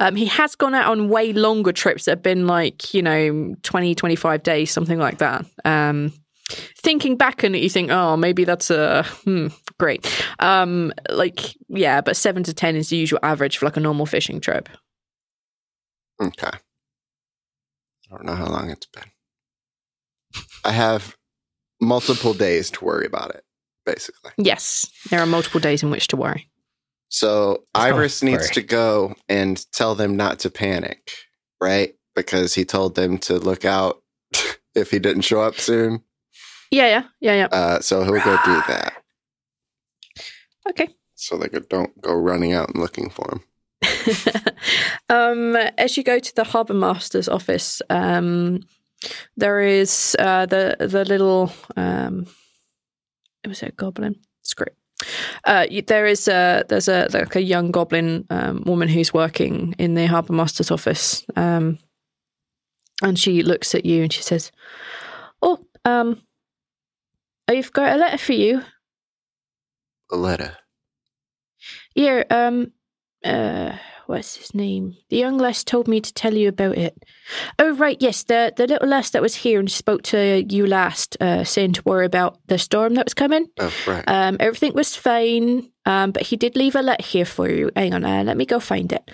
Um, 0.00 0.16
he 0.16 0.26
has 0.26 0.56
gone 0.56 0.74
out 0.74 0.90
on 0.90 1.08
way 1.08 1.32
longer 1.32 1.70
trips 1.70 2.06
that 2.06 2.10
have 2.10 2.22
been 2.24 2.48
like 2.48 2.92
you 2.92 3.02
know 3.02 3.54
20, 3.62 3.94
25 3.94 4.42
days, 4.42 4.72
something 4.72 4.98
like 4.98 5.18
that. 5.18 5.46
Um, 5.64 6.12
thinking 6.82 7.16
back 7.16 7.44
on 7.44 7.54
it, 7.54 7.62
you 7.62 7.70
think, 7.70 7.92
oh, 7.92 8.16
maybe 8.16 8.42
that's 8.42 8.68
a 8.68 9.04
hmm, 9.22 9.46
great. 9.78 10.04
Um, 10.40 10.92
like 11.08 11.54
yeah, 11.68 12.00
but 12.00 12.16
seven 12.16 12.42
to 12.42 12.52
ten 12.52 12.74
is 12.74 12.88
the 12.88 12.96
usual 12.96 13.20
average 13.22 13.58
for 13.58 13.66
like 13.66 13.76
a 13.76 13.80
normal 13.80 14.06
fishing 14.06 14.40
trip. 14.40 14.68
Okay. 16.22 16.50
I 16.50 18.10
don't 18.10 18.24
know 18.24 18.34
how 18.34 18.46
long 18.46 18.70
it's 18.70 18.86
been. 18.86 19.04
I 20.64 20.72
have 20.72 21.16
multiple 21.80 22.34
days 22.34 22.70
to 22.72 22.84
worry 22.84 23.06
about 23.06 23.34
it, 23.34 23.44
basically. 23.86 24.32
Yes, 24.36 24.90
there 25.10 25.20
are 25.20 25.26
multiple 25.26 25.60
days 25.60 25.82
in 25.82 25.90
which 25.90 26.08
to 26.08 26.16
worry. 26.16 26.50
So 27.10 27.64
Ivoris 27.74 28.22
needs 28.22 28.44
worry. 28.44 28.54
to 28.54 28.62
go 28.62 29.14
and 29.28 29.64
tell 29.72 29.94
them 29.94 30.16
not 30.16 30.40
to 30.40 30.50
panic, 30.50 31.10
right? 31.60 31.94
Because 32.14 32.54
he 32.54 32.64
told 32.64 32.96
them 32.96 33.18
to 33.18 33.38
look 33.38 33.64
out 33.64 34.02
if 34.74 34.90
he 34.90 34.98
didn't 34.98 35.22
show 35.22 35.40
up 35.40 35.58
soon. 35.58 36.02
Yeah, 36.70 36.86
yeah, 36.88 37.02
yeah, 37.20 37.34
yeah. 37.34 37.46
Uh, 37.46 37.80
so 37.80 38.02
he'll 38.02 38.22
go 38.22 38.36
do 38.44 38.62
that. 38.68 38.92
Okay. 40.68 40.88
So 41.14 41.38
they 41.38 41.48
could- 41.48 41.68
don't 41.68 41.98
go 42.00 42.12
running 42.12 42.52
out 42.52 42.68
and 42.68 42.80
looking 42.82 43.08
for 43.08 43.26
him. 43.30 43.40
um, 45.08 45.56
as 45.76 45.96
you 45.96 46.02
go 46.02 46.18
to 46.18 46.34
the 46.34 46.44
harbour 46.44 46.74
master's 46.74 47.28
office, 47.28 47.82
um, 47.90 48.60
there 49.36 49.60
is 49.60 50.16
uh, 50.18 50.46
the 50.46 50.76
the 50.80 51.04
little 51.04 51.52
um, 51.76 52.26
was 53.46 53.62
it 53.62 53.70
a 53.70 53.72
goblin? 53.72 54.16
Screw. 54.42 54.66
Uh, 55.44 55.66
there 55.86 56.06
is 56.06 56.28
a 56.28 56.64
there's 56.68 56.88
a 56.88 57.08
like 57.12 57.36
a 57.36 57.42
young 57.42 57.70
goblin 57.70 58.26
um, 58.30 58.62
woman 58.66 58.88
who's 58.88 59.14
working 59.14 59.74
in 59.78 59.94
the 59.94 60.06
harbour 60.06 60.32
master's 60.32 60.70
office, 60.70 61.24
um, 61.36 61.78
and 63.02 63.18
she 63.18 63.42
looks 63.42 63.74
at 63.74 63.86
you 63.86 64.02
and 64.02 64.12
she 64.12 64.22
says, 64.22 64.50
"Oh, 65.40 65.58
um, 65.84 66.22
I've 67.46 67.72
got 67.72 67.94
a 67.94 67.98
letter 67.98 68.18
for 68.18 68.32
you." 68.32 68.62
A 70.10 70.16
letter. 70.16 70.56
Yeah, 71.94 72.24
um, 72.30 72.72
uh, 73.24 73.76
what's 74.08 74.36
his 74.36 74.54
name? 74.54 74.96
The 75.10 75.18
young 75.18 75.36
lass 75.36 75.62
told 75.62 75.86
me 75.86 76.00
to 76.00 76.12
tell 76.12 76.34
you 76.34 76.48
about 76.48 76.78
it. 76.78 77.04
Oh, 77.58 77.74
right, 77.74 77.98
yes, 78.00 78.22
the 78.24 78.52
the 78.56 78.66
little 78.66 78.88
lass 78.88 79.10
that 79.10 79.22
was 79.22 79.36
here 79.36 79.60
and 79.60 79.70
spoke 79.70 80.02
to 80.04 80.44
you 80.48 80.66
last, 80.66 81.16
uh, 81.20 81.44
saying 81.44 81.74
to 81.74 81.82
worry 81.84 82.06
about 82.06 82.38
the 82.46 82.58
storm 82.58 82.94
that 82.94 83.04
was 83.04 83.14
coming. 83.14 83.46
Oh, 83.60 83.72
right. 83.86 84.04
Um, 84.08 84.38
everything 84.40 84.72
was 84.72 84.96
fine, 84.96 85.70
um, 85.84 86.12
but 86.12 86.22
he 86.22 86.36
did 86.36 86.56
leave 86.56 86.74
a 86.74 86.82
letter 86.82 87.04
here 87.04 87.26
for 87.26 87.50
you. 87.50 87.70
Hang 87.76 87.92
on, 87.92 88.04
uh, 88.04 88.24
let 88.24 88.38
me 88.38 88.46
go 88.46 88.58
find 88.58 88.92
it. 88.92 89.10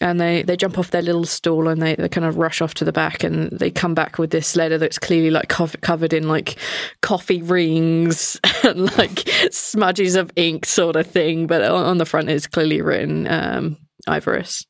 And 0.00 0.20
they, 0.20 0.42
they 0.42 0.56
jump 0.56 0.78
off 0.78 0.90
their 0.90 1.02
little 1.02 1.24
stool 1.24 1.68
and 1.68 1.80
they, 1.80 1.94
they 1.94 2.08
kind 2.08 2.26
of 2.26 2.36
rush 2.36 2.60
off 2.60 2.74
to 2.74 2.84
the 2.84 2.92
back 2.92 3.22
and 3.22 3.50
they 3.50 3.70
come 3.70 3.94
back 3.94 4.18
with 4.18 4.30
this 4.30 4.56
letter 4.56 4.76
that's 4.76 4.98
clearly 4.98 5.30
like 5.30 5.48
covered, 5.48 5.80
covered 5.80 6.12
in 6.12 6.26
like 6.26 6.56
coffee 7.02 7.40
rings 7.40 8.40
and 8.64 8.96
like 8.98 9.20
smudges 9.52 10.16
of 10.16 10.32
ink 10.34 10.66
sort 10.66 10.96
of 10.96 11.06
thing. 11.06 11.46
But 11.46 11.62
on, 11.62 11.84
on 11.84 11.98
the 11.98 12.04
front 12.04 12.30
is 12.30 12.48
clearly 12.48 12.82
written 12.82 13.28
um, 13.28 13.76
Ivoris. 14.08 14.66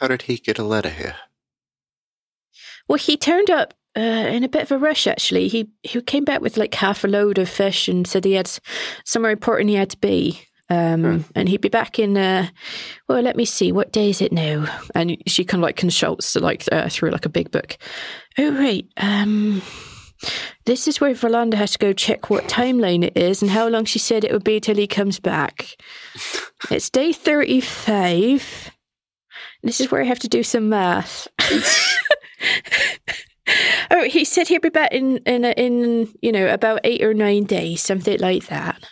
How 0.00 0.08
did 0.08 0.22
he 0.22 0.36
get 0.36 0.58
a 0.58 0.64
letter 0.64 0.90
here? 0.90 1.16
Well, 2.88 2.98
he 2.98 3.16
turned 3.16 3.50
up 3.50 3.74
uh, 3.96 4.00
in 4.00 4.42
a 4.42 4.48
bit 4.48 4.62
of 4.62 4.72
a 4.72 4.78
rush. 4.78 5.06
Actually, 5.06 5.48
he 5.48 5.70
he 5.82 6.00
came 6.00 6.24
back 6.24 6.40
with 6.40 6.56
like 6.56 6.74
half 6.74 7.04
a 7.04 7.08
load 7.08 7.38
of 7.38 7.48
fish 7.48 7.88
and 7.88 8.06
said 8.06 8.24
he 8.24 8.32
had 8.32 8.50
somewhere 9.04 9.32
important 9.32 9.70
he 9.70 9.76
had 9.76 9.90
to 9.90 9.98
be. 9.98 10.42
Um, 10.70 11.26
and 11.34 11.50
he'd 11.50 11.60
be 11.60 11.68
back 11.68 11.98
in. 11.98 12.16
Uh, 12.16 12.48
well, 13.06 13.20
let 13.20 13.36
me 13.36 13.44
see. 13.44 13.72
What 13.72 13.92
day 13.92 14.08
is 14.08 14.22
it 14.22 14.32
now? 14.32 14.64
And 14.94 15.18
she 15.26 15.44
kind 15.44 15.62
of 15.62 15.64
like 15.64 15.76
consults 15.76 16.34
like 16.34 16.64
uh, 16.72 16.88
through 16.88 17.10
like 17.10 17.26
a 17.26 17.30
big 17.30 17.50
book. 17.50 17.76
Oh 18.38 18.52
right. 18.52 18.86
Um, 18.96 19.60
this 20.64 20.86
is 20.86 21.00
where 21.00 21.14
Volonda 21.14 21.54
has 21.54 21.72
to 21.72 21.78
go 21.78 21.92
check 21.92 22.30
what 22.30 22.44
timeline 22.44 23.04
it 23.04 23.16
is 23.16 23.42
and 23.42 23.50
how 23.50 23.68
long 23.68 23.84
she 23.84 23.98
said 23.98 24.24
it 24.24 24.32
would 24.32 24.44
be 24.44 24.60
till 24.60 24.76
he 24.76 24.86
comes 24.86 25.18
back. 25.18 25.76
it's 26.70 26.90
day 26.90 27.12
thirty-five. 27.12 28.70
This 29.62 29.80
is 29.80 29.90
where 29.90 30.00
I 30.00 30.06
have 30.06 30.18
to 30.20 30.28
do 30.28 30.42
some 30.42 30.68
math. 30.68 31.28
oh, 33.90 34.04
he 34.04 34.24
said 34.24 34.48
he'd 34.48 34.62
be 34.62 34.68
back 34.68 34.92
in 34.92 35.18
in 35.18 35.44
in 35.44 36.12
you 36.20 36.32
know 36.32 36.52
about 36.52 36.80
eight 36.84 37.02
or 37.02 37.14
nine 37.14 37.44
days, 37.44 37.82
something 37.82 38.18
like 38.20 38.46
that. 38.46 38.88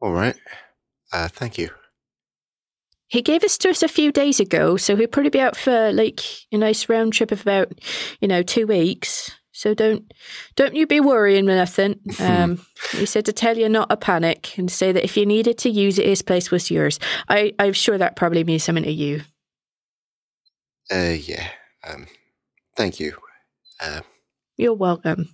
All 0.00 0.12
right. 0.12 0.36
Uh, 1.12 1.28
thank 1.28 1.58
you. 1.58 1.70
He 3.06 3.22
gave 3.22 3.42
this 3.42 3.56
to 3.58 3.70
us 3.70 3.82
a 3.82 3.88
few 3.88 4.10
days 4.10 4.40
ago, 4.40 4.76
so 4.76 4.96
he'll 4.96 5.06
probably 5.06 5.30
be 5.30 5.40
out 5.40 5.56
for 5.56 5.92
like 5.92 6.20
a 6.50 6.58
nice 6.58 6.88
round 6.88 7.12
trip 7.12 7.30
of 7.30 7.42
about 7.42 7.72
you 8.20 8.28
know 8.28 8.42
two 8.42 8.66
weeks. 8.66 9.30
So 9.56 9.72
don't 9.72 10.12
don't 10.56 10.74
you 10.74 10.84
be 10.86 11.00
worrying 11.00 11.48
or 11.48 11.54
nothing. 11.54 12.00
Um, 12.18 12.64
he 12.92 13.06
said 13.06 13.24
to 13.26 13.32
tell 13.32 13.56
you 13.56 13.68
not 13.68 13.88
to 13.88 13.96
panic 13.96 14.58
and 14.58 14.70
say 14.70 14.92
that 14.92 15.04
if 15.04 15.16
you 15.16 15.26
needed 15.26 15.58
to 15.58 15.70
use 15.70 15.98
it, 15.98 16.06
his 16.06 16.22
place 16.22 16.50
was 16.50 16.70
yours. 16.70 16.98
I 17.28 17.52
I'm 17.58 17.72
sure 17.72 17.96
that 17.96 18.16
probably 18.16 18.42
means 18.44 18.64
something 18.64 18.84
to 18.84 18.90
you. 18.90 19.22
Uh, 20.90 21.14
yeah. 21.18 21.48
Um, 21.88 22.06
thank 22.76 22.98
you. 22.98 23.16
Uh, 23.80 24.00
You're 24.56 24.74
welcome. 24.74 25.28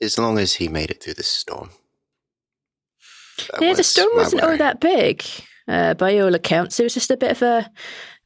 as 0.00 0.18
long 0.18 0.38
as 0.38 0.54
he 0.54 0.68
made 0.68 0.90
it 0.90 1.02
through 1.02 1.14
the 1.14 1.22
storm. 1.22 1.70
Yeah, 3.60 3.74
the 3.74 3.84
storm 3.84 4.10
wasn't 4.14 4.42
all 4.42 4.56
that 4.56 4.80
big, 4.80 5.22
uh, 5.68 5.94
by 5.94 6.18
all 6.18 6.34
accounts. 6.34 6.80
It 6.80 6.84
was 6.84 6.94
just 6.94 7.10
a 7.10 7.16
bit 7.16 7.32
of 7.32 7.42
a 7.42 7.70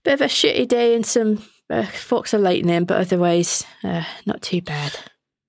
bit 0.04 0.14
of 0.14 0.20
a 0.20 0.26
shitty 0.26 0.68
day 0.68 0.94
and 0.94 1.04
some 1.04 1.42
uh, 1.70 1.86
forks 1.86 2.34
of 2.34 2.40
lightning, 2.40 2.84
but 2.84 3.00
otherwise, 3.00 3.64
uh, 3.84 4.04
not 4.26 4.42
too 4.42 4.60
bad. 4.60 4.98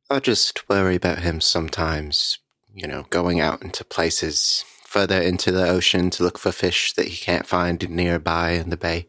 I 0.10 0.20
just 0.20 0.68
worry 0.70 0.96
about 0.96 1.20
him 1.20 1.42
sometimes, 1.42 2.40
you 2.74 2.88
know, 2.88 3.06
going 3.10 3.40
out 3.40 3.62
into 3.62 3.84
places 3.84 4.66
further 4.92 5.22
into 5.22 5.54
the 5.54 5.70
ocean 5.70 6.10
to 6.10 6.22
look 6.22 6.38
for 6.38 6.52
fish 6.52 6.92
that 6.94 7.08
he 7.08 7.16
can't 7.16 7.48
find 7.48 7.90
nearby 7.90 8.52
in 8.52 8.70
the 8.70 8.78
bay. 8.78 9.08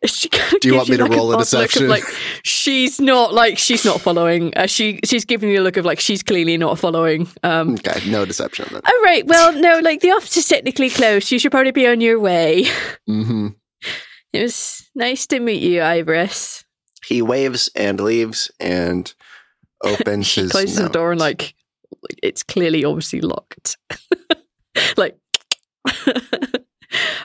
She 0.06 0.28
kind 0.28 0.54
of 0.54 0.60
Do 0.60 0.68
you 0.68 0.76
want 0.76 0.88
me 0.88 0.96
to 0.96 1.02
like, 1.04 1.12
roll 1.12 1.26
a 1.26 1.30
look 1.30 1.40
of, 1.40 1.44
deception? 1.46 1.88
like 1.88 2.04
she's 2.44 3.00
not 3.00 3.34
like 3.34 3.58
she's 3.58 3.84
not 3.84 4.00
following. 4.00 4.52
Uh, 4.56 4.66
she 4.66 5.00
she's 5.04 5.24
giving 5.24 5.50
you 5.50 5.60
a 5.60 5.64
look 5.64 5.76
of 5.76 5.84
like 5.84 5.98
she's 5.98 6.22
clearly 6.22 6.56
not 6.56 6.78
following. 6.78 7.26
Um, 7.42 7.74
Okay, 7.74 8.08
no 8.08 8.24
deception 8.24 8.66
then. 8.70 8.80
all 8.86 9.02
right, 9.02 9.26
well, 9.26 9.52
no, 9.52 9.80
like 9.80 10.00
the 10.00 10.12
office 10.12 10.36
is 10.36 10.46
technically 10.46 10.88
closed. 10.88 11.32
You 11.32 11.40
should 11.40 11.50
probably 11.50 11.72
be 11.72 11.86
on 11.88 12.00
your 12.00 12.20
way. 12.20 12.66
hmm 13.06 13.48
It 14.32 14.42
was 14.42 14.88
nice 14.94 15.26
to 15.28 15.40
meet 15.40 15.62
you, 15.62 15.80
Iris. 15.80 16.64
He 17.04 17.20
waves 17.20 17.68
and 17.74 17.98
leaves 18.00 18.52
and 18.60 19.12
opens 19.82 20.32
his 20.32 20.52
closes 20.52 20.76
the 20.76 20.88
door 20.90 21.10
and 21.10 21.20
like 21.20 21.54
like, 22.02 22.20
it's 22.22 22.44
clearly 22.44 22.84
obviously 22.84 23.20
locked. 23.20 23.76
like 24.96 25.16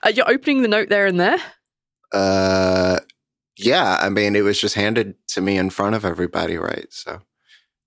are 0.03 0.11
you 0.11 0.23
opening 0.23 0.61
the 0.63 0.67
note 0.67 0.89
there 0.89 1.05
and 1.05 1.19
there? 1.19 1.37
Uh, 2.13 2.99
yeah, 3.57 3.97
I 3.99 4.09
mean, 4.09 4.35
it 4.35 4.41
was 4.41 4.59
just 4.59 4.75
handed 4.75 5.15
to 5.29 5.41
me 5.41 5.57
in 5.57 5.69
front 5.69 5.95
of 5.95 6.05
everybody, 6.05 6.57
right? 6.57 6.87
So 6.89 7.21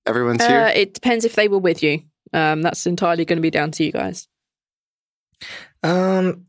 everyone's 0.05 0.43
Uh, 0.43 0.49
here. 0.49 0.67
it 0.75 0.95
depends 0.95 1.25
if 1.25 1.35
they 1.35 1.49
were 1.49 1.59
with 1.59 1.83
you. 1.83 2.03
Um, 2.33 2.63
that's 2.63 2.87
entirely 2.87 3.25
going 3.25 3.37
to 3.39 3.43
be 3.43 3.51
down 3.51 3.71
to 3.73 3.85
you 3.85 3.93
guys. 3.93 4.29
Um, 5.83 6.47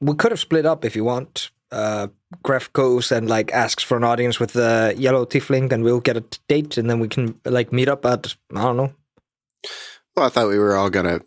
we 0.00 0.14
could 0.14 0.30
have 0.32 0.40
split 0.40 0.66
up 0.66 0.84
if 0.84 0.94
you 0.96 1.04
want. 1.04 1.50
Uh, 1.70 2.08
Greff 2.44 2.72
goes 2.72 3.12
and 3.12 3.28
like 3.28 3.52
asks 3.52 3.82
for 3.82 3.96
an 3.96 4.04
audience 4.04 4.40
with 4.40 4.52
the 4.52 4.94
yellow 4.96 5.24
tiefling, 5.24 5.70
and 5.72 5.84
we'll 5.84 6.00
get 6.00 6.16
a 6.16 6.24
date, 6.48 6.76
and 6.76 6.90
then 6.90 6.98
we 7.00 7.08
can 7.08 7.38
like 7.44 7.72
meet 7.72 7.88
up 7.88 8.04
at 8.04 8.34
I 8.54 8.62
don't 8.62 8.76
know. 8.76 8.92
Well, 10.16 10.26
I 10.26 10.28
thought 10.28 10.48
we 10.48 10.58
were 10.58 10.74
all 10.76 10.90
gonna 10.90 11.20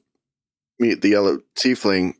meet 0.79 1.01
the 1.01 1.09
yellow 1.09 1.39
tiefling 1.57 2.15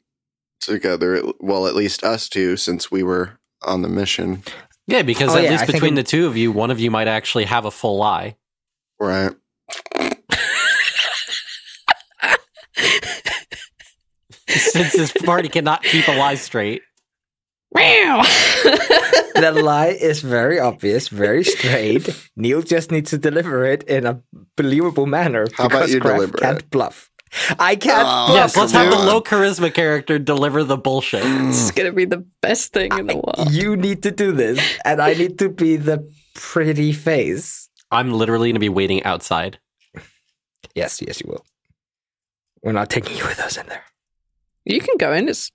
together. 0.61 1.21
Well, 1.39 1.67
at 1.67 1.75
least 1.75 2.03
us 2.03 2.29
two, 2.29 2.55
since 2.55 2.89
we 2.89 3.03
were 3.03 3.39
on 3.65 3.81
the 3.81 3.89
mission, 3.89 4.43
Yeah, 4.87 5.01
because 5.03 5.33
Oh, 5.33 5.37
at 5.37 5.43
yeah, 5.43 5.51
least 5.51 5.63
I 5.63 5.65
between 5.67 5.95
the 5.95 6.03
two 6.03 6.27
of 6.27 6.35
you, 6.37 6.51
one 6.51 6.71
of 6.71 6.79
you 6.79 6.91
might 6.91 7.07
actually 7.07 7.45
have 7.45 7.65
a 7.65 7.71
full 7.71 8.01
eye. 8.01 8.35
right? 8.99 9.31
Since 14.47 14.93
this 14.93 15.11
party 15.25 15.49
cannot 15.49 15.83
keep 15.83 16.07
a 16.07 16.15
lie 16.17 16.35
straight. 16.35 16.81
the 17.75 19.51
lie 19.63 19.87
is 19.99 20.21
very 20.21 20.59
obvious, 20.59 21.07
very 21.07 21.43
straight. 21.43 22.07
Neil 22.35 22.61
just 22.61 22.91
needs 22.91 23.09
to 23.11 23.17
deliver 23.17 23.65
it 23.65 23.83
in 23.83 24.05
a 24.05 24.21
believable 24.55 25.05
manner. 25.07 25.47
How 25.55 25.65
about 25.65 25.87
because 25.87 25.93
you 25.93 25.99
Greff 25.99 26.13
deliver 26.15 26.37
can't 26.37 26.59
it? 26.59 26.69
bluff. 26.69 27.09
I 27.59 27.75
can't 27.75 28.07
Oh. 28.07 28.33
Yes, 28.33 28.55
let's 28.55 28.71
have 28.73 28.91
the 28.91 28.97
low 28.97 29.21
charisma 29.21 29.73
character 29.73 30.19
deliver 30.19 30.63
the 30.63 30.77
bullshit. 30.77 31.23
It's 31.49 31.71
gonna 31.71 31.91
be 31.91 32.05
the 32.05 32.25
best 32.41 32.73
thing 32.73 32.91
in 32.97 33.07
the 33.07 33.15
world. 33.15 33.51
You 33.51 33.75
need 33.75 34.03
to 34.03 34.11
do 34.11 34.31
this, 34.31 34.59
and 34.85 35.01
I 35.01 35.13
need 35.13 35.39
to 35.39 35.49
be 35.49 35.75
the 35.77 36.07
pretty 36.35 36.91
face. 36.93 37.69
I'm 37.91 38.11
literally 38.11 38.49
going 38.49 38.55
to 38.55 38.59
be 38.59 38.69
waiting 38.69 39.03
outside. 39.03 39.59
Yes, 40.73 40.99
yes, 40.99 41.21
you 41.21 41.29
will. 41.29 41.45
We're 42.63 42.71
not 42.71 42.89
taking 42.89 43.15
you 43.15 43.23
with 43.25 43.39
us 43.39 43.55
in 43.57 43.67
there. 43.67 43.83
You 44.65 44.79
can 44.79 44.97
go 44.97 45.13
in. 45.13 45.29
It's 45.29 45.51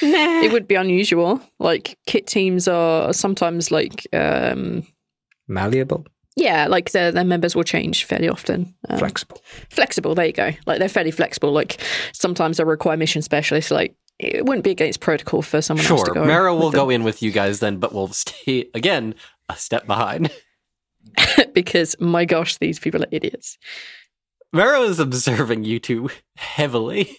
nah. 0.00 0.42
it 0.42 0.52
would 0.52 0.68
be 0.68 0.76
unusual. 0.76 1.40
Like 1.58 1.98
kit 2.06 2.26
teams 2.26 2.68
are 2.68 3.12
sometimes 3.12 3.70
like 3.70 4.06
um 4.12 4.86
Malleable, 5.48 6.06
yeah, 6.36 6.66
like 6.66 6.90
their 6.90 7.12
their 7.12 7.24
members 7.24 7.54
will 7.54 7.64
change 7.64 8.04
fairly 8.04 8.28
often. 8.28 8.74
Um, 8.88 8.98
flexible. 8.98 9.40
flexible. 9.70 10.14
There 10.14 10.26
you 10.26 10.32
go. 10.32 10.50
Like 10.66 10.78
they're 10.78 10.88
fairly 10.88 11.10
flexible. 11.10 11.52
Like 11.52 11.80
sometimes 12.12 12.56
they 12.56 12.64
require 12.64 12.96
mission 12.96 13.22
specialists. 13.22 13.70
Like 13.70 13.94
it 14.18 14.44
wouldn't 14.46 14.64
be 14.64 14.70
against 14.70 15.00
protocol 15.00 15.42
for 15.42 15.60
someone 15.62 15.86
else 15.86 16.02
to 16.02 16.06
Sure, 16.06 16.14
go. 16.14 16.24
Maro 16.24 16.54
will 16.54 16.70
them. 16.70 16.78
go 16.78 16.90
in 16.90 17.02
with 17.04 17.22
you 17.22 17.30
guys 17.32 17.60
then, 17.60 17.78
but 17.78 17.92
we'll 17.92 18.08
stay, 18.08 18.68
again, 18.74 19.14
a 19.48 19.56
step 19.56 19.86
behind. 19.86 20.30
because 21.52 21.94
my 22.00 22.24
gosh, 22.24 22.56
these 22.58 22.78
people 22.78 23.02
are 23.02 23.08
idiots. 23.10 23.58
Maro 24.52 24.82
is 24.84 24.98
observing 25.00 25.64
you 25.64 25.78
two 25.80 26.08
heavily. 26.36 27.18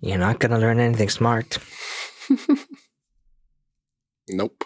You're 0.00 0.18
not 0.18 0.38
gonna 0.40 0.58
learn 0.58 0.78
anything 0.80 1.08
smart. 1.08 1.58
Nope. 4.30 4.64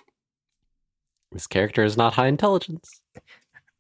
This 1.33 1.47
character 1.47 1.83
is 1.83 1.97
not 1.97 2.15
high 2.15 2.29
intelligence. 2.29 3.01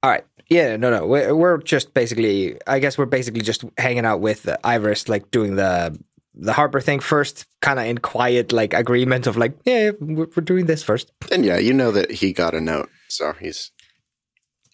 All 0.03 0.11
right. 0.11 0.25
Yeah, 0.49 0.77
no, 0.77 0.91
no. 0.91 1.07
We're, 1.07 1.35
we're 1.35 1.59
just 1.59 1.95
basically, 1.95 2.59
I 2.67 2.79
guess 2.79 2.99
we're 2.99 3.07
basically 3.07 3.43
just 3.43 3.65
hanging 3.79 4.05
out 4.05 4.21
with 4.21 4.49
uh, 4.49 4.57
Iris, 4.65 5.09
like 5.09 5.31
doing 5.31 5.57
the 5.57 5.99
the 6.35 6.55
harbor 6.55 6.81
thing 6.81 6.99
first, 6.99 7.47
kind 7.61 7.79
of 7.79 7.85
in 7.85 7.99
quiet, 7.99 8.53
like 8.53 8.73
agreement 8.73 9.27
of 9.27 9.37
like, 9.37 9.55
yeah, 9.65 9.91
we're, 10.01 10.29
we're 10.35 10.43
doing 10.43 10.65
this 10.65 10.83
first. 10.83 11.13
And 11.31 11.45
yeah, 11.45 11.59
you 11.59 11.75
know 11.75 11.91
that 11.91 12.11
he 12.11 12.33
got 12.33 12.55
a 12.55 12.61
note, 12.61 12.89
so 13.09 13.35
he's 13.39 13.71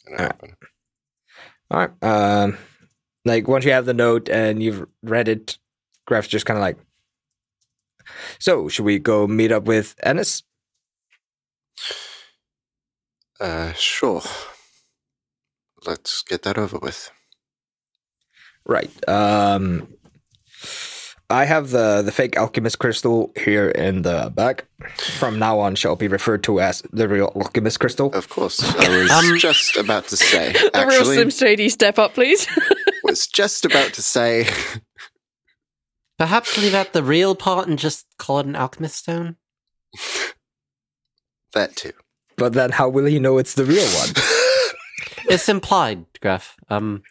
gonna 0.07 0.19
Alright. 0.19 0.33
happen. 0.33 0.57
All 1.71 1.81
right. 1.81 1.91
Um, 2.03 2.59
like 3.25 3.49
once 3.49 3.65
you 3.65 3.73
have 3.73 3.87
the 3.87 3.95
note 3.95 4.29
and 4.29 4.63
you've 4.63 4.87
read 5.03 5.29
it, 5.29 5.59
Greff's 6.09 6.29
just 6.29 6.47
kind 6.47 6.57
of 6.57 6.63
like, 6.63 6.79
so 8.39 8.69
should 8.69 8.85
we 8.85 8.99
go 8.99 9.27
meet 9.27 9.53
up 9.53 9.65
with 9.65 9.95
Ennis? 10.03 10.45
Uh, 13.41 13.73
sure. 13.75 14.23
Let's 15.87 16.23
get 16.23 16.43
that 16.43 16.59
over 16.59 16.79
with. 16.79 17.11
Right. 18.67 18.91
Um, 19.09 19.95
I 21.31 21.45
have 21.45 21.71
the 21.71 22.03
the 22.03 22.11
fake 22.13 22.37
alchemist 22.37 22.79
crystal 22.79 23.33
here 23.37 23.69
in 23.69 24.03
the 24.03 24.33
back. 24.35 24.65
From 25.19 25.39
now 25.39 25.59
on, 25.61 25.75
shall 25.75 25.95
be 25.95 26.09
referred 26.09 26.43
to 26.45 26.61
as 26.61 26.83
the 26.93 27.07
real 27.09 27.31
alchemist 27.35 27.81
crystal. 27.81 28.13
Of 28.13 28.29
course, 28.29 28.63
I 28.63 28.89
was 28.89 29.11
Um, 29.33 29.39
just 29.39 29.77
about 29.77 30.09
to 30.09 30.17
say. 30.17 30.53
The 30.53 30.71
real 30.87 30.99
Actually, 30.99 31.15
Slim 31.17 31.31
Shady 31.31 31.69
step 31.69 31.99
up, 31.99 32.15
please. 32.15 32.47
was 33.05 33.27
just 33.27 33.65
about 33.65 33.93
to 33.95 34.03
say. 34.03 34.47
Perhaps 36.19 36.59
leave 36.59 36.75
out 36.75 36.93
the 36.93 37.03
real 37.05 37.35
part 37.35 37.69
and 37.69 37.79
just 37.79 38.07
call 38.19 38.41
it 38.41 38.47
an 38.47 38.57
alchemist 38.57 38.97
stone? 38.97 39.37
that 41.53 41.77
too. 41.77 41.93
But 42.39 42.53
then, 42.55 42.71
how 42.71 42.89
will 42.89 43.05
he 43.07 43.19
know 43.19 43.39
it's 43.39 43.55
the 43.55 43.65
real 43.65 43.87
one? 43.99 44.09
It's 45.31 45.49
implied, 45.51 46.07
Greff. 46.23 46.55
Um, 46.71 47.03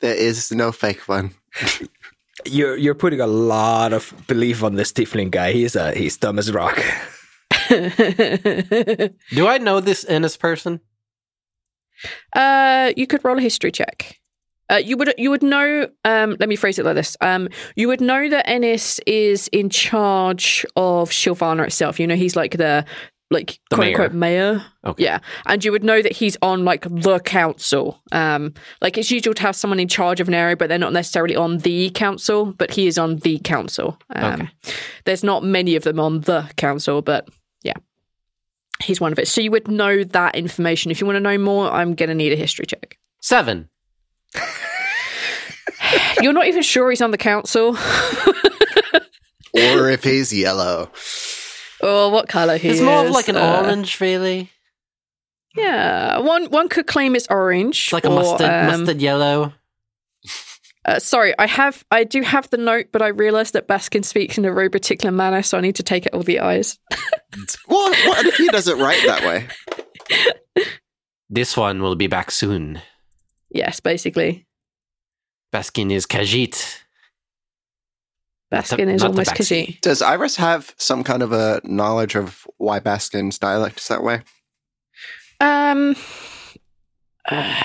There 0.00 0.14
is 0.14 0.50
no 0.50 0.72
fake 0.72 1.06
one. 1.06 1.32
You're 2.46 2.76
you're 2.78 2.94
putting 2.94 3.20
a 3.20 3.26
lot 3.26 3.92
of 3.92 4.14
belief 4.26 4.62
on 4.64 4.74
this 4.74 4.90
tiefling 4.90 5.30
guy. 5.30 5.52
He's 5.52 5.76
uh 5.76 5.92
he's 5.92 6.16
dumb 6.16 6.38
as 6.38 6.50
rock. 6.50 6.76
do 7.68 9.46
I 9.46 9.58
know 9.60 9.80
this 9.80 10.04
Ennis 10.08 10.36
person? 10.36 10.80
Uh, 12.34 12.92
you 12.96 13.06
could 13.06 13.24
roll 13.24 13.38
a 13.38 13.42
history 13.42 13.70
check. 13.70 14.18
Uh, 14.72 14.76
you 14.76 14.96
would 14.96 15.12
you 15.18 15.30
would 15.30 15.42
know. 15.42 15.88
Um, 16.04 16.36
let 16.40 16.48
me 16.48 16.56
phrase 16.56 16.78
it 16.78 16.84
like 16.84 16.94
this. 16.96 17.16
Um, 17.20 17.48
you 17.76 17.86
would 17.88 18.00
know 18.00 18.28
that 18.28 18.48
Ennis 18.48 18.98
is 19.06 19.48
in 19.52 19.68
charge 19.70 20.64
of 20.74 21.10
Shilvana 21.10 21.66
itself. 21.66 22.00
You 22.00 22.06
know, 22.06 22.16
he's 22.16 22.34
like 22.34 22.56
the 22.56 22.84
like 23.32 23.58
The 23.70 23.76
quote 23.76 23.86
mayor. 23.86 23.90
unquote 24.02 24.12
mayor. 24.14 24.64
Okay. 24.84 25.04
Yeah, 25.04 25.18
and 25.46 25.64
you 25.64 25.72
would 25.72 25.82
know 25.84 26.00
that 26.02 26.12
he's 26.12 26.36
on 26.42 26.64
like 26.64 26.82
the 26.88 27.18
council. 27.20 28.00
Um, 28.12 28.54
like 28.80 28.98
it's 28.98 29.10
usual 29.10 29.34
to 29.34 29.42
have 29.42 29.56
someone 29.56 29.80
in 29.80 29.88
charge 29.88 30.20
of 30.20 30.28
an 30.28 30.34
area, 30.34 30.56
but 30.56 30.68
they're 30.68 30.78
not 30.78 30.92
necessarily 30.92 31.34
on 31.36 31.58
the 31.58 31.90
council. 31.90 32.52
But 32.52 32.70
he 32.72 32.86
is 32.86 32.98
on 32.98 33.16
the 33.16 33.38
council. 33.40 33.98
Um, 34.14 34.32
Okay. 34.34 34.48
There's 35.04 35.24
not 35.24 35.42
many 35.44 35.74
of 35.76 35.82
them 35.84 35.98
on 35.98 36.20
the 36.20 36.48
council, 36.56 37.02
but 37.02 37.28
yeah, 37.62 37.74
he's 38.82 39.00
one 39.00 39.12
of 39.12 39.18
it. 39.18 39.28
So 39.28 39.40
you 39.40 39.50
would 39.50 39.68
know 39.68 40.04
that 40.04 40.34
information. 40.36 40.90
If 40.90 41.00
you 41.00 41.06
want 41.06 41.16
to 41.16 41.20
know 41.20 41.38
more, 41.38 41.70
I'm 41.70 41.94
gonna 41.94 42.14
need 42.14 42.32
a 42.32 42.36
history 42.36 42.66
check. 42.66 42.98
Seven. 43.20 43.68
You're 46.20 46.32
not 46.32 46.46
even 46.46 46.62
sure 46.62 46.90
he's 46.90 47.02
on 47.02 47.10
the 47.10 47.18
council. 47.18 47.76
Or 49.54 49.90
if 49.90 50.02
he's 50.02 50.32
yellow. 50.32 50.90
Or 51.82 52.10
what 52.10 52.28
color 52.28 52.56
he 52.56 52.68
It's 52.68 52.78
is. 52.78 52.84
more 52.84 53.04
of 53.04 53.10
like 53.10 53.28
an 53.28 53.36
uh, 53.36 53.62
orange, 53.62 54.00
really. 54.00 54.50
Yeah, 55.56 56.18
one 56.18 56.46
one 56.46 56.68
could 56.68 56.86
claim 56.86 57.14
it's 57.14 57.26
orange. 57.28 57.84
It's 57.86 57.92
like 57.92 58.06
a 58.06 58.10
mustard, 58.10 58.48
um, 58.48 58.66
mustard 58.80 59.00
yellow. 59.02 59.52
Uh, 60.84 60.98
sorry, 60.98 61.32
I 61.38 61.46
have, 61.46 61.84
I 61.92 62.02
do 62.02 62.22
have 62.22 62.50
the 62.50 62.56
note, 62.56 62.86
but 62.90 63.02
I 63.02 63.06
realised 63.06 63.52
that 63.52 63.68
Baskin 63.68 64.04
speaks 64.04 64.36
in 64.36 64.44
a 64.44 64.52
very 64.52 64.68
particular 64.68 65.12
manner, 65.12 65.40
so 65.40 65.56
I 65.56 65.60
need 65.60 65.76
to 65.76 65.84
take 65.84 66.06
it 66.06 66.12
all 66.12 66.24
the 66.24 66.40
eyes. 66.40 66.76
What? 67.66 67.96
What 68.04 68.26
if 68.26 68.34
he 68.34 68.48
does 68.48 68.66
it 68.66 68.76
right 68.78 69.00
that 69.06 69.22
way? 69.22 69.46
This 71.30 71.56
one 71.56 71.80
will 71.82 71.94
be 71.94 72.08
back 72.08 72.32
soon. 72.32 72.82
yes, 73.48 73.78
basically, 73.78 74.44
Baskin 75.54 75.92
is 75.92 76.04
Khajiit. 76.04 76.81
Not 78.52 78.66
the- 78.66 78.76
Baskin 78.76 78.94
is 78.94 79.02
almost 79.02 79.30
Baxi. 79.30 79.66
Khajiit. 79.66 79.80
Does 79.80 80.02
Iris 80.02 80.36
have 80.36 80.74
some 80.76 81.02
kind 81.02 81.22
of 81.22 81.32
a 81.32 81.60
knowledge 81.64 82.14
of 82.14 82.46
why 82.58 82.80
Baskin's 82.80 83.38
dialect 83.38 83.80
is 83.80 83.88
that 83.88 84.02
way? 84.02 84.22
Um, 85.40 85.96
uh, 87.30 87.62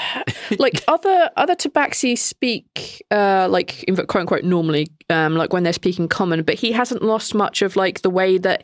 like 0.58 0.84
other 0.88 1.30
other 1.36 1.56
Tabaxi 1.56 2.18
speak, 2.18 3.04
uh, 3.12 3.48
like 3.50 3.84
in 3.84 3.96
quote 3.96 4.16
unquote 4.16 4.44
normally, 4.44 4.88
um, 5.10 5.36
like 5.36 5.54
when 5.54 5.64
they're 5.64 5.74
speaking 5.74 6.08
common, 6.08 6.44
but 6.44 6.56
he 6.56 6.72
hasn't 6.72 7.04
lost 7.04 7.36
much 7.36 7.62
of 7.62 7.76
like 7.76 8.02
the 8.02 8.10
way 8.10 8.38
that. 8.38 8.64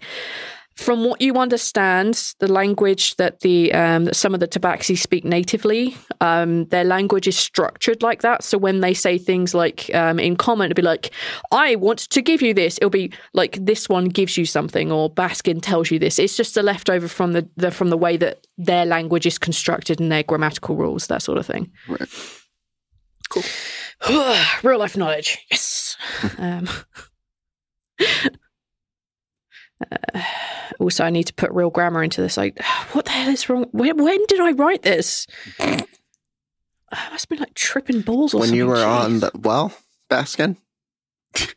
From 0.76 1.06
what 1.06 1.22
you 1.22 1.36
understand, 1.36 2.34
the 2.40 2.52
language 2.52 3.16
that 3.18 3.42
the 3.42 3.72
um, 3.74 4.06
that 4.06 4.16
some 4.16 4.34
of 4.34 4.40
the 4.40 4.48
Tabaxi 4.48 4.98
speak 4.98 5.24
natively, 5.24 5.96
um, 6.20 6.66
their 6.66 6.84
language 6.84 7.28
is 7.28 7.38
structured 7.38 8.02
like 8.02 8.22
that. 8.24 8.44
So 8.44 8.58
when 8.58 8.82
they 8.82 8.94
say 8.94 9.18
things 9.18 9.54
like 9.54 9.94
um, 9.94 10.20
in 10.20 10.36
common, 10.36 10.72
it'll 10.72 10.82
be 10.82 10.82
like, 10.82 11.12
"I 11.52 11.76
want 11.76 12.00
to 12.00 12.22
give 12.22 12.42
you 12.42 12.54
this." 12.54 12.78
It'll 12.78 12.90
be 12.90 13.12
like 13.34 13.64
this 13.64 13.88
one 13.88 14.06
gives 14.06 14.36
you 14.36 14.46
something, 14.46 14.92
or 14.92 15.14
Baskin 15.14 15.62
tells 15.62 15.92
you 15.92 16.00
this. 16.00 16.18
It's 16.18 16.36
just 16.36 16.58
a 16.58 16.64
leftover 16.64 17.08
from 17.08 17.34
the, 17.34 17.48
the 17.56 17.70
from 17.70 17.90
the 17.90 17.98
way 17.98 18.18
that 18.18 18.48
their 18.58 18.86
language 18.86 19.28
is 19.28 19.38
constructed 19.38 20.00
and 20.00 20.12
their 20.12 20.24
grammatical 20.24 20.76
rules, 20.76 21.08
that 21.08 21.22
sort 21.22 21.38
of 21.38 21.46
thing. 21.46 21.72
Right. 21.88 22.10
Cool. 23.30 23.44
Real 24.64 24.80
life 24.80 24.98
knowledge. 24.98 25.38
Yes. 25.52 25.98
uh, 29.92 30.22
also, 30.80 31.04
I 31.04 31.10
need 31.10 31.26
to 31.26 31.34
put 31.34 31.52
real 31.52 31.70
grammar 31.70 32.04
into 32.04 32.22
this. 32.22 32.38
Like, 32.38 32.62
what 32.92 33.06
the 33.06 33.12
hell 33.12 33.30
is 33.30 33.50
wrong? 33.50 33.66
When, 33.72 34.04
when 34.04 34.26
did 34.28 34.40
I 34.40 34.52
write 34.52 34.84
this? 34.84 35.28
I 35.60 37.10
must 37.10 37.24
have 37.24 37.30
been 37.30 37.40
like 37.40 37.56
tripping 37.56 38.02
balls 38.02 38.34
or 38.34 38.40
when 38.40 38.50
something. 38.50 38.58
you 38.58 38.68
were 38.68 38.76
Jeez. 38.76 39.04
on 39.04 39.20
the 39.20 39.32
well, 39.34 39.74
Baskin. 40.12 40.58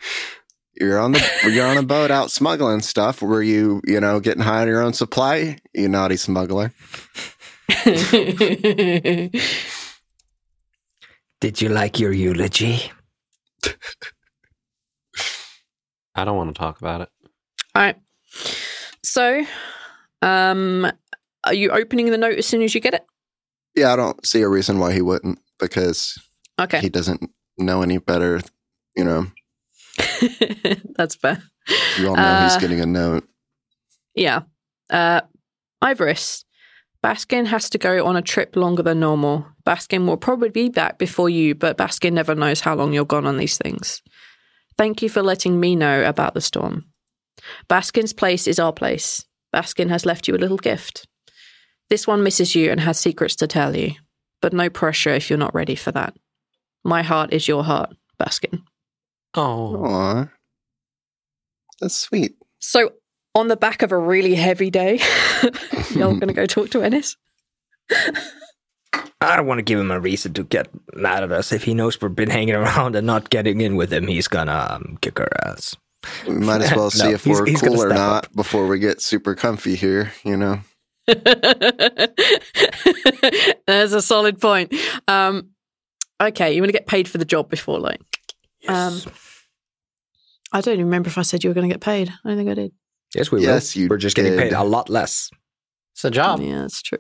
You're 0.78 0.98
on 0.98 1.12
the 1.12 1.50
you're 1.50 1.66
on 1.66 1.78
a 1.78 1.82
boat 1.82 2.10
out 2.10 2.30
smuggling 2.30 2.80
stuff. 2.80 3.22
Were 3.22 3.42
you, 3.42 3.80
you 3.86 3.98
know, 3.98 4.20
getting 4.20 4.42
high 4.42 4.60
on 4.60 4.68
your 4.68 4.82
own 4.82 4.92
supply? 4.92 5.56
You 5.72 5.88
naughty 5.88 6.18
smuggler. 6.18 6.74
Did 11.40 11.62
you 11.62 11.70
like 11.70 11.98
your 11.98 12.12
eulogy? 12.12 12.92
I 16.14 16.24
don't 16.24 16.36
want 16.36 16.54
to 16.54 16.58
talk 16.58 16.78
about 16.78 17.00
it. 17.02 17.08
All 17.74 17.82
right. 17.82 17.96
So, 19.06 19.44
um, 20.20 20.90
are 21.44 21.54
you 21.54 21.70
opening 21.70 22.10
the 22.10 22.18
note 22.18 22.38
as 22.38 22.46
soon 22.46 22.62
as 22.62 22.74
you 22.74 22.80
get 22.80 22.92
it? 22.94 23.04
Yeah, 23.76 23.92
I 23.92 23.96
don't 23.96 24.26
see 24.26 24.42
a 24.42 24.48
reason 24.48 24.80
why 24.80 24.92
he 24.92 25.00
wouldn't 25.00 25.38
because 25.60 26.18
Okay. 26.58 26.80
he 26.80 26.88
doesn't 26.88 27.30
know 27.56 27.82
any 27.82 27.98
better. 27.98 28.40
You 28.96 29.04
know, 29.04 29.26
That's 30.96 31.14
fair. 31.14 31.40
you 31.98 32.08
all 32.08 32.16
know 32.16 32.42
he's 32.42 32.56
Uh, 32.56 32.60
getting 32.60 32.80
a 32.80 32.86
note. 32.86 33.28
Yeah. 34.16 34.40
Uh, 34.90 35.20
Ivoris, 35.84 36.44
Baskin 37.04 37.46
has 37.46 37.70
to 37.70 37.78
go 37.78 38.04
on 38.06 38.16
a 38.16 38.22
trip 38.22 38.56
longer 38.56 38.82
than 38.82 38.98
normal. 39.00 39.46
Baskin 39.64 40.06
will 40.06 40.16
probably 40.16 40.48
be 40.48 40.68
back 40.68 40.98
before 40.98 41.28
you, 41.30 41.54
but 41.54 41.76
Baskin 41.78 42.12
never 42.14 42.34
knows 42.34 42.60
how 42.60 42.74
long 42.74 42.92
you're 42.92 43.04
gone 43.04 43.26
on 43.26 43.36
these 43.36 43.56
things. 43.58 44.02
Thank 44.76 45.00
you 45.02 45.08
for 45.08 45.22
letting 45.22 45.60
me 45.60 45.76
know 45.76 46.04
about 46.04 46.34
the 46.34 46.40
storm. 46.40 46.86
Baskin's 47.68 48.12
place 48.12 48.46
is 48.46 48.58
our 48.58 48.72
place. 48.72 49.24
Baskin 49.54 49.88
has 49.88 50.06
left 50.06 50.28
you 50.28 50.34
a 50.34 50.38
little 50.38 50.56
gift. 50.56 51.06
This 51.88 52.06
one 52.06 52.22
misses 52.22 52.54
you 52.54 52.70
and 52.70 52.80
has 52.80 52.98
secrets 52.98 53.36
to 53.36 53.46
tell 53.46 53.76
you, 53.76 53.92
but 54.42 54.52
no 54.52 54.68
pressure 54.68 55.14
if 55.14 55.30
you're 55.30 55.38
not 55.38 55.54
ready 55.54 55.74
for 55.74 55.92
that. 55.92 56.16
My 56.84 57.02
heart 57.02 57.32
is 57.32 57.48
your 57.48 57.64
heart, 57.64 57.94
Baskin. 58.20 58.62
Oh, 59.34 60.28
that's 61.80 61.96
sweet. 61.96 62.36
So, 62.58 62.92
on 63.34 63.48
the 63.48 63.56
back 63.56 63.82
of 63.82 63.92
a 63.92 63.98
really 63.98 64.34
heavy 64.34 64.70
day, 64.70 65.00
you're 65.90 66.14
going 66.14 66.28
to 66.28 66.32
go 66.32 66.46
talk 66.46 66.70
to 66.70 66.82
Ennis? 66.82 67.16
I 69.20 69.36
don't 69.36 69.46
want 69.46 69.58
to 69.58 69.62
give 69.62 69.78
him 69.78 69.90
a 69.90 70.00
reason 70.00 70.32
to 70.34 70.44
get 70.44 70.68
mad 70.94 71.22
at 71.22 71.32
us. 71.32 71.52
If 71.52 71.64
he 71.64 71.74
knows 71.74 72.00
we've 72.00 72.14
been 72.14 72.30
hanging 72.30 72.54
around 72.54 72.96
and 72.96 73.06
not 73.06 73.30
getting 73.30 73.60
in 73.60 73.76
with 73.76 73.92
him, 73.92 74.06
he's 74.06 74.28
gonna 74.28 74.68
um, 74.70 74.98
kick 75.00 75.20
our 75.20 75.28
ass. 75.44 75.76
We 76.26 76.34
might 76.34 76.62
as 76.62 76.72
well 76.74 76.90
see 76.92 77.04
No, 77.08 77.10
if 77.14 77.24
he's- 77.24 77.38
we're 77.40 77.46
he's 77.46 77.60
gonna 77.60 77.76
cool 77.76 77.84
or 77.84 77.88
not 77.90 78.26
up. 78.26 78.34
before 78.34 78.66
we 78.66 78.78
get 78.78 79.00
super 79.00 79.34
comfy 79.34 79.74
here. 79.76 80.12
You 80.24 80.36
know, 80.36 80.60
That's 83.66 83.92
a 83.92 84.02
solid 84.02 84.40
point. 84.40 84.74
Um, 85.08 85.50
okay, 86.20 86.52
you 86.54 86.60
want 86.62 86.68
to 86.68 86.72
get 86.78 86.86
paid 86.86 87.08
for 87.08 87.18
the 87.18 87.24
job 87.24 87.48
before, 87.50 87.78
like, 87.78 88.00
um, 88.68 89.00
I 90.52 90.60
don't 90.60 90.74
even 90.74 90.86
remember 90.86 91.08
if 91.08 91.18
I 91.18 91.22
said 91.22 91.42
you 91.44 91.50
were 91.50 91.54
going 91.54 91.68
to 91.68 91.74
get 91.74 91.80
paid. 91.82 92.08
I 92.24 92.28
don't 92.28 92.36
think 92.36 92.50
I 92.50 92.54
did. 92.54 92.72
Yes, 93.14 93.30
we 93.30 93.42
Yes, 93.42 93.74
will. 93.74 93.82
you 93.82 93.88
We're 93.88 93.96
just 93.98 94.16
getting 94.16 94.36
paid 94.36 94.52
a 94.52 94.64
lot 94.64 94.88
less. 94.88 95.30
it's 95.94 96.04
a 96.04 96.10
job. 96.10 96.40
Yeah, 96.40 96.62
that's 96.62 96.82
true. 96.82 96.98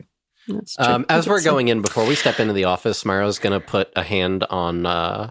That's 0.48 0.74
true. 0.76 0.84
Um, 0.84 1.06
as 1.08 1.26
we're 1.28 1.38
did 1.38 1.44
say- 1.44 1.50
going 1.50 1.68
in, 1.68 1.82
before 1.82 2.06
we 2.06 2.14
step 2.14 2.38
into 2.40 2.52
the 2.52 2.64
office, 2.64 3.04
Maro's 3.04 3.38
going 3.38 3.58
to 3.58 3.64
put 3.66 3.90
a 3.96 4.02
hand 4.02 4.44
on 4.50 4.86
uh, 4.86 5.30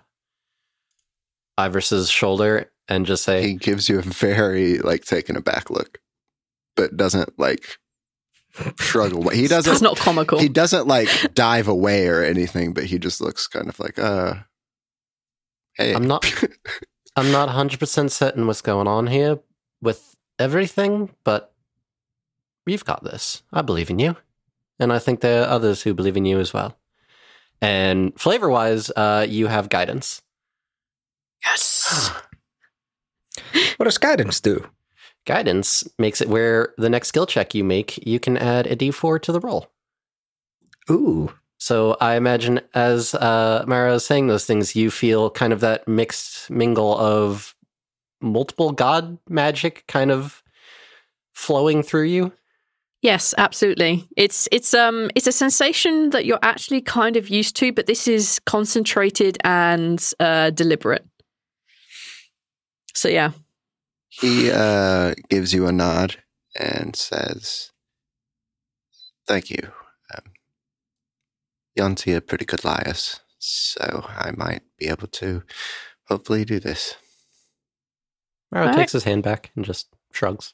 Ivers's 1.57 2.09
shoulder 2.09 2.69
and 2.87 3.05
just 3.05 3.23
say, 3.23 3.41
he 3.41 3.53
gives 3.53 3.89
you 3.89 3.99
a 3.99 4.01
very 4.01 4.79
like 4.79 5.05
taken 5.05 5.35
aback 5.35 5.69
look, 5.69 5.99
but 6.75 6.95
doesn't 6.95 7.37
like 7.39 7.77
shrug 8.79 9.13
away. 9.13 9.35
He 9.35 9.41
that's 9.47 9.65
doesn't. 9.65 9.71
That's 9.73 9.81
not 9.81 9.97
comical. 9.97 10.39
He 10.39 10.49
doesn't 10.49 10.87
like 10.87 11.09
dive 11.33 11.67
away 11.67 12.07
or 12.07 12.23
anything, 12.23 12.73
but 12.73 12.85
he 12.85 12.99
just 12.99 13.21
looks 13.21 13.47
kind 13.47 13.67
of 13.69 13.79
like, 13.79 13.97
uh, 13.97 14.35
hey, 15.73 15.93
I'm 15.93 16.05
not- 16.07 16.25
I'm 17.17 17.31
not 17.31 17.47
100% 17.47 18.11
certain 18.11 18.45
what's 18.45 18.61
going 18.61 18.87
on 18.87 19.07
here 19.07 19.39
with 19.81 20.15
everything, 20.37 21.11
but 21.23 21.53
you've 22.65 22.83
got 22.83 23.05
this. 23.05 23.41
I 23.53 23.61
believe 23.61 23.89
in 23.89 23.99
you. 23.99 24.17
And 24.79 24.91
I 24.91 24.99
think 24.99 25.21
there 25.21 25.43
are 25.43 25.47
others 25.47 25.83
who 25.83 25.93
believe 25.93 26.17
in 26.17 26.25
you 26.25 26.39
as 26.41 26.53
well. 26.53 26.77
And 27.61 28.19
flavor 28.19 28.49
wise, 28.49 28.89
uh, 28.97 29.25
you 29.29 29.47
have 29.47 29.69
guidance. 29.69 30.21
yes. 31.45 32.11
What 33.77 33.85
does 33.85 33.97
guidance 33.97 34.39
do? 34.39 34.67
Guidance 35.25 35.83
makes 35.97 36.21
it 36.21 36.29
where 36.29 36.73
the 36.77 36.89
next 36.89 37.07
skill 37.07 37.25
check 37.25 37.55
you 37.55 37.63
make, 37.63 38.05
you 38.05 38.19
can 38.19 38.37
add 38.37 38.67
a 38.67 38.75
d4 38.75 39.21
to 39.23 39.31
the 39.31 39.39
roll. 39.39 39.67
Ooh, 40.89 41.33
So 41.57 41.97
I 41.99 42.15
imagine 42.15 42.61
as 42.73 43.15
uh, 43.15 43.63
Maro 43.67 43.95
is 43.95 44.05
saying 44.05 44.27
those 44.27 44.45
things, 44.45 44.75
you 44.75 44.91
feel 44.91 45.31
kind 45.31 45.51
of 45.51 45.61
that 45.61 45.87
mixed 45.87 46.49
mingle 46.51 46.95
of 46.97 47.55
multiple 48.21 48.71
god 48.71 49.17
magic 49.27 49.83
kind 49.87 50.11
of 50.11 50.43
flowing 51.33 51.81
through 51.83 52.03
you. 52.03 52.31
Yes, 53.01 53.33
absolutely. 53.37 54.07
It's 54.17 54.47
it's 54.51 54.73
um 54.73 55.09
it's 55.15 55.27
a 55.27 55.31
sensation 55.31 56.09
that 56.11 56.25
you're 56.25 56.39
actually 56.41 56.81
kind 56.81 57.17
of 57.17 57.29
used 57.29 57.55
to, 57.57 57.71
but 57.71 57.85
this 57.85 58.07
is 58.07 58.39
concentrated 58.45 59.37
and 59.43 60.03
uh, 60.19 60.49
deliberate. 60.49 61.05
So 62.95 63.07
yeah, 63.09 63.31
he 64.21 64.51
uh, 64.51 65.13
gives 65.29 65.53
you 65.53 65.67
a 65.67 65.71
nod 65.71 66.17
and 66.59 66.95
says, 66.95 67.71
"Thank 69.27 69.49
you. 69.49 69.71
Um, 70.13 70.23
Yuan-ti 71.75 72.13
are 72.15 72.21
pretty 72.21 72.45
good 72.45 72.63
liars, 72.63 73.19
so 73.39 74.05
I 74.07 74.31
might 74.35 74.61
be 74.77 74.87
able 74.87 75.07
to 75.07 75.43
hopefully 76.07 76.45
do 76.45 76.59
this." 76.59 76.95
Maro 78.51 78.67
All 78.67 78.73
takes 78.73 78.93
his 78.93 79.03
hand 79.03 79.23
back 79.23 79.51
and 79.55 79.65
just 79.65 79.87
shrugs. 80.11 80.53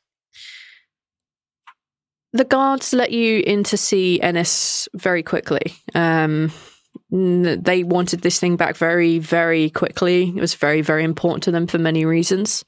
the 2.33 2.45
guards 2.45 2.93
let 2.93 3.11
you 3.11 3.43
in 3.45 3.63
to 3.65 3.75
see 3.77 4.19
Ennis 4.21 4.87
very 4.95 5.21
quickly. 5.21 5.73
Um, 5.93 6.45
n- 6.45 6.51
they 7.11 7.83
wanted 7.83 8.21
this 8.21 8.39
thing 8.39 8.55
back 8.55 8.77
very, 8.77 9.19
very 9.19 9.69
quickly. 9.69 10.29
It 10.29 10.39
was 10.39 10.55
very, 10.55 10.81
very 10.81 11.03
important 11.03 11.43
to 11.43 11.51
them 11.51 11.67
for 11.67 11.77
many 11.77 12.05
reasons. 12.05 12.63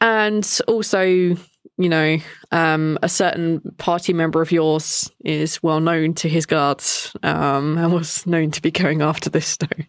And 0.00 0.46
also, 0.66 1.04
you 1.04 1.88
know, 1.88 2.18
um, 2.50 2.98
a 3.02 3.08
certain 3.08 3.60
party 3.78 4.12
member 4.12 4.42
of 4.42 4.50
yours 4.50 5.10
is 5.24 5.62
well 5.62 5.80
known 5.80 6.14
to 6.14 6.28
his 6.28 6.44
guards 6.44 7.14
um, 7.22 7.78
and 7.78 7.92
was 7.92 8.26
known 8.26 8.50
to 8.50 8.62
be 8.62 8.72
going 8.72 9.00
after 9.00 9.30
this 9.30 9.46
stone. 9.46 9.86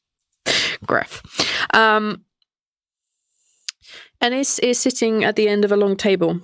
Greff. 0.86 1.22
Um, 1.74 2.24
Ennis 4.20 4.58
is 4.58 4.78
sitting 4.78 5.24
at 5.24 5.36
the 5.36 5.48
end 5.48 5.64
of 5.64 5.72
a 5.72 5.76
long 5.76 5.96
table. 5.96 6.40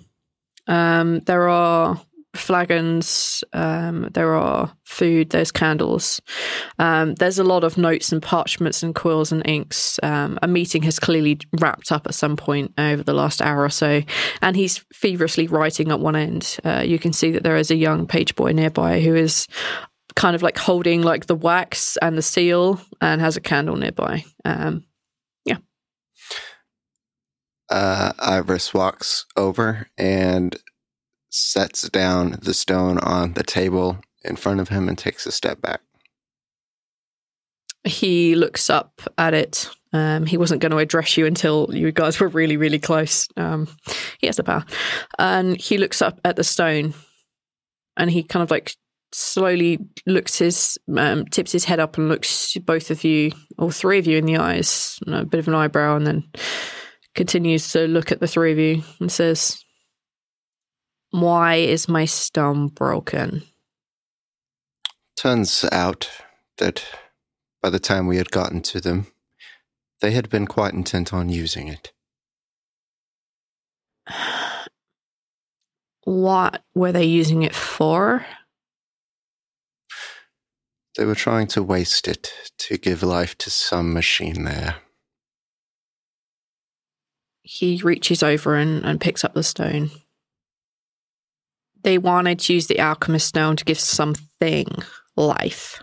Um, 0.67 1.21
there 1.21 1.49
are 1.49 2.01
flagons, 2.37 3.43
um, 3.53 4.09
there 4.13 4.35
are 4.35 4.73
food, 4.85 5.31
there's 5.31 5.51
candles. 5.51 6.21
Um, 6.79 7.15
there's 7.15 7.39
a 7.39 7.45
lot 7.45 7.65
of 7.65 7.77
notes 7.77 8.13
and 8.13 8.23
parchments 8.23 8.83
and 8.83 8.95
quills 8.95 9.33
and 9.33 9.47
inks. 9.47 9.99
Um, 10.03 10.39
a 10.43 10.49
meeting 10.49 10.83
has 10.83 10.99
clearly 10.99 11.39
wrapped 11.59 11.93
up 11.93 12.07
at 12.07 12.15
some 12.15 12.37
point 12.37 12.73
over 12.79 13.03
the 13.03 13.15
last 13.15 13.43
hour 13.43 13.63
or 13.63 13.71
so, 13.71 14.03
and 14.43 14.57
he's 14.57 14.85
feverishly 14.93 15.47
writing 15.47 15.91
at 15.91 16.01
one 16.01 16.17
end. 16.17 16.59
Uh, 16.65 16.83
you 16.85 16.99
can 16.99 17.13
see 17.13 17.31
that 17.33 17.43
there 17.43 17.57
is 17.57 17.71
a 17.71 17.77
young 17.77 18.07
page 18.07 18.35
boy 18.37 18.53
nearby 18.53 19.01
who 19.01 19.15
is 19.15 19.47
kind 20.17 20.35
of 20.35 20.43
like 20.43 20.59
holding 20.59 21.03
like 21.03 21.27
the 21.27 21.35
wax 21.35 21.97
and 21.99 22.17
the 22.17 22.23
seal 22.23 22.81
and 23.01 23.21
has 23.21 23.37
a 23.37 23.41
candle 23.41 23.77
nearby. 23.77 24.25
Um, 24.45 24.85
yeah. 25.45 25.59
Uh, 27.69 28.13
Iris 28.19 28.73
walks 28.73 29.27
over 29.37 29.87
and 29.99 30.57
sets 31.31 31.89
down 31.89 32.39
the 32.43 32.55
stone 32.55 32.99
on 32.99 33.35
the 33.35 33.43
table 33.43 33.99
in 34.25 34.37
front 34.37 34.61
of 34.61 34.69
him 34.69 34.89
and 34.89 34.97
takes 34.99 35.27
a 35.27 35.33
step 35.33 35.61
back. 35.61 35.81
he 37.87 38.35
looks 38.35 38.69
up 38.69 39.01
at 39.17 39.35
it. 39.35 39.71
Um, 39.93 40.27
he 40.27 40.37
wasn't 40.37 40.61
going 40.61 40.73
to 40.73 40.79
address 40.79 41.17
you 41.17 41.25
until 41.25 41.69
you 41.73 41.91
guys 41.93 42.21
were 42.21 42.29
really, 42.29 42.57
really 42.57 42.79
close. 42.79 43.29
Um, 43.37 43.69
he 44.19 44.27
has 44.27 44.37
the 44.37 44.45
power. 44.45 44.65
And 45.19 45.59
he 45.59 45.79
looks 45.79 46.03
up 46.03 46.21
at 46.25 46.37
the 46.37 46.45
stone 46.45 46.95
and 47.97 48.11
he 48.11 48.23
kind 48.23 48.43
of 48.43 48.51
like 48.51 48.75
slowly 49.13 49.79
looks 50.05 50.39
his, 50.39 50.79
um, 50.97 51.25
tips 51.27 51.53
his 51.53 51.65
head 51.65 51.81
up 51.81 51.97
and 51.97 52.09
looks 52.09 52.55
both 52.59 52.91
of 52.91 53.05
you, 53.05 53.33
all 53.59 53.71
three 53.71 53.99
of 53.99 54.07
you 54.07 54.19
in 54.19 54.27
the 54.27 54.37
eyes, 54.37 54.99
a 55.07 55.25
bit 55.25 55.39
of 55.39 55.49
an 55.49 55.55
eyebrow, 55.55 55.97
and 55.97 56.07
then 56.07 56.29
continues 57.15 57.71
to 57.73 57.87
look 57.87 58.13
at 58.13 58.21
the 58.21 58.27
three 58.27 58.53
of 58.53 58.59
you 58.59 58.83
and 59.01 59.11
says, 59.11 59.65
Why 61.11 61.57
is 61.57 61.89
my 61.89 62.05
stone 62.05 62.69
broken? 62.69 63.43
Turns 65.17 65.65
out 65.73 66.11
that 66.59 66.85
by 67.63 67.71
the 67.71 67.79
time 67.79 68.07
we 68.07 68.19
had 68.19 68.31
gotten 68.31 68.61
to 68.63 68.81
them, 68.81 69.07
they 70.01 70.11
had 70.11 70.29
been 70.29 70.47
quite 70.47 70.75
intent 70.75 71.13
on 71.13 71.29
using 71.29 71.69
it. 71.69 71.93
What 76.05 76.63
were 76.75 76.93
they 76.93 77.05
using 77.05 77.43
it 77.43 77.55
for? 77.55 78.25
They 80.97 81.05
were 81.05 81.15
trying 81.15 81.49
to 81.49 81.63
waste 81.63 82.07
it 82.07 82.33
to 82.59 82.79
give 82.79 83.03
life 83.03 83.37
to 83.39 83.51
some 83.51 83.93
machine 83.93 84.45
there. 84.45 84.77
He 87.43 87.81
reaches 87.83 88.23
over 88.23 88.55
and, 88.55 88.85
and 88.85 89.01
picks 89.01 89.25
up 89.25 89.35
the 89.35 89.43
stone. 89.43 89.91
They 91.87 91.99
wanted 91.99 92.41
to 92.41 92.53
use 92.53 92.67
the 92.67 92.81
alchemist 92.81 93.29
stone 93.29 93.55
to 93.55 93.65
give 93.65 93.79
something 93.79 94.67
life. 95.15 95.81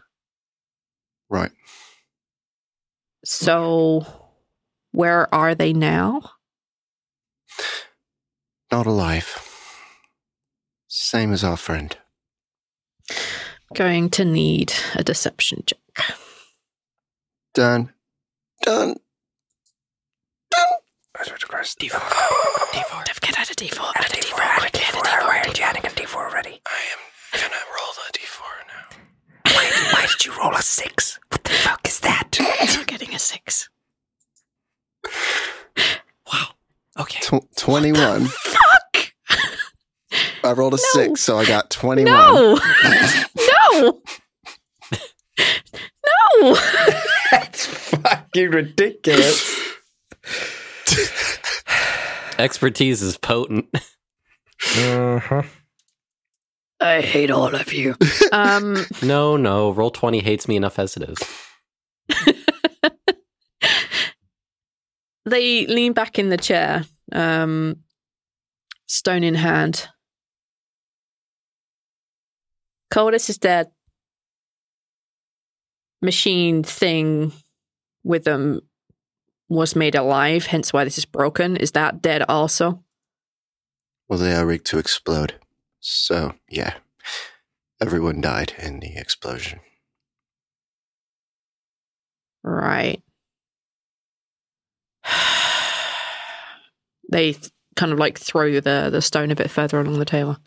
Right. 1.30 1.52
So, 3.24 4.06
where 4.92 5.34
are 5.34 5.56
they 5.56 5.72
now? 5.72 6.32
Not 8.70 8.86
alive. 8.86 9.50
Same 10.90 11.32
as 11.32 11.42
our 11.42 11.56
friend. 11.56 11.96
Going 13.74 14.10
to 14.10 14.26
need 14.26 14.74
a 14.96 15.06
deception 15.06 15.64
check. 15.66 16.18
Done. 17.54 17.94
Done. 18.62 18.98
Done. 20.52 20.74
I 21.16 21.20
oh, 21.22 21.24
swear 21.24 21.38
to 21.38 23.13
Christ. 23.46 23.60
D4. 23.60 23.94
D4. 23.94 23.94
Get 23.94 24.02
out 24.02 24.06
of 24.06 24.14
D4. 24.14 24.40
Add 24.40 24.64
a 24.64 24.70
D4. 24.70 24.70
Quickly 24.72 24.82
add 24.84 24.94
a 24.94 25.02
D4. 25.02 25.28
Why 25.28 25.42
aren't 25.44 25.60
you 25.60 25.66
adding 25.66 25.86
a 25.86 25.90
d4 25.90 26.16
already? 26.16 26.62
I 26.66 26.82
am 26.94 27.00
gonna 27.42 27.64
roll 27.76 27.94
the 27.96 28.18
d4 28.18 28.42
now. 28.68 28.88
Why, 29.54 29.66
why 29.94 30.08
did 30.08 30.26
you 30.26 30.34
roll 30.38 30.54
a 30.54 30.62
six? 30.62 31.20
What 31.30 31.44
the 31.44 31.52
fuck 31.52 31.88
is 31.88 32.00
that? 32.00 32.38
You're 32.74 32.86
getting 32.86 33.14
a 33.14 33.20
six. 33.20 33.70
Wow. 36.32 36.48
Okay. 37.00 37.20
Tw- 37.22 37.58
21. 37.58 38.26
Fuck! 38.26 39.14
I 40.46 40.52
rolled 40.52 40.74
a 40.74 40.78
six, 40.78 41.22
so 41.22 41.38
I 41.38 41.46
got 41.46 41.70
21. 41.70 42.06
No! 42.14 42.60
no! 43.72 44.02
no! 46.42 46.56
That's 47.32 47.66
fucking 47.66 48.52
ridiculous. 48.52 49.62
Expertise 52.40 53.02
is 53.02 53.18
potent. 53.18 53.68
uh-huh. 54.78 55.44
I 56.80 57.02
hate 57.02 57.32
all 57.32 57.54
of 57.56 57.72
you. 57.74 57.96
Um, 58.32 58.86
No, 59.04 59.38
no, 59.38 59.74
Roll20 59.74 60.22
hates 60.22 60.48
me 60.48 60.56
enough 60.56 60.80
as 60.80 60.98
it 60.98 61.04
is. 61.08 61.18
they 65.26 65.68
lean 65.68 65.94
back 65.94 66.18
in 66.18 66.30
the 66.30 66.38
chair, 66.38 66.84
um, 67.12 67.78
stone 68.88 69.24
in 69.24 69.36
hand. 69.36 69.88
Coldus 72.92 73.30
is 73.30 73.38
dead. 73.38 73.68
Machine 76.02 76.64
thing 76.64 77.32
with 78.04 78.24
them 78.24 78.62
was 79.50 79.76
made 79.76 79.96
alive, 79.96 80.48
hence 80.48 80.74
why 80.74 80.84
this 80.84 80.98
is 80.98 81.06
broken. 81.06 81.58
Is 81.58 81.72
that 81.72 82.02
dead 82.02 82.24
also? 82.28 82.84
Well, 84.08 84.20
they 84.20 84.34
are 84.34 84.46
rigged 84.46 84.66
to 84.68 84.80
explode. 84.80 85.36
So, 85.80 86.34
yeah. 86.50 86.76
Everyone 87.82 88.22
died 88.22 88.54
in 88.58 88.80
the 88.80 88.96
explosion. 88.96 89.60
Right. 92.44 93.02
they 97.12 97.34
th- 97.34 97.52
kind 97.76 97.92
of 97.92 98.00
like 98.00 98.20
throw 98.20 98.60
the, 98.60 98.90
the 98.92 99.02
stone 99.02 99.32
a 99.32 99.36
bit 99.36 99.50
further 99.50 99.80
along 99.80 100.00
the 100.00 100.06
table. 100.06 100.38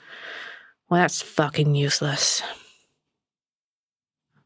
Well, 0.88 1.00
that's 1.00 1.20
fucking 1.20 1.74
useless. 1.74 2.42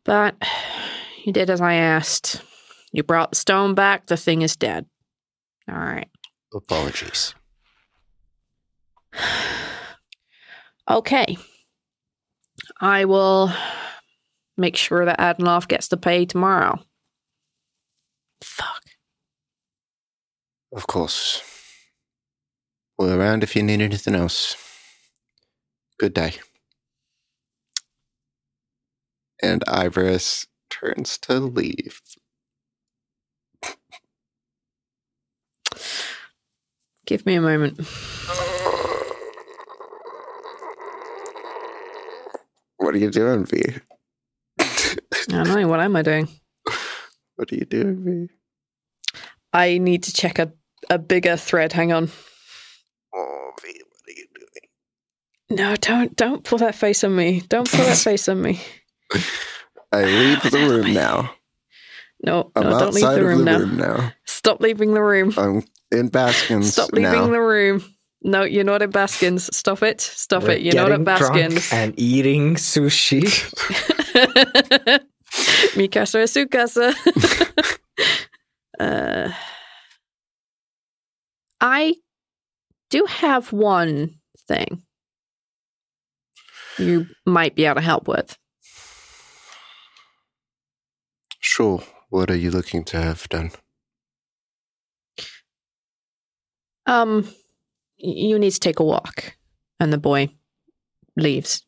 But 0.05 0.36
you 1.24 1.32
did 1.32 1.51
as 1.51 1.60
I 1.60 1.74
asked. 1.74 2.43
You 2.93 3.03
brought 3.03 3.31
the 3.31 3.37
stone 3.37 3.75
back, 3.75 4.07
the 4.07 4.17
thing 4.17 4.43
is 4.43 4.57
dead. 4.57 4.87
All 5.69 5.77
right. 5.77 6.09
Apologies. 6.55 7.35
Okay. 10.89 11.37
I 12.81 13.05
will 13.05 13.53
make 14.57 14.77
sure 14.77 15.05
that 15.05 15.21
Adenloff 15.21 15.69
gets 15.69 15.87
the 15.87 15.97
pay 15.97 16.27
tomorrow. 16.27 16.81
Fuck. 18.43 18.83
Of 20.73 20.89
course. 20.89 21.43
We're 22.99 23.19
around 23.19 23.43
if 23.43 23.55
you 23.55 23.62
need 23.62 23.81
anything 23.81 24.15
else. 24.15 24.57
Good 25.99 26.15
day. 26.15 26.35
And 29.43 29.62
Iris 29.69 30.47
turns 30.69 31.19
to 31.19 31.35
leave. 31.35 32.01
Give 37.11 37.27
me 37.27 37.35
a 37.35 37.41
moment. 37.41 37.77
What 42.77 42.95
are 42.95 42.99
you 42.99 43.11
doing, 43.11 43.45
V? 43.47 43.61
I 44.61 45.09
don't 45.27 45.49
know. 45.49 45.66
What 45.66 45.81
am 45.81 45.97
I 45.97 46.03
doing? 46.03 46.28
What 47.35 47.51
are 47.51 47.57
you 47.57 47.65
doing, 47.65 48.05
V? 48.05 49.20
I 49.53 49.78
need 49.78 50.05
to 50.05 50.12
check 50.12 50.39
a, 50.39 50.53
a 50.89 51.01
bigger 51.01 51.37
thread. 51.37 51.73
Hang 51.73 51.93
on. 51.93 52.11
Oh, 53.12 53.51
V, 53.61 53.69
what 53.89 54.07
are 54.07 54.16
you 54.16 54.27
doing? 54.32 55.59
No, 55.59 55.74
don't 55.74 56.15
don't 56.15 56.45
pull 56.45 56.59
that 56.59 56.77
face 56.77 57.03
on 57.03 57.16
me. 57.16 57.41
Don't 57.41 57.69
pull 57.69 57.87
that 57.87 57.99
face 57.99 58.28
on 58.28 58.41
me. 58.41 58.61
I 59.93 60.05
leave 60.05 60.43
the 60.45 60.59
room 60.59 60.95
now. 60.95 61.35
No, 62.23 62.53
I'm 62.55 62.62
no, 62.62 62.78
don't 62.78 62.95
leave 62.95 63.11
the 63.11 63.24
room 63.24 63.39
the 63.39 63.45
now. 63.47 63.59
room 63.59 63.77
now. 63.78 64.12
Stop 64.27 64.61
leaving 64.61 64.95
the 64.95 65.03
room. 65.03 65.35
I'm 65.37 65.65
in 65.93 66.09
Baskins 66.09 66.73
Stop 66.73 66.93
leaving 66.93 67.12
now. 67.12 67.27
the 67.27 67.41
room. 67.41 67.83
No, 68.23 68.43
you're 68.43 68.65
not 68.65 68.83
at 68.83 68.91
Baskins. 68.91 69.49
Stop 69.57 69.83
it. 69.83 70.01
Stop 70.01 70.43
We're 70.43 70.53
it. 70.53 70.62
You're 70.62 70.75
not 70.75 70.93
at 70.93 71.05
getting 71.05 71.05
drunk 71.05 71.55
Baskins. 71.55 71.73
And 71.73 71.95
eating 71.99 72.57
sushi. 72.57 73.23
Mi 75.77 75.89
casa 75.89 76.21
es 76.21 76.33
su 76.33 76.47
casa. 76.47 76.93
uh, 78.79 79.33
I 81.61 81.95
do 82.91 83.05
have 83.07 83.53
one 83.53 84.17
thing 84.49 84.83
you 86.79 87.07
might 87.25 87.55
be 87.55 87.65
able 87.65 87.77
to 87.77 87.81
help 87.81 88.09
with. 88.09 88.37
Sure. 91.39 91.83
What 92.11 92.31
are 92.31 92.37
you 92.37 92.51
looking 92.51 92.85
to 92.85 93.01
have 93.01 93.29
done? 93.29 93.53
Um, 96.91 97.33
you 97.99 98.37
need 98.37 98.51
to 98.51 98.59
take 98.59 98.81
a 98.81 98.85
walk. 98.85 99.37
And 99.79 99.93
the 99.93 99.99
boy 99.99 100.31
leaves, 101.17 101.65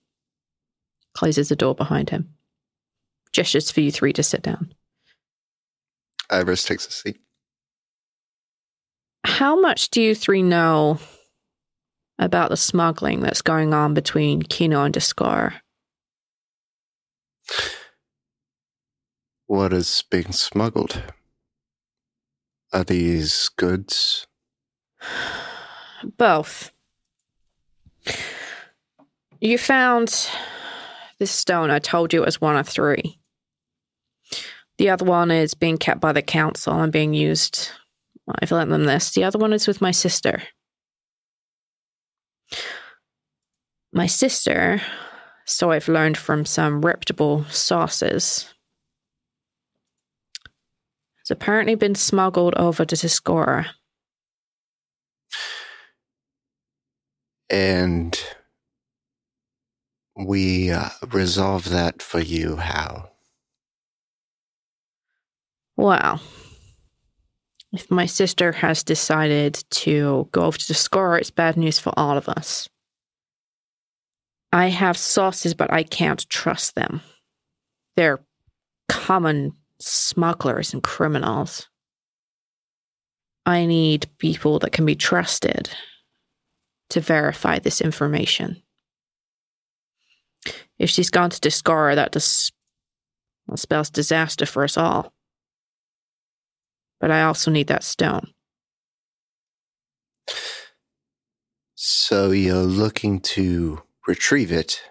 closes 1.15 1.49
the 1.49 1.57
door 1.57 1.74
behind 1.77 2.11
him, 2.11 2.35
gestures 3.32 3.70
for 3.70 3.81
you 3.81 3.93
three 3.93 4.12
to 4.15 4.23
sit 4.23 4.43
down. 4.43 4.74
Iris 6.28 6.65
takes 6.65 6.86
a 6.86 6.90
seat. 6.90 7.20
How 9.24 9.59
much 9.59 9.90
do 9.90 10.03
you 10.03 10.15
three 10.15 10.43
know 10.43 10.99
about 12.19 12.51
the 12.51 12.57
smuggling 12.57 13.20
that's 13.20 13.43
going 13.43 13.73
on 13.73 13.94
between 13.94 14.43
Kino 14.43 14.82
and 14.82 14.94
Discar? 14.94 15.55
What 19.47 19.73
is 19.73 20.03
being 20.11 20.32
smuggled? 20.32 21.01
Are 22.73 22.85
these 22.85 23.51
goods? 23.57 24.27
Both. 26.16 26.73
You 29.41 29.59
found 29.59 30.29
this 31.19 31.31
stone. 31.31 31.70
I 31.70 31.79
told 31.79 32.12
you 32.12 32.23
it 32.23 32.27
was 32.27 32.41
one 32.41 32.57
of 32.57 32.69
three. 32.69 33.19
The 34.79 34.91
other 34.91 35.05
one 35.05 35.31
is 35.31 35.55
being 35.55 35.79
kept 35.79 36.01
by 36.01 36.12
the 36.12 36.23
council 36.23 36.81
and 36.81 36.93
being 36.93 37.15
used. 37.15 37.70
I've 38.41 38.53
lent 38.53 38.70
them 38.70 38.85
this. 38.85 39.11
The 39.12 39.24
other 39.24 39.39
one 39.39 39.53
is 39.53 39.66
with 39.66 39.81
my 39.81 39.91
sister. 39.91 40.43
My 43.93 44.07
sister, 44.07 44.81
so 45.45 45.70
I've 45.70 45.89
learned 45.89 46.16
from 46.16 46.45
some 46.45 46.83
reputable 46.83 47.45
sources, 47.45 48.53
has 51.19 51.31
apparently 51.31 51.74
been 51.74 51.95
smuggled 51.95 52.55
over 52.55 52.85
to 52.85 52.97
Tiscora. 52.97 53.66
And 57.53 58.19
we 60.16 60.70
uh, 60.70 60.89
resolve 61.11 61.69
that 61.69 62.01
for 62.01 62.19
you 62.19 62.57
how? 62.57 63.11
Well, 65.77 66.23
if 67.70 67.91
my 67.91 68.07
sister 68.07 68.53
has 68.53 68.83
decided 68.83 69.62
to 69.70 70.29
go 70.33 70.45
over 70.45 70.57
to 70.57 70.69
the 70.69 70.73
score, 70.73 71.19
it's 71.19 71.31
bad 71.31 71.59
news 71.59 71.79
for 71.79 71.93
all 71.95 72.16
of 72.16 72.27
us. 72.27 72.70
I 74.51 74.69
have 74.69 74.97
sources, 74.97 75.53
but 75.53 75.70
I 75.70 75.83
can't 75.83 76.27
trust 76.31 76.74
them. 76.74 77.03
They're 77.97 78.24
common 78.89 79.53
smugglers 79.79 80.73
and 80.73 80.83
criminals. 80.83 81.69
I 83.45 83.66
need 83.66 84.09
people 84.19 84.59
that 84.61 84.73
can 84.73 84.87
be 84.87 84.95
trusted 84.95 85.69
to 86.93 87.01
verify 87.01 87.59
this 87.59 87.81
information. 87.81 88.62
If 90.78 90.90
she's 90.90 91.10
gone 91.10 91.31
to 91.31 91.40
Discara, 91.40 91.94
that 91.94 92.14
well, 93.47 93.56
spells 93.56 93.90
disaster 93.90 94.47
for 94.47 94.64
us 94.64 94.77
all. 94.77 95.12
But 97.01 97.10
I 97.10 97.23
also 97.23 97.51
need 97.51 97.69
that 97.69 97.82
stone. 97.82 98.28
So 101.74 102.31
you're 102.31 102.56
looking 102.56 103.20
to 103.20 103.82
retrieve 104.06 104.52
it 104.52 104.82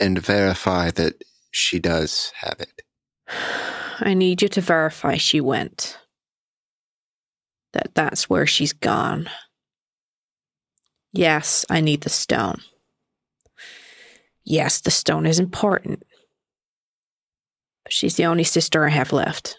and 0.00 0.18
verify 0.18 0.90
that 0.92 1.22
she 1.50 1.78
does 1.78 2.32
have 2.36 2.56
it. 2.58 2.82
I 4.00 4.14
need 4.14 4.42
you 4.42 4.48
to 4.48 4.60
verify 4.60 5.16
she 5.16 5.40
went. 5.40 5.98
That 7.74 7.94
that's 7.94 8.30
where 8.30 8.46
she's 8.46 8.72
gone. 8.72 9.28
Yes, 11.14 11.64
I 11.70 11.80
need 11.80 12.00
the 12.00 12.10
stone. 12.10 12.60
Yes, 14.44 14.80
the 14.80 14.90
stone 14.90 15.26
is 15.26 15.38
important. 15.38 16.02
But 17.84 17.92
she's 17.92 18.16
the 18.16 18.26
only 18.26 18.42
sister 18.42 18.84
I 18.84 18.90
have 18.90 19.12
left. 19.12 19.56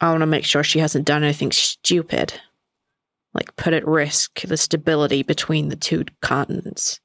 I 0.00 0.10
want 0.10 0.22
to 0.22 0.26
make 0.26 0.46
sure 0.46 0.64
she 0.64 0.78
hasn't 0.78 1.04
done 1.04 1.22
anything 1.22 1.52
stupid, 1.52 2.40
like 3.34 3.54
put 3.56 3.74
at 3.74 3.86
risk 3.86 4.40
the 4.40 4.56
stability 4.56 5.22
between 5.22 5.68
the 5.68 5.76
two 5.76 6.06
continents. 6.22 6.98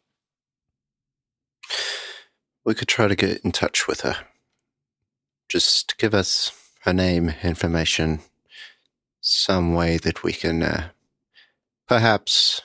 We 2.64 2.74
could 2.74 2.88
try 2.88 3.10
to 3.10 3.16
get 3.18 3.44
in 3.44 3.52
touch 3.52 3.86
with 3.86 4.02
her. 4.02 4.16
Just 5.50 5.98
give 5.98 6.14
us 6.14 6.54
her 6.84 6.94
name, 6.94 7.34
information, 7.44 8.22
some 9.20 9.74
way 9.74 9.98
that 9.98 10.24
we 10.24 10.32
can 10.32 10.64
uh, 10.64 10.90
perhaps 11.92 12.62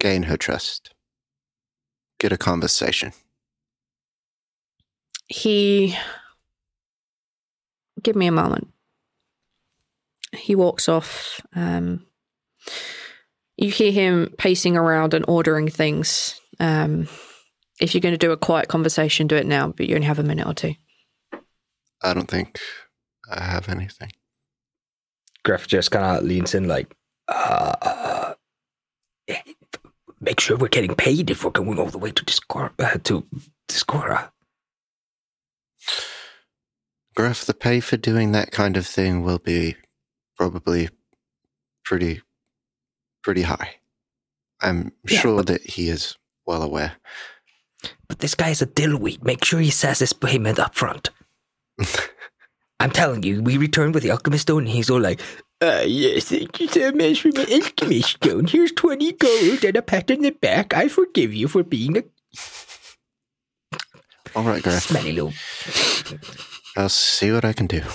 gain 0.00 0.24
her 0.24 0.36
trust, 0.36 0.92
get 2.18 2.32
a 2.32 2.36
conversation. 2.36 3.12
He. 5.28 5.96
Give 8.02 8.16
me 8.16 8.26
a 8.26 8.32
moment. 8.32 8.66
He 10.32 10.56
walks 10.56 10.88
off. 10.88 11.40
Um, 11.54 12.04
you 13.56 13.70
hear 13.70 13.92
him 13.92 14.34
pacing 14.38 14.76
around 14.76 15.14
and 15.14 15.24
ordering 15.28 15.68
things. 15.68 16.40
Um, 16.58 17.06
if 17.80 17.94
you're 17.94 18.00
going 18.00 18.14
to 18.14 18.18
do 18.18 18.32
a 18.32 18.36
quiet 18.36 18.66
conversation, 18.66 19.28
do 19.28 19.36
it 19.36 19.46
now, 19.46 19.68
but 19.68 19.86
you 19.86 19.94
only 19.94 20.08
have 20.08 20.18
a 20.18 20.24
minute 20.24 20.48
or 20.48 20.54
two. 20.54 20.74
I 22.02 22.12
don't 22.12 22.28
think 22.28 22.58
I 23.30 23.44
have 23.44 23.68
anything. 23.68 24.10
Greff 25.44 25.68
just 25.68 25.92
kind 25.92 26.18
of 26.18 26.24
leans 26.24 26.56
in, 26.56 26.66
like, 26.66 26.92
uh, 27.28 28.34
make 30.20 30.40
sure 30.40 30.56
we're 30.56 30.68
getting 30.68 30.94
paid 30.94 31.30
if 31.30 31.44
we're 31.44 31.50
going 31.50 31.78
all 31.78 31.86
the 31.86 31.98
way 31.98 32.10
to 32.10 32.24
Discord 32.24 32.72
uh, 32.78 32.98
to 33.04 33.26
Discora. 33.68 34.30
Greff, 37.16 37.44
the 37.46 37.54
pay 37.54 37.80
for 37.80 37.96
doing 37.96 38.32
that 38.32 38.50
kind 38.50 38.76
of 38.76 38.86
thing 38.86 39.22
will 39.22 39.38
be 39.38 39.74
probably 40.36 40.88
pretty, 41.84 42.20
pretty 43.22 43.42
high. 43.42 43.76
I'm 44.60 44.92
Yeah, 45.08 45.20
sure 45.20 45.36
but- 45.38 45.46
that 45.48 45.62
he 45.70 45.88
is 45.88 46.16
well 46.46 46.62
aware. 46.62 46.96
But 48.08 48.18
this 48.20 48.34
guy 48.34 48.50
is 48.50 48.62
a 48.62 48.66
dillweed. 48.66 49.22
Make 49.24 49.44
sure 49.44 49.60
he 49.60 49.70
says 49.70 49.98
his 50.00 50.12
payment 50.12 50.58
up 50.58 50.74
front. 50.74 51.10
I'm 52.80 52.90
telling 52.90 53.22
you, 53.22 53.42
we 53.42 53.56
returned 53.58 53.94
with 53.94 54.02
the 54.02 54.10
alchemist 54.10 54.42
stone, 54.42 54.64
and 54.64 54.68
he's 54.68 54.90
all 54.90 55.00
like, 55.00 55.20
uh, 55.62 55.82
yes, 55.86 56.28
thank 56.28 56.60
you 56.60 56.68
so 56.68 56.92
much 56.92 57.22
for 57.22 57.28
my 57.34 57.44
alchemist 57.50 58.10
stone. 58.10 58.46
Here's 58.46 58.72
20 58.72 59.12
gold 59.12 59.64
and 59.64 59.76
a 59.76 59.82
pat 59.82 60.10
on 60.10 60.20
the 60.20 60.30
back. 60.30 60.74
I 60.74 60.88
forgive 60.88 61.32
you 61.34 61.48
for 61.48 61.62
being 61.62 61.96
a 61.98 62.02
All 64.34 64.42
right, 64.44 64.62
Greff. 64.62 64.80
smelly 64.88 65.12
little. 65.12 65.32
I'll 66.76 66.88
see 66.90 67.32
what 67.32 67.44
I 67.44 67.52
can 67.54 67.66
do. 67.66 67.80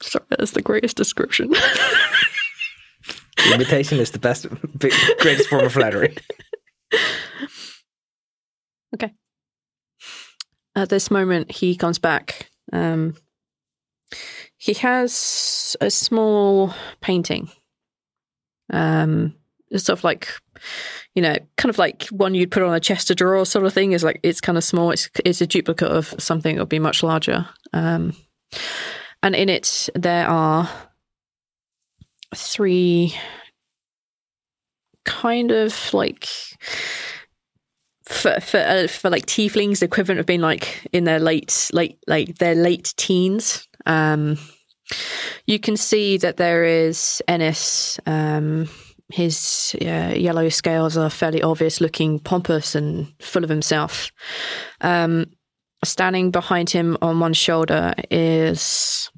Sorry, 0.00 0.24
that's 0.30 0.52
the 0.52 0.62
greatest 0.62 0.96
description. 0.96 1.52
Imitation 3.52 3.98
is 3.98 4.10
the 4.12 4.18
best, 4.18 4.46
greatest 5.20 5.48
form 5.48 5.64
of 5.64 5.72
flattery. 5.72 6.16
Okay. 8.94 9.12
At 10.74 10.88
this 10.88 11.10
moment, 11.10 11.52
he 11.52 11.76
comes 11.76 11.98
back. 11.98 12.48
Um, 12.72 13.14
he 14.56 14.74
has 14.74 15.76
a 15.80 15.90
small 15.90 16.74
painting. 17.00 17.50
Um, 18.72 19.34
it's 19.70 19.84
sort 19.84 19.98
of 19.98 20.04
like, 20.04 20.28
you 21.14 21.22
know, 21.22 21.36
kind 21.56 21.70
of 21.70 21.78
like 21.78 22.04
one 22.06 22.34
you'd 22.34 22.50
put 22.50 22.62
on 22.62 22.74
a 22.74 22.80
chest 22.80 23.10
of 23.10 23.16
drawers 23.16 23.50
sort 23.50 23.64
of 23.64 23.72
thing. 23.72 23.92
Is 23.92 24.04
like 24.04 24.20
it's 24.22 24.40
kind 24.40 24.58
of 24.58 24.64
small. 24.64 24.90
It's 24.90 25.10
it's 25.24 25.40
a 25.40 25.46
duplicate 25.46 25.90
of 25.90 26.14
something 26.18 26.56
that 26.56 26.62
would 26.62 26.68
be 26.68 26.78
much 26.78 27.02
larger. 27.02 27.48
Um, 27.72 28.14
and 29.22 29.34
in 29.34 29.48
it 29.48 29.88
there 29.94 30.26
are 30.26 30.68
three 32.34 33.14
kind 35.04 35.50
of 35.50 35.92
like 35.94 36.26
for 38.04 38.40
for 38.40 38.58
uh, 38.58 38.86
for 38.88 39.10
like 39.10 39.26
tieflings, 39.26 39.80
the 39.80 39.86
equivalent 39.86 40.20
of 40.20 40.26
being 40.26 40.40
like 40.40 40.86
in 40.92 41.04
their 41.04 41.20
late 41.20 41.70
late 41.72 41.98
like 42.06 42.38
their 42.38 42.54
late 42.54 42.94
teens. 42.96 43.67
Um, 43.86 44.38
you 45.46 45.58
can 45.58 45.76
see 45.76 46.16
that 46.18 46.36
there 46.36 46.64
is 46.64 47.22
Ennis. 47.28 47.98
Um, 48.06 48.68
his 49.10 49.74
uh, 49.80 50.12
yellow 50.16 50.48
scales 50.50 50.96
are 50.96 51.10
fairly 51.10 51.42
obvious, 51.42 51.80
looking 51.80 52.18
pompous 52.18 52.74
and 52.74 53.12
full 53.20 53.44
of 53.44 53.50
himself. 53.50 54.12
Um, 54.80 55.26
standing 55.84 56.30
behind 56.30 56.70
him 56.70 56.98
on 57.00 57.20
one 57.20 57.32
shoulder 57.32 57.94
is 58.10 59.10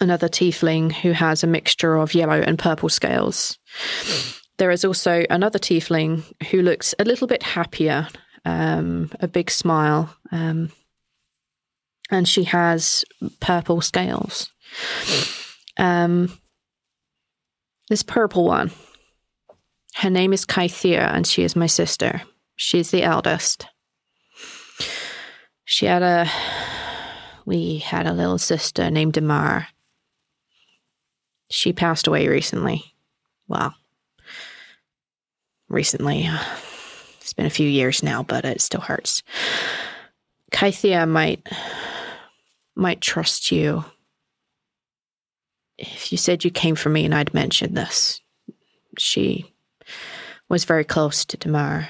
another 0.00 0.28
tiefling 0.28 0.92
who 0.92 1.12
has 1.12 1.42
a 1.42 1.46
mixture 1.46 1.96
of 1.96 2.14
yellow 2.14 2.40
and 2.40 2.58
purple 2.58 2.88
scales. 2.88 3.58
There 4.58 4.70
is 4.70 4.84
also 4.84 5.24
another 5.30 5.58
tiefling 5.58 6.24
who 6.50 6.62
looks 6.62 6.94
a 6.98 7.04
little 7.04 7.26
bit 7.26 7.42
happier, 7.42 8.08
um, 8.44 9.10
a 9.20 9.28
big 9.28 9.50
smile, 9.50 10.14
um, 10.30 10.70
and 12.12 12.28
she 12.28 12.44
has 12.44 13.04
purple 13.40 13.80
scales. 13.80 14.50
Um, 15.78 16.38
this 17.88 18.02
purple 18.02 18.44
one, 18.44 18.70
her 19.96 20.10
name 20.10 20.32
is 20.32 20.44
Kythia, 20.44 21.12
and 21.12 21.26
she 21.26 21.42
is 21.42 21.56
my 21.56 21.66
sister. 21.66 22.22
She's 22.54 22.90
the 22.90 23.02
eldest. 23.02 23.66
She 25.64 25.86
had 25.86 26.02
a, 26.02 26.30
we 27.46 27.78
had 27.78 28.06
a 28.06 28.12
little 28.12 28.38
sister 28.38 28.90
named 28.90 29.14
Damar. 29.14 29.68
She 31.50 31.72
passed 31.72 32.06
away 32.06 32.28
recently. 32.28 32.94
Well, 33.48 33.74
recently. 35.68 36.28
It's 37.20 37.32
been 37.32 37.46
a 37.46 37.50
few 37.50 37.68
years 37.68 38.02
now, 38.02 38.22
but 38.22 38.44
it 38.44 38.60
still 38.60 38.80
hurts. 38.80 39.22
Kythia 40.52 41.08
might 41.08 41.48
might 42.74 43.00
trust 43.00 43.52
you 43.52 43.84
if 45.78 46.12
you 46.12 46.18
said 46.18 46.44
you 46.44 46.50
came 46.50 46.76
for 46.76 46.88
me 46.88 47.04
and 47.04 47.14
I'd 47.14 47.34
mentioned 47.34 47.76
this. 47.76 48.20
She 48.98 49.52
was 50.48 50.64
very 50.64 50.84
close 50.84 51.24
to 51.24 51.36
Damar. 51.36 51.88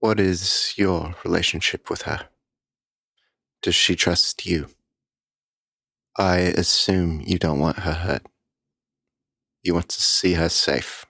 What 0.00 0.18
is 0.18 0.74
your 0.76 1.14
relationship 1.24 1.88
with 1.88 2.02
her? 2.02 2.28
Does 3.62 3.74
she 3.74 3.94
trust 3.94 4.44
you? 4.44 4.68
I 6.18 6.38
assume 6.38 7.22
you 7.24 7.38
don't 7.38 7.60
want 7.60 7.80
her 7.80 7.92
hurt. 7.92 8.26
You 9.62 9.74
want 9.74 9.88
to 9.90 10.02
see 10.02 10.34
her 10.34 10.48
safe. 10.48 11.06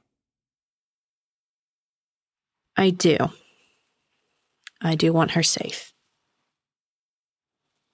I 2.77 2.91
do. 2.91 3.17
I 4.81 4.95
do 4.95 5.13
want 5.13 5.33
her 5.33 5.43
safe. 5.43 5.94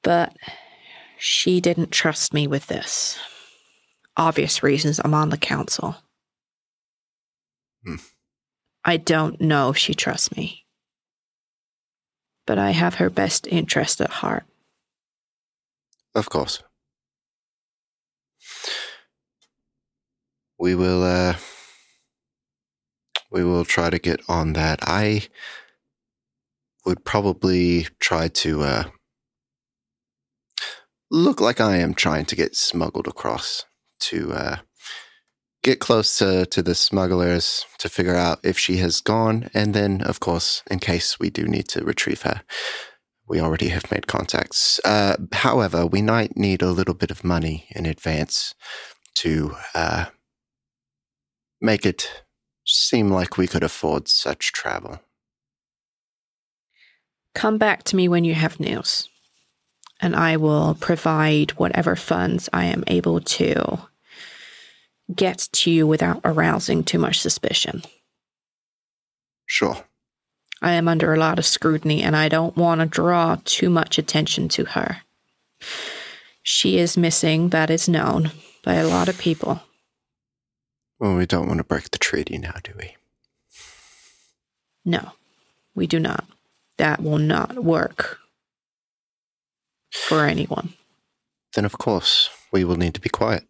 But 0.03 0.37
she 1.19 1.61
didn't 1.61 1.91
trust 1.91 2.33
me 2.33 2.47
with 2.47 2.67
this. 2.67 3.19
Obvious 4.17 4.63
reasons 4.63 5.01
I'm 5.03 5.15
on 5.15 5.31
the 5.31 5.37
council. 5.37 5.97
Hmm. 7.85 7.97
I 8.85 8.97
don't 8.97 9.41
know 9.41 9.71
if 9.71 9.77
she 9.77 9.95
trusts 9.95 10.35
me. 10.35 10.65
But 12.47 12.59
I 12.59 12.71
have 12.71 12.95
her 12.95 13.11
best 13.11 13.47
interest 13.47 14.01
at 14.01 14.11
heart. 14.11 14.45
Of 16.15 16.29
course. 16.29 16.63
We 20.59 20.75
will 20.75 21.03
uh 21.03 21.35
we 23.31 23.45
will 23.45 23.65
try 23.65 23.91
to 23.91 23.99
get 23.99 24.21
on 24.29 24.55
that. 24.55 24.81
I 24.83 25.29
would 26.85 27.05
probably 27.05 27.87
try 28.01 28.29
to 28.29 28.63
uh, 28.63 28.85
look 31.11 31.41
like 31.41 31.61
I 31.61 31.77
am 31.77 31.95
trying 31.95 32.25
to 32.27 32.37
get 32.37 32.57
smuggled 32.57 33.09
across 33.09 33.65
to 34.01 34.33
uh, 34.33 34.57
get 35.63 35.81
close 35.81 36.19
to, 36.19 36.47
to 36.47 36.63
the 36.63 36.75
smugglers 36.75 37.67
to 37.79 37.89
figure 37.89 38.15
out 38.15 38.41
if 38.43 38.59
she 38.59 38.79
has 38.79 39.01
gone. 39.01 39.51
And 39.53 39.75
then, 39.75 40.03
of 40.03 40.21
course, 40.21 40.63
in 40.71 40.79
case 40.79 41.19
we 41.19 41.31
do 41.31 41.45
need 41.45 41.69
to 41.69 41.85
retrieve 41.85 42.23
her, 42.23 42.43
we 43.29 43.41
already 43.41 43.69
have 43.69 43.91
made 43.91 44.07
contacts. 44.07 44.81
Uh, 44.85 45.17
however, 45.33 45.87
we 45.87 46.03
might 46.03 46.37
need 46.37 46.63
a 46.63 46.73
little 46.73 46.95
bit 46.95 47.11
of 47.11 47.25
money 47.25 47.67
in 47.71 47.87
advance 47.87 48.55
to 49.17 49.55
uh, 49.75 50.07
make 51.61 51.85
it 51.85 52.25
seem 52.65 53.11
like 53.11 53.37
we 53.37 53.47
could 53.47 53.63
afford 53.63 54.09
such 54.09 54.53
travel. 54.53 55.01
Come 57.35 57.59
back 57.59 57.85
to 57.85 57.97
me 57.97 58.09
when 58.09 58.25
you 58.25 58.35
have 58.35 58.59
news, 58.59 59.09
and 60.01 60.17
I 60.17 60.37
will 60.37 60.77
provide 60.81 61.53
whatever 61.53 61.97
funds 61.97 62.49
I 62.53 62.65
am 62.67 62.85
able 62.87 63.21
to 63.21 63.81
get 65.15 65.49
to 65.53 65.71
you 65.71 65.87
without 65.87 66.21
arousing 66.25 66.85
too 66.85 66.99
much 66.99 67.21
suspicion. 67.21 67.83
Sure. 69.45 69.85
I 70.63 70.73
am 70.73 70.89
under 70.89 71.13
a 71.13 71.19
lot 71.19 71.39
of 71.39 71.47
scrutiny, 71.47 72.03
and 72.03 72.15
I 72.15 72.29
don't 72.29 72.57
want 72.57 72.81
to 72.81 72.87
draw 72.87 73.39
too 73.45 73.71
much 73.71 73.99
attention 73.99 74.49
to 74.51 74.65
her. 74.67 74.99
She 76.43 76.79
is 76.79 76.97
missing, 76.97 77.49
that 77.49 77.71
is 77.71 77.89
known 77.89 78.31
by 78.63 78.75
a 78.75 78.87
lot 78.87 79.09
of 79.09 79.19
people. 79.19 79.61
Well, 80.99 81.17
we 81.17 81.27
don't 81.27 81.47
want 81.47 81.59
to 81.59 81.65
break 81.65 81.91
the 81.91 81.99
treaty 81.99 82.39
now, 82.39 82.55
do 82.63 82.73
we? 82.79 82.95
No, 84.85 85.13
we 85.75 85.87
do 85.87 85.99
not. 85.99 86.27
That 86.77 87.03
will 87.03 87.19
not 87.19 87.65
work 87.65 88.20
for 89.93 90.25
anyone. 90.25 90.75
Then, 91.55 91.65
of 91.65 91.79
course, 91.79 92.31
we 92.53 92.65
will 92.65 92.77
need 92.77 92.95
to 92.95 93.01
be 93.01 93.09
quiet. 93.09 93.45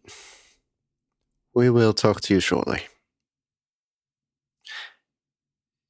We 1.53 1.69
will 1.69 1.93
talk 1.93 2.21
to 2.21 2.33
you 2.33 2.39
shortly. 2.39 2.83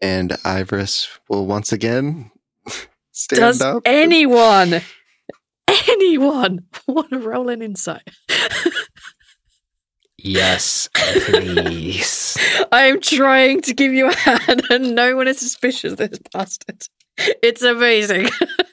And 0.02 0.36
Iris 0.44 1.20
will 1.30 1.46
once 1.46 1.72
again 1.72 2.32
stand 3.12 3.40
Does 3.40 3.62
up. 3.62 3.84
anyone, 3.86 4.82
anyone 5.88 6.66
want 6.88 7.12
to 7.12 7.20
roll 7.20 7.50
an 7.50 7.62
insight? 7.62 8.08
Yes, 10.24 10.90
please. 10.94 12.38
I 12.72 12.84
am 12.86 13.02
trying 13.02 13.62
to 13.62 13.74
give 13.74 13.92
you 13.94 14.08
a 14.08 14.16
hand, 14.16 14.64
and 14.70 14.96
no 14.96 15.16
one 15.16 15.28
is 15.28 15.40
suspicious 15.40 15.94
of 15.94 15.98
this 15.98 16.20
bastard. 16.32 16.84
It's 17.18 17.62
amazing. 17.64 18.30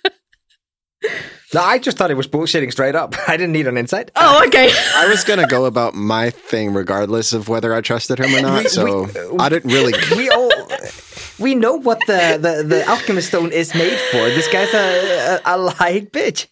no, 1.54 1.60
I 1.62 1.78
just 1.78 1.96
thought 1.96 2.10
it 2.10 2.16
was 2.16 2.26
bullshitting 2.28 2.72
straight 2.72 2.94
up. 2.94 3.14
I 3.28 3.36
didn't 3.36 3.52
need 3.52 3.66
an 3.66 3.76
insight. 3.76 4.10
oh, 4.16 4.44
okay. 4.46 4.70
I 4.96 5.08
was 5.08 5.24
going 5.24 5.38
to 5.38 5.46
go 5.46 5.64
about 5.64 5.94
my 5.94 6.30
thing 6.30 6.72
regardless 6.74 7.32
of 7.32 7.48
whether 7.48 7.72
I 7.74 7.80
trusted 7.80 8.18
him 8.18 8.34
or 8.34 8.42
not, 8.42 8.64
We- 8.64 8.68
so 8.68 9.02
we- 9.32 9.38
I 9.38 9.48
didn't 9.48 9.72
really. 9.72 9.92
we 10.16 10.28
all 10.30 10.50
we 11.38 11.54
know 11.54 11.74
what 11.76 12.00
the, 12.08 12.38
the, 12.40 12.64
the 12.66 12.88
alchemist 12.88 13.28
stone 13.28 13.52
is 13.52 13.72
made 13.74 13.98
for. 14.10 14.18
This 14.30 14.48
guy's 14.48 14.74
a, 14.74 15.38
a, 15.44 15.54
a 15.54 15.56
lying 15.56 16.06
bitch. 16.06 16.46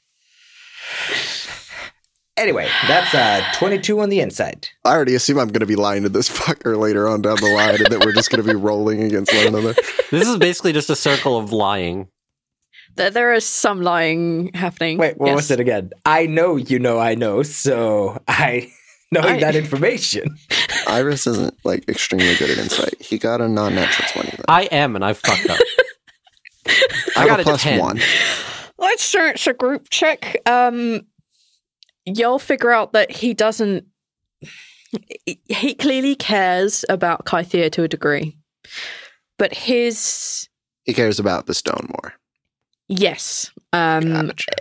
Anyway, 2.37 2.69
that's 2.87 3.15
uh, 3.15 3.43
22 3.59 3.99
on 3.99 4.11
the 4.11 4.21
insight. 4.21 4.71
I 4.85 4.91
already 4.93 5.15
assume 5.15 5.39
I'm 5.39 5.49
going 5.49 5.61
to 5.61 5.67
be 5.67 5.75
lying 5.75 6.03
to 6.03 6.11
this 6.11 6.29
fucker 6.29 6.79
later 6.79 7.09
on 7.09 7.23
down 7.23 7.37
the 7.37 7.49
line 7.49 7.77
and 7.77 7.87
that 7.87 8.05
we're 8.05 8.13
just 8.13 8.31
going 8.31 8.45
to 8.45 8.49
be 8.49 8.55
rolling 8.55 9.03
against 9.03 9.35
one 9.35 9.47
another. 9.47 9.75
This 10.11 10.29
is 10.29 10.37
basically 10.37 10.73
just 10.75 10.91
a 10.91 10.97
circle 10.97 11.39
of 11.39 11.51
lying. 11.51 12.09
There, 12.97 13.11
there 13.11 13.35
is 13.35 13.45
some 13.47 13.83
lying 13.83 14.51
happening. 14.55 14.99
Wait, 14.99 15.19
what 15.19 15.27
yes. 15.29 15.37
was 15.37 15.51
it 15.51 15.61
again? 15.61 15.91
I 16.05 16.27
know 16.27 16.57
you 16.57 16.79
know 16.79 16.99
I 16.99 17.15
know, 17.15 17.43
so 17.43 18.21
I 18.27 18.71
knowing 19.13 19.37
I- 19.37 19.41
that 19.41 19.55
information. 19.55 20.37
Iris 20.89 21.27
isn't 21.27 21.55
like 21.65 21.89
extremely 21.89 22.35
good 22.37 22.51
at 22.51 22.59
insight. 22.59 23.01
He 23.01 23.19
got 23.19 23.41
a 23.41 23.49
non-natural 23.49 24.09
twenty. 24.13 24.37
Though. 24.37 24.45
I 24.49 24.63
am, 24.65 24.95
and 24.95 25.05
I 25.05 25.15
fucked 25.15 25.51
up. 25.51 25.59
I, 27.17 27.27
got 27.27 27.29
got 27.29 27.39
a 27.39 27.43
a 27.43 27.45
plus 27.45 27.63
10. 27.63 27.81
one. 27.81 28.01
Let's 28.79 29.03
search 29.03 29.47
a 29.47 29.53
group 29.55 29.89
check. 29.91 30.37
Um, 30.47 31.03
you'll 32.05 32.39
figure 32.39 32.71
out 32.71 32.93
that 32.93 33.11
he 33.11 33.35
doesn't. 33.35 33.87
He 35.49 35.75
clearly 35.75 36.15
cares 36.15 36.85
about 36.89 37.25
Kythia 37.25 37.71
to 37.73 37.83
a 37.83 37.89
degree, 37.89 38.37
but 39.39 39.53
his 39.55 40.49
He 40.85 40.95
cares 40.95 41.19
about 41.19 41.47
the 41.47 41.55
stone 41.55 41.89
more. 41.89 42.15
Yes, 42.89 43.51
um, 43.73 44.29
Gotcha. 44.29 44.53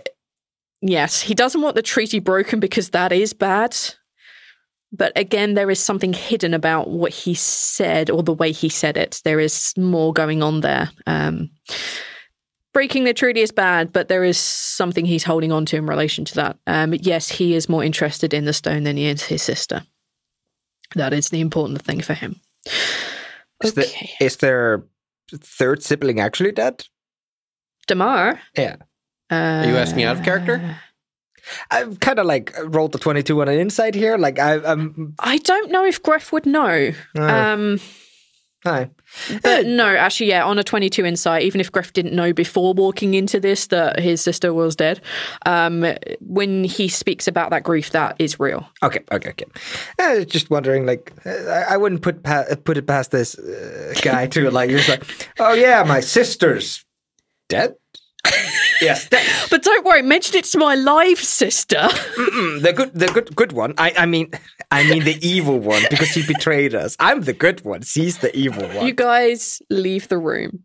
yes, 0.80 1.20
he 1.20 1.34
doesn't 1.34 1.60
want 1.62 1.76
the 1.76 1.82
treaty 1.82 2.18
broken 2.18 2.60
because 2.60 2.90
that 2.90 3.12
is 3.12 3.32
bad. 3.32 3.76
But 4.92 5.12
again, 5.16 5.54
there 5.54 5.70
is 5.70 5.80
something 5.80 6.12
hidden 6.12 6.54
about 6.54 6.88
what 6.88 7.12
he 7.12 7.34
said 7.34 8.08
or 8.08 8.22
the 8.22 8.32
way 8.32 8.52
he 8.52 8.68
said 8.68 8.96
it. 8.96 9.20
There 9.24 9.40
is 9.40 9.72
more 9.76 10.12
going 10.12 10.42
on 10.42 10.60
there. 10.60 10.90
Um, 11.06 11.50
breaking 12.72 13.04
the 13.04 13.12
treaty 13.12 13.40
is 13.40 13.50
bad, 13.52 13.92
but 13.92 14.08
there 14.08 14.22
is 14.24 14.38
something 14.38 15.04
he's 15.04 15.24
holding 15.24 15.50
on 15.50 15.66
to 15.66 15.76
in 15.76 15.86
relation 15.86 16.24
to 16.26 16.34
that. 16.36 16.58
Um, 16.66 16.94
yes, 16.94 17.28
he 17.28 17.54
is 17.54 17.68
more 17.68 17.82
interested 17.82 18.32
in 18.32 18.44
the 18.44 18.52
stone 18.52 18.84
than 18.84 18.96
he 18.96 19.06
is 19.06 19.24
his 19.24 19.42
sister. 19.42 19.82
That 20.94 21.12
is 21.12 21.30
the 21.30 21.40
important 21.40 21.82
thing 21.82 22.00
for 22.00 22.14
him. 22.14 22.40
Is, 23.64 23.74
the, 23.74 23.86
Okay. 23.86 24.10
is 24.20 24.36
their 24.36 24.84
third 25.34 25.82
sibling 25.82 26.20
actually 26.20 26.52
dead? 26.52 26.84
Damar. 27.86 28.40
Yeah. 28.56 28.76
Uh, 29.30 29.34
Are 29.64 29.66
you 29.66 29.76
asking 29.76 29.96
me 29.96 30.04
out 30.04 30.16
of 30.18 30.24
character? 30.24 30.76
I've 31.70 32.00
kind 32.00 32.18
of 32.18 32.26
like 32.26 32.52
rolled 32.64 32.92
the 32.92 32.98
22 32.98 33.40
on 33.40 33.48
an 33.48 33.58
insight 33.58 33.94
here. 33.94 34.16
Like, 34.18 34.38
I, 34.38 34.56
I'm. 34.64 35.14
I 35.18 35.38
don't 35.38 35.70
know 35.70 35.84
if 35.84 36.02
Greff 36.02 36.32
would 36.32 36.46
know. 36.46 36.92
Uh, 37.16 37.22
Um, 37.22 37.80
hi. 38.64 38.90
But 39.42 39.64
no, 39.66 39.86
actually, 39.86 40.26
yeah, 40.30 40.44
on 40.44 40.58
a 40.58 40.64
22 40.64 41.04
insight, 41.04 41.42
even 41.44 41.60
if 41.60 41.70
Greff 41.70 41.92
didn't 41.92 42.14
know 42.14 42.32
before 42.32 42.74
walking 42.74 43.14
into 43.14 43.38
this 43.38 43.68
that 43.68 44.00
his 44.00 44.20
sister 44.20 44.52
was 44.52 44.74
dead, 44.74 45.00
um, 45.46 45.84
when 46.20 46.64
he 46.64 46.88
speaks 46.88 47.28
about 47.28 47.50
that 47.50 47.62
grief, 47.62 47.90
that 47.90 48.16
is 48.18 48.40
real. 48.40 48.68
Okay, 48.82 49.00
okay, 49.12 49.30
okay. 49.30 49.46
I 50.00 50.16
was 50.16 50.26
just 50.26 50.50
wondering, 50.50 50.84
like, 50.84 51.12
uh, 51.24 51.30
I, 51.30 51.74
I 51.74 51.76
wouldn't 51.76 52.02
put 52.02 52.24
pa- 52.24 52.44
put 52.64 52.76
it 52.76 52.86
past 52.88 53.12
this 53.12 53.38
uh, 53.38 53.94
guy 54.02 54.26
to 54.28 54.50
like, 54.50 54.70
just 54.70 54.88
like, 54.88 55.04
oh 55.38 55.54
yeah, 55.54 55.84
my 55.84 56.00
sister's 56.00 56.84
dead. 57.48 57.74
yes, 58.80 59.08
dead. 59.08 59.24
But 59.50 59.62
don't 59.62 59.84
worry, 59.84 60.02
mention 60.02 60.36
it 60.36 60.44
to 60.46 60.58
my 60.58 60.74
live 60.74 61.18
sister. 61.18 61.76
Mm, 61.76 62.62
the 62.62 62.72
good, 62.72 62.92
the 62.94 63.06
good, 63.06 63.34
good 63.36 63.52
one. 63.52 63.74
I, 63.78 63.92
I 63.96 64.06
mean, 64.06 64.32
I 64.70 64.82
mean 64.88 65.04
the 65.04 65.16
evil 65.26 65.58
one 65.58 65.82
because 65.88 66.08
she 66.08 66.26
betrayed 66.26 66.74
us. 66.74 66.96
I'm 66.98 67.22
the 67.22 67.32
good 67.32 67.64
one. 67.64 67.82
She's 67.82 68.18
the 68.18 68.36
evil 68.36 68.68
one. 68.68 68.86
you 68.86 68.92
guys 68.92 69.62
leave 69.70 70.08
the 70.08 70.18
room. 70.18 70.64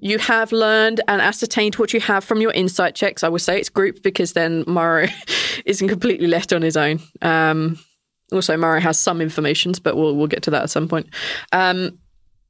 You 0.00 0.18
have 0.18 0.52
learned 0.52 1.00
and 1.08 1.20
ascertained 1.20 1.74
what 1.76 1.92
you 1.92 2.00
have 2.00 2.24
from 2.24 2.40
your 2.40 2.52
insight 2.52 2.94
checks. 2.94 3.22
I 3.22 3.28
will 3.28 3.38
say 3.38 3.58
it's 3.58 3.68
group 3.68 4.02
because 4.02 4.32
then 4.32 4.64
Maro 4.66 5.08
isn't 5.66 5.88
completely 5.88 6.28
left 6.28 6.52
on 6.52 6.62
his 6.62 6.76
own. 6.76 7.00
Um, 7.20 7.78
also, 8.32 8.56
Maro 8.56 8.80
has 8.80 8.98
some 8.98 9.20
informations, 9.20 9.78
but 9.78 9.96
we'll 9.96 10.16
we'll 10.16 10.28
get 10.28 10.42
to 10.44 10.50
that 10.52 10.62
at 10.62 10.70
some 10.70 10.88
point. 10.88 11.08
Um, 11.52 11.98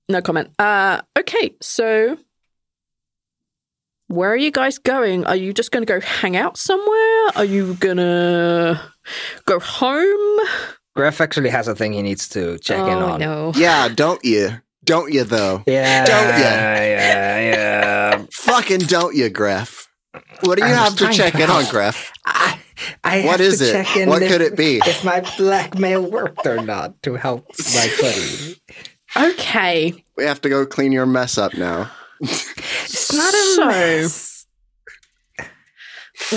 no 0.08 0.22
comment. 0.22 0.50
Uh, 0.58 1.00
okay, 1.18 1.54
so 1.60 2.16
where 4.12 4.30
are 4.32 4.36
you 4.36 4.50
guys 4.50 4.78
going? 4.78 5.24
Are 5.26 5.36
you 5.36 5.52
just 5.54 5.70
going 5.70 5.84
to 5.86 5.92
go 5.92 6.00
hang 6.00 6.36
out 6.36 6.56
somewhere? 6.58 7.28
Are 7.36 7.44
you 7.44 7.74
gonna 7.74 8.80
go 9.46 9.58
home? 9.58 10.38
Greff 10.96 11.20
actually 11.20 11.48
has 11.48 11.66
a 11.68 11.74
thing 11.74 11.94
he 11.94 12.02
needs 12.02 12.28
to 12.28 12.58
check 12.58 12.78
in 12.78 12.98
oh 12.98 13.12
on. 13.12 13.20
no. 13.20 13.52
Yeah, 13.56 13.88
don't 13.88 14.22
you? 14.24 14.60
Don't 14.84 15.12
you 15.12 15.24
though? 15.24 15.62
Yeah, 15.66 16.04
Don't 16.04 16.28
ya? 16.28 16.44
yeah, 16.44 17.40
yeah. 17.52 18.26
Fucking 18.32 18.80
don't 18.80 19.14
you, 19.14 19.30
Greff? 19.30 19.86
What 20.42 20.58
do 20.58 20.64
you 20.66 20.70
I 20.70 20.90
was 20.90 21.00
have 21.00 21.10
to 21.10 21.16
check 21.16 21.32
to 21.34 21.42
in 21.44 21.50
on, 21.50 21.62
help. 21.64 21.74
Greff? 21.74 22.10
I, 22.26 22.58
I 23.04 23.20
What 23.24 23.38
have 23.38 23.40
is 23.40 23.58
to 23.60 23.68
it? 23.68 23.72
check 23.72 23.96
in 23.96 24.08
What 24.10 24.22
if- 24.22 24.30
could 24.30 24.40
it 24.42 24.56
be? 24.56 24.78
If 24.84 25.04
my 25.04 25.20
blackmail 25.38 26.02
worked 26.10 26.46
or 26.46 26.60
not 26.62 27.00
to 27.04 27.14
help 27.14 27.46
my 27.74 27.88
buddy. 28.00 28.56
Okay. 29.16 30.04
We 30.16 30.24
have 30.24 30.40
to 30.42 30.48
go 30.48 30.66
clean 30.66 30.92
your 30.92 31.06
mess 31.06 31.38
up 31.38 31.54
now. 31.56 31.90
It's 32.22 33.12
not 33.12 33.34
a 33.34 33.54
So- 33.56 33.66
mess. 33.66 34.46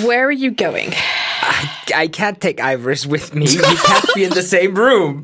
Where 0.04 0.28
are 0.28 0.32
you 0.32 0.52
going? 0.52 0.92
I, 0.94 1.70
I 1.96 2.08
can't 2.08 2.42
take 2.42 2.60
Iris 2.60 3.06
with 3.06 3.36
me. 3.36 3.46
We 3.46 3.58
can't 3.62 4.10
be 4.16 4.24
in 4.24 4.32
the 4.32 4.42
same 4.42 4.74
room. 4.76 5.22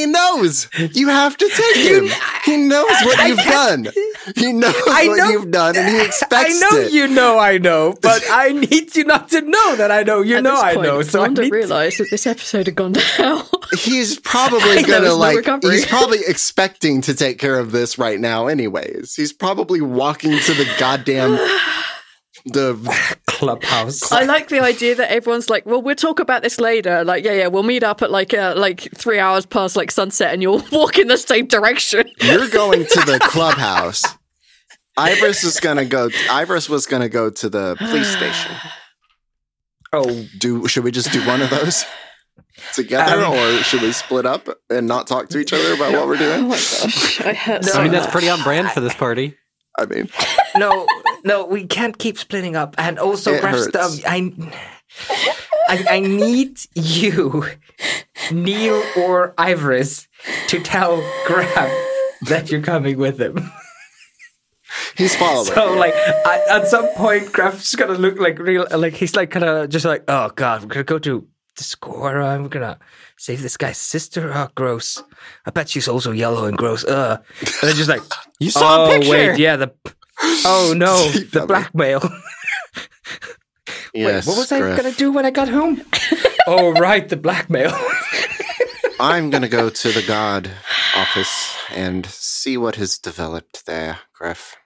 He 0.00 0.06
knows. 0.06 0.68
You 0.92 1.08
have 1.08 1.36
to 1.36 1.48
take 1.48 1.76
him. 1.76 2.08
He 2.46 2.56
knows 2.56 2.90
what 3.04 3.28
you've 3.28 3.36
done. 3.38 3.88
He 4.34 4.52
knows 4.54 4.74
I 4.88 5.08
what 5.08 5.16
know- 5.18 5.28
you've 5.30 5.50
done, 5.50 5.76
and 5.76 5.88
he 5.88 6.00
expects 6.02 6.62
I 6.62 6.68
know 6.70 6.78
it. 6.80 6.92
you 6.92 7.06
know 7.06 7.38
I 7.38 7.58
know, 7.58 7.96
but 8.00 8.22
I 8.30 8.52
need 8.52 8.96
you 8.96 9.04
not 9.04 9.28
to 9.30 9.42
know 9.42 9.76
that 9.76 9.90
I 9.90 10.02
know 10.04 10.22
you 10.22 10.36
At 10.38 10.42
know 10.44 10.52
this 10.52 10.62
I 10.62 10.74
point, 10.74 10.86
know. 10.86 11.02
So 11.02 11.18
I 11.18 11.22
Wanda 11.24 11.42
need 11.42 11.52
realize 11.52 11.98
that 11.98 12.08
this 12.10 12.26
episode 12.26 12.66
had 12.66 12.74
gone 12.76 12.94
to 12.94 13.00
hell. 13.00 13.48
He's 13.78 14.18
probably 14.20 14.82
gonna 14.82 14.96
it's 14.98 15.04
no 15.06 15.16
like. 15.16 15.36
recovery. 15.36 15.72
He's 15.72 15.86
probably 15.86 16.20
expecting 16.26 17.02
to 17.02 17.14
take 17.14 17.38
care 17.38 17.58
of 17.58 17.72
this 17.72 17.98
right 17.98 18.18
now, 18.18 18.46
anyways. 18.46 19.14
He's 19.14 19.32
probably 19.34 19.80
walking 19.82 20.38
to 20.38 20.54
the 20.54 20.66
goddamn 20.78 21.32
the 22.44 22.74
clubhouse. 23.26 24.10
I 24.12 24.24
like 24.24 24.48
the 24.48 24.60
idea 24.60 24.94
that 24.96 25.10
everyone's 25.10 25.50
like, 25.50 25.66
"Well, 25.66 25.82
we'll 25.82 25.94
talk 25.96 26.20
about 26.20 26.42
this 26.42 26.58
later." 26.60 27.04
Like, 27.04 27.24
yeah, 27.24 27.32
yeah, 27.32 27.46
we'll 27.48 27.62
meet 27.62 27.82
up 27.82 28.02
at 28.02 28.10
like 28.10 28.32
uh, 28.34 28.54
like 28.56 28.80
three 28.96 29.18
hours 29.18 29.46
past 29.46 29.76
like 29.76 29.90
sunset, 29.90 30.32
and 30.32 30.42
you'll 30.42 30.62
walk 30.72 30.98
in 30.98 31.08
the 31.08 31.16
same 31.18 31.46
direction. 31.46 32.08
You're 32.20 32.48
going 32.48 32.84
to 32.86 33.00
the 33.00 33.18
clubhouse. 33.22 34.04
Iris 34.96 35.44
is 35.44 35.60
gonna 35.60 35.84
go. 35.84 36.10
Iris 36.30 36.68
was 36.68 36.86
gonna 36.86 37.08
go 37.08 37.30
to 37.30 37.48
the 37.48 37.76
police 37.76 38.08
station. 38.08 38.52
Oh, 39.92 40.24
Do 40.38 40.68
should 40.68 40.84
we 40.84 40.92
just 40.92 41.10
do 41.10 41.26
one 41.26 41.42
of 41.42 41.50
those 41.50 41.84
together, 42.74 43.24
Um, 43.24 43.32
or 43.32 43.62
should 43.64 43.82
we 43.82 43.90
split 43.90 44.24
up 44.24 44.48
and 44.68 44.86
not 44.86 45.08
talk 45.08 45.28
to 45.30 45.38
each 45.40 45.52
other 45.52 45.74
about 45.74 45.92
what 45.92 46.06
we're 46.06 46.14
Oh 46.14 46.18
doing? 46.18 46.42
my 46.44 46.50
gosh, 46.54 47.20
I 47.22 47.32
hurt. 47.32 47.74
I 47.74 47.82
mean, 47.82 47.90
that's 47.90 48.06
pretty 48.12 48.28
on 48.28 48.40
brand 48.44 48.70
for 48.70 48.78
this 48.80 48.94
party. 48.94 49.36
I 49.76 49.86
mean, 49.86 50.08
no, 50.56 50.86
no, 51.24 51.44
we 51.46 51.66
can't 51.66 51.98
keep 51.98 52.18
splitting 52.18 52.56
up. 52.56 52.74
And 52.78 52.98
also, 52.98 53.32
It 53.32 53.44
um, 53.44 53.92
I, 54.06 54.32
I, 55.68 55.84
I 55.96 56.00
need 56.00 56.58
you, 56.74 57.44
Neil 58.30 58.82
or 58.96 59.34
Iris, 59.38 60.08
to 60.48 60.60
tell 60.60 60.98
Greff 61.26 61.70
that 62.28 62.50
you're 62.50 62.62
coming 62.62 62.98
with 62.98 63.20
him. 63.20 63.50
he's 64.96 65.16
following. 65.16 65.46
So, 65.46 65.74
like, 65.74 65.94
I, 65.94 66.42
at 66.50 66.68
some 66.68 66.88
point, 66.94 67.26
Greff's 67.32 67.74
gonna 67.74 67.94
look 67.94 68.18
like 68.18 68.38
real, 68.38 68.66
like 68.76 68.94
he's 68.94 69.16
like 69.16 69.30
kind 69.30 69.44
of 69.44 69.68
just 69.68 69.84
like, 69.84 70.04
oh 70.08 70.30
god, 70.34 70.62
we're 70.62 70.68
gonna 70.68 70.84
go 70.84 70.98
to 70.98 71.26
Discora. 71.56 72.26
I'm 72.34 72.48
gonna 72.48 72.78
save 73.16 73.42
this 73.42 73.56
guy's 73.56 73.78
sister. 73.78 74.32
Oh, 74.34 74.48
gross. 74.54 75.02
I 75.46 75.50
bet 75.50 75.68
she's 75.68 75.88
also 75.88 76.12
yellow 76.12 76.44
and 76.46 76.56
gross. 76.56 76.84
Uh, 76.84 77.18
and 77.40 77.48
then 77.62 77.76
just 77.76 77.88
like, 77.88 78.02
You 78.38 78.50
saw 78.50 78.84
oh 78.84 78.90
a 78.90 78.98
picture. 78.98 79.10
wait, 79.10 79.38
yeah, 79.38 79.56
the. 79.56 79.72
Oh 80.22 80.74
no, 80.76 81.08
the 81.10 81.46
blackmail. 81.46 82.00
yes, 83.94 84.26
Wait, 84.26 84.30
what 84.30 84.38
was 84.38 84.52
I 84.52 84.60
gonna 84.76 84.92
do 84.92 85.12
when 85.12 85.24
I 85.26 85.30
got 85.30 85.48
home? 85.48 85.82
oh 86.46 86.72
right, 86.72 87.08
the 87.08 87.16
blackmail. 87.16 87.72
I'm 88.98 89.30
gonna 89.30 89.48
go 89.48 89.70
to 89.70 89.92
the 89.92 90.02
God 90.06 90.50
office 90.96 91.56
and 91.74 92.04
see 92.06 92.56
what 92.56 92.76
has 92.76 92.98
developed 92.98 93.64
there, 93.66 94.00
Griff. 94.12 94.56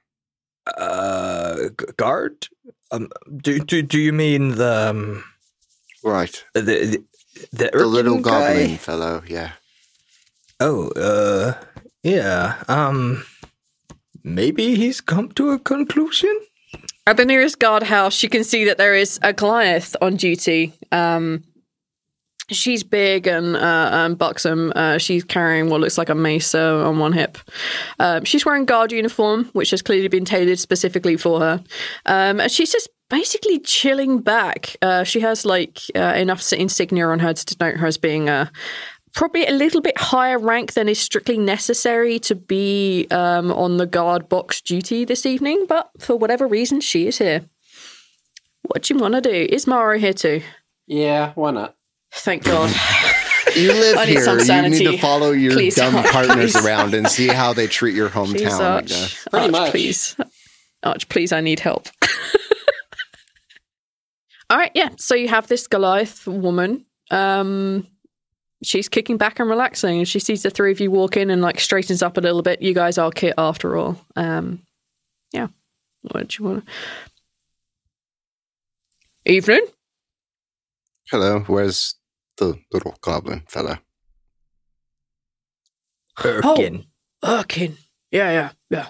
uh, 0.77 1.69
guard. 1.97 2.49
Um, 2.91 3.09
do 3.37 3.59
do 3.61 3.83
do 3.83 3.99
you 3.99 4.13
mean 4.13 4.57
the 4.57 4.91
um, 4.91 5.25
Right, 6.03 6.45
the 6.55 6.61
the, 6.63 7.05
the, 7.53 7.71
the 7.73 7.87
little 7.87 8.21
guy? 8.21 8.49
goblin 8.55 8.77
fellow. 8.77 9.23
Yeah. 9.27 9.53
Oh, 10.61 10.89
uh, 10.91 11.55
yeah. 12.03 12.63
Um, 12.69 13.25
maybe 14.25 14.75
he's 14.75 15.01
come 15.01 15.31
to 15.33 15.51
a 15.51 15.59
conclusion. 15.59 16.35
At 17.07 17.19
the 17.19 17.25
nearest 17.25 17.59
guardhouse, 17.59 18.23
you 18.23 18.29
can 18.29 18.43
see 18.43 18.65
that 18.65 18.79
there 18.79 18.95
is 18.95 19.21
a 19.23 19.33
Goliath 19.33 19.95
on 20.01 20.17
duty. 20.17 20.73
Um, 20.91 21.45
she's 22.51 22.83
big 22.83 23.27
and 23.27 23.57
uh, 23.57 23.91
um, 23.93 24.15
buxom. 24.15 24.73
Uh, 24.75 24.99
she's 24.99 25.23
carrying 25.23 25.69
what 25.69 25.81
looks 25.81 25.99
like 25.99 26.09
a 26.09 26.15
mace 26.15 26.55
on 26.55 26.99
one 26.99 27.13
hip. 27.13 27.39
Um, 27.99 28.25
she's 28.25 28.47
wearing 28.47 28.65
guard 28.65 28.91
uniform, 28.91 29.51
which 29.53 29.71
has 29.71 29.83
clearly 29.83 30.09
been 30.09 30.25
tailored 30.25 30.59
specifically 30.59 31.17
for 31.17 31.41
her. 31.41 31.65
Um, 32.07 32.41
and 32.41 32.51
she's 32.51 32.73
just 32.73 32.89
basically 33.11 33.59
chilling 33.59 34.21
back. 34.21 34.77
Uh, 34.83 35.05
she 35.05 35.21
has 35.21 35.45
like 35.45 35.81
uh, 35.95 36.15
enough 36.17 36.53
insignia 36.53 37.07
on 37.07 37.19
her 37.19 37.35
to 37.35 37.55
denote 37.55 37.77
her 37.77 37.87
as 37.87 37.99
being 37.99 38.29
a 38.29 38.51
probably 39.15 39.47
a 39.47 39.53
little 39.53 39.81
bit 39.81 39.97
higher 39.99 40.39
rank 40.39 40.73
than 40.75 40.89
is 40.89 40.99
strictly 40.99 41.39
necessary 41.39 42.19
to 42.21 42.35
be 42.35 43.07
um, 43.11 43.53
on 43.53 43.77
the 43.77 43.87
guard 43.87 44.29
box 44.29 44.61
duty 44.61 45.05
this 45.05 45.25
evening, 45.25 45.67
but 45.69 45.91
for 46.01 46.17
whatever 46.17 46.47
reason, 46.47 46.81
she 46.81 47.07
is 47.07 47.19
here. 47.19 47.43
What 48.63 48.83
do 48.83 48.95
you 48.95 49.01
want 49.01 49.15
to 49.15 49.21
do? 49.21 49.47
Is 49.51 49.67
Mara 49.67 49.99
here 49.99 50.13
too? 50.15 50.43
Yeah, 50.87 51.33
why 51.35 51.51
not? 51.53 51.77
Thank 52.13 52.45
God. 52.45 52.75
You 53.55 53.73
live 53.73 53.99
I 53.99 54.05
need 54.07 54.13
here. 54.13 54.23
some 54.25 54.35
You 54.35 54.39
need 54.41 54.47
sanity. 54.47 54.85
to 54.85 54.99
follow 54.99 55.31
your 55.33 55.53
Please, 55.53 55.77
dumb 55.77 55.95
Arch, 55.95 56.11
partners 56.11 56.53
please. 56.53 56.67
around 56.67 56.95
and 56.95 57.09
see 57.09 57.29
how 57.29 57.53
they 57.53 57.67
treat 57.67 57.95
your 57.95 58.09
hometown. 58.09 58.61
I 58.61 58.65
Arch. 58.77 58.89
guess. 58.89 59.29
Arch, 59.33 59.51
much. 59.51 59.71
please. 59.71 60.17
Arch, 60.83 61.09
please, 61.09 61.33
I 61.33 61.41
need 61.41 61.61
help. 61.61 61.89
All 64.51 64.59
right, 64.59 64.73
yeah. 64.75 64.91
So 64.99 65.15
you 65.15 65.29
have 65.29 65.47
this 65.47 65.67
Goliath 65.67 66.27
woman. 66.27 66.85
Um, 67.11 67.87
she's 68.67 68.89
kicking 68.89 69.17
back 69.17 69.39
and 69.39 69.49
relaxing, 69.49 69.99
and 69.99 70.09
she 70.09 70.19
sees 70.19 70.43
the 70.43 70.51
three 70.51 70.73
of 70.73 70.81
you 70.81 70.91
walk 70.91 71.17
in 71.17 71.31
and 71.31 71.43
like 71.43 71.61
straightens 71.61 72.03
up 72.03 72.17
a 72.17 72.21
little 72.21 72.43
bit. 72.43 72.63
You 72.63 72.75
guys 72.75 72.99
are 72.99 73.11
kit 73.11 73.35
after 73.39 73.77
all. 73.77 74.01
Um, 74.17 74.63
yeah. 75.33 75.49
What 76.03 76.29
do 76.29 76.43
you 76.43 76.49
want? 76.49 76.65
Evening. 79.27 79.67
Hello, 81.11 81.41
where's 81.41 81.95
the 82.37 82.59
little 82.73 82.97
goblin 83.01 83.43
fella? 83.49 83.81
Urkin. 86.19 86.87
Erkin. 87.23 87.77
Yeah, 88.11 88.31
yeah, 88.31 88.51
yeah. 88.71 88.87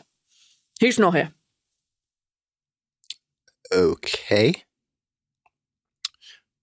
He's 0.80 0.98
not 0.98 1.14
here. 1.14 1.32
Okay. 3.72 4.54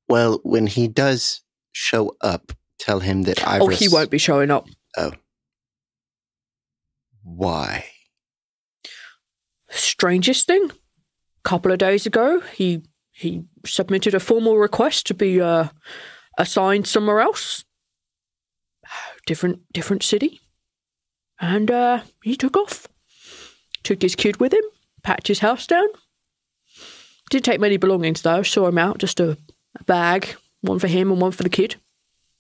Well, 0.08 0.40
when 0.44 0.68
he 0.68 0.88
does 0.88 1.42
show 1.72 2.16
up, 2.22 2.52
tell 2.82 3.00
him 3.00 3.24
that 3.24 3.48
Iris. 3.48 3.64
Oh, 3.64 3.68
he 3.70 3.88
won't 3.88 4.10
be 4.10 4.18
showing 4.18 4.52
up. 4.52 4.68
Oh. 4.98 5.14
Why? 7.24 7.86
strangest 9.72 10.48
thing. 10.48 10.72
A 10.72 11.50
couple 11.50 11.72
of 11.72 11.78
days 11.78 12.06
ago, 12.06 12.42
he 12.54 12.84
he 13.12 13.44
submitted 13.66 14.14
a 14.14 14.20
formal 14.20 14.58
request 14.58 15.06
to 15.08 15.14
be 15.14 15.40
uh, 15.40 15.68
assigned 16.38 16.88
somewhere 16.88 17.20
else, 17.22 17.66
different 19.26 19.60
different 19.74 20.04
city, 20.04 20.42
and 21.40 21.70
uh, 21.70 22.02
he 22.24 22.36
took 22.36 22.58
off. 22.58 22.88
Took 23.84 24.02
his 24.04 24.16
kid 24.16 24.40
with 24.40 24.54
him, 24.54 24.64
packed 25.04 25.28
his 25.28 25.40
house 25.40 25.66
down. 25.66 25.88
Didn't 27.32 27.46
take 27.46 27.60
many 27.60 27.78
belongings 27.78 28.22
though. 28.22 28.44
Saw 28.44 28.68
him 28.68 28.78
out, 28.78 29.00
just 29.00 29.20
a, 29.20 29.38
a 29.80 29.84
bag, 29.86 30.36
one 30.62 30.78
for 30.78 30.88
him 30.88 31.12
and 31.12 31.22
one 31.22 31.32
for 31.32 31.44
the 31.44 31.50
kid. 31.50 31.76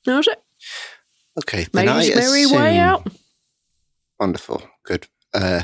That 0.05 0.17
was 0.17 0.27
it. 0.27 0.41
Okay, 1.39 1.67
then 1.71 1.85
Made 1.85 1.91
I 1.91 2.03
his 2.05 2.15
merry 2.15 2.43
assume, 2.43 2.59
way 2.61 2.77
out. 2.79 3.07
Wonderful, 4.19 4.61
good. 4.85 5.07
Uh, 5.33 5.63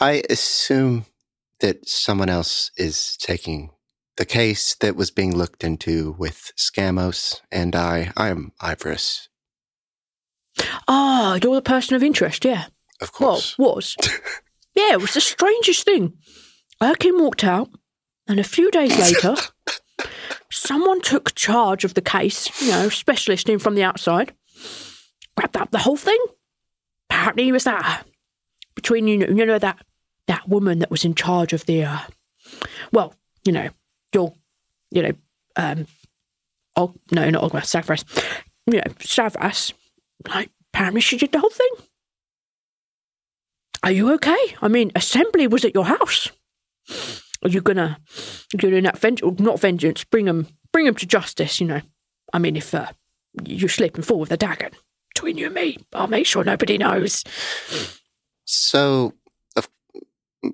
I 0.00 0.22
assume 0.30 1.04
that 1.60 1.88
someone 1.88 2.28
else 2.28 2.70
is 2.76 3.16
taking 3.20 3.70
the 4.16 4.24
case 4.24 4.74
that 4.76 4.96
was 4.96 5.10
being 5.10 5.36
looked 5.36 5.62
into 5.62 6.14
with 6.18 6.52
Scamos, 6.56 7.40
and 7.52 7.76
I, 7.76 8.12
I 8.16 8.28
am 8.28 8.52
Ivoris, 8.60 9.28
Ah, 10.88 11.38
you're 11.42 11.54
the 11.54 11.62
person 11.62 11.94
of 11.94 12.02
interest, 12.02 12.44
yeah. 12.44 12.66
of 13.00 13.10
Well, 13.20 13.30
course. 13.34 13.56
was. 13.58 13.96
yeah, 14.74 14.92
it 14.94 15.00
was 15.00 15.14
the 15.14 15.20
strangest 15.20 15.84
thing. 15.84 16.14
Erkin 16.82 17.20
walked 17.20 17.44
out, 17.44 17.68
and 18.26 18.40
a 18.40 18.44
few 18.44 18.70
days 18.72 18.96
later, 18.98 19.36
someone 20.50 21.00
took 21.00 21.34
charge 21.34 21.84
of 21.84 21.94
the 21.94 22.02
case, 22.02 22.62
you 22.62 22.70
know, 22.70 22.88
specialist 22.88 23.48
in 23.48 23.58
from 23.58 23.74
the 23.74 23.82
outside, 23.82 24.32
grabbed 25.36 25.56
up 25.56 25.70
the 25.70 25.78
whole 25.78 25.96
thing. 25.96 26.18
Apparently, 27.10 27.48
it 27.48 27.52
was 27.52 27.64
that 27.64 28.04
between 28.74 29.06
you, 29.08 29.18
know- 29.18 29.26
you 29.28 29.46
know 29.46 29.58
that 29.58 29.78
that 30.26 30.48
woman 30.48 30.78
that 30.80 30.90
was 30.90 31.04
in 31.04 31.14
charge 31.14 31.52
of 31.52 31.64
the, 31.66 31.84
uh, 31.84 31.98
well, 32.92 33.14
you 33.44 33.52
know, 33.52 33.68
your, 34.12 34.34
you 34.90 35.02
know, 35.02 35.12
um, 35.56 35.86
oh 36.76 36.94
no, 37.10 37.28
not 37.30 37.42
Ogma, 37.50 37.60
Savras, 37.62 38.04
you 38.66 38.74
know, 38.74 38.82
Savras. 39.00 39.72
Like, 40.28 40.50
apparently, 40.72 41.00
she 41.00 41.16
did 41.16 41.32
the 41.32 41.40
whole 41.40 41.50
thing. 41.50 41.70
Are 43.82 43.92
you 43.92 44.12
okay? 44.14 44.36
I 44.60 44.68
mean, 44.68 44.90
assembly 44.94 45.46
was 45.46 45.64
at 45.64 45.74
your 45.74 45.84
house. 45.86 46.30
Are 47.42 47.48
you 47.48 47.60
gonna 47.60 47.98
do 48.56 48.80
that 48.80 48.98
vengeance? 48.98 49.40
Not 49.40 49.60
vengeance. 49.60 50.04
Bring 50.04 50.24
them, 50.26 50.48
bring 50.72 50.86
them 50.86 50.94
to 50.96 51.06
justice. 51.06 51.60
You 51.60 51.66
know. 51.66 51.80
I 52.32 52.38
mean, 52.38 52.56
if 52.56 52.74
uh, 52.74 52.88
you 53.44 53.68
slip 53.68 53.94
and 53.96 54.04
fall 54.04 54.20
with 54.20 54.32
a 54.32 54.36
dagger 54.36 54.70
between 55.14 55.38
you 55.38 55.46
and 55.46 55.54
me, 55.54 55.78
I'll 55.92 56.06
make 56.06 56.26
sure 56.26 56.44
nobody 56.44 56.78
knows. 56.78 57.24
So, 58.44 59.14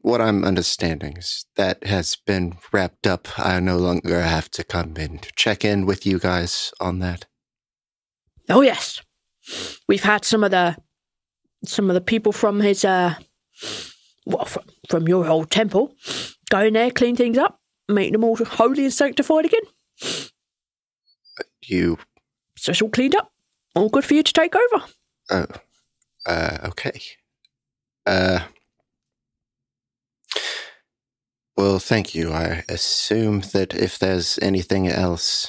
what 0.03 0.21
I'm 0.21 0.45
understanding 0.45 1.17
is 1.17 1.47
that 1.57 1.85
has 1.85 2.17
been 2.27 2.57
wrapped 2.73 3.07
up. 3.07 3.39
I 3.39 3.61
no 3.61 3.77
longer 3.77 4.23
have 4.23 4.51
to 4.53 4.65
come 4.65 4.95
and 4.97 5.27
check 5.37 5.65
in 5.65 5.87
with 5.87 6.07
you 6.07 6.19
guys 6.19 6.73
on 6.81 7.01
that. 7.01 7.27
Oh 8.49 8.61
yes, 8.61 9.01
we've 9.89 10.03
had 10.05 10.25
some 10.25 10.45
of 10.45 10.51
the 10.51 10.77
some 11.65 11.91
of 11.91 11.95
the 11.95 12.01
people 12.01 12.33
from 12.33 12.61
his 12.61 12.85
uh 12.85 13.15
well 14.27 14.45
from, 14.45 14.65
from 14.89 15.09
your 15.09 15.27
old 15.27 15.51
temple 15.51 15.95
go 16.55 16.67
in 16.67 16.75
there, 16.75 16.91
clean 16.91 17.17
things 17.17 17.37
up, 17.37 17.61
make 17.89 18.13
them 18.13 18.25
all 18.25 18.37
holy 18.37 18.85
and 18.85 18.93
sanctified 18.93 19.45
again. 19.45 19.63
You, 21.67 21.99
So 22.57 22.71
it's 22.71 22.83
all 22.83 22.91
cleaned 22.91 23.17
up. 23.17 23.33
All 23.75 23.89
good 23.89 24.05
for 24.05 24.15
you 24.15 24.23
to 24.23 24.33
take 24.33 24.55
over. 24.55 24.85
oh, 25.31 25.47
uh, 26.27 26.59
okay. 26.67 27.01
Uh, 28.07 28.41
well, 31.57 31.79
thank 31.79 32.15
you. 32.15 32.33
I 32.33 32.63
assume 32.69 33.41
that 33.53 33.75
if 33.75 33.99
there's 33.99 34.39
anything 34.41 34.87
else, 34.87 35.49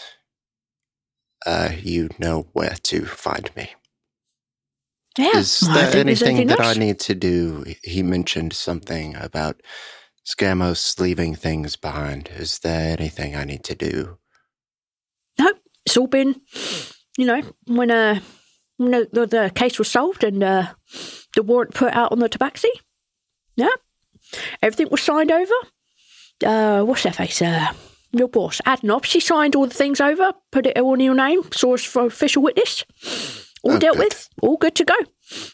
uh, 1.46 1.72
you 1.80 2.10
know 2.18 2.48
where 2.54 2.76
to 2.84 3.06
find 3.06 3.52
me. 3.56 3.76
Yeah. 5.18 5.38
Is 5.38 5.60
there 5.60 5.92
there's 5.92 5.96
anything 6.24 6.48
that 6.48 6.60
else. 6.60 6.76
I 6.76 6.80
need 6.80 7.00
to 7.02 7.16
do? 7.16 7.64
He 7.84 8.02
mentioned 8.04 8.54
something 8.54 9.16
about 9.16 9.62
Scamos 10.26 11.00
leaving 11.00 11.36
things 11.36 11.76
behind. 11.76 12.30
Is 12.36 12.60
there 12.60 12.96
anything 12.98 13.36
I 13.36 13.44
need 13.44 13.64
to 13.66 13.76
do? 13.76 14.18
No, 15.38 15.54
it's 15.86 15.98
all 15.98 16.08
been, 16.08 16.42
you 17.18 17.26
know, 17.26 17.42
when 17.68 17.92
uh, 17.92 18.20
when 18.78 18.92
the, 18.92 19.10
the, 19.12 19.26
the 19.28 19.52
case 19.54 19.78
was 19.78 19.90
solved 19.92 20.24
and 20.24 20.44
uh, 20.44 20.68
the 21.36 21.44
warrant 21.44 21.74
put 21.74 21.94
out 21.94 22.12
on 22.12 22.20
the 22.20 22.30
tabaxi. 22.30 22.70
Yeah, 23.56 23.70
everything 24.64 24.88
was 24.90 25.02
signed 25.02 25.32
over. 25.32 25.54
Uh, 26.44 26.82
what's 26.84 27.04
their 27.04 27.14
face? 27.14 27.42
Uh, 27.42 27.72
your 28.12 28.28
boss, 28.28 28.62
Adnop. 28.66 29.04
She 29.04 29.20
signed 29.20 29.56
all 29.56 29.68
the 29.68 29.74
things 29.74 30.02
over, 30.02 30.34
put 30.52 30.66
it 30.66 30.78
all 30.80 30.94
in 30.96 31.02
your 31.02 31.16
name, 31.16 31.44
source 31.52 31.84
for 31.84 32.06
official 32.06 32.42
witness. 32.42 32.84
All 33.64 33.74
Oh, 33.74 33.80
dealt 33.80 33.98
good. 33.98 34.06
with, 34.06 34.30
all 34.42 34.58
good 34.58 34.76
to 34.76 34.86
go. 34.86 34.96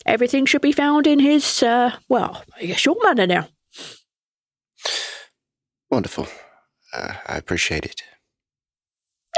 Everything 0.05 0.45
should 0.45 0.61
be 0.61 0.71
found 0.71 1.07
in 1.07 1.19
his, 1.19 1.63
uh, 1.63 1.95
well, 2.09 2.43
I 2.57 2.65
guess 2.65 2.85
your 2.85 2.95
manor 3.03 3.25
now. 3.27 3.47
Wonderful. 5.91 6.27
Uh, 6.93 7.13
I 7.27 7.37
appreciate 7.37 7.85
it. 7.85 8.01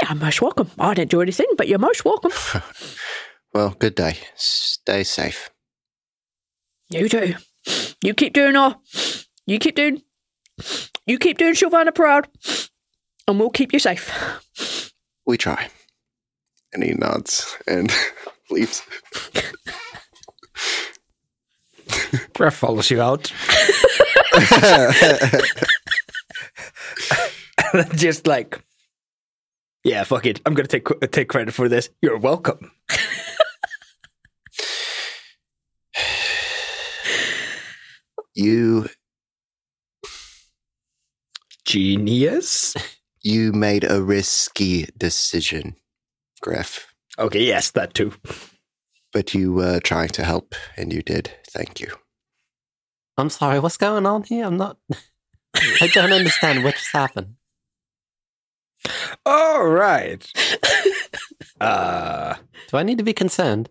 You're 0.02 0.14
most 0.14 0.40
welcome. 0.40 0.70
I 0.78 0.94
didn't 0.94 1.10
do 1.10 1.20
anything, 1.20 1.46
but 1.56 1.68
you're 1.68 1.78
most 1.78 2.04
welcome. 2.04 2.32
Well, 3.54 3.70
good 3.78 3.94
day. 3.94 4.16
Stay 4.34 5.04
safe. 5.04 5.48
You 6.90 7.08
too. 7.08 7.34
You 8.02 8.12
keep 8.12 8.32
doing 8.32 8.56
all. 8.56 8.82
You 9.46 9.60
keep 9.60 9.76
doing. 9.76 10.02
You 11.06 11.18
keep 11.18 11.38
doing 11.38 11.54
Sylvana 11.54 11.94
proud, 11.94 12.26
and 13.28 13.38
we'll 13.38 13.50
keep 13.50 13.72
you 13.72 13.78
safe. 13.78 14.10
We 15.24 15.36
try. 15.36 15.68
And 16.72 16.82
he 16.82 16.94
nods 16.94 17.56
and 17.68 17.94
leaves. 18.50 18.82
Greff 22.34 22.54
follows 22.54 22.90
you 22.90 23.00
out. 23.00 23.32
Just 27.94 28.26
like, 28.26 28.60
yeah, 29.82 30.04
fuck 30.04 30.26
it. 30.26 30.40
I'm 30.46 30.54
gonna 30.54 30.68
take 30.68 30.86
take 31.10 31.28
credit 31.28 31.52
for 31.54 31.68
this. 31.68 31.90
You're 32.02 32.18
welcome. 32.18 32.70
You 38.36 38.88
Genius. 41.64 42.74
you 43.22 43.52
made 43.52 43.84
a 43.84 44.02
risky 44.02 44.88
decision, 44.98 45.76
Greff. 46.44 46.84
Okay, 47.18 47.44
yes, 47.44 47.70
that 47.72 47.94
too. 47.94 48.12
But 49.12 49.34
you 49.34 49.52
were 49.52 49.78
trying 49.80 50.08
to 50.10 50.24
help, 50.24 50.54
and 50.76 50.92
you 50.92 51.00
did. 51.02 51.30
Thank 51.48 51.80
you. 51.80 51.92
I'm 53.16 53.30
sorry, 53.30 53.60
what's 53.60 53.76
going 53.76 54.04
on 54.06 54.24
here? 54.24 54.44
I'm 54.46 54.56
not. 54.56 54.78
I 55.56 55.88
don't 55.92 56.12
understand 56.12 56.64
what 56.64 56.74
just 56.74 56.92
happened. 56.92 57.36
All 59.24 59.66
right. 59.66 60.26
uh, 61.60 62.34
Do 62.68 62.76
I 62.76 62.82
need 62.82 62.98
to 62.98 63.04
be 63.04 63.12
concerned? 63.14 63.68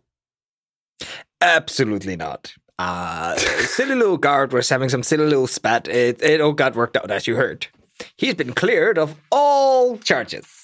absolutely 1.41 2.15
not. 2.15 2.53
Uh, 2.79 3.35
silly 3.35 3.95
little 3.95 4.17
guard 4.17 4.53
was 4.53 4.69
having 4.69 4.87
some 4.89 5.03
silly 5.03 5.25
little 5.25 5.45
spat. 5.47 5.87
It, 5.89 6.21
it 6.23 6.39
all 6.41 6.53
got 6.53 6.75
worked 6.75 6.95
out, 6.95 7.11
as 7.11 7.27
you 7.27 7.35
heard. 7.35 7.67
He's 8.15 8.33
been 8.33 8.53
cleared 8.53 8.97
of 8.97 9.15
all 9.29 9.97
charges. 9.97 10.62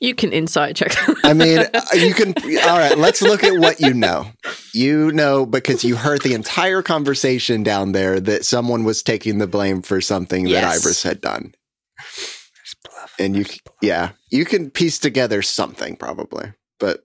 You 0.00 0.14
can 0.14 0.32
insight 0.32 0.76
check. 0.76 0.94
I 1.24 1.32
mean, 1.32 1.60
uh, 1.60 1.80
you 1.94 2.12
can. 2.14 2.34
All 2.68 2.78
right, 2.78 2.96
let's 2.96 3.22
look 3.22 3.42
at 3.42 3.58
what 3.58 3.80
you 3.80 3.94
know. 3.94 4.30
You 4.74 5.12
know 5.12 5.46
because 5.46 5.84
you 5.84 5.96
heard 5.96 6.22
the 6.22 6.34
entire 6.34 6.82
conversation 6.82 7.62
down 7.62 7.92
there 7.92 8.20
that 8.20 8.44
someone 8.44 8.84
was 8.84 9.02
taking 9.02 9.38
the 9.38 9.46
blame 9.46 9.82
for 9.82 10.00
something 10.00 10.44
that 10.44 10.50
Yes. 10.50 10.84
Iris 10.84 11.02
had 11.02 11.20
done. 11.20 11.54
And 13.18 13.36
you, 13.36 13.44
yeah, 13.80 14.10
you 14.30 14.44
can 14.44 14.70
piece 14.70 14.98
together 14.98 15.42
something 15.42 15.96
probably, 15.96 16.52
but 16.80 17.00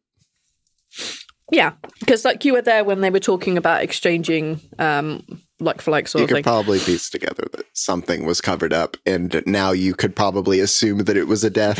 yeah, 1.51 1.73
because 1.99 2.25
like 2.25 2.43
you 2.45 2.53
were 2.53 2.61
there 2.61 2.83
when 2.83 3.01
they 3.01 3.09
were 3.09 3.19
talking 3.19 3.57
about 3.57 3.83
exchanging, 3.83 4.59
um, 4.79 5.23
like 5.59 5.81
for 5.81 5.91
like 5.91 6.07
sort 6.07 6.19
you 6.19 6.23
of 6.23 6.29
could 6.29 6.35
thing. 6.35 6.43
probably 6.43 6.79
piece 6.79 7.09
together 7.09 7.47
that 7.53 7.65
something 7.73 8.25
was 8.25 8.41
covered 8.41 8.73
up, 8.73 8.97
and 9.05 9.41
now 9.45 9.71
you 9.71 9.93
could 9.95 10.15
probably 10.15 10.59
assume 10.59 10.99
that 10.99 11.17
it 11.17 11.25
was 11.25 11.43
a 11.43 11.49
death 11.49 11.77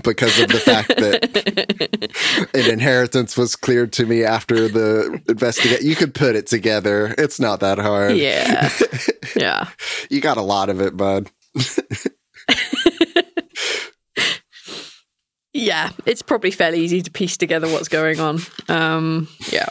because 0.04 0.38
of 0.40 0.48
the 0.48 0.60
fact 0.60 0.88
that 0.88 2.50
an 2.54 2.70
inheritance 2.70 3.36
was 3.36 3.56
cleared 3.56 3.92
to 3.94 4.06
me 4.06 4.24
after 4.24 4.68
the 4.68 5.20
investigate. 5.28 5.82
You 5.82 5.94
could 5.96 6.14
put 6.14 6.36
it 6.36 6.46
together. 6.46 7.14
It's 7.18 7.40
not 7.40 7.60
that 7.60 7.78
hard. 7.78 8.16
yeah, 8.16 8.70
yeah. 9.36 9.68
you 10.10 10.20
got 10.20 10.36
a 10.36 10.42
lot 10.42 10.68
of 10.68 10.80
it, 10.80 10.96
bud. 10.96 11.30
Yeah, 15.54 15.90
it's 16.06 16.22
probably 16.22 16.50
fairly 16.50 16.80
easy 16.80 17.02
to 17.02 17.10
piece 17.10 17.36
together 17.36 17.68
what's 17.68 17.88
going 17.88 18.18
on. 18.20 18.40
Um, 18.68 19.28
yeah. 19.50 19.68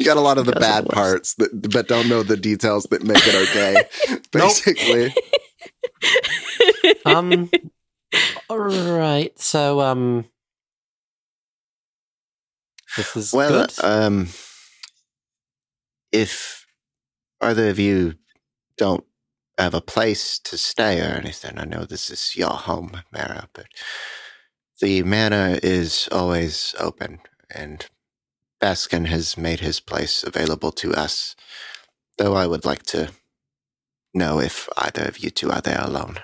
You 0.00 0.06
got 0.06 0.18
a 0.18 0.22
lot 0.22 0.38
of 0.38 0.46
the 0.46 0.54
bad 0.54 0.86
was. 0.86 0.94
parts, 0.94 1.34
that, 1.36 1.50
but 1.72 1.88
don't 1.88 2.08
know 2.08 2.24
the 2.24 2.38
details 2.38 2.84
that 2.86 3.04
make 3.04 3.22
it 3.28 3.36
okay. 3.50 3.84
Basically, 4.32 5.14
Um. 7.04 7.50
all 8.48 8.58
right. 8.58 9.38
So, 9.40 9.80
um. 9.80 10.26
This 12.96 13.16
is 13.16 13.32
well, 13.32 13.50
good. 13.50 13.74
um, 13.84 14.28
if 16.12 16.66
either 17.40 17.68
of 17.70 17.78
you 17.78 18.14
don't 18.78 19.04
have 19.58 19.74
a 19.74 19.82
place 19.82 20.38
to 20.40 20.58
stay 20.58 21.00
or 21.00 21.14
anything, 21.16 21.58
I 21.58 21.66
know 21.66 21.84
this 21.84 22.10
is 22.10 22.36
your 22.36 22.50
home, 22.50 23.02
Mara, 23.12 23.48
but 23.54 23.66
the 24.80 25.02
manor 25.04 25.58
is 25.62 26.08
always 26.12 26.74
open, 26.80 27.20
and 27.54 27.86
Baskin 28.60 29.06
has 29.06 29.36
made 29.36 29.60
his 29.60 29.80
place 29.80 30.22
available 30.22 30.72
to 30.72 30.92
us. 30.94 31.34
Though 32.18 32.34
I 32.34 32.46
would 32.46 32.64
like 32.64 32.82
to 32.86 33.10
know 34.12 34.38
if 34.40 34.68
either 34.76 35.04
of 35.04 35.18
you 35.18 35.30
two 35.30 35.50
are 35.50 35.62
there 35.62 35.80
alone. 35.80 36.18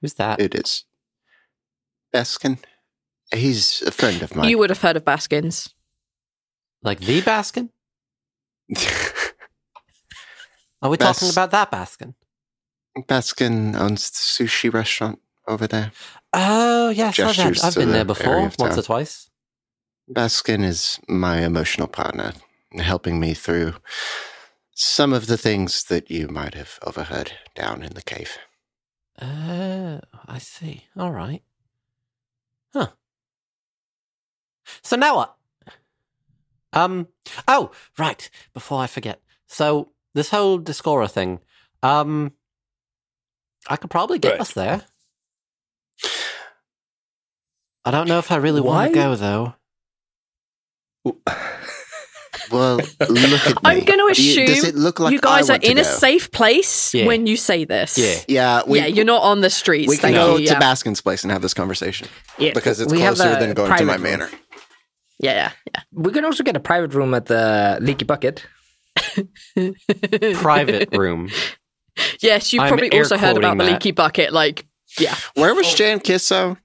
Who's 0.00 0.14
that? 0.14 0.40
It 0.40 0.54
is 0.54 0.84
Baskin. 2.14 2.58
He's 3.32 3.82
a 3.82 3.90
friend 3.90 4.22
of 4.22 4.34
mine. 4.34 4.48
You 4.48 4.58
would 4.58 4.70
have 4.70 4.80
heard 4.80 4.96
of 4.96 5.04
Baskins. 5.04 5.74
like 6.82 7.00
the 7.00 7.20
Baskin? 7.20 7.70
Are 10.82 10.90
we 10.90 10.96
talking 10.96 11.30
about 11.30 11.50
that 11.50 11.70
Baskin? 11.70 12.14
Baskin 12.96 13.74
owns 13.76 14.10
the 14.10 14.16
sushi 14.16 14.72
restaurant 14.72 15.20
over 15.48 15.66
there. 15.66 15.92
Oh 16.32 16.90
yes, 16.90 17.18
I've, 17.18 17.36
had, 17.36 17.58
I've 17.60 17.74
been 17.74 17.88
the 17.88 17.94
there 17.94 18.04
before, 18.04 18.50
once 18.58 18.78
or 18.78 18.82
twice. 18.82 19.28
Baskin 20.10 20.64
is 20.64 21.00
my 21.08 21.38
emotional 21.44 21.88
partner, 21.88 22.32
helping 22.78 23.18
me 23.18 23.34
through 23.34 23.74
some 24.74 25.12
of 25.12 25.26
the 25.26 25.36
things 25.36 25.84
that 25.84 26.10
you 26.10 26.28
might 26.28 26.54
have 26.54 26.78
overheard 26.82 27.32
down 27.54 27.82
in 27.82 27.94
the 27.94 28.02
cave. 28.02 28.38
Oh, 29.20 30.00
I 30.26 30.38
see. 30.38 30.84
All 30.96 31.10
right. 31.12 31.42
Huh. 32.72 32.88
So 34.82 34.96
now 34.96 35.16
what? 35.16 35.36
Um. 36.72 37.08
Oh, 37.48 37.70
right. 37.98 38.28
Before 38.52 38.80
I 38.80 38.86
forget. 38.86 39.20
So 39.46 39.92
this 40.14 40.30
whole 40.30 40.58
Discora 40.60 41.10
thing. 41.10 41.40
Um. 41.82 42.32
I 43.68 43.76
could 43.76 43.90
probably 43.90 44.18
get 44.20 44.32
Right. 44.32 44.40
us 44.40 44.52
there. 44.52 44.84
I 47.84 47.90
don't 47.90 48.06
know 48.08 48.18
if 48.18 48.30
I 48.30 48.36
really 48.36 48.60
want 48.60 48.92
to 48.92 48.94
go 48.94 49.16
though. 49.16 49.54
Well, 52.52 52.76
look 52.76 53.00
at 53.00 53.10
me. 53.10 53.58
I'm 53.64 53.84
going 53.84 53.98
to 54.08 54.14
Do 54.14 54.22
you- 54.22 54.32
assume 54.42 54.46
does 54.46 54.64
it 54.64 54.74
look 54.76 55.00
like 55.00 55.12
you 55.12 55.20
guys 55.20 55.50
I 55.50 55.54
are 55.56 55.60
in 55.62 55.78
a 55.78 55.84
safe 55.84 56.30
place 56.30 56.94
Yeah. 56.94 57.06
when 57.06 57.26
you 57.26 57.36
say 57.36 57.64
this. 57.64 57.98
Yeah. 57.98 58.20
Yeah, 58.28 58.62
we, 58.66 58.78
yeah, 58.78 58.86
you're 58.86 59.04
not 59.04 59.22
on 59.22 59.40
the 59.40 59.50
streets. 59.50 59.88
we 59.88 59.96
can 59.96 60.12
thank 60.12 60.16
go 60.16 60.36
you. 60.36 60.46
to 60.46 60.52
yeah. 60.52 60.60
Baskin's 60.60 61.00
place 61.00 61.24
and 61.24 61.32
have 61.32 61.42
this 61.42 61.54
conversation 61.54 62.06
Yeah, 62.38 62.52
because 62.52 62.78
it's 62.80 62.92
we 62.92 62.98
closer 62.98 63.34
than 63.36 63.54
going 63.54 63.76
to 63.76 63.84
my 63.84 63.94
room. 63.94 64.02
manor. 64.02 64.30
Yeah, 65.18 65.32
yeah, 65.32 65.50
yeah. 65.74 65.80
We 65.92 66.12
can 66.12 66.24
also 66.24 66.44
get 66.44 66.56
a 66.56 66.60
private 66.60 66.94
room 66.94 67.14
at 67.14 67.26
the 67.26 67.78
Leaky 67.80 68.04
Bucket. 68.04 68.46
Private 70.34 70.88
room. 70.92 71.30
Yes, 72.20 72.52
you 72.52 72.60
I'm 72.60 72.68
probably 72.68 72.92
also 72.98 73.16
heard 73.16 73.36
about 73.36 73.56
quoting 73.56 73.58
the 73.58 73.72
leaky 73.72 73.90
bucket. 73.92 74.32
Like, 74.32 74.66
yeah. 74.98 75.14
Where 75.34 75.54
was 75.54 75.72
Jan 75.74 76.00
Kisso? 76.00 76.56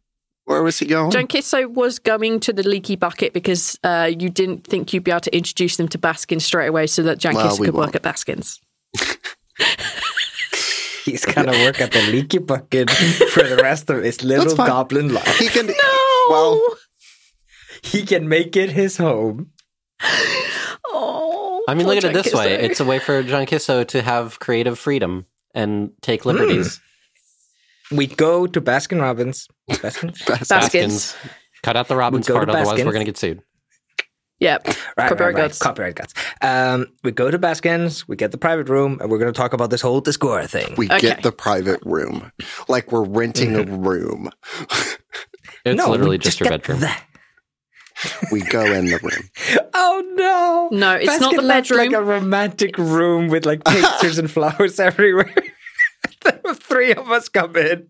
Where 0.51 0.63
was 0.63 0.77
he 0.79 0.85
going? 0.85 1.11
John 1.11 1.27
Kisso 1.27 1.67
was 1.69 1.97
going 1.99 2.39
to 2.41 2.51
the 2.53 2.63
leaky 2.63 2.95
bucket 2.97 3.31
because 3.33 3.79
uh, 3.83 4.09
you 4.11 4.29
didn't 4.29 4.65
think 4.65 4.91
you'd 4.93 5.03
be 5.03 5.11
able 5.11 5.21
to 5.21 5.35
introduce 5.35 5.77
them 5.77 5.87
to 5.87 5.97
Baskins 5.97 6.43
straight 6.45 6.67
away 6.67 6.87
so 6.87 7.03
that 7.03 7.17
John 7.19 7.35
Well, 7.35 7.47
Kisso 7.47 7.59
we 7.59 7.67
could 7.67 7.75
work 7.75 7.85
won't. 7.87 7.95
at 7.95 8.01
Baskins. 8.01 8.59
He's 11.05 11.25
gonna 11.25 11.51
work 11.63 11.81
at 11.81 11.91
the 11.91 12.01
Leaky 12.11 12.37
Bucket 12.37 12.89
for 13.31 13.43
the 13.43 13.55
rest 13.57 13.89
of 13.89 14.03
his 14.03 14.23
little 14.23 14.55
goblin 14.55 15.13
life. 15.13 15.37
he 15.37 15.47
can. 15.47 15.69
Well, 16.29 16.61
He 17.83 18.03
can 18.05 18.29
make 18.29 18.55
it 18.55 18.69
his 18.71 18.97
home. 18.97 19.51
Oh, 20.93 21.63
I 21.67 21.73
mean, 21.73 21.87
look 21.87 21.97
at 21.97 22.03
it 22.03 22.13
John 22.13 22.21
this 22.23 22.33
way: 22.33 22.53
it's 22.53 22.79
a 22.79 22.85
way 22.85 22.99
for 22.99 23.23
John 23.23 23.45
Kisso 23.45 23.87
to 23.87 24.01
have 24.01 24.39
creative 24.39 24.77
freedom 24.77 25.25
and 25.53 25.91
take 26.01 26.25
liberties. 26.25 26.81
We 27.91 28.07
go 28.07 28.47
to 28.47 28.61
Baskin 28.61 29.01
Robbins. 29.01 29.47
Baskin? 29.69 30.11
Baskins. 30.49 31.15
Cut 31.63 31.75
out 31.75 31.87
the 31.87 31.95
Robbins 31.95 32.27
go 32.27 32.35
part, 32.35 32.49
otherwise 32.49 32.67
Baskins. 32.69 32.85
we're 32.85 32.93
going 32.93 33.05
to 33.05 33.11
get 33.11 33.17
sued. 33.17 33.41
Yeah, 34.39 34.57
Right, 34.65 34.77
right, 34.97 35.09
copyright 35.09 35.35
right. 35.35 35.41
gods. 35.43 35.59
Copyright 35.59 35.95
gods. 35.95 36.13
Um, 36.41 36.87
we 37.03 37.11
go 37.11 37.29
to 37.29 37.37
Baskins. 37.37 38.07
We 38.07 38.15
get 38.15 38.31
the 38.31 38.39
private 38.39 38.69
room, 38.69 38.97
and 38.99 39.11
we're 39.11 39.19
going 39.19 39.31
to 39.31 39.37
talk 39.37 39.53
about 39.53 39.69
this 39.69 39.81
whole 39.81 40.01
Discora 40.01 40.47
thing. 40.49 40.73
we 40.77 40.87
Okay. 40.87 40.99
get 40.99 41.21
the 41.21 41.31
private 41.31 41.79
room, 41.85 42.31
like 42.67 42.91
we're 42.91 43.03
renting 43.05 43.55
a 43.55 43.63
room. 43.63 44.29
It's 45.63 45.77
no, 45.77 45.91
literally 45.91 46.15
we 46.15 46.17
just 46.17 46.39
your 46.39 46.49
bedroom. 46.49 46.79
that. 46.79 47.05
we 48.31 48.41
go 48.41 48.63
in 48.65 48.85
the 48.85 48.97
room. 49.03 49.29
Oh 49.75 50.03
no! 50.15 50.69
No, 50.75 50.95
it's 50.95 51.19
not 51.21 51.35
the 51.35 51.43
bedroom. 51.47 51.77
Like 51.77 51.91
a 51.91 52.01
romantic 52.01 52.79
room 52.79 53.27
with 53.27 53.45
like 53.45 53.63
pictures 53.63 54.17
and 54.17 54.31
flowers 54.31 54.79
everywhere. 54.79 55.31
The 56.23 56.55
three 56.61 56.93
of 56.93 57.09
us 57.11 57.29
come 57.29 57.55
in. 57.55 57.87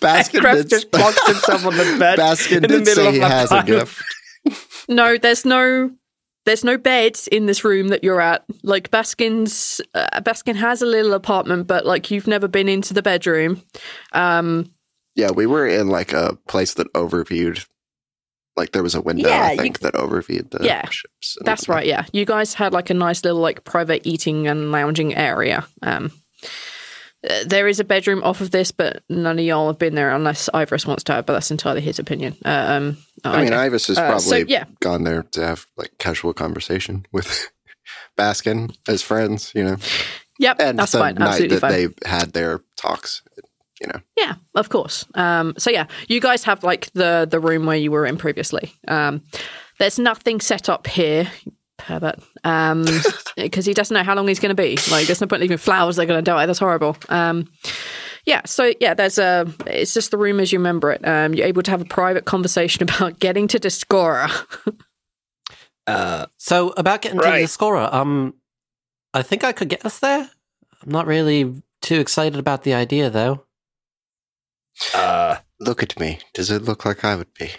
Baskin 0.00 0.42
did, 0.54 0.68
just 0.68 0.90
plonks 0.90 1.26
himself 1.26 1.66
on 1.66 1.76
the 1.76 1.96
bed 1.98 2.18
Baskin 2.18 2.56
in 2.56 2.62
the 2.62 2.78
middle 2.78 2.94
say 2.94 3.08
of 3.08 3.14
he 3.14 3.20
my 3.20 3.28
has 3.28 3.52
a 3.52 3.62
gift. 3.62 4.02
No, 4.88 5.18
there's 5.18 5.44
no 5.44 5.90
there's 6.46 6.64
no 6.64 6.78
bed 6.78 7.18
in 7.30 7.44
this 7.44 7.62
room 7.62 7.88
that 7.88 8.02
you're 8.02 8.22
at. 8.22 8.44
Like 8.62 8.90
Baskin's 8.90 9.82
uh, 9.94 10.20
Baskin 10.22 10.56
has 10.56 10.80
a 10.80 10.86
little 10.86 11.12
apartment, 11.12 11.66
but 11.66 11.84
like 11.84 12.10
you've 12.10 12.26
never 12.26 12.48
been 12.48 12.68
into 12.70 12.94
the 12.94 13.02
bedroom. 13.02 13.62
Um 14.12 14.72
Yeah, 15.14 15.30
we 15.32 15.44
were 15.46 15.66
in 15.66 15.88
like 15.88 16.14
a 16.14 16.38
place 16.48 16.72
that 16.74 16.90
overviewed. 16.94 17.66
Like 18.56 18.72
there 18.72 18.82
was 18.82 18.94
a 18.94 19.00
window, 19.02 19.28
Yeah, 19.28 19.42
I 19.48 19.52
you- 19.52 19.58
think, 19.58 19.80
that 19.80 19.94
overviewed 19.94 20.50
the 20.50 20.64
Yeah, 20.64 20.88
ships. 20.88 21.36
that's 21.44 21.64
everything. 21.64 21.74
right, 21.74 21.86
yeah. 21.86 22.04
You 22.12 22.24
guys 22.24 22.54
had 22.54 22.72
like 22.72 22.88
a 22.90 22.94
nice 22.94 23.22
little 23.24 23.40
like 23.40 23.64
private 23.64 24.06
eating 24.06 24.46
and 24.48 24.72
lounging 24.72 25.14
area. 25.14 25.66
Um 25.82 26.12
there 27.46 27.66
is 27.68 27.80
a 27.80 27.84
bedroom 27.84 28.22
off 28.22 28.40
of 28.40 28.50
this, 28.50 28.70
but 28.70 29.02
none 29.08 29.38
of 29.38 29.44
y'all 29.44 29.66
have 29.66 29.78
been 29.78 29.94
there 29.94 30.10
unless 30.14 30.48
Ivoris 30.54 30.86
wants 30.86 31.04
to, 31.04 31.22
but 31.22 31.32
that's 31.32 31.50
entirely 31.50 31.80
his 31.80 31.98
opinion. 31.98 32.36
Uh, 32.44 32.48
um, 32.48 32.96
I 33.24 33.42
mean, 33.42 33.50
don't- 33.50 33.70
Ivis 33.72 33.88
has 33.88 33.98
Uh, 33.98 34.06
probably 34.06 34.20
so, 34.22 34.36
yeah. 34.48 34.64
gone 34.80 35.04
there 35.04 35.24
to 35.32 35.44
have 35.46 35.66
like 35.76 35.92
casual 35.98 36.32
conversation 36.32 37.06
with 37.12 37.50
Baskin 38.18 38.74
as 38.86 39.02
friends, 39.02 39.52
you 39.54 39.64
know. 39.64 39.76
yep, 40.38 40.56
And 40.60 40.78
that's 40.78 40.92
the 40.92 40.98
fine, 40.98 41.14
night 41.16 41.28
absolutely 41.28 41.56
that 41.56 41.60
fine. 41.60 41.72
they 42.02 42.08
had 42.08 42.32
their 42.32 42.60
talks, 42.76 43.22
you 43.80 43.86
know. 43.88 44.00
Yeah, 44.16 44.34
of 44.54 44.68
course. 44.68 45.04
Um, 45.14 45.54
so 45.58 45.70
yeah, 45.70 45.86
you 46.08 46.20
guys 46.20 46.44
have 46.44 46.62
like 46.64 46.90
the 46.92 47.26
the 47.30 47.40
room 47.40 47.66
where 47.66 47.76
you 47.76 47.90
were 47.90 48.06
in 48.06 48.16
previously. 48.16 48.72
Um, 48.86 49.22
there's 49.78 49.98
nothing 49.98 50.40
set 50.40 50.68
up 50.68 50.86
here, 50.86 51.30
Herbert, 51.80 52.16
um, 52.44 52.84
because 53.36 53.64
he 53.66 53.72
doesn't 53.74 53.94
know 53.94 54.02
how 54.02 54.14
long 54.14 54.26
he's 54.28 54.40
going 54.40 54.54
to 54.54 54.60
be. 54.62 54.76
Like, 54.90 55.06
there's 55.06 55.20
no 55.20 55.26
point 55.26 55.42
leaving 55.42 55.58
flowers; 55.58 55.96
they're 55.96 56.06
going 56.06 56.22
to 56.22 56.30
die. 56.30 56.46
That's 56.46 56.58
horrible. 56.58 56.96
Um, 57.08 57.50
yeah, 58.24 58.42
so 58.44 58.72
yeah, 58.80 58.94
there's 58.94 59.18
a. 59.18 59.46
It's 59.66 59.94
just 59.94 60.10
the 60.10 60.18
room 60.18 60.40
as 60.40 60.52
you 60.52 60.58
remember 60.58 60.90
it. 60.92 61.06
Um, 61.06 61.34
you're 61.34 61.46
able 61.46 61.62
to 61.62 61.70
have 61.70 61.80
a 61.80 61.86
private 61.86 62.24
conversation 62.24 62.82
about 62.82 63.18
getting 63.20 63.48
to 63.48 63.58
Discora. 63.58 64.30
Uh, 65.86 66.26
So 66.36 66.74
about 66.76 67.00
getting 67.00 67.18
to 67.18 67.24
Right. 67.24 67.44
Discora, 67.46 67.90
um, 67.94 68.34
I 69.14 69.22
think 69.22 69.42
I 69.42 69.52
could 69.52 69.70
get 69.70 69.86
us 69.86 70.00
there. 70.00 70.28
I'm 70.82 70.90
not 70.90 71.06
really 71.06 71.62
too 71.80 71.98
excited 71.98 72.38
about 72.38 72.62
the 72.64 72.74
idea, 72.74 73.08
though. 73.08 73.46
uh, 74.94 75.36
Look 75.58 75.82
at 75.82 75.98
me. 75.98 76.18
Does 76.34 76.50
it 76.50 76.60
look 76.62 76.84
like 76.84 77.06
I 77.06 77.16
would 77.16 77.32
be? 77.32 77.52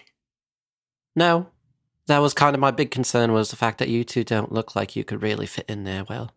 No, 1.16 1.48
that 2.10 2.20
was 2.20 2.34
kind 2.34 2.56
of 2.56 2.60
my 2.60 2.72
big 2.72 2.92
concern 2.92 3.32
was 3.32 3.50
the 3.50 3.56
fact 3.56 3.78
that 3.80 3.88
you 3.90 4.04
two 4.04 4.24
don't 4.24 4.52
look 4.52 4.76
like 4.76 4.96
you 4.96 5.04
could 5.04 5.24
really 5.24 5.46
fit 5.46 5.66
in 5.70 5.84
there 5.86 6.04
well. 6.10 6.32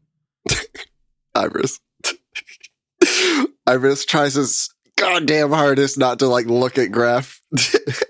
Iris. 1.34 1.80
Iris 3.66 4.04
tries 4.04 4.34
his 4.34 4.72
goddamn 4.96 5.50
hardest 5.50 5.98
not 5.98 6.18
to 6.20 6.26
like 6.28 6.46
look 6.46 6.78
at 6.78 6.90
Greff. 6.90 7.40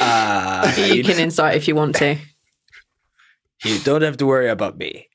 uh, 0.00 0.72
you 0.76 1.02
can 1.02 1.18
insight 1.18 1.56
if 1.56 1.66
you 1.68 1.74
want 1.74 1.96
to. 1.96 2.16
you 3.64 3.78
don't 3.80 4.02
have 4.02 4.16
to 4.18 4.26
worry 4.26 4.48
about 4.48 4.76
me. 4.76 5.08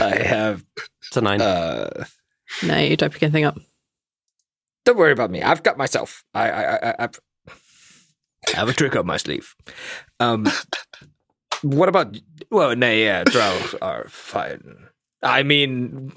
I 0.00 0.16
have. 0.16 0.64
It's 1.06 1.16
a 1.16 1.20
nine. 1.20 1.40
Uh, 1.42 2.04
No, 2.62 2.78
you 2.78 2.96
don't 2.96 3.12
pick 3.12 3.22
anything 3.22 3.44
up. 3.44 3.58
don't 4.84 4.96
worry 4.96 5.12
about 5.12 5.30
me. 5.30 5.42
I've 5.42 5.62
got 5.62 5.76
myself. 5.78 6.24
I, 6.34 6.50
I, 6.50 6.90
I, 6.90 6.94
I've, 7.00 7.20
I 8.48 8.56
have 8.56 8.68
a 8.68 8.72
trick 8.72 8.96
up 8.96 9.06
my 9.06 9.16
sleeve. 9.16 9.54
Um, 10.18 10.46
what 11.62 11.88
about? 11.88 12.16
Well, 12.50 12.74
no, 12.74 12.90
yeah, 12.90 13.24
drows 13.24 13.74
are 13.82 14.06
fine. 14.08 14.88
I 15.22 15.42
mean, 15.42 16.12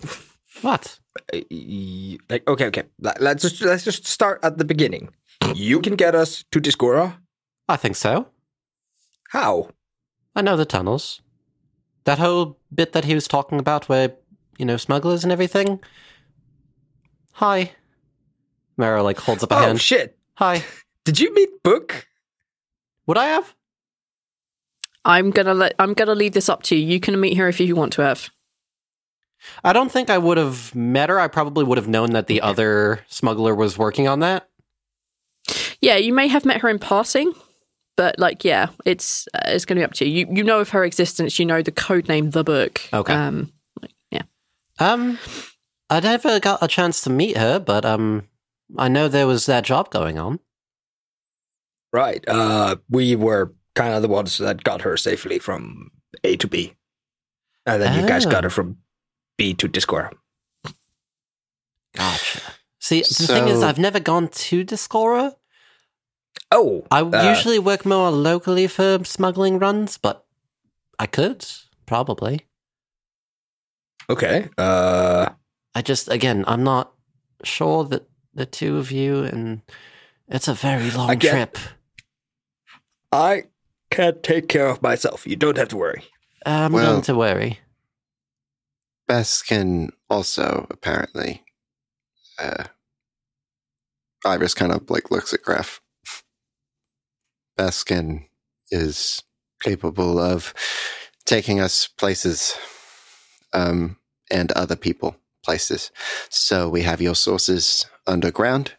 what? 0.61 0.99
like, 1.33 2.47
okay, 2.47 2.65
okay. 2.67 2.83
Let- 2.99 3.21
Let's 3.21 3.43
just 3.43 3.61
let's 3.61 3.83
just 3.83 4.07
start 4.07 4.39
at 4.43 4.57
the 4.57 4.65
beginning. 4.65 5.09
You 5.53 5.79
can 5.81 5.95
get 5.95 6.15
us 6.15 6.43
to 6.51 6.59
Discora. 6.61 7.17
I 7.67 7.75
think 7.75 7.95
so. 7.95 8.27
How? 9.29 9.69
I 10.35 10.41
know 10.41 10.55
the 10.57 10.65
tunnels. 10.65 11.21
That 12.05 12.19
whole 12.19 12.57
bit 12.73 12.93
that 12.93 13.05
he 13.05 13.13
was 13.15 13.27
talking 13.27 13.59
about 13.59 13.87
where, 13.89 14.13
you 14.57 14.65
know, 14.65 14.77
smugglers 14.77 15.23
and 15.23 15.31
everything. 15.31 15.79
Hi. 17.33 17.71
Mara, 18.77 19.03
like, 19.03 19.19
holds 19.19 19.43
up 19.43 19.51
a 19.51 19.55
Oh 19.55 19.59
hand. 19.59 19.81
shit! 19.81 20.17
Hi. 20.35 20.63
Did 21.05 21.19
you 21.19 21.33
meet 21.33 21.61
Book? 21.63 22.07
Would 23.07 23.17
I 23.17 23.25
have? 23.27 23.55
I'm 25.05 25.31
gonna 25.31 25.53
let. 25.53 25.73
I'm 25.79 25.93
gonna 25.93 26.15
leave 26.15 26.33
this 26.33 26.49
up 26.49 26.63
to 26.63 26.75
you. 26.75 26.85
You 26.85 26.99
can 26.99 27.19
meet 27.19 27.37
her 27.37 27.47
if 27.49 27.59
you 27.59 27.75
want 27.75 27.93
to 27.93 28.01
have. 28.01 28.29
I 29.63 29.73
don't 29.73 29.91
think 29.91 30.09
I 30.09 30.17
would 30.17 30.37
have 30.37 30.73
met 30.73 31.09
her. 31.09 31.19
I 31.19 31.27
probably 31.27 31.65
would 31.65 31.77
have 31.77 31.87
known 31.87 32.11
that 32.11 32.27
the 32.27 32.41
other 32.41 33.01
smuggler 33.07 33.53
was 33.53 33.77
working 33.77 34.07
on 34.07 34.19
that. 34.19 34.49
Yeah, 35.81 35.97
you 35.97 36.13
may 36.13 36.27
have 36.29 36.45
met 36.45 36.61
her 36.61 36.69
in 36.69 36.79
passing, 36.79 37.33
but 37.97 38.17
like, 38.17 38.45
yeah, 38.45 38.67
it's 38.85 39.27
uh, 39.33 39.41
it's 39.47 39.65
going 39.65 39.75
to 39.75 39.81
be 39.81 39.85
up 39.85 39.93
to 39.95 40.07
you. 40.07 40.25
You 40.27 40.35
you 40.37 40.43
know 40.43 40.61
of 40.61 40.69
her 40.69 40.85
existence. 40.85 41.37
You 41.39 41.45
know 41.45 41.61
the 41.61 41.73
code 41.73 42.07
name, 42.07 42.29
the 42.29 42.43
book. 42.43 42.81
Okay. 42.93 43.13
Um, 43.13 43.51
like, 43.81 43.91
yeah. 44.09 44.21
Um, 44.79 45.19
I 45.89 45.99
never 45.99 46.39
got 46.39 46.63
a 46.63 46.67
chance 46.67 47.01
to 47.01 47.09
meet 47.09 47.35
her, 47.35 47.59
but 47.59 47.83
um, 47.83 48.29
I 48.77 48.87
know 48.87 49.09
there 49.09 49.27
was 49.27 49.45
that 49.47 49.65
job 49.65 49.89
going 49.89 50.17
on. 50.17 50.39
Right. 51.93 52.23
Uh, 52.27 52.77
we 52.89 53.15
were 53.15 53.53
kind 53.75 53.93
of 53.93 54.01
the 54.01 54.07
ones 54.09 54.37
that 54.39 54.63
got 54.63 54.81
her 54.81 54.97
safely 54.97 55.37
from 55.39 55.91
A 56.23 56.35
to 56.37 56.47
B, 56.47 56.73
and 57.67 57.81
then 57.81 58.01
you 58.01 58.07
guys 58.07 58.25
got 58.25 58.43
Oh. 58.43 58.47
her 58.47 58.49
from 58.49 58.77
B 59.37 59.53
to 59.53 59.67
Discora. 59.69 60.11
Gotcha. 61.95 62.41
See, 62.79 63.01
the 63.01 63.27
thing 63.27 63.47
is, 63.47 63.61
I've 63.63 63.79
never 63.79 63.99
gone 63.99 64.27
to 64.27 64.63
Discora. 64.65 65.35
Oh, 66.51 66.85
I 66.91 67.01
uh, 67.01 67.29
usually 67.29 67.59
work 67.59 67.85
more 67.85 68.11
locally 68.11 68.67
for 68.67 68.99
smuggling 69.03 69.59
runs, 69.59 69.97
but 69.97 70.25
I 70.99 71.05
could 71.05 71.45
probably. 71.85 72.41
okay. 74.09 74.49
Uh, 74.57 75.29
I 75.75 75.81
just, 75.81 76.09
again, 76.09 76.43
I'm 76.47 76.63
not 76.63 76.91
sure 77.43 77.83
that 77.85 78.07
the 78.33 78.45
two 78.45 78.77
of 78.77 78.91
you, 78.91 79.23
and 79.23 79.61
it's 80.27 80.47
a 80.47 80.53
very 80.53 80.89
long 80.91 81.09
Again- 81.11 81.31
trip. 81.31 81.57
I 83.13 83.43
can 83.91 84.21
take 84.21 84.47
care 84.49 84.67
of 84.67 84.81
myself. 84.81 85.27
You 85.27 85.35
don't 85.35 85.57
have 85.57 85.67
to 85.69 85.77
worry. 85.77 86.03
I'm 86.45 86.73
Well- 86.73 86.91
going 86.93 87.01
to 87.03 87.15
worry. 87.15 87.59
Baskin 89.07 89.91
also 90.09 90.65
apparently. 90.69 91.43
Uh, 92.39 92.65
Iris 94.25 94.53
kind 94.53 94.71
of 94.71 94.89
like 94.89 95.11
looks 95.11 95.33
at 95.33 95.43
Greff. 95.43 95.79
Baskin 97.57 98.27
is 98.71 99.21
capable 99.61 100.17
of 100.19 100.53
taking 101.25 101.59
us 101.59 101.87
places, 101.87 102.55
um, 103.53 103.97
and 104.31 104.51
other 104.53 104.75
people 104.75 105.17
places. 105.43 105.91
So 106.29 106.67
we 106.69 106.81
have 106.83 107.01
your 107.01 107.15
sources 107.15 107.85
underground, 108.07 108.73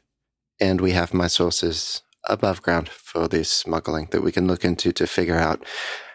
and 0.58 0.80
we 0.80 0.92
have 0.92 1.14
my 1.14 1.28
sources 1.28 2.02
above 2.28 2.62
ground 2.62 2.88
for 2.88 3.28
this 3.28 3.50
smuggling 3.50 4.08
that 4.10 4.22
we 4.22 4.32
can 4.32 4.46
look 4.46 4.64
into 4.64 4.92
to 4.92 5.06
figure 5.06 5.38
out 5.38 5.64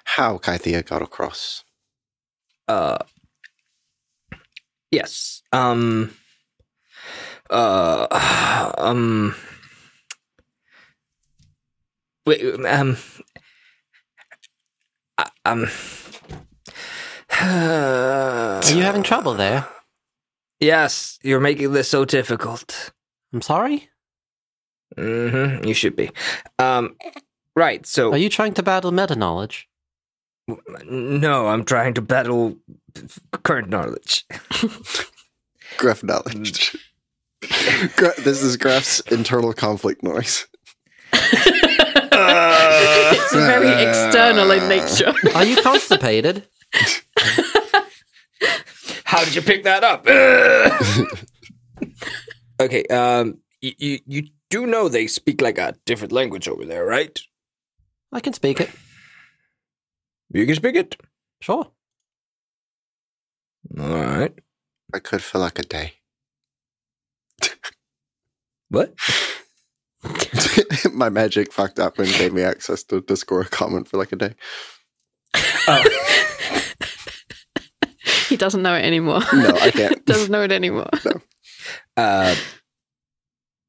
how 0.06 0.38
Kythia 0.38 0.86
got 0.86 1.02
across. 1.02 1.64
Uh, 2.68 2.98
yes. 4.92 5.42
Um. 5.52 6.14
Uh. 7.50 8.72
Um. 8.78 9.36
Wait. 12.26 12.44
Um. 12.66 12.98
uh, 15.18 15.26
Um. 15.46 15.68
Are 17.42 18.62
you 18.74 18.82
having 18.84 19.04
trouble 19.04 19.34
there? 19.34 19.68
Yes, 20.60 21.18
you're 21.24 21.40
making 21.40 21.72
this 21.72 21.88
so 21.90 22.04
difficult. 22.06 22.92
I'm 23.34 23.42
sorry? 23.42 23.90
Mm-hmm. 25.00 25.66
You 25.66 25.74
should 25.74 25.96
be. 25.96 26.12
Um. 26.58 26.96
Right. 27.56 27.86
So. 27.86 28.12
Are 28.12 28.18
you 28.18 28.30
trying 28.30 28.54
to 28.56 28.64
battle 28.64 28.92
meta 28.92 29.16
knowledge? 29.16 29.68
No, 30.86 31.48
I'm 31.48 31.64
trying 31.64 31.94
to 31.96 32.02
battle 32.02 32.58
current 33.44 33.70
knowledge. 33.70 34.26
Greff 35.78 36.04
knowledge. 36.04 36.76
Gra- 37.96 38.20
this 38.22 38.44
is 38.44 38.58
Greff's 38.58 39.00
internal 39.12 39.54
conflict 39.54 40.04
noise. 40.04 40.48
it's 41.14 43.34
very 43.34 43.70
external 43.84 44.52
in 44.52 44.68
nature. 44.68 45.14
Are 45.36 45.46
you 45.46 45.62
constipated? 45.62 46.46
How 49.04 49.24
did 49.24 49.36
you 49.36 49.42
pick 49.42 49.64
that 49.64 49.84
up? 49.84 50.06
okay, 52.60 52.84
um, 52.86 53.40
you, 53.62 53.74
you 53.78 54.00
you 54.06 54.24
do 54.50 54.66
know 54.66 54.90
they 54.90 55.08
speak 55.08 55.42
like 55.42 55.58
a 55.58 55.76
different 55.86 56.12
language 56.12 56.48
over 56.48 56.66
there, 56.66 56.86
right? 56.86 57.20
I 58.12 58.20
can 58.20 58.34
speak 58.34 58.60
it. 58.60 58.70
You 60.32 60.46
can 60.46 60.56
speak 60.56 60.76
it. 60.76 60.96
Sure. 61.42 61.72
All 63.80 63.96
right. 63.96 64.34
I 64.94 65.00
could 65.00 65.22
for 65.22 65.40
like 65.40 65.60
a 65.60 65.64
day. 65.64 65.94
What? 68.70 68.94
My 70.94 71.10
magic 71.10 71.52
fucked 71.52 71.80
up 71.80 72.00
and 72.00 72.08
gave 72.14 72.34
me 72.34 72.44
access 72.44 72.84
to 72.84 73.02
Discord 73.02 73.52
comment 73.52 73.88
for 73.88 73.98
like 73.98 74.12
a 74.12 74.16
day. 74.16 74.36
he 78.30 78.38
doesn't 78.38 78.62
know 78.62 78.76
it 78.76 78.84
anymore. 78.84 79.22
No, 79.34 79.50
I 79.60 79.72
can't. 79.72 80.06
doesn't 80.12 80.32
know 80.32 80.44
it 80.44 80.52
anymore. 80.52 80.90
Uh, 81.98 82.36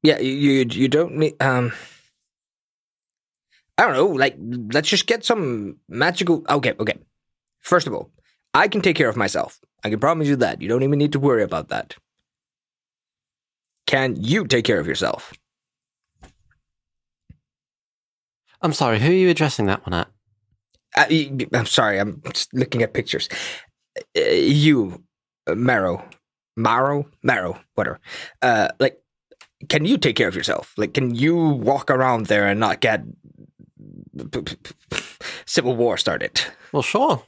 yeah, 0.03 0.19
you 0.19 0.65
you, 0.69 0.87
don't 0.87 1.15
need 1.15 1.41
um. 1.41 1.71
I 3.77 3.85
don't 3.85 3.93
know. 3.93 4.07
Like, 4.07 4.35
let's 4.73 4.89
just 4.89 5.07
get 5.07 5.25
some 5.25 5.77
magical. 5.89 6.43
Okay, 6.49 6.73
okay. 6.79 6.97
First 7.59 7.87
of 7.87 7.93
all, 7.93 8.11
I 8.53 8.67
can 8.67 8.81
take 8.81 8.95
care 8.95 9.09
of 9.09 9.15
myself. 9.15 9.59
I 9.83 9.89
can 9.89 9.99
promise 9.99 10.27
you 10.27 10.35
that. 10.37 10.61
You 10.61 10.67
don't 10.67 10.83
even 10.83 10.99
need 10.99 11.13
to 11.13 11.19
worry 11.19 11.43
about 11.43 11.69
that. 11.69 11.95
Can 13.87 14.15
you 14.17 14.45
take 14.45 14.65
care 14.65 14.79
of 14.79 14.87
yourself? 14.87 15.33
I'm 18.61 18.73
sorry, 18.73 18.99
who 18.99 19.09
are 19.09 19.13
you 19.13 19.29
addressing 19.29 19.65
that 19.65 19.85
one 19.85 19.93
at? 19.93 20.07
Uh, 20.95 21.05
y- 21.09 21.47
I'm 21.53 21.65
sorry. 21.65 21.99
I'm 21.99 22.21
just 22.31 22.53
looking 22.53 22.83
at 22.83 22.93
pictures. 22.93 23.27
Uh, 24.15 24.21
you, 24.21 25.03
uh, 25.47 25.55
Maro, 25.55 26.05
Maro, 26.55 27.07
Maro, 27.23 27.59
whatever. 27.75 27.99
Uh, 28.41 28.69
like, 28.79 29.00
can 29.69 29.85
you 29.85 29.97
take 29.97 30.15
care 30.15 30.27
of 30.27 30.35
yourself? 30.35 30.73
Like, 30.77 30.93
can 30.93 31.13
you 31.15 31.35
walk 31.35 31.89
around 31.91 32.25
there 32.27 32.47
and 32.47 32.59
not 32.59 32.79
get 32.81 33.03
p- 34.17 34.41
p- 34.41 34.55
p- 34.89 35.03
civil 35.45 35.75
war 35.75 35.97
started? 35.97 36.41
Well, 36.71 36.83
sure. 36.83 37.23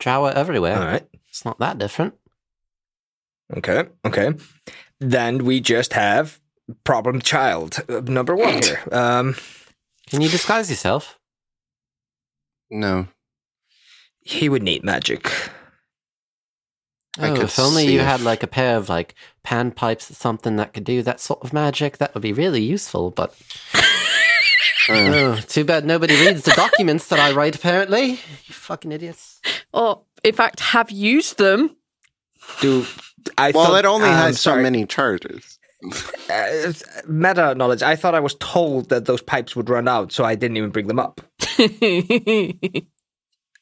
Jawa 0.00 0.34
everywhere. 0.34 0.76
All 0.78 0.84
right. 0.86 1.06
It's 1.28 1.44
not 1.44 1.58
that 1.58 1.78
different. 1.78 2.14
Okay. 3.56 3.84
Okay. 4.04 4.32
Then 5.00 5.44
we 5.44 5.60
just 5.60 5.92
have 5.92 6.40
problem 6.84 7.20
child 7.20 7.78
uh, 7.88 8.00
number 8.00 8.34
one 8.34 8.62
here. 8.62 8.82
Um, 8.92 9.34
Can 10.10 10.20
you 10.20 10.28
disguise 10.28 10.68
yourself? 10.70 11.18
No. 12.70 13.06
he 14.20 14.48
would 14.48 14.62
need 14.62 14.82
magic. 14.82 15.30
I 17.18 17.30
Oh, 17.30 17.34
could 17.34 17.44
if 17.44 17.58
only 17.58 17.86
you 17.92 18.00
if- 18.00 18.06
had 18.06 18.20
like 18.20 18.42
a 18.42 18.46
pair 18.46 18.76
of 18.76 18.88
like 18.88 19.14
pan 19.42 19.70
pipes 19.70 20.10
or 20.10 20.14
something 20.14 20.56
that 20.56 20.72
could 20.74 20.84
do 20.84 21.02
that 21.02 21.20
sort 21.20 21.42
of 21.42 21.52
magic, 21.52 21.98
that 21.98 22.12
would 22.14 22.22
be 22.22 22.32
really 22.32 22.62
useful. 22.62 23.10
But 23.10 23.34
oh, 24.88 25.36
too 25.48 25.64
bad 25.64 25.84
nobody 25.84 26.14
reads 26.14 26.42
the 26.42 26.52
documents 26.52 27.08
that 27.08 27.18
I 27.18 27.32
write. 27.32 27.54
Apparently, 27.56 28.10
you 28.12 28.18
fucking 28.54 28.92
idiots. 28.92 29.40
Or, 29.72 30.02
in 30.24 30.34
fact, 30.34 30.60
have 30.60 30.90
used 30.90 31.38
them. 31.38 31.76
Do 32.60 32.86
I? 33.38 33.50
Well, 33.50 33.66
thought, 33.66 33.78
it 33.78 33.84
only 33.86 34.08
um, 34.08 34.14
has 34.14 34.40
so 34.40 34.56
many 34.56 34.86
charges. 34.86 35.58
uh, 36.30 36.72
meta 37.06 37.54
knowledge. 37.54 37.82
I 37.82 37.96
thought 37.96 38.14
I 38.14 38.20
was 38.20 38.34
told 38.36 38.88
that 38.88 39.04
those 39.04 39.22
pipes 39.22 39.54
would 39.56 39.68
run 39.68 39.88
out, 39.88 40.12
so 40.12 40.24
I 40.24 40.34
didn't 40.34 40.56
even 40.56 40.70
bring 40.70 40.86
them 40.86 40.98
up. 40.98 41.20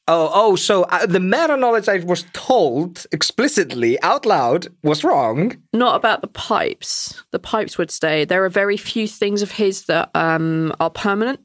Oh, 0.07 0.29
oh, 0.33 0.55
so 0.55 0.83
uh, 0.83 1.07
the 1.07 1.19
meta 1.19 1.57
knowledge 1.57 1.89
I 1.89 1.97
was 1.97 2.25
told 2.33 3.05
explicitly 3.11 3.99
out 4.03 4.25
loud 4.25 4.67
was 4.83 5.03
wrong. 5.03 5.57
Not 5.73 5.95
about 5.95 6.21
the 6.21 6.27
pipes. 6.27 7.23
The 7.31 7.39
pipes 7.39 7.77
would 7.79 7.89
stay. 7.89 8.23
There 8.23 8.45
are 8.45 8.49
very 8.49 8.77
few 8.77 9.07
things 9.07 9.41
of 9.41 9.51
his 9.51 9.85
that 9.85 10.11
um, 10.13 10.73
are 10.79 10.91
permanent, 10.91 11.39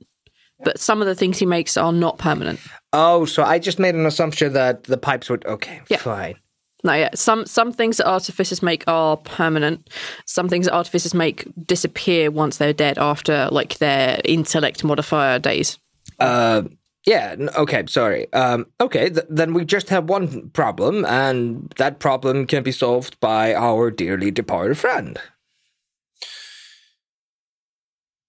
but 0.62 0.78
some 0.78 1.01
of 1.01 1.07
the 1.07 1.15
things 1.15 1.39
he 1.39 1.47
makes 1.47 1.78
are 1.78 1.93
not 1.93 2.19
permanent. 2.19 2.61
Oh, 2.93 3.24
so 3.24 3.43
I 3.43 3.59
just 3.59 3.78
made 3.78 3.95
an 3.95 4.05
assumption 4.05 4.53
that 4.53 4.85
the 4.85 4.99
pipes 4.99 5.31
would. 5.31 5.47
Okay, 5.47 5.81
Yeah. 5.89 5.97
fine. 5.97 6.35
No, 6.82 6.95
yeah. 6.95 7.11
Some 7.15 7.45
some 7.45 7.73
things 7.73 7.99
that 7.99 8.09
artificers 8.09 8.62
make 8.62 8.85
are 8.87 9.16
permanent. 9.19 9.89
Some 10.27 10.49
things 10.49 10.65
that 10.66 10.73
artificers 10.74 11.12
make 11.15 11.47
disappear 11.66 12.31
once 12.31 12.57
they're 12.57 12.73
dead 12.73 12.97
after 12.99 13.49
like 13.53 13.77
their 13.78 14.19
intellect 14.24 14.82
modifier 14.82 15.39
days. 15.39 15.78
Uh, 16.19 16.62
yeah. 17.06 17.36
Okay. 17.56 17.85
Sorry. 17.89 18.32
Um. 18.32 18.66
Okay. 18.81 19.10
Th- 19.10 19.27
then 19.28 19.55
we 19.55 19.64
just 19.64 19.89
have 19.90 20.09
one 20.09 20.51
problem, 20.51 21.05
and 21.05 21.72
that 21.78 21.98
problem 21.98 22.47
can 22.47 22.62
be 22.62 22.72
solved 22.72 23.18
by 23.20 23.55
our 23.55 23.90
dearly 23.90 24.31
departed 24.31 24.78
friend. 24.78 25.18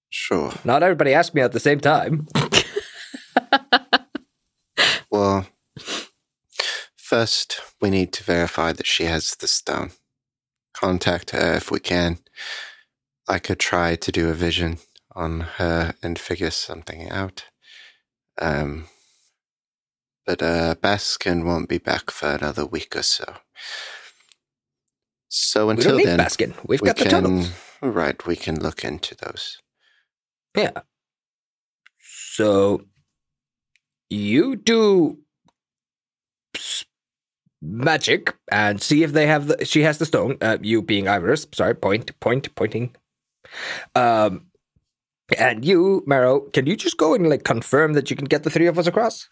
Sure. 0.09 0.53
Not 0.65 0.83
everybody 0.83 1.13
asked 1.13 1.33
me 1.33 1.41
at 1.41 1.53
the 1.53 1.59
same 1.59 1.79
time. 1.79 2.27
Well, 5.11 5.45
first 6.97 7.59
we 7.81 7.89
need 7.89 8.13
to 8.13 8.23
verify 8.23 8.71
that 8.71 8.87
she 8.87 9.03
has 9.03 9.35
the 9.35 9.47
stone. 9.47 9.91
Contact 10.73 11.31
her 11.31 11.53
if 11.55 11.69
we 11.69 11.79
can. 11.81 12.19
I 13.27 13.37
could 13.39 13.59
try 13.59 13.95
to 13.97 14.11
do 14.11 14.29
a 14.29 14.33
vision 14.33 14.77
on 15.13 15.41
her 15.57 15.93
and 16.01 16.17
figure 16.17 16.49
something 16.49 17.09
out. 17.09 17.43
Um, 18.41 18.85
but 20.25 20.41
uh, 20.41 20.75
Baskin 20.75 21.45
won't 21.45 21.69
be 21.69 21.77
back 21.77 22.09
for 22.11 22.29
another 22.29 22.65
week 22.65 22.95
or 22.95 23.03
so. 23.03 23.35
So 25.29 25.69
until 25.69 25.97
don't 25.97 26.05
then, 26.05 26.19
Baskin. 26.19 26.55
We've 26.65 26.81
we 26.81 26.87
got 26.87 26.97
the 26.97 27.03
can, 27.03 27.11
tunnels. 27.11 27.51
Right, 27.81 28.25
we 28.25 28.35
can 28.35 28.59
look 28.59 28.83
into 28.83 29.15
those. 29.15 29.57
Yeah. 30.57 30.71
So 31.99 32.81
you 34.09 34.55
do 34.57 35.19
magic 37.61 38.35
and 38.51 38.81
see 38.81 39.03
if 39.03 39.13
they 39.13 39.27
have 39.27 39.47
the 39.47 39.65
she 39.65 39.83
has 39.83 39.99
the 39.99 40.05
stone. 40.05 40.37
Uh, 40.41 40.57
you 40.61 40.81
being 40.81 41.07
Iris, 41.07 41.47
sorry, 41.53 41.75
point, 41.75 42.19
point, 42.19 42.53
pointing. 42.55 42.95
Um, 43.95 44.47
and 45.37 45.65
you, 45.65 46.03
Maro, 46.05 46.41
can 46.51 46.65
you 46.65 46.75
just 46.75 46.97
go 46.97 47.13
and 47.13 47.29
like 47.29 47.43
confirm 47.43 47.93
that 47.93 48.09
you 48.09 48.15
can 48.15 48.25
get 48.25 48.43
the 48.43 48.49
three 48.49 48.67
of 48.67 48.77
us 48.79 48.87
across? 48.87 49.29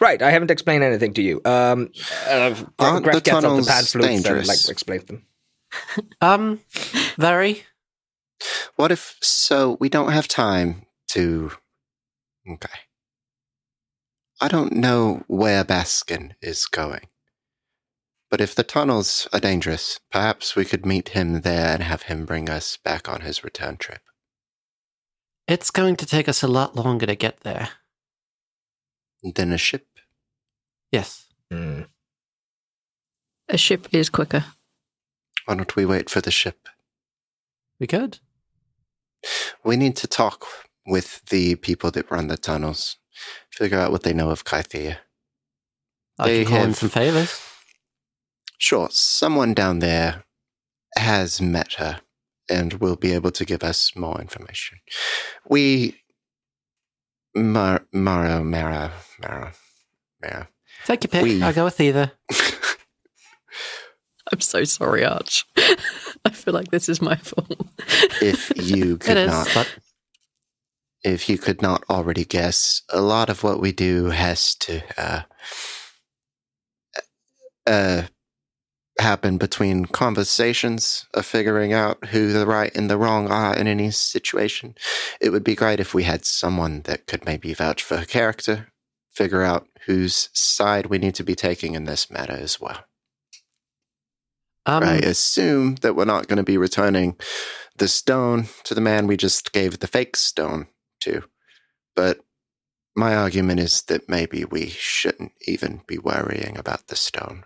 Right, 0.00 0.20
I 0.20 0.30
haven't 0.30 0.50
explained 0.50 0.82
anything 0.82 1.14
to 1.14 1.22
you. 1.22 1.40
Um, 1.44 1.90
uh, 2.26 2.54
Aren't 2.78 3.06
Greff 3.06 3.12
the 3.12 3.20
gets 3.20 3.28
out 3.28 3.42
tunnels 3.42 3.68
pan 3.68 3.84
flutes 3.84 4.06
and 4.08 4.24
dangerous? 4.24 4.48
like 4.48 4.68
explains 4.68 5.04
them. 5.04 5.26
Um, 6.20 6.60
very. 7.16 7.62
What 8.76 8.90
if 8.90 9.16
so 9.22 9.76
we 9.80 9.88
don't 9.88 10.10
have 10.12 10.26
time 10.26 10.86
to 11.10 11.52
Okay. 12.48 12.80
I 14.40 14.48
don't 14.48 14.72
know 14.72 15.22
where 15.28 15.64
Baskin 15.64 16.32
is 16.40 16.66
going. 16.66 17.08
But 18.30 18.40
if 18.40 18.54
the 18.54 18.62
tunnels 18.64 19.28
are 19.32 19.40
dangerous, 19.40 20.00
perhaps 20.10 20.56
we 20.56 20.64
could 20.64 20.86
meet 20.86 21.10
him 21.10 21.42
there 21.42 21.74
and 21.74 21.82
have 21.82 22.02
him 22.02 22.24
bring 22.24 22.48
us 22.48 22.76
back 22.76 23.08
on 23.08 23.20
his 23.20 23.44
return 23.44 23.76
trip. 23.76 24.00
It's 25.50 25.72
going 25.72 25.96
to 25.96 26.06
take 26.06 26.28
us 26.28 26.44
a 26.44 26.48
lot 26.48 26.76
longer 26.76 27.06
to 27.06 27.16
get 27.16 27.40
there. 27.40 27.70
Than 29.34 29.50
a 29.52 29.58
ship. 29.58 29.86
Yes. 30.92 31.26
Hmm. 31.50 31.82
A 33.48 33.58
ship 33.58 33.88
is 33.90 34.08
quicker. 34.08 34.44
Why 35.46 35.56
don't 35.56 35.74
we 35.74 35.84
wait 35.84 36.08
for 36.08 36.20
the 36.20 36.30
ship? 36.30 36.68
We 37.80 37.88
could. 37.88 38.20
we 39.64 39.76
need 39.76 39.96
to 39.96 40.06
talk 40.06 40.46
with 40.86 41.24
the 41.30 41.56
people 41.56 41.90
that 41.90 42.10
run 42.12 42.28
the 42.28 42.36
tunnels, 42.36 42.96
figure 43.50 43.78
out 43.80 43.90
what 43.90 44.04
they 44.04 44.12
know 44.12 44.30
of 44.30 44.44
Kythia. 44.44 44.98
I 46.18 46.28
They 46.28 46.44
can 46.44 46.52
call 46.52 46.62
in 46.62 46.68
have- 46.68 46.76
some 46.78 46.88
favors. 46.90 47.40
Sure, 48.56 48.88
someone 48.92 49.52
down 49.54 49.80
there 49.80 50.24
has 50.96 51.40
met 51.40 51.72
her 51.74 52.02
and 52.50 52.74
will 52.74 52.96
be 52.96 53.12
able 53.12 53.30
to 53.30 53.44
give 53.44 53.62
us 53.62 53.94
more 53.96 54.20
information. 54.20 54.78
We. 55.48 55.96
Mar- 57.34 57.86
Maro, 57.92 58.42
Mara, 58.42 58.92
Mara, 59.20 59.52
Mara. 60.20 60.48
Take 60.84 61.04
your 61.04 61.10
pick. 61.10 61.22
We- 61.22 61.40
I'll 61.42 61.52
go 61.52 61.64
with 61.64 61.80
either. 61.80 62.12
I'm 64.32 64.40
so 64.40 64.64
sorry, 64.64 65.04
Arch. 65.04 65.44
I 66.24 66.30
feel 66.30 66.54
like 66.54 66.70
this 66.70 66.88
is 66.88 67.00
my 67.00 67.16
fault. 67.16 67.52
if 68.20 68.52
you 68.56 68.94
It 68.96 69.00
could 69.00 69.16
is, 69.16 69.28
not 69.30 69.50
but 69.54 69.68
if 71.02 71.28
you 71.28 71.38
could 71.38 71.62
not 71.62 71.82
already 71.88 72.24
guess, 72.24 72.82
a 72.90 73.00
lot 73.00 73.30
of 73.30 73.42
what 73.42 73.60
we 73.60 73.72
do 73.72 74.06
has 74.06 74.54
to 74.56 74.82
uh, 74.98 75.22
uh, 77.66 78.02
happen 79.00 79.38
between 79.38 79.86
conversations 79.86 81.06
of 81.14 81.26
figuring 81.26 81.72
out 81.72 82.06
who 82.06 82.32
the 82.32 82.46
right 82.46 82.74
and 82.74 82.90
the 82.90 82.98
wrong 82.98 83.28
are 83.30 83.56
in 83.56 83.66
any 83.66 83.90
situation. 83.90 84.74
It 85.20 85.30
would 85.30 85.44
be 85.44 85.54
great 85.54 85.80
if 85.80 85.94
we 85.94 86.04
had 86.04 86.24
someone 86.24 86.82
that 86.82 87.06
could 87.06 87.24
maybe 87.24 87.52
vouch 87.54 87.82
for 87.82 87.96
her 87.96 88.04
character, 88.04 88.68
figure 89.10 89.42
out 89.42 89.66
whose 89.86 90.28
side 90.32 90.86
we 90.86 90.98
need 90.98 91.14
to 91.16 91.24
be 91.24 91.34
taking 91.34 91.74
in 91.74 91.84
this 91.84 92.10
matter 92.10 92.34
as 92.34 92.60
well. 92.60 92.84
um, 94.66 94.84
I 94.84 94.96
assume 94.96 95.76
that 95.76 95.96
we're 95.96 96.04
not 96.04 96.28
going 96.28 96.36
to 96.36 96.42
be 96.42 96.58
returning 96.58 97.16
the 97.76 97.88
stone 97.88 98.48
to 98.64 98.74
the 98.74 98.80
man 98.80 99.06
we 99.06 99.16
just 99.16 99.52
gave 99.52 99.78
the 99.78 99.86
fake 99.86 100.16
stone 100.16 100.68
to. 101.00 101.24
But 101.96 102.20
my 102.94 103.14
argument 103.16 103.60
is 103.60 103.82
that 103.82 104.08
maybe 104.08 104.44
we 104.44 104.68
shouldn't 104.68 105.32
even 105.46 105.82
be 105.86 105.98
worrying 105.98 106.58
about 106.58 106.88
the 106.88 106.96
stone. 106.96 107.44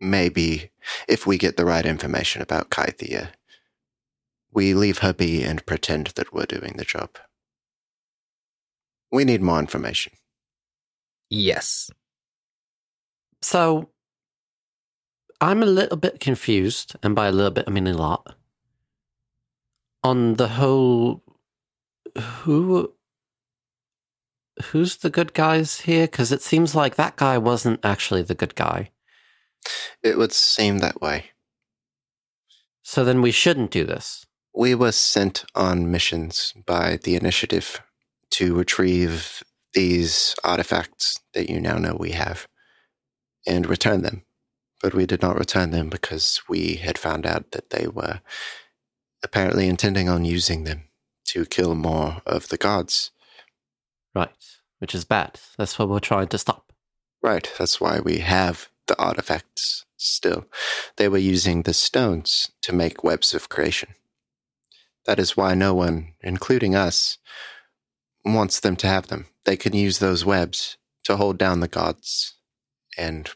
Maybe 0.00 0.70
if 1.08 1.26
we 1.26 1.38
get 1.38 1.56
the 1.56 1.64
right 1.64 1.86
information 1.86 2.42
about 2.42 2.70
Kythia, 2.70 3.28
we 4.52 4.74
leave 4.74 4.98
her 4.98 5.12
be 5.12 5.42
and 5.42 5.64
pretend 5.66 6.08
that 6.08 6.32
we're 6.32 6.46
doing 6.46 6.74
the 6.76 6.84
job. 6.84 7.16
We 9.10 9.24
need 9.24 9.42
more 9.42 9.58
information. 9.58 10.12
Yes. 11.30 11.90
So 13.42 13.90
I'm 15.40 15.62
a 15.62 15.66
little 15.66 15.96
bit 15.96 16.20
confused, 16.20 16.96
and 17.02 17.14
by 17.14 17.26
a 17.26 17.32
little 17.32 17.50
bit 17.50 17.64
I 17.66 17.70
mean 17.70 17.86
a 17.86 17.94
lot, 17.94 18.34
on 20.02 20.34
the 20.34 20.48
whole 20.48 21.22
who 22.18 22.92
who's 24.66 24.96
the 24.98 25.10
good 25.10 25.34
guys 25.34 25.80
here? 25.80 26.06
Because 26.06 26.32
it 26.32 26.42
seems 26.42 26.74
like 26.74 26.94
that 26.94 27.16
guy 27.16 27.38
wasn't 27.38 27.84
actually 27.84 28.22
the 28.22 28.34
good 28.34 28.54
guy. 28.54 28.90
It 30.02 30.18
would 30.18 30.32
seem 30.32 30.78
that 30.78 31.00
way. 31.00 31.26
So 32.82 33.04
then 33.04 33.22
we 33.22 33.30
shouldn't 33.30 33.70
do 33.70 33.84
this. 33.84 34.26
We 34.54 34.74
were 34.74 34.92
sent 34.92 35.44
on 35.54 35.90
missions 35.90 36.52
by 36.66 36.98
the 37.02 37.16
initiative 37.16 37.82
to 38.32 38.54
retrieve 38.54 39.42
these 39.72 40.34
artifacts 40.44 41.20
that 41.32 41.50
you 41.50 41.60
now 41.60 41.78
know 41.78 41.96
we 41.98 42.12
have 42.12 42.46
and 43.46 43.68
return 43.68 44.02
them. 44.02 44.22
But 44.82 44.94
we 44.94 45.06
did 45.06 45.22
not 45.22 45.38
return 45.38 45.70
them 45.70 45.88
because 45.88 46.42
we 46.48 46.74
had 46.74 46.98
found 46.98 47.26
out 47.26 47.52
that 47.52 47.70
they 47.70 47.86
were 47.88 48.20
apparently 49.22 49.68
intending 49.68 50.08
on 50.08 50.24
using 50.24 50.64
them 50.64 50.84
to 51.26 51.46
kill 51.46 51.74
more 51.74 52.20
of 52.26 52.48
the 52.48 52.58
gods. 52.58 53.10
Right. 54.14 54.30
Which 54.78 54.94
is 54.94 55.04
bad. 55.04 55.40
That's 55.56 55.78
what 55.78 55.88
we're 55.88 56.00
trying 56.00 56.28
to 56.28 56.38
stop. 56.38 56.72
Right, 57.22 57.50
that's 57.58 57.80
why 57.80 58.00
we 58.00 58.18
have 58.18 58.68
the 58.86 58.98
artifacts 59.00 59.84
still. 59.96 60.46
They 60.96 61.08
were 61.08 61.18
using 61.18 61.62
the 61.62 61.74
stones 61.74 62.50
to 62.62 62.72
make 62.72 63.04
webs 63.04 63.34
of 63.34 63.48
creation. 63.48 63.94
That 65.06 65.18
is 65.18 65.36
why 65.36 65.54
no 65.54 65.74
one, 65.74 66.14
including 66.22 66.74
us, 66.74 67.18
wants 68.24 68.60
them 68.60 68.76
to 68.76 68.86
have 68.86 69.08
them. 69.08 69.26
They 69.44 69.56
can 69.56 69.74
use 69.74 69.98
those 69.98 70.24
webs 70.24 70.78
to 71.04 71.16
hold 71.16 71.38
down 71.38 71.60
the 71.60 71.68
gods 71.68 72.34
and 72.96 73.30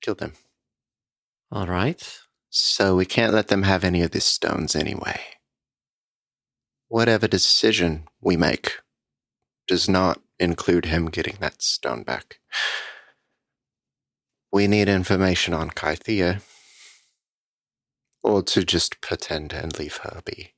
kill 0.00 0.14
them. 0.14 0.34
All 1.50 1.66
right. 1.66 2.18
So 2.48 2.96
we 2.96 3.06
can't 3.06 3.34
let 3.34 3.48
them 3.48 3.64
have 3.64 3.84
any 3.84 4.02
of 4.02 4.12
these 4.12 4.24
stones 4.24 4.76
anyway. 4.76 5.20
Whatever 6.88 7.28
decision 7.28 8.04
we 8.20 8.36
make 8.36 8.78
does 9.66 9.88
not 9.88 10.20
include 10.38 10.86
him 10.86 11.06
getting 11.06 11.36
that 11.40 11.62
stone 11.62 12.02
back. 12.02 12.40
We 14.52 14.66
need 14.66 14.88
information 14.88 15.54
on 15.54 15.70
Kythia, 15.70 16.42
or 18.22 18.42
to 18.42 18.64
just 18.64 19.00
pretend 19.00 19.52
and 19.52 19.78
leave 19.78 19.98
her 19.98 20.20
be. 20.24 20.54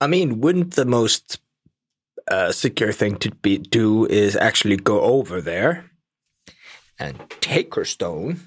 I 0.00 0.06
mean, 0.06 0.40
wouldn't 0.40 0.74
the 0.74 0.84
most 0.84 1.38
uh, 2.28 2.52
secure 2.52 2.92
thing 2.92 3.16
to 3.18 3.30
be 3.36 3.58
do 3.58 4.06
is 4.06 4.36
actually 4.36 4.76
go 4.76 5.00
over 5.00 5.40
there 5.40 5.90
and 6.98 7.18
take 7.40 7.74
her 7.76 7.84
stone 7.84 8.40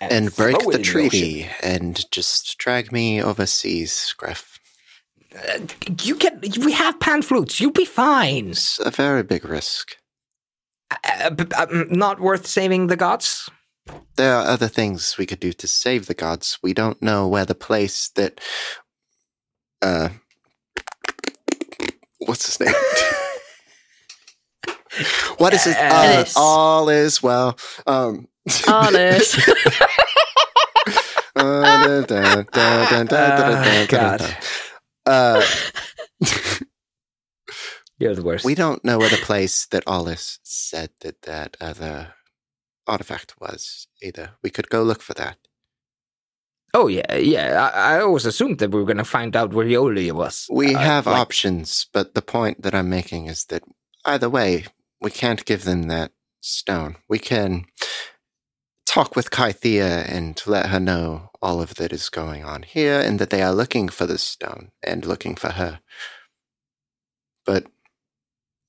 And, 0.00 0.34
break 0.34 0.60
throw 0.60 0.70
it 0.70 0.78
the 0.78 0.82
treaty 0.82 1.48
and 1.62 2.04
just 2.10 2.58
drag 2.58 2.90
me 2.90 3.22
overseas, 3.22 4.12
Griff. 4.18 4.58
Uh, 5.34 5.60
you 6.02 6.16
can. 6.16 6.40
We 6.64 6.72
have 6.72 6.98
pan 7.00 7.22
flutes. 7.22 7.60
You'll 7.60 7.70
be 7.70 7.84
fine. 7.84 8.48
It's 8.50 8.80
a 8.80 8.90
very 8.90 9.22
big 9.22 9.44
risk. 9.44 9.96
Uh, 11.04 11.30
but, 11.30 11.52
um, 11.58 11.86
not 11.90 12.20
worth 12.20 12.46
saving 12.46 12.86
the 12.88 12.96
gods. 12.96 13.48
There 14.16 14.34
are 14.34 14.46
other 14.46 14.68
things 14.68 15.16
we 15.18 15.26
could 15.26 15.40
do 15.40 15.52
to 15.52 15.66
save 15.66 16.06
the 16.06 16.14
gods. 16.14 16.58
We 16.62 16.72
don't 16.74 17.00
know 17.02 17.26
where 17.28 17.44
the 17.44 17.54
place 17.54 18.08
that. 18.10 18.40
Uh. 19.80 20.10
What's 22.18 22.46
his 22.46 22.60
name? 22.60 22.74
what 25.38 25.52
is 25.52 25.64
his? 25.64 25.74
Uh, 25.74 25.78
Ellis. 25.80 26.34
all 26.36 26.88
is 26.88 27.22
well. 27.22 27.58
Um. 27.86 28.28
Uh, 31.34 32.04
dun, 32.04 32.04
dun, 32.04 32.46
Uh, 32.52 32.88
dun, 32.90 33.06
dun, 33.06 33.86
God. 35.06 36.68
You're 38.02 38.14
the 38.16 38.22
worst. 38.22 38.44
we 38.44 38.54
don't 38.54 38.84
know 38.84 38.98
where 38.98 39.08
the 39.08 39.16
place 39.16 39.66
that 39.66 39.84
Ollis 39.86 40.38
said 40.42 40.90
that 41.02 41.22
that 41.22 41.56
other 41.60 42.14
artifact 42.86 43.34
was 43.40 43.86
either. 44.02 44.30
We 44.42 44.50
could 44.50 44.68
go 44.68 44.82
look 44.82 45.02
for 45.02 45.14
that. 45.14 45.36
Oh 46.74 46.88
yeah, 46.88 47.14
yeah. 47.16 47.70
I, 47.74 47.96
I 47.96 48.00
always 48.00 48.26
assumed 48.26 48.58
that 48.58 48.70
we 48.70 48.80
were 48.80 48.86
going 48.86 48.96
to 48.96 49.04
find 49.04 49.36
out 49.36 49.52
where 49.52 49.66
Yoli 49.66 50.10
was. 50.10 50.46
We 50.50 50.74
Uh, 50.74 50.78
have 50.80 51.06
like- 51.06 51.16
options, 51.20 51.86
but 51.92 52.14
the 52.14 52.22
point 52.22 52.62
that 52.62 52.74
I'm 52.74 52.88
making 52.88 53.26
is 53.26 53.44
that 53.46 53.62
either 54.04 54.28
way, 54.30 54.64
we 55.00 55.10
can't 55.10 55.44
give 55.44 55.64
them 55.64 55.82
that 55.84 56.12
stone. 56.40 56.96
We 57.08 57.18
can 57.18 57.66
talk 58.86 59.14
with 59.14 59.30
Kythia 59.30 60.04
and 60.08 60.40
let 60.46 60.66
her 60.66 60.80
know 60.80 61.30
all 61.40 61.60
of 61.62 61.74
that 61.76 61.92
is 61.92 62.08
going 62.10 62.44
on 62.44 62.62
here 62.62 63.00
and 63.00 63.18
that 63.18 63.30
they 63.30 63.42
are 63.42 63.54
looking 63.54 63.88
for 63.88 64.06
the 64.06 64.18
stone 64.18 64.70
and 64.82 65.04
looking 65.06 65.34
for 65.36 65.50
her. 65.52 65.80
But 67.44 67.66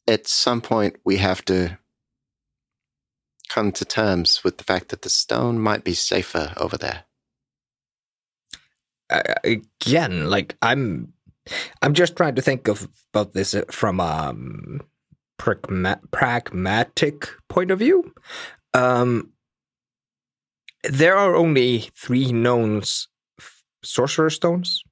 at 0.07 0.27
some 0.27 0.61
point, 0.61 0.97
we 1.05 1.17
have 1.17 1.45
to 1.45 1.77
come 3.49 3.71
to 3.73 3.85
terms 3.85 4.43
with 4.43 4.57
the 4.57 4.63
fact 4.63 4.89
that 4.89 5.03
the 5.03 5.09
stone 5.09 5.59
might 5.59 5.83
be 5.83 5.93
safer 5.93 6.53
over 6.57 6.77
there. 6.77 7.05
uh, 9.09 9.21
again, 9.43 10.29
like 10.29 10.55
I'm, 10.61 11.13
I'm 11.81 11.93
just 11.93 12.15
trying 12.15 12.35
to 12.35 12.41
think 12.41 12.67
of 12.67 12.87
about 13.13 13.33
this 13.33 13.53
uh, 13.53 13.63
from 13.69 13.99
a 13.99 14.29
um, 14.29 14.81
pragma- 15.39 16.01
pragmatic 16.11 17.27
point 17.49 17.71
of 17.71 17.79
view. 17.79 18.13
Um, 18.73 19.31
there 20.83 21.15
are 21.17 21.35
only 21.35 21.89
three 21.95 22.31
known 22.31 22.81
sorcerer 23.83 24.29
stones. 24.29 24.83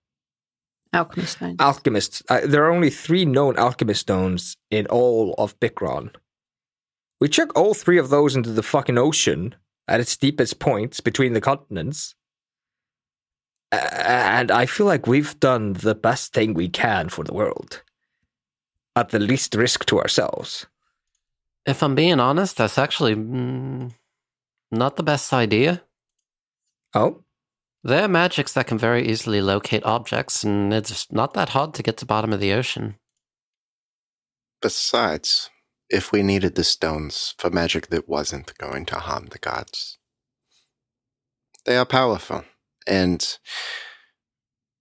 Alchemist 0.93 1.33
stone. 1.37 1.55
Alchemists. 1.59 2.23
Uh, 2.29 2.41
there 2.43 2.65
are 2.65 2.71
only 2.71 2.89
three 2.89 3.25
known 3.25 3.57
alchemist 3.57 4.01
stones 4.01 4.57
in 4.69 4.85
all 4.87 5.33
of 5.37 5.57
Bikron. 5.59 6.13
We 7.19 7.29
chuck 7.29 7.55
all 7.55 7.73
three 7.73 7.97
of 7.97 8.09
those 8.09 8.35
into 8.35 8.51
the 8.51 8.63
fucking 8.63 8.97
ocean 8.97 9.55
at 9.87 9.99
its 9.99 10.17
deepest 10.17 10.59
points 10.59 10.99
between 10.99 11.33
the 11.33 11.41
continents. 11.41 12.15
A- 13.71 14.09
And 14.09 14.51
I 14.51 14.65
feel 14.65 14.85
like 14.85 15.07
we've 15.07 15.39
done 15.39 15.73
the 15.73 15.95
best 15.95 16.33
thing 16.33 16.53
we 16.53 16.67
can 16.67 17.09
for 17.09 17.23
the 17.23 17.33
world. 17.33 17.83
At 18.95 19.09
the 19.09 19.19
least 19.19 19.55
risk 19.55 19.85
to 19.85 19.99
ourselves. 19.99 20.65
If 21.65 21.81
I'm 21.83 21.95
being 21.95 22.19
honest, 22.19 22.57
that's 22.57 22.77
actually 22.77 23.15
mm, 23.15 23.93
not 24.71 24.95
the 24.97 25.03
best 25.03 25.31
idea. 25.31 25.83
Oh? 26.93 27.23
They're 27.83 28.07
magics 28.07 28.53
that 28.53 28.67
can 28.67 28.77
very 28.77 29.07
easily 29.07 29.41
locate 29.41 29.83
objects, 29.83 30.43
and 30.43 30.73
it's 30.73 31.11
not 31.11 31.33
that 31.33 31.49
hard 31.49 31.73
to 31.75 31.83
get 31.83 31.97
to 31.97 32.05
the 32.05 32.09
bottom 32.09 32.31
of 32.31 32.39
the 32.39 32.53
ocean. 32.53 32.97
Besides, 34.61 35.49
if 35.89 36.11
we 36.11 36.21
needed 36.21 36.55
the 36.55 36.63
stones 36.63 37.33
for 37.39 37.49
magic 37.49 37.87
that 37.87 38.07
wasn't 38.07 38.57
going 38.59 38.85
to 38.85 38.95
harm 38.95 39.27
the 39.31 39.39
gods, 39.39 39.97
they 41.65 41.75
are 41.75 41.85
powerful. 41.85 42.45
And 42.85 43.37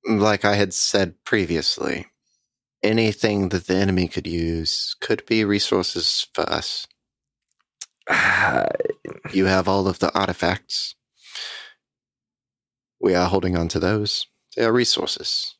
like 0.06 0.44
I 0.44 0.54
had 0.54 0.74
said 0.74 1.14
previously, 1.24 2.06
anything 2.82 3.50
that 3.50 3.66
the 3.66 3.76
enemy 3.76 4.08
could 4.08 4.26
use 4.26 4.94
could 5.00 5.24
be 5.26 5.44
resources 5.44 6.26
for 6.34 6.48
us. 6.48 6.86
You 9.32 9.44
have 9.44 9.68
all 9.68 9.86
of 9.86 10.00
the 10.00 10.12
artifacts. 10.18 10.96
We 13.00 13.14
are 13.14 13.28
holding 13.28 13.56
on 13.56 13.68
to 13.68 13.80
those. 13.80 14.26
They 14.56 14.64
are 14.64 14.72
resources. 14.72 15.54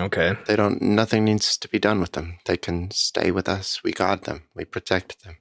okay. 0.00 0.36
They 0.46 0.56
don't, 0.56 0.80
nothing 0.80 1.24
needs 1.24 1.58
to 1.58 1.68
be 1.68 1.78
done 1.78 2.00
with 2.00 2.12
them. 2.12 2.38
They 2.46 2.56
can 2.56 2.90
stay 2.90 3.30
with 3.30 3.48
us. 3.48 3.82
We 3.84 3.92
guard 3.92 4.24
them. 4.24 4.44
We 4.54 4.64
protect 4.64 5.22
them. 5.22 5.36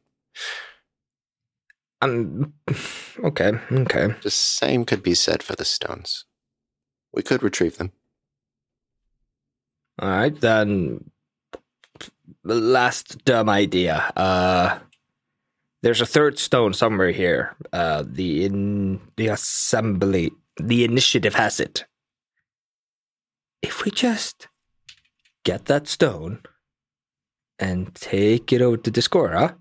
Um, 2.02 2.53
okay, 3.23 3.52
okay. 3.72 4.15
The 4.23 4.31
same 4.31 4.85
could 4.85 5.03
be 5.03 5.14
said 5.14 5.43
for 5.43 5.56
the 5.56 5.65
stones. 5.65 6.26
We 7.14 7.22
could 7.22 7.43
retrieve 7.43 7.77
them. 7.77 7.91
All 9.99 10.10
right, 10.10 10.39
then. 10.41 11.11
The 12.43 12.56
last 12.56 13.23
dumb 13.23 13.49
idea. 13.49 14.11
Uh, 14.15 14.80
there's 15.81 16.01
a 16.01 16.05
third 16.05 16.37
stone 16.37 16.73
somewhere 16.73 17.11
here. 17.11 17.55
Uh, 17.73 18.03
the 18.05 18.45
in 18.45 19.01
the 19.17 19.27
assembly, 19.27 20.31
the 20.57 20.83
initiative 20.83 21.35
has 21.35 21.59
it. 21.59 21.85
If 23.61 23.83
we 23.83 23.91
just 23.91 24.47
get 25.43 25.65
that 25.65 25.87
stone 25.87 26.41
and 27.59 27.93
take 27.95 28.51
it 28.53 28.61
over 28.61 28.77
to 28.77 28.91
Discora, 28.91 29.55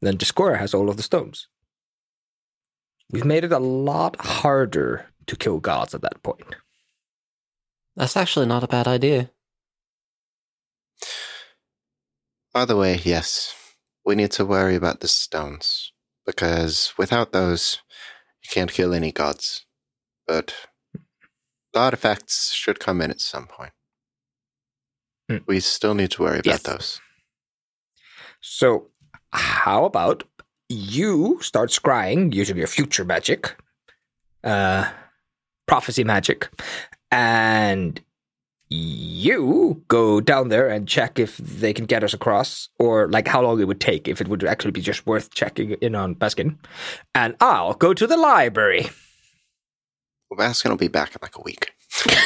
then 0.00 0.16
Discora 0.16 0.58
has 0.58 0.74
all 0.74 0.88
of 0.88 0.96
the 0.96 1.02
stones. 1.02 1.48
We've 3.10 3.24
made 3.24 3.44
it 3.44 3.52
a 3.52 3.58
lot 3.58 4.20
harder 4.20 5.06
to 5.26 5.36
kill 5.36 5.60
gods 5.60 5.94
at 5.94 6.02
that 6.02 6.22
point. 6.22 6.56
That's 7.94 8.16
actually 8.16 8.46
not 8.46 8.64
a 8.64 8.68
bad 8.68 8.86
idea. 8.86 9.30
By 12.52 12.64
the 12.64 12.76
way, 12.76 13.00
yes, 13.04 13.54
we 14.06 14.14
need 14.14 14.30
to 14.30 14.46
worry 14.46 14.76
about 14.76 15.00
the 15.00 15.08
stones 15.08 15.92
because 16.24 16.94
without 16.96 17.32
those, 17.32 17.82
you 18.42 18.48
can't 18.50 18.72
kill 18.72 18.94
any 18.94 19.10
gods. 19.12 19.66
But 20.26 20.54
the 21.74 21.80
artifacts 21.80 22.52
should 22.52 22.78
come 22.78 23.02
in 23.02 23.10
at 23.10 23.20
some 23.20 23.46
point. 23.46 23.72
Hmm. 25.28 25.38
We 25.46 25.58
still 25.60 25.94
need 25.94 26.12
to 26.12 26.22
worry 26.22 26.40
Yes. 26.44 26.60
about 26.60 26.72
those. 26.72 27.00
So, 28.40 28.88
how 29.32 29.84
about 29.84 30.22
you 30.68 31.38
start 31.42 31.70
scrying 31.70 32.32
using 32.32 32.56
your 32.56 32.68
future 32.68 33.04
magic, 33.04 33.56
uh, 34.44 34.90
prophecy 35.66 36.04
magic, 36.04 36.48
and 37.10 38.00
you 38.68 39.82
go 39.88 40.20
down 40.20 40.48
there 40.48 40.68
and 40.68 40.88
check 40.88 41.18
if 41.18 41.36
they 41.36 41.72
can 41.72 41.86
get 41.86 42.02
us 42.02 42.14
across, 42.14 42.68
or 42.78 43.08
like 43.08 43.28
how 43.28 43.42
long 43.42 43.60
it 43.60 43.68
would 43.68 43.80
take, 43.80 44.08
if 44.08 44.20
it 44.20 44.28
would 44.28 44.44
actually 44.44 44.72
be 44.72 44.80
just 44.80 45.06
worth 45.06 45.32
checking 45.32 45.72
in 45.72 45.94
on 45.94 46.14
Baskin. 46.14 46.56
And 47.14 47.36
I'll 47.40 47.74
go 47.74 47.94
to 47.94 48.06
the 48.06 48.16
library. 48.16 48.88
Well, 50.30 50.38
Baskin 50.38 50.70
will 50.70 50.76
be 50.76 50.88
back 50.88 51.10
in 51.10 51.18
like 51.22 51.36
a 51.36 51.42
week. 51.42 51.72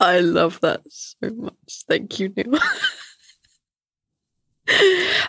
I 0.00 0.20
love 0.20 0.60
that 0.60 0.82
so 0.88 1.30
much. 1.30 1.84
Thank 1.88 2.20
you, 2.20 2.32
Neil. 2.36 2.54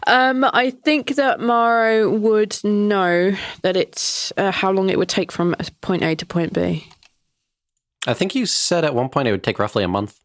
um, 0.08 0.46
I 0.54 0.72
think 0.84 1.16
that 1.16 1.40
Maro 1.40 2.10
would 2.10 2.64
know 2.64 3.36
that 3.62 3.76
it's 3.76 4.34
uh, 4.38 4.52
how 4.52 4.72
long 4.72 4.90
it 4.90 4.98
would 4.98 5.10
take 5.10 5.32
from 5.32 5.56
point 5.82 6.04
A 6.04 6.16
to 6.16 6.26
point 6.26 6.54
B. 6.54 6.88
I 8.10 8.14
think 8.14 8.36
you 8.36 8.46
said 8.46 8.84
at 8.86 8.96
one 8.96 9.10
point 9.10 9.28
it 9.28 9.32
would 9.32 9.44
take 9.44 9.60
roughly 9.60 9.84
a 9.84 9.88
month. 9.88 10.20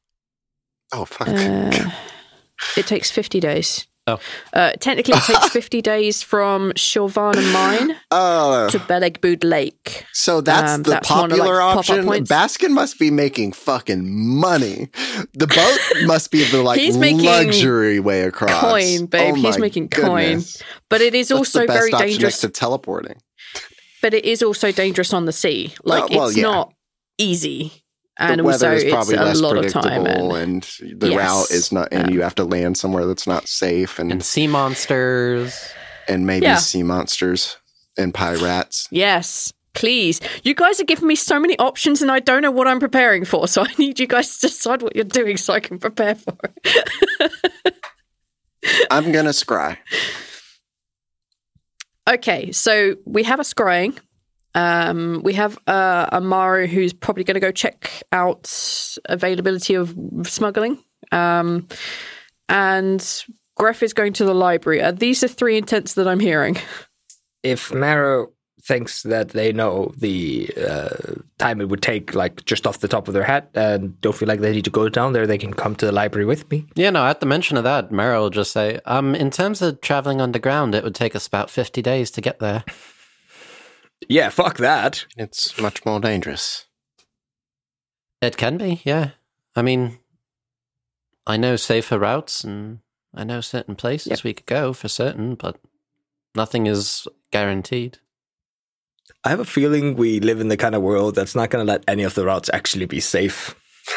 Oh, 0.92 1.04
fuck. 1.04 1.28
Uh, 1.28 1.90
it 2.76 2.86
takes 2.86 3.10
50 3.10 3.40
days. 3.40 3.86
Oh. 4.06 4.18
Uh, 4.52 4.72
technically, 4.80 5.14
it 5.14 5.22
takes 5.22 5.48
50 5.48 5.80
days 5.92 6.22
from 6.22 6.72
Shilvana 6.72 7.42
Mine 7.54 7.96
Oh, 8.10 8.68
to 8.70 8.78
Belegbood 8.80 9.42
Lake. 9.44 10.04
so 10.12 10.42
that's 10.42 10.72
um, 10.72 10.82
the 10.82 10.90
that's 10.90 11.08
one 11.10 11.32
of, 11.32 11.38
like, 11.38 11.48
popular 11.48 11.62
option. 11.62 12.04
Baskin 12.26 12.70
must 12.72 12.98
be 12.98 13.10
making 13.10 13.52
fucking 13.52 14.04
money. 14.38 14.90
The 15.32 15.46
boat 15.46 16.06
must 16.06 16.30
be 16.30 16.44
the 16.44 16.62
like 16.62 16.78
He's 16.78 16.98
making 16.98 17.24
luxury 17.24 17.98
way 17.98 18.24
across. 18.24 18.60
coin, 18.60 19.06
babe. 19.06 19.32
Oh 19.32 19.34
He's 19.36 19.56
my 19.56 19.62
making 19.62 19.88
coin. 19.88 20.42
But 20.90 21.00
it 21.00 21.14
is 21.14 21.28
That's 21.28 21.38
also 21.38 21.60
the 21.60 21.66
best 21.68 21.78
very 21.78 21.90
dangerous. 21.92 22.22
next 22.22 22.40
to 22.42 22.48
teleporting. 22.50 23.16
but 24.02 24.12
it 24.12 24.26
is 24.26 24.42
also 24.42 24.70
dangerous 24.70 25.14
on 25.14 25.24
the 25.24 25.32
sea. 25.32 25.72
Like 25.82 26.10
well, 26.10 26.28
it's 26.28 26.36
yeah. 26.36 26.42
not 26.42 26.73
easy, 27.18 27.72
and 28.18 28.38
the 28.40 28.44
weather 28.44 28.66
also 28.68 28.76
is 28.76 28.82
it's 28.84 28.92
probably 28.92 29.14
a 29.16 29.24
less 29.24 29.40
lot 29.40 29.56
of 29.56 29.62
predictable, 29.72 30.30
time. 30.30 30.42
And, 30.42 30.78
and, 30.80 31.00
the 31.00 31.08
Yes. 31.10 31.16
route 31.18 31.50
is 31.50 31.72
not, 31.72 31.88
and 31.92 32.08
Um, 32.08 32.14
you 32.14 32.22
have 32.22 32.34
to 32.36 32.44
land 32.44 32.76
somewhere 32.78 33.06
that's 33.06 33.26
not 33.26 33.48
safe, 33.48 33.98
and 33.98 34.12
And 34.12 34.24
sea 34.24 34.46
monsters. 34.46 35.74
and 36.08 36.26
maybe 36.26 36.46
Yeah. 36.46 36.56
sea 36.56 36.82
monsters 36.82 37.56
and 37.96 38.12
pirates. 38.14 38.88
yes, 38.90 39.52
please, 39.72 40.20
you 40.44 40.54
guys 40.54 40.78
are 40.80 40.84
giving 40.84 41.08
me 41.08 41.16
so 41.16 41.38
many 41.40 41.58
options, 41.58 42.02
and 42.02 42.10
I 42.10 42.20
don't 42.20 42.42
know 42.42 42.50
what 42.50 42.66
I'm 42.68 42.78
preparing 42.80 43.24
for. 43.24 43.48
So 43.48 43.62
I 43.66 43.72
need 43.78 43.98
you 43.98 44.06
guys 44.06 44.38
to 44.38 44.48
decide 44.48 44.82
what 44.82 44.94
you're 44.96 45.04
doing 45.04 45.36
so 45.36 45.52
I 45.52 45.60
can 45.60 45.78
prepare 45.78 46.14
for 46.14 46.36
it. 46.64 47.32
I'm 48.90 49.12
gonna 49.12 49.30
scry. 49.30 49.76
okay, 52.08 52.52
so 52.52 52.96
we 53.04 53.22
have 53.24 53.40
a 53.40 53.42
scrying. 53.42 53.98
Um, 54.54 55.20
we 55.24 55.32
have 55.34 55.58
uh, 55.66 56.08
a 56.12 56.20
Maro 56.20 56.66
who's 56.66 56.92
probably 56.92 57.24
going 57.24 57.34
to 57.34 57.40
go 57.40 57.50
check 57.50 58.02
out 58.12 58.96
availability 59.06 59.74
of 59.74 59.94
smuggling. 60.24 60.82
Um, 61.12 61.68
and 62.48 63.00
Greff 63.58 63.82
is 63.82 63.92
going 63.92 64.12
to 64.14 64.24
the 64.24 64.34
library. 64.34 64.82
Are 64.82 64.92
these 64.92 65.20
the 65.20 65.28
three 65.28 65.56
intents 65.56 65.94
that 65.94 66.08
I'm 66.08 66.20
hearing? 66.20 66.56
If 67.42 67.74
Maro 67.74 68.32
thinks 68.62 69.02
that 69.02 69.30
they 69.30 69.52
know 69.52 69.92
the 69.98 70.50
uh, 70.56 71.14
time 71.38 71.60
it 71.60 71.68
would 71.68 71.82
take, 71.82 72.14
like 72.14 72.44
just 72.46 72.66
off 72.66 72.78
the 72.78 72.88
top 72.88 73.06
of 73.06 73.14
their 73.14 73.22
head, 73.22 73.46
and 73.54 74.00
don't 74.00 74.16
feel 74.16 74.28
like 74.28 74.40
they 74.40 74.52
need 74.52 74.64
to 74.64 74.70
go 74.70 74.88
down 74.88 75.12
there, 75.12 75.26
they 75.26 75.36
can 75.36 75.52
come 75.52 75.76
to 75.76 75.86
the 75.86 75.92
library 75.92 76.24
with 76.24 76.50
me. 76.50 76.66
Yeah, 76.74 76.90
no, 76.90 77.04
at 77.04 77.20
the 77.20 77.26
mention 77.26 77.56
of 77.58 77.64
that, 77.64 77.92
Mara 77.92 78.20
will 78.20 78.30
just 78.30 78.52
say, 78.52 78.80
um, 78.86 79.14
in 79.14 79.30
terms 79.30 79.60
of 79.60 79.80
traveling 79.82 80.20
underground, 80.20 80.74
it 80.74 80.82
would 80.82 80.94
take 80.94 81.14
us 81.14 81.26
about 81.26 81.50
50 81.50 81.82
days 81.82 82.10
to 82.12 82.20
get 82.20 82.38
there. 82.38 82.64
Yeah, 84.08 84.28
fuck 84.30 84.58
that. 84.58 85.06
It's 85.16 85.58
much 85.60 85.84
more 85.84 86.00
dangerous. 86.00 86.66
It 88.20 88.36
can 88.36 88.56
be, 88.58 88.80
yeah. 88.84 89.10
I 89.56 89.62
mean, 89.62 89.98
I 91.26 91.36
know 91.36 91.56
safer 91.56 91.98
routes 91.98 92.44
and 92.44 92.80
I 93.14 93.24
know 93.24 93.40
certain 93.40 93.76
places 93.76 94.10
Yep. 94.10 94.24
we 94.24 94.32
could 94.34 94.46
go 94.46 94.72
for 94.72 94.88
certain, 94.88 95.34
but 95.34 95.58
nothing 96.34 96.66
is 96.66 97.06
guaranteed. 97.30 97.98
I 99.22 99.28
have 99.30 99.40
a 99.40 99.44
feeling 99.44 99.94
we 99.96 100.20
live 100.20 100.40
in 100.40 100.48
the 100.48 100.56
kind 100.56 100.74
of 100.74 100.82
world 100.82 101.14
that's 101.14 101.34
not 101.34 101.50
going 101.50 101.64
to 101.66 101.70
let 101.72 101.84
any 101.86 102.02
of 102.02 102.14
the 102.14 102.24
routes 102.24 102.50
actually 102.52 102.86
be 102.86 103.00
safe. 103.00 103.54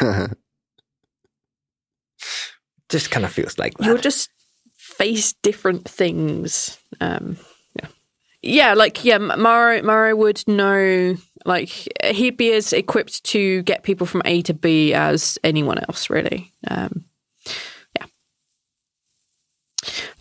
Just 2.88 3.10
kind 3.10 3.24
of 3.26 3.32
feels 3.32 3.58
like 3.58 3.76
that. 3.78 3.84
You'll 3.86 3.98
just 3.98 4.30
face 4.76 5.34
different 5.42 5.86
things. 5.88 6.78
Um, 7.00 7.36
yeah, 8.42 8.68
yeah, 8.68 8.74
like 8.74 9.04
yeah, 9.04 9.18
Maro 9.18 9.82
Maro 9.82 10.16
would 10.16 10.42
know. 10.46 11.16
Like 11.44 11.70
he'd 12.04 12.36
be 12.36 12.52
as 12.52 12.72
equipped 12.72 13.24
to 13.24 13.62
get 13.62 13.82
people 13.82 14.06
from 14.06 14.22
A 14.24 14.42
to 14.42 14.54
B 14.54 14.92
as 14.92 15.38
anyone 15.44 15.78
else, 15.78 16.10
really. 16.10 16.52
Um, 16.66 17.04
yeah. 17.96 18.06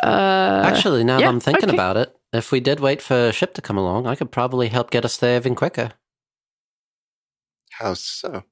Uh, 0.01 0.63
Actually, 0.65 1.03
now 1.03 1.17
yeah, 1.17 1.25
that 1.25 1.29
I'm 1.29 1.39
thinking 1.39 1.69
okay. 1.69 1.75
about 1.75 1.97
it, 1.97 2.15
if 2.31 2.51
we 2.51 2.59
did 2.59 2.79
wait 2.79 3.01
for 3.01 3.29
a 3.29 3.33
ship 3.33 3.53
to 3.55 3.61
come 3.61 3.77
along, 3.77 4.07
I 4.07 4.15
could 4.15 4.31
probably 4.31 4.69
help 4.69 4.91
get 4.91 5.05
us 5.05 5.17
there 5.17 5.37
even 5.37 5.55
quicker. 5.55 5.91
How 7.71 7.93
so? 7.93 8.43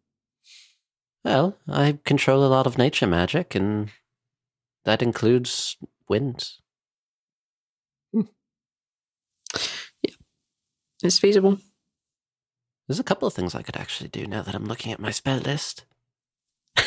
Well, 1.24 1.58
I 1.68 1.98
control 2.06 2.46
a 2.46 2.48
lot 2.48 2.68
of 2.68 2.78
nature 2.78 3.08
magic, 3.08 3.56
and 3.56 3.90
that 4.84 5.02
includes 5.02 5.78
winds. 6.08 6.62
It's 11.04 11.20
feasible. 11.20 11.58
There's 12.88 13.00
a 13.00 13.04
couple 13.04 13.28
of 13.28 13.34
things 13.34 13.56
I 13.56 13.62
could 13.64 13.78
actually 13.78 14.10
do 14.10 14.28
now 14.28 14.42
that 14.44 14.54
I'm 14.56 14.66
looking 14.66 14.92
at 14.92 15.00
my 15.00 15.12
spell 15.12 15.38
list. 15.40 15.86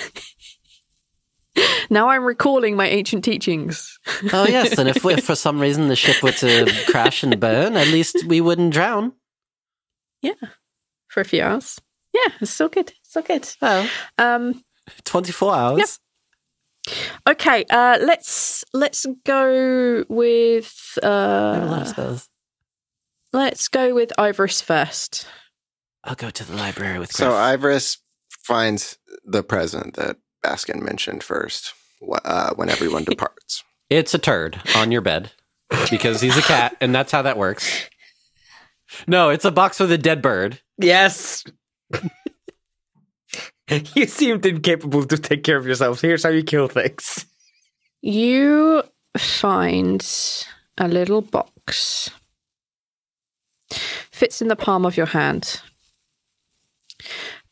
Now 1.90 2.08
I'm 2.10 2.24
recalling 2.24 2.76
my 2.76 2.86
ancient 2.86 3.24
teachings. 3.24 3.98
Oh 4.32 4.46
yes, 4.46 4.78
and 4.78 4.88
if, 4.88 5.04
if 5.04 5.24
for 5.24 5.34
some 5.34 5.58
reason 5.58 5.88
the 5.88 5.96
ship 5.96 6.22
were 6.22 6.32
to 6.32 6.70
crash 6.86 7.22
and 7.22 7.38
burn, 7.40 7.76
at 7.76 7.88
least 7.88 8.24
we 8.26 8.40
wouldn't 8.40 8.72
drown. 8.74 9.14
Yeah, 10.22 10.34
for 11.08 11.20
a 11.20 11.24
few 11.24 11.42
hours. 11.42 11.80
Yeah, 12.12 12.32
it's 12.40 12.52
still 12.52 12.68
good. 12.68 12.90
It's 13.00 13.10
still 13.10 13.22
good. 13.22 13.48
Oh, 13.62 13.90
Um, 14.18 14.62
24 15.04 15.54
hours. 15.54 15.98
okay. 17.28 17.64
Uh, 17.70 17.98
let's 18.02 18.64
let's 18.74 19.06
go 19.24 20.04
with 20.08 20.98
Never 21.02 21.66
loves 21.66 21.92
uh, 21.92 21.94
those. 21.96 22.28
Let's 23.32 23.68
go 23.68 23.94
with 23.94 24.12
Ivoris 24.18 24.62
first. 24.62 25.26
I'll 26.04 26.14
go 26.14 26.30
to 26.30 26.44
the 26.44 26.56
library 26.56 26.98
with 26.98 27.12
So 27.12 27.30
Griff. 27.30 27.60
Ivoris 27.60 27.98
finds 28.44 28.98
the 29.24 29.42
present 29.42 29.94
that 29.94 30.16
Baskin 30.44 30.80
mentioned 30.82 31.22
first 31.22 31.74
uh, 32.24 32.54
when 32.54 32.70
everyone 32.70 33.04
departs. 33.08 33.62
It's 33.90 34.14
a 34.14 34.18
turd 34.18 34.60
on 34.76 34.92
your 34.92 35.00
bed 35.00 35.32
because 35.90 36.20
he's 36.20 36.36
a 36.36 36.42
cat, 36.42 36.76
and 36.80 36.94
that's 36.94 37.12
how 37.12 37.22
that 37.22 37.36
works. 37.36 37.88
No, 39.06 39.28
it's 39.30 39.44
a 39.44 39.50
box 39.50 39.80
with 39.80 39.92
a 39.92 39.98
dead 39.98 40.22
bird. 40.22 40.60
Yes. 40.78 41.44
you 43.94 44.06
seemed 44.06 44.46
incapable 44.46 45.04
to 45.04 45.18
take 45.18 45.42
care 45.44 45.58
of 45.58 45.66
yourselves. 45.66 46.00
Here's 46.00 46.22
how 46.22 46.30
you 46.30 46.42
kill 46.42 46.68
things. 46.68 47.26
You 48.00 48.82
find 49.16 50.02
a 50.78 50.88
little 50.88 51.20
box. 51.20 52.10
Fits 53.70 54.42
in 54.42 54.48
the 54.48 54.56
palm 54.56 54.84
of 54.86 54.96
your 54.96 55.06
hand. 55.06 55.60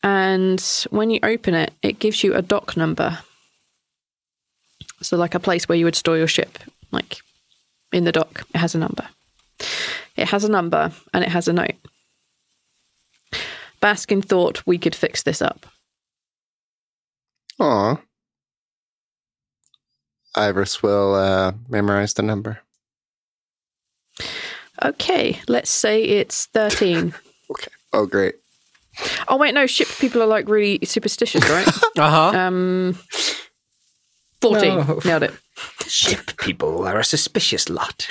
And 0.02 0.60
when 0.90 1.10
you 1.10 1.20
open 1.22 1.54
it, 1.54 1.72
it 1.82 1.98
gives 1.98 2.22
you 2.22 2.34
a 2.34 2.42
dock 2.42 2.76
number. 2.76 3.18
So, 5.02 5.16
like 5.16 5.34
a 5.34 5.40
place 5.40 5.68
where 5.68 5.76
you 5.76 5.84
would 5.84 5.96
store 5.96 6.16
your 6.16 6.26
ship, 6.26 6.58
like 6.90 7.18
in 7.92 8.04
the 8.04 8.12
dock, 8.12 8.46
it 8.54 8.58
has 8.58 8.74
a 8.74 8.78
number. 8.78 9.08
It 10.16 10.28
has 10.28 10.44
a 10.44 10.50
number 10.50 10.92
and 11.12 11.22
it 11.22 11.30
has 11.30 11.48
a 11.48 11.52
note. 11.52 11.74
Baskin 13.82 14.24
thought 14.24 14.66
we 14.66 14.78
could 14.78 14.94
fix 14.94 15.22
this 15.22 15.42
up. 15.42 15.66
Aw. 17.60 17.96
Ivoris 20.36 20.82
will 20.82 21.14
uh, 21.14 21.52
memorize 21.68 22.14
the 22.14 22.22
number. 22.22 22.60
Okay, 24.82 25.40
let's 25.48 25.70
say 25.70 26.02
it's 26.02 26.46
13. 26.46 27.14
okay. 27.50 27.70
Oh, 27.92 28.06
great. 28.06 28.34
Oh, 29.28 29.36
wait, 29.36 29.54
no, 29.54 29.66
ship 29.66 29.88
people 29.98 30.22
are 30.22 30.26
like 30.26 30.48
really 30.48 30.78
superstitious, 30.84 31.48
right? 31.48 31.68
uh 31.98 32.30
huh. 32.32 32.38
Um, 32.38 32.98
14. 34.40 34.68
No. 34.76 35.00
Nailed 35.04 35.22
it. 35.24 35.32
Ship 35.86 36.36
people 36.38 36.86
are 36.86 36.98
a 36.98 37.04
suspicious 37.04 37.68
lot. 37.68 38.06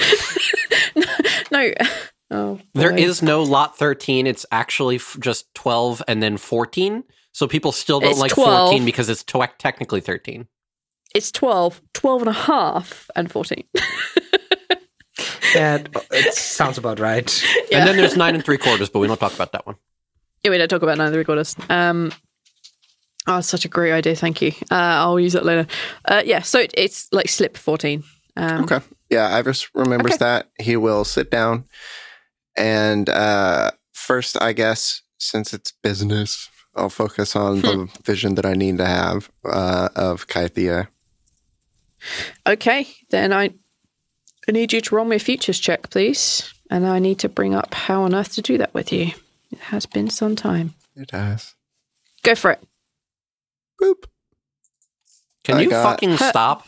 no, 0.96 1.06
no. 1.52 1.72
Oh, 2.32 2.60
there 2.74 2.96
is 2.96 3.22
no 3.22 3.44
lot 3.44 3.78
13. 3.78 4.26
It's 4.26 4.46
actually 4.52 5.00
just 5.20 5.54
12 5.54 6.02
and 6.08 6.24
then 6.24 6.38
14. 6.38 7.04
So 7.34 7.48
people 7.48 7.72
still 7.72 8.00
don't 8.00 8.12
it's 8.12 8.20
like 8.20 8.32
12. 8.32 8.70
14 8.70 8.86
because 8.86 9.10
it's 9.10 9.24
t- 9.24 9.40
technically 9.60 10.02
13. 10.02 10.48
It's 11.14 11.32
12, 11.32 11.82
12 11.94 12.22
and 12.24 12.30
a 12.30 12.34
half, 12.34 13.10
and 13.16 13.32
14 13.32 13.64
that 15.56 15.96
uh, 15.96 16.02
it 16.12 16.34
sounds 16.34 16.78
about 16.78 17.00
right. 17.00 17.44
Yeah. 17.70 17.80
And 17.80 17.88
then 17.88 17.98
there's 17.98 18.16
nine 18.18 18.36
and 18.36 18.44
three 18.44 18.58
quarters, 18.58 18.90
but 18.90 19.00
we 19.00 19.08
don't 19.08 19.20
talk 19.20 19.34
about 19.34 19.52
that 19.52 19.66
one. 19.66 19.76
Yeah, 20.44 20.52
we 20.52 20.58
don't 20.58 20.68
talk 20.68 20.84
about 20.84 20.98
nine 20.98 21.08
and 21.08 21.16
three 21.16 21.24
quarters. 21.24 21.56
Um, 21.70 22.12
oh, 23.28 23.40
it's 23.40 23.48
such 23.48 23.66
a 23.66 23.68
great 23.68 23.92
idea. 23.92 24.16
Thank 24.16 24.42
you. 24.42 24.52
Uh, 24.72 25.02
I'll 25.02 25.20
use 25.20 25.36
it 25.36 25.44
later. 25.44 25.68
Uh, 26.06 26.22
yeah, 26.26 26.42
so 26.42 26.60
it, 26.60 26.74
it's 26.78 27.08
like 27.12 27.30
slip 27.30 27.58
14. 27.58 28.04
Um, 28.38 28.64
okay. 28.64 28.80
Yeah, 29.10 29.30
Iris 29.30 29.74
remembers 29.74 30.14
okay. 30.14 30.26
that. 30.26 30.50
He 30.60 30.78
will 30.78 31.06
sit 31.06 31.32
down. 31.32 31.66
And 32.56 33.10
uh, 33.10 33.72
first, 33.94 34.42
I 34.42 34.54
guess, 34.54 35.02
since 35.18 35.54
it's 35.54 35.72
business, 35.72 36.50
I'll 36.76 36.90
focus 36.90 37.36
on 37.36 37.62
the 37.62 37.76
hmm. 37.76 38.04
vision 38.04 38.36
that 38.36 38.46
I 38.46 38.54
need 38.54 38.78
to 38.78 38.86
have 38.86 39.32
uh, 39.46 39.90
of 39.96 40.28
Kythia. 40.28 40.88
Okay, 42.46 42.88
then 43.10 43.34
I 43.34 43.52
I 44.48 44.52
need 44.52 44.74
you 44.74 44.82
to 44.82 44.96
roll 44.96 45.06
me 45.06 45.16
a 45.16 45.20
futures 45.20 45.60
check, 45.60 45.90
please, 45.90 46.54
and 46.70 46.86
I 46.86 47.00
need 47.00 47.20
to 47.20 47.30
bring 47.30 47.56
up 47.56 47.74
how 47.74 48.04
on 48.04 48.14
earth 48.14 48.34
to 48.36 48.42
do 48.42 48.58
that 48.60 48.74
with 48.74 48.92
you. 48.92 49.12
It 49.52 49.60
has 49.60 49.86
been 49.86 50.10
some 50.10 50.36
time. 50.36 50.74
It 50.96 51.12
has. 51.12 51.56
Go 52.24 52.36
for 52.36 52.52
it. 52.52 52.64
Boop. 53.82 54.06
Can 55.44 55.58
I 55.58 55.62
you 55.62 55.70
got- 55.70 55.84
fucking 55.84 56.18
stop? 56.18 56.68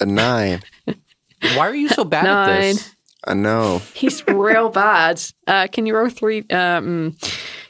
A 0.00 0.06
nine. 0.06 0.62
Why 0.86 1.58
are 1.68 1.74
you 1.74 1.88
so 1.88 2.04
bad 2.04 2.26
at 2.26 2.60
this? 2.60 2.94
I 3.24 3.34
know. 3.34 3.80
He's 3.94 4.26
real 4.26 4.68
bad. 4.84 5.22
Uh, 5.46 5.68
can 5.70 5.86
you 5.86 5.96
roll 5.96 6.08
three? 6.08 6.40
Um, 6.50 7.16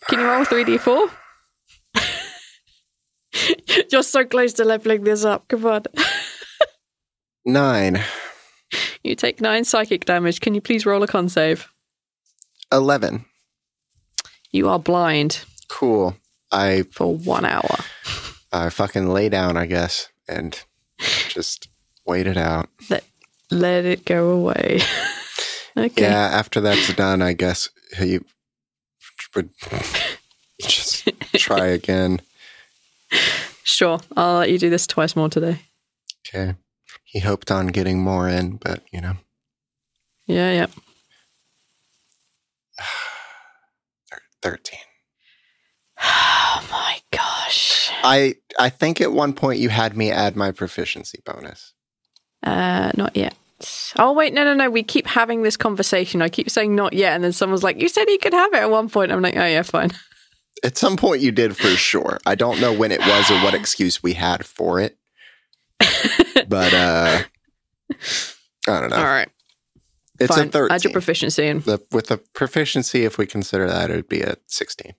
can 0.08 0.18
you 0.20 0.26
roll 0.26 0.44
three 0.44 0.64
d 0.64 0.78
four? 0.78 1.10
You're 3.90 4.02
so 4.02 4.24
close 4.24 4.52
to 4.54 4.64
leveling 4.64 5.04
this 5.04 5.24
up. 5.24 5.48
Come 5.48 5.64
on. 5.66 5.84
Nine. 7.44 8.02
You 9.02 9.14
take 9.14 9.40
nine 9.40 9.64
psychic 9.64 10.04
damage. 10.04 10.40
Can 10.40 10.54
you 10.54 10.60
please 10.60 10.86
roll 10.86 11.02
a 11.02 11.06
con 11.06 11.28
save? 11.28 11.68
Eleven. 12.70 13.24
You 14.50 14.68
are 14.68 14.78
blind 14.78 15.44
Cool. 15.72 16.16
I 16.50 16.82
for 16.92 17.16
one 17.16 17.46
hour. 17.46 17.78
I 18.52 18.68
fucking 18.68 19.08
lay 19.08 19.30
down, 19.30 19.56
I 19.56 19.64
guess, 19.64 20.08
and 20.28 20.62
just 21.28 21.68
wait 22.06 22.26
it 22.26 22.36
out. 22.36 22.68
Let, 22.90 23.04
let 23.50 23.86
it 23.86 24.04
go 24.04 24.28
away. 24.28 24.80
okay. 25.76 26.02
Yeah, 26.02 26.28
after 26.30 26.60
that's 26.60 26.92
done, 26.94 27.22
I 27.22 27.32
guess 27.32 27.70
he 27.96 28.18
would 29.34 29.48
just 30.60 31.08
try 31.36 31.66
again. 31.68 32.20
Sure. 33.62 33.98
I'll 34.14 34.40
let 34.40 34.50
you 34.50 34.58
do 34.58 34.68
this 34.68 34.86
twice 34.86 35.16
more 35.16 35.30
today. 35.30 35.62
Okay. 36.28 36.54
He 37.12 37.18
hoped 37.18 37.50
on 37.50 37.66
getting 37.66 38.00
more 38.00 38.26
in, 38.26 38.56
but 38.56 38.82
you 38.90 38.98
know, 39.02 39.16
Yeah, 40.26 40.50
yeah. 40.50 40.66
thirteen. 44.40 44.80
Oh 46.02 46.66
my 46.70 47.00
gosh. 47.10 47.90
I 48.02 48.36
I 48.58 48.70
think 48.70 49.02
at 49.02 49.12
one 49.12 49.34
point 49.34 49.60
you 49.60 49.68
had 49.68 49.94
me 49.94 50.10
add 50.10 50.36
my 50.36 50.52
proficiency 50.52 51.20
bonus. 51.26 51.74
Uh, 52.42 52.92
not 52.96 53.14
yet. 53.14 53.34
Oh 53.98 54.14
wait, 54.14 54.32
no, 54.32 54.42
no, 54.44 54.54
no. 54.54 54.70
We 54.70 54.82
keep 54.82 55.06
having 55.06 55.42
this 55.42 55.58
conversation. 55.58 56.22
I 56.22 56.30
keep 56.30 56.48
saying 56.48 56.74
not 56.74 56.94
yet, 56.94 57.12
and 57.14 57.22
then 57.22 57.32
someone's 57.34 57.62
like, 57.62 57.78
"You 57.78 57.90
said 57.90 58.08
you 58.08 58.18
could 58.18 58.32
have 58.32 58.54
it 58.54 58.60
at 58.62 58.70
one 58.70 58.88
point." 58.88 59.12
I'm 59.12 59.20
like, 59.20 59.36
"Oh 59.36 59.44
yeah, 59.44 59.62
fine." 59.62 59.90
At 60.64 60.78
some 60.78 60.96
point 60.96 61.20
you 61.22 61.32
did 61.32 61.56
for 61.56 61.68
sure. 61.76 62.20
I 62.24 62.36
don't 62.36 62.60
know 62.60 62.72
when 62.72 62.92
it 62.92 63.00
was 63.00 63.30
or 63.32 63.40
what 63.40 63.52
excuse 63.52 64.00
we 64.00 64.12
had 64.12 64.46
for 64.46 64.78
it. 64.78 64.96
But 66.48 66.74
uh 66.74 67.22
I 68.68 68.80
don't 68.80 68.90
know. 68.90 68.96
All 68.96 69.04
right, 69.04 69.28
It's 70.20 70.34
fine. 70.34 70.48
a 70.48 70.50
13. 70.50 70.74
Add 70.74 70.84
your 70.84 70.92
proficiency 70.92 71.46
in. 71.46 71.60
the, 71.60 71.80
with 71.90 72.06
the 72.06 72.18
proficiency, 72.32 73.04
if 73.04 73.18
we 73.18 73.26
consider 73.26 73.66
that, 73.66 73.90
it 73.90 73.96
would 73.96 74.08
be 74.08 74.22
a 74.22 74.36
16. 74.46 74.92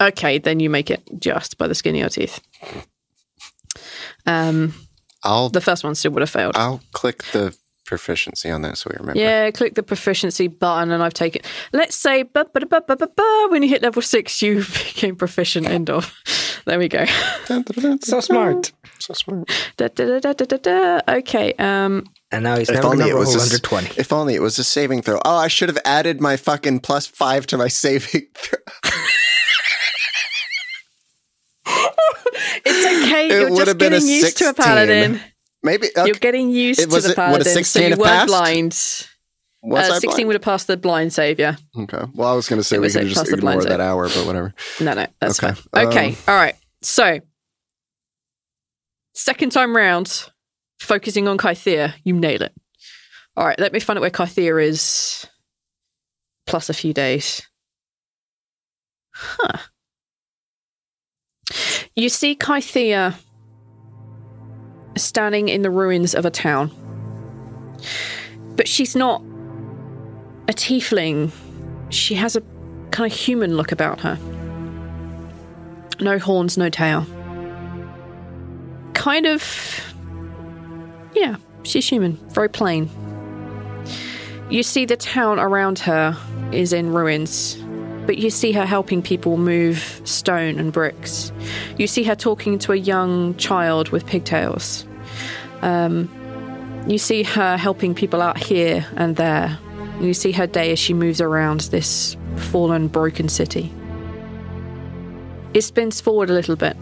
Okay, 0.00 0.38
then 0.38 0.60
you 0.60 0.68
make 0.68 0.90
it 0.90 1.02
just 1.18 1.56
by 1.56 1.66
the 1.66 1.74
skin 1.74 1.94
of 1.94 2.00
your 2.00 2.08
teeth. 2.10 2.40
Um, 4.26 4.74
I'll 5.22 5.48
the 5.48 5.60
first 5.60 5.84
one 5.84 5.94
still 5.94 6.12
would 6.12 6.20
have 6.22 6.30
failed. 6.30 6.56
I'll 6.56 6.82
click 6.92 7.22
the 7.32 7.56
proficiency 7.86 8.50
on 8.50 8.62
that 8.62 8.76
so 8.76 8.90
we 8.90 8.96
remember. 8.98 9.18
Yeah, 9.20 9.50
click 9.52 9.74
the 9.74 9.82
proficiency 9.82 10.48
button, 10.48 10.90
and 10.90 11.02
I've 11.02 11.14
taken. 11.14 11.42
Let's 11.72 11.96
say, 11.96 12.22
ba 12.24 12.44
ba 12.52 12.60
ba. 12.66 13.46
When 13.50 13.62
you 13.62 13.68
hit 13.68 13.82
level 13.82 14.02
six, 14.02 14.42
you 14.42 14.56
became 14.84 15.16
proficient. 15.16 15.66
End 15.66 15.88
of. 15.90 16.12
There 16.66 16.78
we 16.78 16.88
go. 16.88 17.04
So 18.02 18.20
smart. 18.20 18.72
So 18.98 19.14
smart. 19.14 19.48
Da, 19.76 19.86
da, 19.88 20.18
da, 20.18 20.32
da, 20.32 20.44
da, 20.44 20.56
da. 20.56 21.00
Okay. 21.18 21.52
Um. 21.54 22.04
And 22.32 22.42
now 22.42 22.56
he's 22.58 22.68
If 22.68 22.74
never 22.74 22.88
only 22.88 23.08
it 23.08 23.14
was 23.14 23.28
roll 23.28 23.36
a 23.42 23.44
s- 23.44 23.52
under 23.52 23.58
20. 23.62 24.00
If 24.00 24.12
only 24.12 24.34
it 24.34 24.42
was 24.42 24.58
a 24.58 24.64
saving 24.64 25.02
throw. 25.02 25.20
Oh, 25.24 25.36
I 25.36 25.46
should 25.46 25.68
have 25.68 25.78
added 25.84 26.20
my 26.20 26.36
fucking 26.36 26.80
plus 26.80 27.06
five 27.06 27.46
to 27.48 27.56
my 27.56 27.68
saving 27.84 28.26
throw. 28.34 28.58
It's 32.64 33.04
okay. 33.06 33.26
It 33.28 33.30
You're 33.32 33.48
just 33.50 33.68
have 33.68 33.78
been 33.78 33.92
a 33.92 33.96
getting 33.96 34.08
used 34.08 34.38
to 34.38 34.48
a 34.50 34.54
paladin. 34.54 35.20
Maybe 35.62 35.88
okay. 35.96 36.06
You're 36.06 36.14
getting 36.16 36.50
used 36.50 36.80
It 36.80 36.88
was 36.90 37.04
to 37.04 37.14
the 37.14 37.22
it- 37.22 37.30
would 37.30 37.40
a 37.40 37.44
paladin. 37.44 37.52
16 37.52 37.64
so 37.64 37.84
you 37.84 37.90
have 37.90 37.98
weren't 37.98 38.10
passed? 38.10 38.26
blind. 38.28 39.08
Was 39.68 39.90
uh, 39.90 39.94
I 39.94 39.98
16 39.98 40.10
blind? 40.10 40.26
would 40.28 40.34
have 40.34 40.42
passed 40.42 40.66
the 40.68 40.76
blind 40.76 41.12
save, 41.12 41.38
yeah. 41.40 41.56
Okay. 41.76 42.02
Well, 42.14 42.28
I 42.28 42.34
was 42.34 42.48
going 42.48 42.60
to 42.60 42.64
say 42.64 42.76
It 42.76 42.80
we 42.80 42.88
could 42.90 43.06
just 43.08 43.16
blind 43.24 43.34
ignore 43.38 43.62
that 43.64 43.70
save. 43.70 43.80
hour, 43.80 44.08
but 44.08 44.24
whatever. 44.26 44.54
No, 44.80 44.94
no, 44.94 45.06
that's 45.20 45.42
Okay. 45.42 45.54
fine. 45.74 45.86
Okay, 45.88 46.08
Um, 46.10 46.16
all 46.28 46.34
right. 46.36 46.54
So, 46.82 47.18
second 49.14 49.50
time 49.50 49.74
round, 49.76 50.30
focusing 50.78 51.26
on 51.26 51.36
Kythia, 51.36 51.94
you 52.04 52.12
nail 52.14 52.42
it. 52.42 52.52
All 53.36 53.44
right, 53.46 53.58
let 53.58 53.72
me 53.72 53.80
find 53.80 53.98
out 53.98 54.02
where 54.02 54.10
Kythia 54.10 54.62
is, 54.62 55.26
plus 56.46 56.70
a 56.70 56.74
few 56.74 56.92
days. 56.94 57.42
Huh. 59.14 59.58
You 61.94 62.08
see 62.08 62.36
Kythia 62.36 63.14
standing 64.96 65.48
in 65.48 65.62
the 65.62 65.70
ruins 65.70 66.14
of 66.14 66.24
a 66.24 66.30
town. 66.30 66.70
But 68.56 68.68
she's 68.68 68.96
not 68.96 69.22
a 70.48 70.52
tiefling. 70.52 71.30
She 71.90 72.14
has 72.14 72.36
a 72.36 72.42
kind 72.90 73.10
of 73.10 73.18
human 73.18 73.56
look 73.56 73.72
about 73.72 74.00
her. 74.00 74.18
No 76.00 76.18
horns, 76.18 76.58
no 76.58 76.68
tail. 76.68 77.06
Kind 78.92 79.26
of. 79.26 79.94
Yeah, 81.14 81.36
she's 81.62 81.88
human. 81.88 82.14
Very 82.30 82.48
plain. 82.48 82.90
You 84.50 84.62
see 84.62 84.84
the 84.84 84.96
town 84.96 85.38
around 85.38 85.80
her 85.80 86.16
is 86.52 86.72
in 86.72 86.92
ruins, 86.92 87.56
but 88.06 88.18
you 88.18 88.30
see 88.30 88.52
her 88.52 88.64
helping 88.64 89.02
people 89.02 89.36
move 89.36 90.00
stone 90.04 90.58
and 90.58 90.72
bricks. 90.72 91.32
You 91.78 91.86
see 91.86 92.04
her 92.04 92.14
talking 92.14 92.58
to 92.60 92.72
a 92.72 92.76
young 92.76 93.34
child 93.36 93.88
with 93.88 94.06
pigtails. 94.06 94.86
Um, 95.62 96.08
you 96.86 96.98
see 96.98 97.24
her 97.24 97.56
helping 97.56 97.94
people 97.94 98.22
out 98.22 98.38
here 98.38 98.86
and 98.96 99.16
there. 99.16 99.58
You 100.00 100.14
see 100.14 100.32
her 100.32 100.46
day 100.46 100.72
as 100.72 100.78
she 100.78 100.94
moves 100.94 101.20
around 101.20 101.60
this 101.60 102.16
fallen, 102.36 102.88
broken 102.88 103.28
city. 103.28 103.72
It 105.54 105.62
spins 105.62 106.00
forward 106.00 106.28
a 106.28 106.34
little 106.34 106.56
bit, 106.56 106.76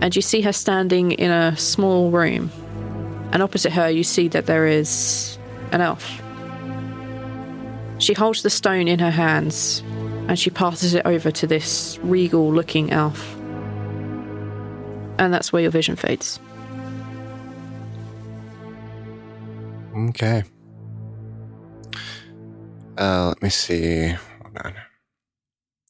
and 0.00 0.14
you 0.14 0.22
see 0.22 0.42
her 0.42 0.52
standing 0.52 1.12
in 1.12 1.30
a 1.30 1.56
small 1.56 2.10
room. 2.10 2.50
And 3.32 3.42
opposite 3.42 3.72
her, 3.72 3.90
you 3.90 4.04
see 4.04 4.28
that 4.28 4.46
there 4.46 4.66
is 4.66 5.38
an 5.72 5.80
elf. 5.80 6.22
She 7.98 8.14
holds 8.14 8.42
the 8.42 8.50
stone 8.50 8.86
in 8.88 9.00
her 9.00 9.10
hands 9.10 9.82
and 10.28 10.38
she 10.38 10.50
passes 10.50 10.94
it 10.94 11.04
over 11.04 11.30
to 11.30 11.46
this 11.46 11.98
regal 12.02 12.52
looking 12.52 12.92
elf. 12.92 13.34
And 15.18 15.34
that's 15.34 15.52
where 15.52 15.62
your 15.62 15.70
vision 15.70 15.96
fades. 15.96 16.38
Okay. 19.96 20.44
Uh, 22.98 23.28
let 23.28 23.42
me 23.42 23.48
see. 23.48 24.08
Hold 24.42 24.58
on. 24.64 24.74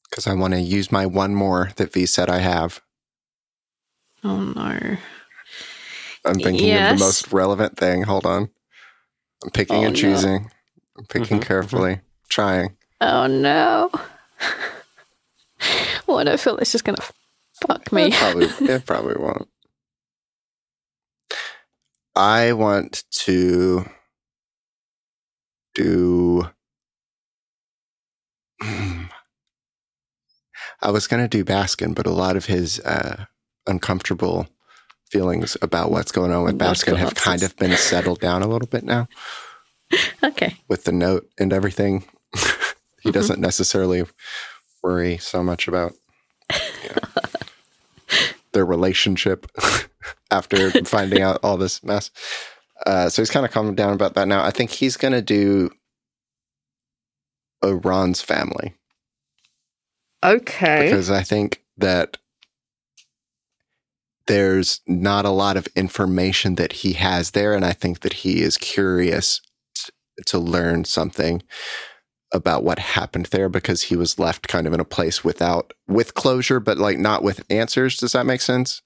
Because 0.09 0.27
I 0.27 0.33
want 0.33 0.53
to 0.53 0.59
use 0.61 0.91
my 0.91 1.05
one 1.05 1.35
more 1.35 1.71
that 1.77 1.93
V 1.93 2.05
said 2.05 2.29
I 2.29 2.39
have. 2.39 2.81
Oh 4.23 4.41
no. 4.41 4.97
I'm 6.25 6.39
thinking 6.39 6.75
of 6.75 6.89
the 6.89 6.95
most 6.99 7.31
relevant 7.31 7.77
thing. 7.77 8.03
Hold 8.03 8.25
on. 8.25 8.49
I'm 9.43 9.49
picking 9.51 9.77
Oh, 9.77 9.83
and 9.85 9.93
no. 9.95 9.99
choosing. 9.99 10.51
I'm 10.97 11.05
picking 11.05 11.39
Mhm, 11.39 11.45
carefully. 11.45 12.01
Trying. 12.29 12.75
Oh 13.01 13.27
no. 13.27 13.89
what? 16.05 16.27
I 16.27 16.31
don't 16.31 16.39
feel 16.39 16.57
it's 16.57 16.71
just 16.71 16.83
gonna 16.83 16.97
fuck 17.65 17.91
me. 17.91 18.07
It 18.07 18.13
probably, 18.13 18.45
it 18.67 18.85
probably 18.85 19.15
won't. 19.17 19.47
I 22.15 22.53
want 22.53 23.03
to 23.11 23.85
do. 25.73 26.49
I 30.81 30.91
was 30.91 31.07
going 31.07 31.21
to 31.23 31.27
do 31.27 31.43
Baskin, 31.43 31.93
but 31.95 32.05
a 32.05 32.11
lot 32.11 32.35
of 32.37 32.45
his 32.45 32.79
uh, 32.81 33.25
uncomfortable 33.67 34.47
feelings 35.09 35.57
about 35.61 35.91
what's 35.91 36.11
going 36.11 36.31
on 36.31 36.43
with 36.43 36.57
Baskin 36.57 36.95
have 36.97 37.15
kind 37.15 37.43
of 37.43 37.55
been 37.57 37.75
settled 37.75 38.19
down 38.19 38.43
a 38.43 38.47
little 38.47 38.67
bit 38.67 38.83
now 38.83 39.07
okay. 40.23 40.55
with 40.67 40.83
the 40.83 40.91
note 40.91 41.27
and 41.39 41.51
everything. 41.51 42.05
he 43.01 43.09
Mhm. 43.09 43.13
doesn't 43.13 43.39
necessarily 43.39 44.05
worry 44.83 45.17
so 45.17 45.41
much 45.43 45.67
about 45.67 45.93
you 46.53 46.89
know, 46.95 47.23
their 48.53 48.65
relationship 48.65 49.47
after 50.31 50.71
finding 50.85 51.21
out 51.21 51.39
all 51.43 51.57
this 51.57 51.83
mess. 51.83 52.11
Uh, 52.85 53.09
so 53.09 53.21
he's 53.21 53.31
kind 53.31 53.45
of 53.45 53.51
calmed 53.51 53.75
down 53.75 53.93
about 53.93 54.13
that 54.13 54.27
now. 54.27 54.43
I 54.43 54.51
think 54.51 54.69
he's 54.71 54.95
going 54.95 55.11
to 55.11 55.21
do 55.21 55.69
a 57.61 57.75
Ron's 57.75 58.21
family 58.21 58.73
Okay. 60.23 60.85
because 60.85 61.09
I 61.09 61.21
think 61.23 61.63
that 61.77 62.17
there's 64.27 64.81
not 64.87 65.25
a 65.25 65.29
lot 65.31 65.57
of 65.57 65.67
information 65.75 66.55
that 66.55 66.73
he 66.73 66.93
has 66.93 67.31
there, 67.31 67.53
and 67.55 67.65
I 67.65 67.71
think 67.73 68.01
that 68.01 68.13
he 68.13 68.41
is 68.41 68.57
curious 68.57 69.41
t- 69.75 69.91
to 70.27 70.37
learn 70.37 70.85
something 70.85 71.41
about 72.31 72.63
what 72.63 72.77
happened 72.77 73.25
there 73.27 73.49
because 73.49 73.83
he 73.83 73.95
was 73.95 74.19
left 74.19 74.47
kind 74.47 74.67
of 74.67 74.73
in 74.73 74.79
a 74.79 74.85
place 74.85 75.23
without 75.23 75.73
with 75.87 76.13
closure, 76.13 76.59
but 76.59 76.77
like 76.77 76.99
not 76.99 77.23
with 77.23 77.43
answers. 77.49 77.97
Does 77.97 78.11
that 78.11 78.27
make 78.27 78.41
sense? 78.41 78.83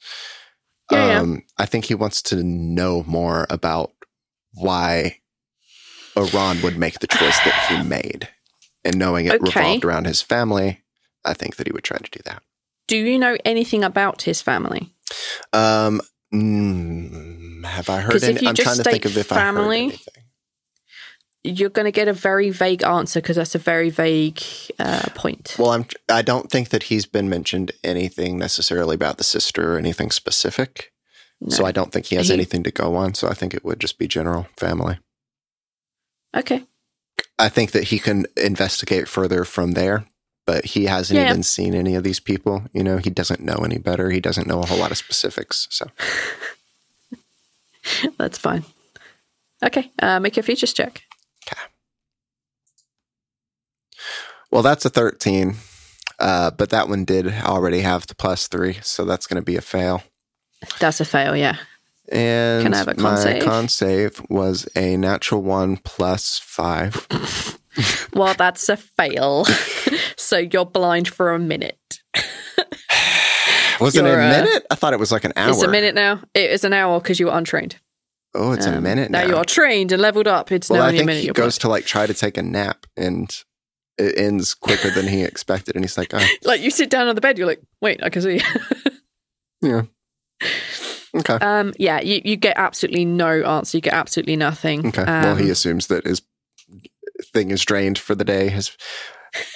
Yeah, 0.91 1.07
yeah. 1.07 1.19
um, 1.19 1.43
I 1.57 1.65
think 1.65 1.85
he 1.85 1.95
wants 1.95 2.21
to 2.23 2.41
know 2.43 3.03
more 3.05 3.45
about 3.49 3.91
why 4.53 5.17
Iran 6.15 6.61
would 6.61 6.77
make 6.77 6.99
the 6.99 7.07
choice 7.07 7.37
that 7.39 7.65
he 7.69 7.83
made, 7.83 8.29
and 8.85 8.97
knowing 8.97 9.25
it 9.25 9.33
Okay. 9.41 9.59
revolved 9.61 9.85
around 9.85 10.05
his 10.05 10.21
family. 10.21 10.81
I 11.25 11.33
think 11.33 11.55
that 11.55 11.67
he 11.67 11.73
would 11.73 11.83
try 11.83 11.97
to 11.97 12.11
do 12.11 12.19
that. 12.25 12.43
Do 12.87 12.97
you 12.97 13.17
know 13.17 13.37
anything 13.45 13.83
about 13.83 14.23
his 14.23 14.41
family? 14.41 14.93
Um, 15.53 16.01
mm, 16.33 17.63
have 17.65 17.89
I 17.89 18.01
heard 18.01 18.23
any? 18.23 18.45
I'm 18.47 18.55
trying 18.55 18.77
to 18.77 18.83
think 18.83 19.05
of 19.05 19.17
if 19.17 19.31
I 19.31 19.35
family- 19.35 19.77
heard 19.83 19.89
anything. 19.89 20.13
You're 21.45 21.69
going 21.69 21.85
to 21.85 21.91
get 21.91 22.07
a 22.07 22.13
very 22.13 22.51
vague 22.51 22.83
answer 22.85 23.19
because 23.19 23.35
that's 23.35 23.53
a 23.53 23.59
very 23.59 23.89
vague 23.89 24.41
uh, 24.79 25.03
point. 25.13 25.55
Well, 25.59 25.71
I'm. 25.71 25.85
I 26.09 26.21
don't 26.21 26.49
think 26.49 26.69
that 26.69 26.83
he's 26.83 27.05
been 27.05 27.27
mentioned 27.29 27.73
anything 27.83 28.37
necessarily 28.37 28.95
about 28.95 29.17
the 29.17 29.25
sister 29.25 29.73
or 29.73 29.77
anything 29.77 30.09
specific. 30.11 30.91
So 31.49 31.65
I 31.65 31.73
don't 31.73 31.91
think 31.91 32.05
he 32.05 32.15
has 32.15 32.27
He- 32.29 32.33
anything 32.33 32.63
to 32.63 32.71
go 32.71 32.95
on. 32.95 33.13
So 33.15 33.27
I 33.27 33.33
think 33.33 33.53
it 33.53 33.65
would 33.65 33.81
just 33.81 33.97
be 33.97 34.07
general 34.07 34.47
family. 34.57 34.99
Okay. 36.33 36.63
I 37.39 37.49
think 37.49 37.71
that 37.71 37.85
he 37.85 37.99
can 37.99 38.25
investigate 38.37 39.07
further 39.07 39.43
from 39.45 39.71
there, 39.71 40.05
but 40.45 40.65
he 40.65 40.85
hasn't 40.85 41.19
Yeah. 41.19 41.29
even 41.29 41.43
seen 41.43 41.73
any 41.73 41.95
of 41.95 42.03
these 42.03 42.19
people. 42.19 42.65
You 42.73 42.83
know, 42.83 42.97
he 42.97 43.09
doesn't 43.09 43.41
know 43.41 43.57
any 43.65 43.77
better. 43.77 44.09
He 44.11 44.19
doesn't 44.19 44.47
know 44.47 44.61
a 44.61 44.65
whole 44.65 44.77
lot 44.77 44.91
of 44.91 44.97
specifics. 44.97 45.67
So 45.71 45.87
That's 48.17 48.37
fine. 48.37 48.63
Okay. 49.63 49.91
Uh, 50.01 50.19
make 50.19 50.35
your 50.35 50.43
features 50.43 50.73
check. 50.73 51.03
Well, 54.51 54.61
that's 54.61 54.85
a 54.85 54.89
13. 54.89 55.55
Uh, 56.19 56.51
but 56.51 56.69
that 56.69 56.87
one 56.87 57.05
did 57.05 57.27
already 57.43 57.81
have 57.81 58.05
the 58.07 58.15
plus 58.15 58.47
three, 58.47 58.77
so 58.83 59.03
that's 59.03 59.25
going 59.27 59.41
to 59.41 59.45
be 59.45 59.55
a 59.57 59.61
fail. 59.61 60.03
That's 60.79 61.01
a 61.01 61.05
fail, 61.05 61.35
yeah. 61.35 61.57
And 62.13 62.63
Can 62.63 62.73
I 62.73 62.77
have 62.77 62.87
a 62.87 62.93
con 62.93 63.03
my 63.03 63.15
save? 63.15 63.43
con 63.43 63.67
save 63.67 64.21
was 64.29 64.67
a 64.75 64.95
natural 64.97 65.41
one 65.41 65.77
plus 65.77 66.39
five. 66.39 67.07
Well, 68.13 68.35
that's 68.35 68.69
a 68.69 68.77
fail. 68.77 69.45
so 70.15 70.37
you're 70.37 70.63
blind 70.63 71.07
for 71.07 71.31
a 71.33 71.39
minute. 71.39 72.01
Was 73.81 73.95
it 73.95 74.05
a 74.05 74.13
uh, 74.13 74.17
minute? 74.17 74.63
I 74.69 74.75
thought 74.75 74.93
it 74.93 74.99
was 74.99 75.11
like 75.11 75.23
an 75.23 75.33
hour. 75.35 75.49
It's 75.49 75.63
a 75.63 75.67
minute 75.67 75.95
now. 75.95 76.21
It 76.35 76.51
is 76.51 76.63
an 76.63 76.71
hour 76.73 76.99
because 76.99 77.19
you 77.19 77.25
were 77.25 77.31
untrained. 77.33 77.77
Oh, 78.35 78.51
it's 78.51 78.67
a 78.67 78.77
Um, 78.77 78.83
minute 78.83 79.09
now. 79.09 79.23
Now 79.23 79.27
you're 79.27 79.43
trained 79.45 79.91
and 79.91 79.99
leveled 79.99 80.27
up. 80.27 80.51
It's 80.51 80.69
well, 80.69 80.81
now 80.81 80.85
I 80.85 80.87
only 80.89 80.97
a 80.97 80.99
think 80.99 81.07
minute. 81.07 81.19
he 81.21 81.25
You're 81.25 81.33
goes 81.33 81.57
blind. 81.57 81.61
to 81.61 81.67
like 81.69 81.85
try 81.85 82.05
to 82.05 82.13
take 82.13 82.37
a 82.37 82.43
nap, 82.43 82.85
and 82.95 83.35
it 83.97 84.17
ends 84.19 84.53
quicker 84.53 84.91
than 84.91 85.07
he 85.07 85.23
expected. 85.23 85.75
And 85.75 85.83
he's 85.83 85.97
like, 85.97 86.13
oh, 86.13 86.25
like 86.43 86.61
you 86.61 86.69
sit 86.69 86.91
down 86.91 87.07
on 87.07 87.15
the 87.15 87.21
bed. 87.21 87.39
You're 87.39 87.47
like, 87.47 87.61
wait, 87.81 88.03
I 88.03 88.09
can 88.09 88.21
see. 88.21 88.39
yeah. 89.63 89.81
Okay. 91.15 91.33
um, 91.35 91.73
yeah, 91.77 92.01
you, 92.01 92.21
you 92.25 92.35
get 92.35 92.57
absolutely 92.57 93.05
no 93.05 93.43
answer. 93.43 93.77
You 93.77 93.81
get 93.81 93.93
absolutely 93.93 94.35
nothing. 94.35 94.87
Okay. 94.87 95.03
well, 95.05 95.33
Um, 95.33 95.37
he 95.43 95.49
assumes 95.49 95.87
that 95.87 96.05
his 96.05 96.21
thing 97.33 97.51
is 97.51 97.63
drained 97.63 97.97
for 97.99 98.15
the 98.15 98.23
day. 98.25 98.49
His 98.49 98.75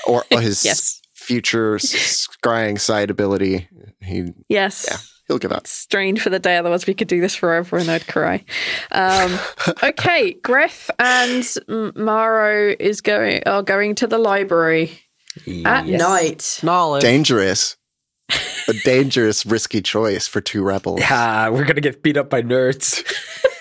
or, 0.07 0.23
or 0.31 0.39
his 0.41 0.63
Yes. 0.65 1.01
future 1.15 1.75
s- 1.75 2.27
scrying 2.27 2.79
sight 2.79 3.09
ability. 3.09 3.67
He 4.01 4.33
yes. 4.49 4.85
yeah, 4.89 4.97
he'll 5.27 5.39
give 5.39 5.51
up. 5.51 5.65
Strained 5.67 6.21
for 6.21 6.29
the 6.29 6.39
day, 6.39 6.57
otherwise 6.57 6.85
we 6.85 6.93
could 6.93 7.07
do 7.07 7.21
this 7.21 7.35
forever 7.35 7.77
and 7.77 7.89
I'd 7.89 8.07
cry. 8.07 8.43
Um, 8.91 9.37
okay, 9.83 10.33
Griff 10.33 10.89
and 10.99 11.43
Maro 11.95 12.75
is 12.79 13.01
going 13.01 13.41
are 13.47 13.63
going 13.63 13.95
to 13.95 14.07
the 14.07 14.17
library 14.19 14.99
at 15.65 15.87
Yes. 15.87 15.99
night. 15.99 16.59
Knowledge. 16.63 17.01
Dangerous. 17.01 17.76
A 18.29 18.73
dangerous, 18.83 19.45
risky 19.45 19.81
choice 19.81 20.27
for 20.27 20.41
two 20.41 20.61
rebels. 20.63 20.99
Yeah, 20.99 21.49
we're 21.49 21.65
gonna 21.65 21.81
get 21.81 22.03
beat 22.03 22.17
up 22.17 22.29
by 22.29 22.41
nerds. 22.41 23.03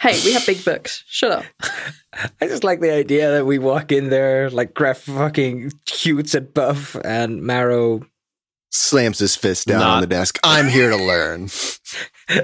Hey, 0.00 0.18
we 0.24 0.32
have 0.32 0.46
big 0.46 0.64
books. 0.64 1.04
Shut 1.08 1.30
up. 1.30 1.44
I 2.40 2.46
just 2.46 2.64
like 2.64 2.80
the 2.80 2.92
idea 2.92 3.32
that 3.32 3.44
we 3.46 3.58
walk 3.58 3.92
in 3.92 4.08
there, 4.08 4.48
like 4.48 4.72
Graf 4.72 5.00
fucking 5.00 5.72
shoots 5.86 6.34
at 6.34 6.54
Buff 6.54 6.96
and 7.04 7.42
Maro. 7.42 8.00
Slams 8.70 9.18
his 9.18 9.36
fist 9.36 9.66
down 9.66 9.82
on 9.82 10.00
the 10.00 10.06
desk. 10.06 10.38
I'm 10.42 10.68
here 10.68 10.88
to 10.90 10.96
learn. 10.96 11.48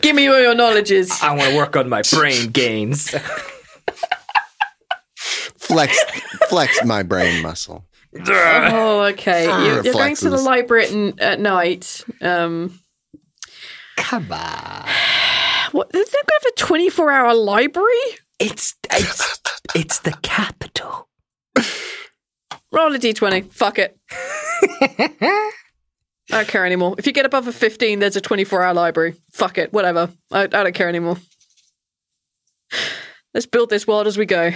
Give 0.00 0.14
me 0.14 0.28
all 0.28 0.40
your 0.40 0.54
knowledges. 0.54 1.10
I 1.22 1.34
want 1.34 1.50
to 1.50 1.56
work 1.56 1.76
on 1.76 1.88
my 1.88 2.02
brain 2.12 2.50
gains. 2.50 3.14
Flex, 5.56 5.98
flex 6.48 6.84
my 6.84 7.02
brain 7.02 7.42
muscle. 7.42 7.84
Oh, 8.14 9.00
okay. 9.12 9.46
Ah, 9.48 9.64
You, 9.64 9.82
you're 9.84 9.92
going 9.94 10.16
to 10.16 10.30
the 10.30 10.36
library 10.36 10.84
at, 10.84 10.92
n- 10.92 11.14
at 11.18 11.40
night. 11.40 12.04
Um, 12.20 12.78
Come 13.96 14.30
on, 14.32 14.88
what? 15.72 15.90
They're 15.92 16.02
going 16.02 16.06
to 16.06 16.40
have 16.42 16.52
a 16.52 16.56
24 16.56 17.10
hour 17.12 17.34
library? 17.34 17.88
it's 18.38 18.74
it's 18.90 19.38
it's 19.74 19.98
the 20.00 20.12
capital. 20.22 21.08
Roll 22.72 22.94
a 22.94 22.98
d20. 22.98 23.50
Fuck 23.52 23.78
it. 23.78 23.96
I 24.10 25.30
don't 26.30 26.48
care 26.48 26.64
anymore. 26.66 26.94
If 26.98 27.06
you 27.06 27.12
get 27.12 27.26
above 27.26 27.46
a 27.46 27.52
15, 27.52 27.98
there's 27.98 28.16
a 28.16 28.20
24 28.20 28.62
hour 28.62 28.74
library. 28.74 29.14
Fuck 29.32 29.58
it. 29.58 29.72
Whatever. 29.72 30.10
I, 30.30 30.42
I 30.44 30.46
don't 30.46 30.74
care 30.74 30.88
anymore. 30.88 31.18
Let's 33.34 33.46
build 33.46 33.70
this 33.70 33.86
world 33.86 34.06
as 34.06 34.16
we 34.18 34.24
go. 34.26 34.52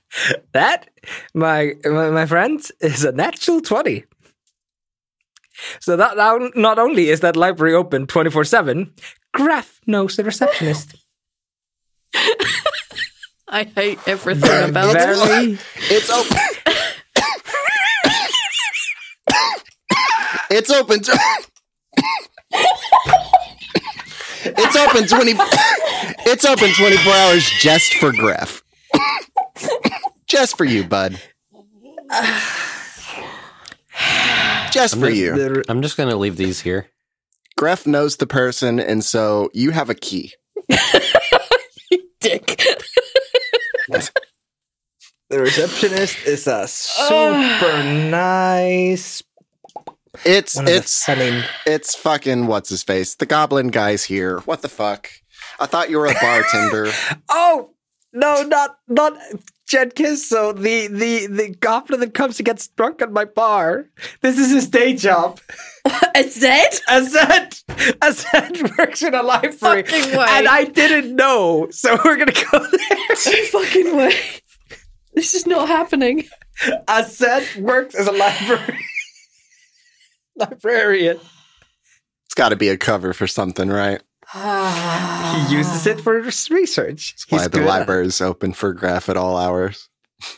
That, 0.52 0.88
my, 1.34 1.72
my 1.84 2.10
my 2.10 2.26
friends, 2.26 2.70
is 2.80 3.04
a 3.04 3.12
natural 3.12 3.60
twenty. 3.60 4.04
So 5.80 5.96
that 5.96 6.16
now 6.16 6.50
not 6.54 6.78
only 6.78 7.08
is 7.08 7.20
that 7.20 7.36
library 7.36 7.74
open 7.74 8.06
twenty 8.06 8.30
four 8.30 8.44
seven, 8.44 8.92
Graf 9.32 9.80
knows 9.86 10.16
the 10.16 10.24
receptionist. 10.24 10.94
I 13.48 13.64
hate 13.64 13.98
everything 14.06 14.70
about 14.70 14.96
it. 14.96 15.16
Very 15.16 15.58
It's 15.90 16.10
open. 16.10 16.38
it's 20.50 20.70
open. 20.70 21.02
To- 21.02 21.18
it's 24.44 24.76
open 24.76 25.06
twenty. 25.06 25.32
it's 26.26 26.44
open 26.44 26.72
twenty 26.74 26.96
four 26.98 27.12
hours 27.12 27.48
just 27.60 27.94
for 27.94 28.10
Greff. 28.12 28.62
Just 30.26 30.56
for 30.56 30.64
you, 30.64 30.84
bud. 30.84 31.20
Just 34.70 34.98
for 34.98 35.08
you. 35.10 35.34
the- 35.34 35.64
I'm 35.68 35.82
just 35.82 35.96
gonna 35.96 36.16
leave 36.16 36.36
these 36.36 36.60
here. 36.60 36.86
Greff 37.58 37.86
knows 37.86 38.16
the 38.16 38.26
person, 38.26 38.80
and 38.80 39.04
so 39.04 39.50
you 39.52 39.70
have 39.70 39.90
a 39.90 39.94
key. 39.94 40.32
Dick. 42.20 42.46
the 43.88 44.10
receptionist 45.30 46.24
is 46.26 46.46
a 46.46 46.66
super 46.68 47.82
nice. 48.10 49.22
It's 50.24 50.56
One 50.56 50.64
of 50.66 50.70
the 50.70 50.76
it's 50.76 51.04
funny- 51.04 51.44
it's 51.66 51.94
fucking 51.94 52.46
what's 52.46 52.68
his 52.70 52.82
face? 52.82 53.14
The 53.16 53.26
goblin 53.26 53.68
guy's 53.68 54.04
here. 54.04 54.38
What 54.40 54.62
the 54.62 54.68
fuck? 54.68 55.10
I 55.60 55.66
thought 55.66 55.90
you 55.90 55.98
were 55.98 56.06
a 56.06 56.14
bartender. 56.20 56.90
Oh 57.28 57.70
no, 58.12 58.42
not 58.42 58.76
not 58.88 59.14
Jenkins. 59.66 60.26
So 60.28 60.52
the 60.52 60.86
the 60.88 61.26
the 61.26 61.54
goblin 61.60 62.00
that 62.00 62.14
comes 62.14 62.38
and 62.38 62.46
gets 62.46 62.68
drunk 62.68 63.02
at 63.02 63.12
my 63.12 63.24
bar. 63.24 63.86
This 64.20 64.38
is 64.38 64.50
his 64.50 64.68
day 64.68 64.94
job. 64.94 65.40
A 66.14 66.22
Zed? 66.22 66.72
Azad, 66.88 67.64
Azad 68.00 68.78
works 68.78 69.02
in 69.02 69.14
a 69.14 69.22
library, 69.22 69.82
Fucking 69.82 70.16
way. 70.16 70.26
and 70.28 70.46
I 70.46 70.64
didn't 70.64 71.16
know. 71.16 71.68
So 71.70 71.98
we're 72.04 72.16
gonna 72.16 72.32
go 72.32 72.58
there. 72.58 73.16
fucking 73.46 73.96
way. 73.96 74.14
This 75.14 75.34
is 75.34 75.46
not 75.46 75.68
happening. 75.68 76.24
Azad 76.86 77.56
works 77.60 77.94
as 77.94 78.06
a 78.06 78.12
library 78.12 78.78
librarian. 80.36 81.18
It's 82.26 82.34
got 82.34 82.50
to 82.50 82.56
be 82.56 82.68
a 82.68 82.76
cover 82.76 83.12
for 83.12 83.26
something, 83.26 83.68
right? 83.68 84.02
He 84.32 85.54
uses 85.54 85.86
it 85.86 86.00
for 86.00 86.22
his 86.22 86.50
research. 86.50 87.14
Why 87.28 87.38
He's 87.38 87.44
the 87.44 87.50
good 87.50 87.62
at 87.62 87.66
it. 87.66 87.68
library 87.68 88.06
is 88.06 88.20
open 88.20 88.52
for 88.52 88.72
graph 88.72 89.08
at 89.08 89.16
all 89.16 89.36
hours. 89.36 89.88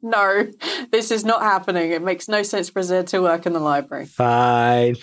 No, 0.00 0.46
this 0.92 1.10
is 1.10 1.24
not 1.24 1.42
happening. 1.42 1.90
It 1.90 2.02
makes 2.02 2.26
no 2.28 2.42
sense 2.42 2.70
for 2.70 2.82
Zed 2.82 3.06
to 3.08 3.20
work 3.20 3.44
in 3.46 3.52
the 3.52 3.60
library. 3.60 4.06
Fine. 4.06 4.96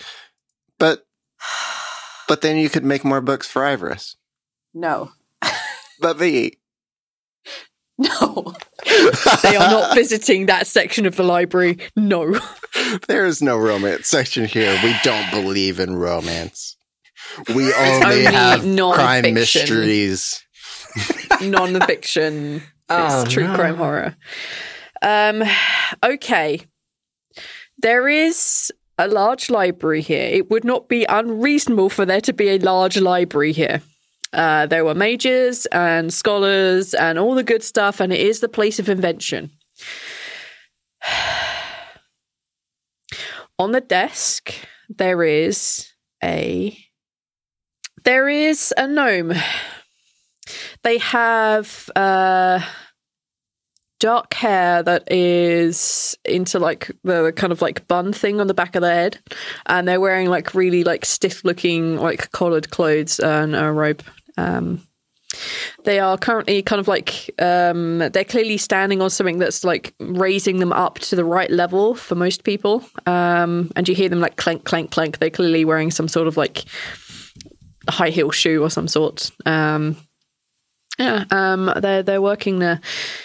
But 0.78 1.06
but 2.28 2.40
then 2.40 2.56
you 2.56 2.68
could 2.68 2.84
make 2.84 3.04
more 3.04 3.20
books 3.20 3.46
for 3.48 3.62
Ivoris. 3.62 4.16
No. 4.74 5.12
But 6.00 6.18
the 6.18 6.54
No. 7.98 8.54
they 9.44 9.54
are 9.56 9.70
not 9.70 9.94
visiting 9.94 10.46
that 10.46 10.66
section 10.66 11.06
of 11.06 11.14
the 11.14 11.22
library. 11.22 11.78
No. 11.94 12.40
there 13.08 13.24
is 13.24 13.40
no 13.40 13.56
romance 13.58 14.08
section 14.08 14.46
here. 14.46 14.76
We 14.82 14.94
don't 15.04 15.30
believe 15.30 15.78
in 15.78 15.94
romance. 15.94 16.76
We 17.54 17.72
only, 17.74 18.04
only 18.04 18.24
have 18.24 18.60
crime 18.60 18.74
non-fiction. 18.74 19.34
mysteries. 19.34 20.44
Non 21.42 21.80
fiction. 21.82 22.62
Oh, 22.94 23.22
it's 23.22 23.32
true 23.32 23.46
no. 23.46 23.54
crime 23.54 23.76
horror. 23.76 24.16
Um 25.00 25.42
okay. 26.04 26.60
There 27.78 28.06
is 28.06 28.70
a 28.98 29.08
large 29.08 29.48
library 29.48 30.02
here. 30.02 30.26
It 30.26 30.50
would 30.50 30.64
not 30.64 30.88
be 30.88 31.06
unreasonable 31.08 31.88
for 31.88 32.04
there 32.04 32.20
to 32.20 32.34
be 32.34 32.50
a 32.50 32.58
large 32.58 32.98
library 32.98 33.52
here. 33.52 33.80
Uh, 34.34 34.66
there 34.66 34.84
were 34.84 34.94
mages 34.94 35.64
and 35.66 36.12
scholars 36.12 36.92
and 36.92 37.18
all 37.18 37.34
the 37.34 37.44
good 37.44 37.62
stuff, 37.62 37.98
and 38.00 38.12
it 38.12 38.20
is 38.20 38.40
the 38.40 38.48
place 38.48 38.78
of 38.78 38.90
invention. 38.90 39.50
On 43.58 43.72
the 43.72 43.80
desk, 43.80 44.52
there 44.88 45.22
is 45.22 45.88
a 46.22 46.76
there 48.04 48.28
is 48.28 48.72
a 48.76 48.86
gnome. 48.86 49.32
They 50.82 50.98
have 50.98 51.88
uh, 51.94 52.60
dark 54.00 54.34
hair 54.34 54.82
that 54.82 55.10
is 55.10 56.16
into 56.24 56.58
like 56.58 56.90
the 57.04 57.32
kind 57.36 57.52
of 57.52 57.62
like 57.62 57.86
bun 57.86 58.12
thing 58.12 58.40
on 58.40 58.48
the 58.48 58.54
back 58.54 58.74
of 58.74 58.82
their 58.82 58.94
head, 58.94 59.18
and 59.66 59.86
they're 59.86 60.00
wearing 60.00 60.28
like 60.28 60.54
really 60.54 60.84
like 60.84 61.04
stiff 61.04 61.44
looking 61.44 61.96
like 61.96 62.32
collared 62.32 62.70
clothes 62.70 63.20
and 63.20 63.54
a 63.54 63.70
robe. 63.70 64.02
Um, 64.36 64.82
they 65.84 65.98
are 65.98 66.18
currently 66.18 66.62
kind 66.62 66.80
of 66.80 66.88
like 66.88 67.30
um, 67.40 67.98
they're 67.98 68.24
clearly 68.24 68.56
standing 68.56 69.00
on 69.00 69.10
something 69.10 69.38
that's 69.38 69.64
like 69.64 69.94
raising 69.98 70.58
them 70.58 70.72
up 70.72 70.98
to 71.00 71.16
the 71.16 71.24
right 71.24 71.50
level 71.50 71.94
for 71.94 72.14
most 72.14 72.44
people. 72.44 72.84
Um, 73.06 73.70
and 73.76 73.88
you 73.88 73.94
hear 73.94 74.08
them 74.08 74.20
like 74.20 74.36
clank, 74.36 74.64
clank, 74.64 74.90
clank. 74.90 75.18
They're 75.18 75.30
clearly 75.30 75.64
wearing 75.64 75.90
some 75.90 76.08
sort 76.08 76.28
of 76.28 76.36
like 76.36 76.64
high 77.88 78.10
heel 78.10 78.30
shoe 78.30 78.62
or 78.62 78.70
some 78.70 78.88
sort. 78.88 79.30
Um, 79.46 79.96
yeah, 80.98 81.24
um, 81.30 81.72
they're 81.80 82.02
they're 82.02 82.22
working 82.22 82.58
there. 82.58 82.80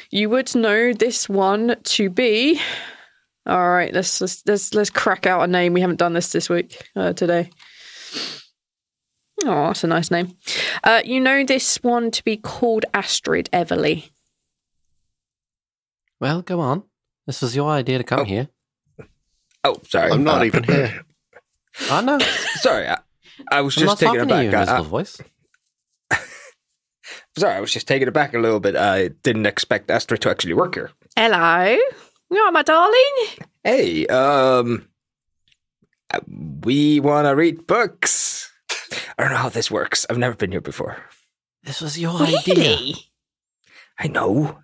You 0.09 0.29
would 0.29 0.53
know 0.55 0.93
this 0.93 1.27
one 1.27 1.75
to 1.83 2.09
be. 2.09 2.59
All 3.45 3.69
right, 3.69 3.93
let's 3.93 4.19
let's 4.21 4.43
let's, 4.45 4.73
let's 4.73 4.89
crack 4.89 5.25
out 5.25 5.41
a 5.41 5.47
name. 5.47 5.73
We 5.73 5.81
haven't 5.81 5.99
done 5.99 6.13
this 6.13 6.31
this 6.31 6.49
week 6.49 6.81
uh, 6.95 7.13
today. 7.13 7.49
Oh, 9.45 9.67
that's 9.67 9.83
a 9.83 9.87
nice 9.87 10.09
name. 10.09 10.33
Uh, 10.83 11.01
you 11.05 11.19
know 11.19 11.43
this 11.45 11.77
one 11.83 12.09
to 12.11 12.23
be 12.23 12.37
called 12.37 12.85
Astrid 12.93 13.49
Everly. 13.53 14.09
Well, 16.19 16.41
go 16.41 16.59
on. 16.59 16.83
This 17.27 17.41
was 17.41 17.55
your 17.55 17.69
idea 17.69 17.99
to 17.99 18.03
come 18.03 18.25
here. 18.25 18.47
Oh, 19.63 19.75
sorry. 19.87 20.11
I'm 20.11 20.23
not 20.23 20.41
Uh, 20.41 20.45
even 20.45 20.63
here. 20.63 21.03
I 21.91 22.01
know. 22.01 22.17
Sorry, 22.59 22.87
I, 22.87 22.97
I 23.51 23.61
was 23.61 23.77
I'm 23.77 23.81
just 23.85 24.01
not 24.01 24.11
taken 24.13 24.27
talking 24.27 24.37
to 24.37 24.43
you, 24.43 24.49
aback. 24.49 24.67
I- 24.69 24.77
invisible 24.77 24.85
I- 24.85 24.89
voice. 24.89 25.21
sorry, 27.37 27.55
I 27.55 27.59
was 27.61 27.71
just 27.73 27.87
taken 27.87 28.07
aback 28.07 28.33
a 28.33 28.39
little 28.39 28.59
bit. 28.59 28.75
I 28.75 29.09
didn't 29.23 29.45
expect 29.45 29.89
Astrid 29.91 30.21
to 30.21 30.29
actually 30.29 30.53
work 30.53 30.75
here. 30.75 30.91
Hello, 31.15 31.77
you 32.31 32.37
are 32.37 32.51
my 32.51 32.63
darling. 32.63 33.15
Hey, 33.63 34.05
um, 34.07 34.87
we 36.63 36.99
want 36.99 37.25
to 37.27 37.35
read 37.35 37.67
books. 37.67 38.51
I 39.17 39.23
don't 39.23 39.31
know 39.31 39.37
how 39.37 39.49
this 39.49 39.69
works. 39.71 40.05
I've 40.09 40.17
never 40.17 40.35
been 40.35 40.51
here 40.51 40.61
before. 40.61 40.97
This 41.63 41.81
was 41.81 41.99
your 41.99 42.21
idea. 42.21 42.93
I 43.99 44.07
know. 44.07 44.59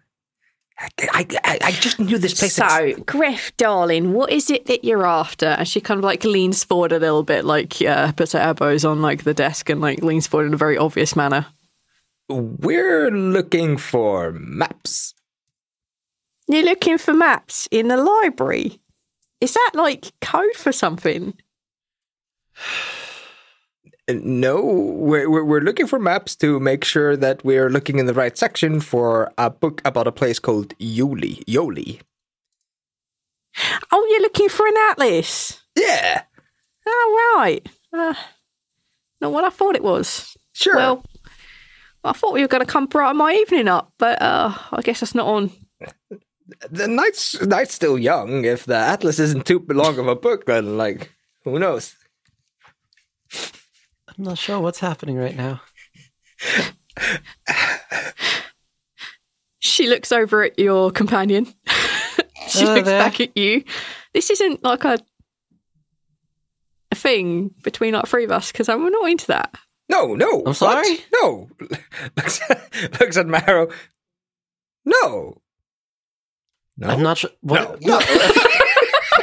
I, 0.79 0.89
I, 1.01 1.27
I, 1.43 1.59
I 1.63 1.71
just 1.71 1.99
knew 1.99 2.17
this 2.17 2.33
place. 2.33 2.55
So, 2.55 2.93
Griff, 3.05 3.55
darling, 3.57 4.13
what 4.13 4.31
is 4.31 4.49
it 4.49 4.65
that 4.65 4.83
you're 4.83 5.05
after? 5.05 5.45
And 5.45 5.67
she 5.67 5.79
kind 5.79 5.99
of 5.99 6.03
like 6.03 6.23
leans 6.23 6.63
forward 6.63 6.91
a 6.91 6.99
little 6.99 7.23
bit, 7.23 7.45
like 7.45 7.81
uh, 7.81 8.11
puts 8.13 8.33
her 8.33 8.39
elbows 8.39 8.83
on 8.83 9.01
like 9.01 9.23
the 9.23 9.33
desk 9.33 9.69
and 9.69 9.81
like 9.81 10.03
leans 10.03 10.27
forward 10.27 10.47
in 10.47 10.53
a 10.53 10.57
very 10.57 10.77
obvious 10.77 11.15
manner. 11.15 11.45
We're 12.29 13.11
looking 13.11 13.77
for 13.77 14.31
maps. 14.31 15.13
You're 16.47 16.63
looking 16.63 16.97
for 16.97 17.13
maps 17.13 17.67
in 17.71 17.87
the 17.87 17.97
library. 17.97 18.79
Is 19.39 19.53
that 19.53 19.71
like 19.75 20.11
code 20.21 20.55
for 20.55 20.71
something? 20.71 21.33
No, 24.09 24.61
we're, 24.61 25.29
we're, 25.29 25.45
we're 25.45 25.61
looking 25.61 25.87
for 25.87 25.97
maps 25.97 26.35
to 26.37 26.59
make 26.59 26.83
sure 26.83 27.15
that 27.15 27.43
we're 27.45 27.69
looking 27.69 27.99
in 27.99 28.05
the 28.05 28.13
right 28.13 28.37
section 28.37 28.81
for 28.81 29.31
a 29.37 29.49
book 29.49 29.81
about 29.85 30.07
a 30.07 30.11
place 30.11 30.39
called 30.39 30.77
Yoli. 30.77 31.43
Yoli. 31.45 32.01
Oh, 33.91 34.07
you're 34.09 34.21
looking 34.21 34.49
for 34.49 34.67
an 34.67 34.73
atlas. 34.89 35.61
Yeah, 35.77 36.23
Oh, 36.85 37.33
right. 37.37 37.65
Uh, 37.93 38.13
not 39.21 39.31
what 39.31 39.45
I 39.45 39.49
thought 39.49 39.75
it 39.75 39.83
was. 39.83 40.35
sure. 40.53 40.75
Well, 40.75 41.05
I 42.03 42.11
thought 42.11 42.33
we 42.33 42.41
were 42.41 42.49
going 42.49 42.65
to 42.65 42.69
come 42.71 42.87
brighten 42.87 43.15
my 43.15 43.31
evening 43.33 43.69
up, 43.69 43.93
but 43.97 44.21
uh, 44.21 44.53
I 44.73 44.81
guess 44.81 44.99
that's 44.99 45.15
not 45.15 45.27
on. 45.27 45.51
the 46.69 46.87
night's 46.89 47.41
night's 47.41 47.73
still 47.73 47.97
young. 47.97 48.43
If 48.43 48.65
the 48.65 48.75
atlas 48.75 49.17
isn't 49.19 49.45
too 49.45 49.65
long 49.69 49.97
of 49.97 50.07
a 50.09 50.15
book, 50.15 50.45
then 50.45 50.75
like 50.77 51.13
who 51.45 51.57
knows? 51.57 51.95
I'm 54.17 54.23
not 54.23 54.37
sure 54.37 54.59
what's 54.59 54.79
happening 54.79 55.17
right 55.17 55.35
now. 55.35 55.61
She 59.65 59.87
looks 59.87 60.11
over 60.11 60.43
at 60.43 60.59
your 60.59 60.91
companion 60.91 61.45
she 62.47 62.59
Hello 62.59 62.75
looks 62.75 62.85
there. 62.85 62.99
back 62.99 63.19
at 63.21 63.35
you. 63.37 63.63
This 64.13 64.29
isn't 64.29 64.63
like 64.63 64.83
a 64.83 64.99
a 66.91 66.95
thing 66.95 67.51
between 67.63 67.93
like 67.93 68.05
three 68.05 68.25
of 68.25 68.31
us 68.31 68.51
because 68.51 68.69
I'm 68.69 68.83
not 68.87 69.09
into 69.09 69.27
that. 69.27 69.55
No, 69.89 70.15
no. 70.15 70.39
I'm 70.39 70.43
what? 70.47 70.55
sorry? 70.57 70.97
No. 71.21 71.49
looks, 72.17 72.41
looks 72.99 73.17
at 73.17 73.25
Maro. 73.25 73.69
No. 74.85 75.41
No. 76.77 76.87
I'm 76.87 77.01
not 77.01 77.17
sure. 77.17 77.31
What, 77.41 77.81
No. 77.81 77.95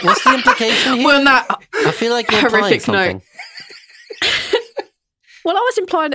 What's 0.03 0.25
the 0.25 0.35
implication 0.35 0.95
here? 0.95 1.07
Well, 1.07 1.19
on 1.19 1.25
that 1.25 1.47
I 1.87 1.93
feel 1.93 2.13
like 2.13 2.31
you're 2.31 2.41
implying 2.41 2.65
horrific 2.65 2.89
note. 2.89 3.23
Something. 5.43 5.55
Well, 5.55 5.57
I 5.57 5.61
was 5.61 5.79
implying. 5.79 6.15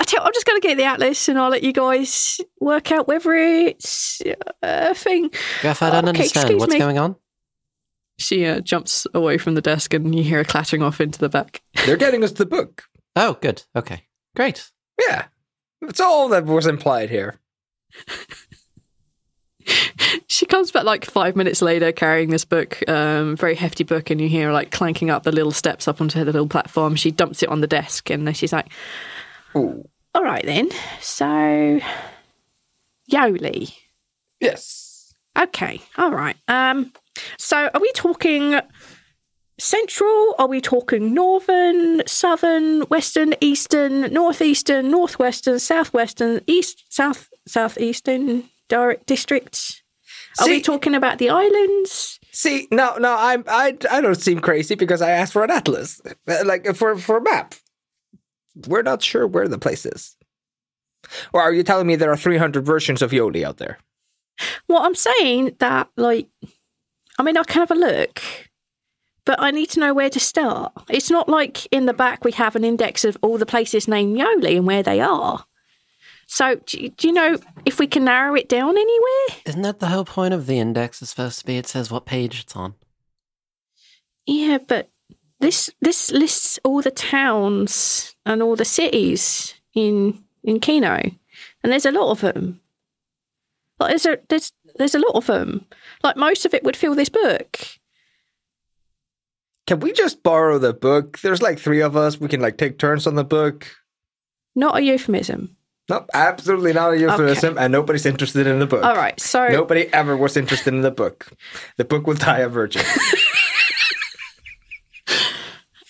I 0.00 0.04
tell, 0.04 0.22
I'm 0.24 0.32
just 0.32 0.46
going 0.46 0.60
to 0.60 0.66
get 0.66 0.76
the 0.78 0.84
atlas, 0.84 1.28
and 1.28 1.38
I'll 1.38 1.50
let 1.50 1.62
you 1.62 1.72
guys 1.74 2.40
work 2.58 2.90
out 2.90 3.06
whether 3.06 3.34
it's 3.34 4.22
a 4.62 4.94
thing. 4.94 5.30
Griff, 5.60 5.82
I 5.82 5.90
don't 5.90 6.08
Okay, 6.08 6.20
understand. 6.20 6.58
What's 6.58 6.72
me. 6.72 6.78
going 6.78 6.98
on? 6.98 7.16
She 8.18 8.46
uh, 8.46 8.60
jumps 8.60 9.06
away 9.12 9.36
from 9.38 9.54
the 9.54 9.60
desk, 9.62 9.92
and 9.94 10.14
you 10.14 10.22
hear 10.22 10.38
her 10.38 10.44
clattering 10.44 10.82
off 10.82 11.00
into 11.00 11.18
the 11.18 11.28
back. 11.28 11.62
They're 11.84 11.96
getting 11.98 12.24
us 12.24 12.32
the 12.32 12.46
book. 12.46 12.84
Oh, 13.16 13.36
good. 13.42 13.62
Okay. 13.76 14.04
Great. 14.36 14.70
Yeah. 15.06 15.26
That's 15.82 16.00
all 16.00 16.28
that 16.28 16.44
was 16.46 16.66
implied 16.66 17.10
here. 17.10 17.38
She 20.26 20.46
comes 20.46 20.70
back 20.70 20.84
like 20.84 21.04
five 21.04 21.36
minutes 21.36 21.60
later, 21.60 21.92
carrying 21.92 22.30
this 22.30 22.44
book, 22.44 22.88
um, 22.88 23.36
very 23.36 23.54
hefty 23.54 23.84
book, 23.84 24.10
and 24.10 24.20
you 24.20 24.28
hear 24.28 24.46
her 24.46 24.52
like 24.52 24.70
clanking 24.70 25.10
up 25.10 25.24
the 25.24 25.32
little 25.32 25.52
steps 25.52 25.86
up 25.86 26.00
onto 26.00 26.18
the 26.20 26.32
little 26.32 26.48
platform. 26.48 26.96
She 26.96 27.10
dumps 27.10 27.42
it 27.42 27.48
on 27.48 27.60
the 27.60 27.66
desk, 27.66 28.10
and 28.10 28.26
then 28.26 28.34
she's 28.34 28.52
like, 28.52 28.68
Ooh. 29.56 29.84
"All 30.14 30.22
right 30.22 30.44
then, 30.44 30.70
so 31.00 31.80
Yoli." 33.10 33.74
Yes. 34.40 35.14
Okay, 35.38 35.80
all 35.98 36.10
right. 36.10 36.36
Um, 36.48 36.92
so 37.38 37.68
are 37.72 37.80
we 37.80 37.92
talking 37.92 38.60
central? 39.58 40.34
Are 40.38 40.48
we 40.48 40.60
talking 40.60 41.12
northern, 41.12 42.02
southern, 42.06 42.82
western, 42.82 43.34
eastern, 43.40 44.12
northeastern, 44.12 44.90
northwestern, 44.90 45.58
southwestern, 45.58 46.40
east, 46.46 46.84
south, 46.88 47.28
southeastern 47.46 48.48
di- 48.70 48.96
districts? 49.04 49.82
Are 50.40 50.46
we 50.46 50.62
talking 50.62 50.94
about 50.94 51.18
the 51.18 51.28
islands? 51.28 52.18
See, 52.32 52.68
no, 52.70 52.96
no, 52.96 53.14
I'm, 53.18 53.44
I, 53.46 53.76
I 53.90 54.00
don't 54.00 54.14
seem 54.14 54.40
crazy 54.40 54.74
because 54.76 55.02
I 55.02 55.10
asked 55.10 55.32
for 55.34 55.44
an 55.44 55.50
atlas, 55.50 56.00
Uh, 56.26 56.44
like 56.46 56.64
for 56.76 56.96
for 56.96 57.18
a 57.18 57.22
map. 57.22 57.54
We're 58.66 58.82
not 58.82 59.02
sure 59.02 59.26
where 59.26 59.48
the 59.48 59.58
place 59.58 59.84
is. 59.84 60.16
Or 61.32 61.42
are 61.42 61.52
you 61.52 61.62
telling 61.62 61.86
me 61.86 61.96
there 61.96 62.12
are 62.12 62.16
300 62.16 62.64
versions 62.64 63.02
of 63.02 63.10
Yoli 63.10 63.42
out 63.44 63.56
there? 63.58 63.78
Well, 64.68 64.82
I'm 64.82 64.94
saying 64.94 65.56
that, 65.58 65.88
like, 65.96 66.28
I 67.18 67.22
mean, 67.22 67.36
I 67.36 67.42
can 67.42 67.60
have 67.60 67.70
a 67.70 67.74
look, 67.74 68.20
but 69.24 69.40
I 69.40 69.50
need 69.50 69.70
to 69.70 69.80
know 69.80 69.92
where 69.94 70.10
to 70.10 70.20
start. 70.20 70.72
It's 70.88 71.10
not 71.10 71.28
like 71.28 71.66
in 71.72 71.86
the 71.86 71.92
back 71.94 72.24
we 72.24 72.32
have 72.32 72.56
an 72.56 72.64
index 72.64 73.04
of 73.04 73.16
all 73.22 73.38
the 73.38 73.46
places 73.46 73.88
named 73.88 74.16
Yoli 74.18 74.56
and 74.56 74.66
where 74.66 74.82
they 74.82 75.00
are. 75.00 75.44
So, 76.32 76.54
do, 76.64 76.88
do 76.90 77.08
you 77.08 77.12
know 77.12 77.38
if 77.64 77.80
we 77.80 77.88
can 77.88 78.04
narrow 78.04 78.36
it 78.36 78.48
down 78.48 78.76
anywhere? 78.76 79.40
Isn't 79.46 79.62
that 79.62 79.80
the 79.80 79.88
whole 79.88 80.04
point 80.04 80.32
of 80.32 80.46
the 80.46 80.60
index? 80.60 81.02
Is 81.02 81.10
supposed 81.10 81.40
to 81.40 81.44
be 81.44 81.56
it 81.58 81.66
says 81.66 81.90
what 81.90 82.06
page 82.06 82.38
it's 82.38 82.54
on. 82.54 82.76
Yeah, 84.26 84.58
but 84.64 84.88
this 85.40 85.70
this 85.80 86.12
lists 86.12 86.60
all 86.62 86.82
the 86.82 86.92
towns 86.92 88.14
and 88.24 88.44
all 88.44 88.54
the 88.54 88.64
cities 88.64 89.54
in 89.74 90.22
in 90.44 90.60
Kino, 90.60 91.00
and 91.64 91.72
there's 91.72 91.84
a 91.84 91.90
lot 91.90 92.12
of 92.12 92.20
them. 92.20 92.60
Like 93.80 93.88
there's 93.88 94.06
a 94.06 94.18
there's 94.28 94.52
there's 94.76 94.94
a 94.94 95.00
lot 95.00 95.16
of 95.16 95.26
them. 95.26 95.66
Like 96.04 96.16
most 96.16 96.46
of 96.46 96.54
it 96.54 96.62
would 96.62 96.76
fill 96.76 96.94
this 96.94 97.08
book. 97.08 97.58
Can 99.66 99.80
we 99.80 99.90
just 99.92 100.22
borrow 100.22 100.60
the 100.60 100.74
book? 100.74 101.18
There's 101.18 101.42
like 101.42 101.58
three 101.58 101.80
of 101.80 101.96
us. 101.96 102.20
We 102.20 102.28
can 102.28 102.40
like 102.40 102.56
take 102.56 102.78
turns 102.78 103.08
on 103.08 103.16
the 103.16 103.24
book. 103.24 103.66
Not 104.54 104.78
a 104.78 104.82
euphemism. 104.82 105.56
Nope, 105.90 106.08
absolutely 106.14 106.72
not 106.72 106.92
a 106.92 106.98
euphemism, 106.98 107.58
and 107.58 107.72
nobody's 107.72 108.06
interested 108.06 108.46
in 108.46 108.60
the 108.60 108.66
book. 108.66 108.84
All 108.84 108.94
right, 108.94 109.18
so 109.18 109.48
Nobody 109.48 109.92
ever 109.92 110.16
was 110.16 110.36
interested 110.36 110.72
in 110.72 110.82
the 110.82 110.92
book. 110.92 111.26
The 111.78 111.84
book 111.84 112.06
will 112.06 112.14
die 112.14 112.38
a 112.38 112.48
virgin. 112.48 112.82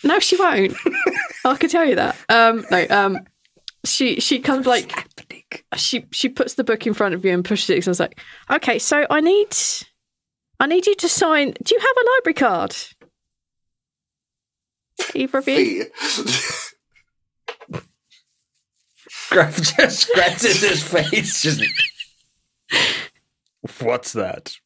no, 0.03 0.19
she 0.19 0.39
won't. 0.39 0.75
I 1.45 1.55
can 1.57 1.69
tell 1.69 1.85
you 1.85 1.97
that. 1.97 2.17
Um, 2.31 2.65
no, 2.71 2.87
um, 2.89 3.19
she 3.85 4.21
she 4.21 4.39
comes 4.39 4.65
like 4.65 5.07
she 5.77 6.07
she 6.13 6.31
puts 6.31 6.55
the 6.55 6.65
book 6.65 6.87
in 6.87 6.95
front 6.95 7.15
of 7.15 7.23
you 7.23 7.33
and 7.33 7.45
pushes 7.45 7.69
it. 7.69 7.77
And 7.77 7.89
I 7.89 7.91
was 7.91 8.01
like, 8.01 8.19
okay, 8.51 8.79
so 8.79 9.07
I 9.11 9.21
need 9.21 9.55
I 10.59 10.67
need 10.67 10.87
you 10.87 10.95
to 10.95 11.09
sign. 11.11 11.53
Do 11.63 11.75
you 11.75 11.81
have 11.81 11.97
a 11.97 12.11
library 12.17 12.35
card? 12.35 12.75
Either 15.15 15.39
of 15.39 15.49
you? 15.49 15.87
Graf 19.31 19.57
just 19.77 20.09
scratches 20.09 20.61
his 20.61 20.83
face. 20.83 21.43
Just 21.43 21.63
what's 23.81 24.13
that? 24.13 24.57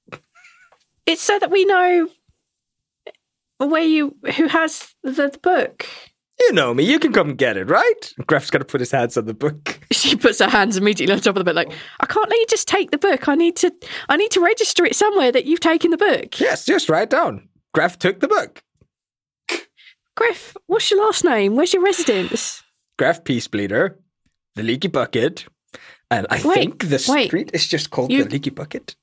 It's 1.07 1.23
so 1.23 1.39
that 1.39 1.51
we 1.51 1.65
know 1.65 2.09
where 3.59 3.83
you 3.83 4.17
who 4.36 4.49
has 4.49 4.94
the, 5.02 5.12
the 5.12 5.39
book. 5.43 5.86
You 6.41 6.52
know 6.52 6.75
me. 6.75 6.84
You 6.84 6.99
can 6.99 7.12
come 7.12 7.36
get 7.36 7.57
it, 7.57 7.68
right? 7.70 8.12
Graf's 8.26 8.51
got 8.51 8.59
to 8.59 8.65
put 8.65 8.81
his 8.81 8.91
hands 8.91 9.17
on 9.17 9.26
the 9.26 9.34
book. 9.34 9.81
She 9.94 10.17
puts 10.17 10.41
her 10.41 10.49
hands 10.51 10.76
immediately 10.76 11.15
on 11.15 11.20
top 11.20 11.36
of 11.36 11.41
the 11.41 11.44
book, 11.44 11.55
like 11.55 11.73
I 12.01 12.07
can't 12.07 12.28
let 12.28 12.39
you 12.39 12.47
just 12.51 12.68
take 12.68 12.91
the 12.91 12.99
book. 12.99 13.26
I 13.26 13.36
need 13.36 13.57
to 13.57 13.73
I 14.09 14.17
need 14.17 14.33
to 14.33 14.41
register 14.41 14.84
it 14.84 14.94
somewhere 14.97 15.33
that 15.33 15.47
you've 15.47 15.60
taken 15.60 15.93
the 15.93 15.97
book. 15.97 16.39
Yes, 16.41 16.67
just 16.67 16.91
write 16.91 17.09
down. 17.10 17.49
Graf 17.73 17.99
took 17.99 18.20
the 18.20 18.28
book. 18.28 18.62
Griff, 20.17 20.57
what's 20.67 20.91
your 20.91 21.05
last 21.05 21.25
name? 21.25 21.57
Where's 21.57 21.73
your 21.73 21.83
residence? 21.83 22.62
Graf 22.99 23.25
Peace 23.25 23.49
Bleeder, 23.49 23.99
the 24.55 24.62
Leaky 24.62 24.89
Bucket, 24.89 25.47
and 26.10 26.26
I 26.31 26.41
Wait, 26.44 26.55
think 26.55 26.78
the 26.89 27.05
wait. 27.08 27.26
street 27.26 27.50
is 27.52 27.66
just 27.66 27.91
called 27.91 28.10
You- 28.12 28.24
the 28.24 28.31
Leaky 28.31 28.50
Bucket. 28.50 28.97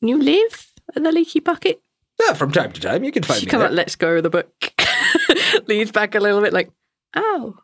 You 0.00 0.18
live 0.18 0.66
at 0.96 1.02
the 1.04 1.12
leaky 1.12 1.38
bucket? 1.40 1.80
Yeah, 2.20 2.34
from 2.34 2.50
time 2.50 2.72
to 2.72 2.80
time 2.80 3.04
you 3.04 3.12
can 3.12 3.22
find 3.22 3.40
She 3.40 3.46
me 3.46 3.52
of 3.52 3.60
there. 3.60 3.70
lets 3.70 3.94
go 3.96 4.16
of 4.16 4.22
the 4.24 4.30
book, 4.30 4.52
leans 5.68 5.92
back 5.92 6.14
a 6.14 6.20
little 6.20 6.40
bit, 6.40 6.52
like, 6.52 6.70
"Oh, 7.14 7.56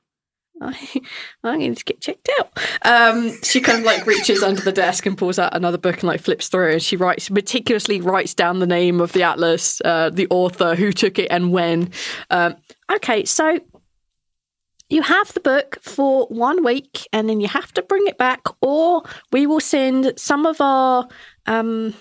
I, 0.62 1.00
I 1.44 1.57
need 1.57 1.76
to 1.76 1.84
get 1.84 2.00
checked 2.00 2.28
out." 2.39 2.57
Um, 2.83 3.33
she 3.42 3.60
kind 3.60 3.81
of 3.81 3.84
like 3.84 4.07
reaches 4.07 4.42
under 4.42 4.60
the 4.62 4.73
desk 4.73 5.05
and 5.07 5.18
pulls 5.18 5.39
out 5.39 5.55
another 5.55 5.78
book 5.78 5.97
and 5.97 6.05
like 6.05 6.20
flips 6.20 6.49
through, 6.49 6.73
and 6.73 6.83
she 6.83 6.97
writes 6.97 7.28
meticulously 7.31 8.00
writes 8.00 8.34
down 8.34 8.60
the 8.60 8.67
name 8.67 9.00
of 9.00 9.12
the 9.12 9.23
atlas, 9.25 9.81
uh, 9.84 10.10
the 10.10 10.26
author, 10.31 10.75
who 10.76 10.92
took 10.92 11.18
it, 11.18 11.26
and 11.31 11.52
when. 11.52 11.91
Um, 12.31 12.57
okay, 12.91 13.25
so 13.25 13.58
you 14.89 15.02
have 15.02 15.33
the 15.34 15.41
book 15.41 15.78
for 15.83 16.26
one 16.26 16.65
week, 16.65 17.07
and 17.12 17.28
then 17.28 17.41
you 17.41 17.49
have 17.49 17.73
to 17.75 17.83
bring 17.83 18.07
it 18.07 18.18
back, 18.18 18.42
or 18.60 19.02
we 19.33 19.47
will 19.47 19.60
send 19.60 20.15
some 20.18 20.47
of 20.47 20.60
our. 20.60 21.08
Um, 21.47 21.94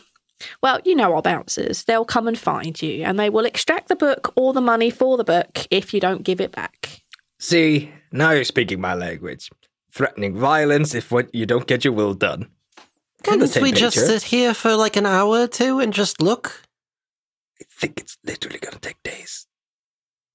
well, 0.61 0.80
you 0.85 0.95
know 0.95 1.16
our 1.16 1.22
bouncers. 1.22 1.83
They'll 1.83 2.06
come 2.06 2.27
and 2.27 2.38
find 2.38 2.80
you 2.80 3.03
and 3.03 3.19
they 3.19 3.30
will 3.30 3.45
extract 3.45 3.88
the 3.88 3.95
book 3.95 4.33
or 4.35 4.53
the 4.53 4.61
money 4.61 4.91
for 4.91 5.17
the 5.17 5.24
book 5.24 5.66
if 5.72 5.95
you 5.95 5.99
don't 5.99 6.22
give 6.22 6.40
it 6.40 6.51
back. 6.51 7.01
See, 7.40 7.91
now 8.11 8.32
you're 8.32 8.43
speaking 8.43 8.80
my 8.80 8.93
language. 8.93 9.49
Threatening 9.91 10.35
violence 10.38 10.93
if 10.93 11.11
what 11.11 11.33
you 11.33 11.45
don't 11.48 11.66
get 11.66 11.83
your 11.83 11.93
will 11.93 12.14
done. 12.14 12.49
We're 13.25 13.33
on 13.33 13.40
the 13.40 13.48
Couldn't 13.48 13.64
we 13.64 13.72
page 13.72 13.80
just 13.80 13.95
sit 13.98 14.24
here 14.24 14.53
for 14.53 14.75
like 14.75 14.95
an 14.95 15.06
hour 15.06 15.40
or 15.40 15.48
two 15.48 15.80
and 15.80 15.91
just 15.91 16.22
look? 16.22 16.61
I 17.59 17.66
think 17.69 17.99
it's 17.99 18.17
literally 18.24 18.59
gonna 18.59 18.77
take 18.80 19.01
days. 19.03 19.48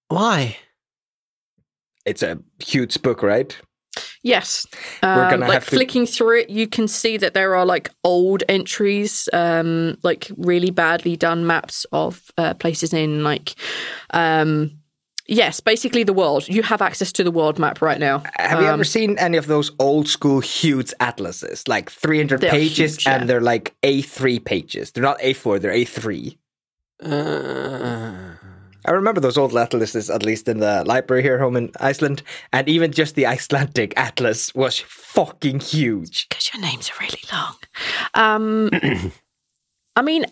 Why? 0.08 0.56
It's 2.04 2.22
a 2.22 2.38
huge 2.58 3.00
book, 3.02 3.22
right? 3.22 3.56
Yes. 4.24 4.66
We're 5.02 5.08
Um, 5.24 5.30
gonna 5.30 5.46
like 5.46 5.52
have 5.54 5.64
to- 5.68 5.76
flicking 5.76 6.06
through 6.06 6.40
it, 6.40 6.50
you 6.50 6.66
can 6.66 6.88
see 6.88 7.16
that 7.18 7.34
there 7.34 7.54
are 7.56 7.66
like 7.66 7.90
old 8.04 8.42
entries, 8.48 9.28
um, 9.32 9.96
like 10.02 10.30
really 10.36 10.70
badly 10.70 11.16
done 11.16 11.46
maps 11.46 11.86
of 11.92 12.30
uh, 12.38 12.54
places 12.54 12.92
in 12.92 13.22
like, 13.24 13.54
um, 14.14 14.70
yes, 15.26 15.60
basically 15.60 16.04
the 16.04 16.12
world. 16.12 16.48
You 16.48 16.62
have 16.62 16.80
access 16.80 17.12
to 17.12 17.24
the 17.24 17.30
world 17.32 17.58
map 17.58 17.82
right 17.82 17.98
now. 18.00 18.22
Have 18.38 18.60
you 18.60 18.68
Um, 18.68 18.74
ever 18.74 18.84
seen 18.84 19.18
any 19.18 19.36
of 19.36 19.46
those 19.46 19.72
old 19.78 20.08
school 20.08 20.40
huge 20.40 20.94
atlases? 21.00 21.66
Like 21.68 21.90
300 21.90 22.40
pages 22.40 22.94
huge, 22.94 23.06
yeah. 23.06 23.16
and 23.16 23.28
they're 23.28 23.40
like 23.40 23.74
A3 23.82 24.38
pages. 24.38 24.92
They're 24.92 25.02
not 25.02 25.18
A4, 25.20 25.58
they're 25.60 25.72
A3. 25.74 26.38
Uh, 27.02 28.36
I 28.84 28.90
remember 28.90 29.20
those 29.20 29.38
old 29.38 29.56
atlases, 29.56 30.10
at 30.10 30.24
least 30.24 30.48
in 30.48 30.58
the 30.58 30.84
library 30.84 31.22
here 31.22 31.38
home 31.38 31.56
in 31.56 31.70
Iceland. 31.80 32.22
And 32.52 32.68
even 32.68 32.90
just 32.92 33.14
the 33.14 33.26
Icelandic 33.26 33.94
atlas 33.96 34.54
was 34.54 34.78
fucking 34.80 35.60
huge. 35.60 36.28
because 36.28 36.50
your 36.52 36.62
names 36.62 36.90
are 36.90 37.00
really 37.00 37.22
long. 37.32 37.54
Um, 38.14 39.12
I 39.96 40.02
mean, 40.02 40.26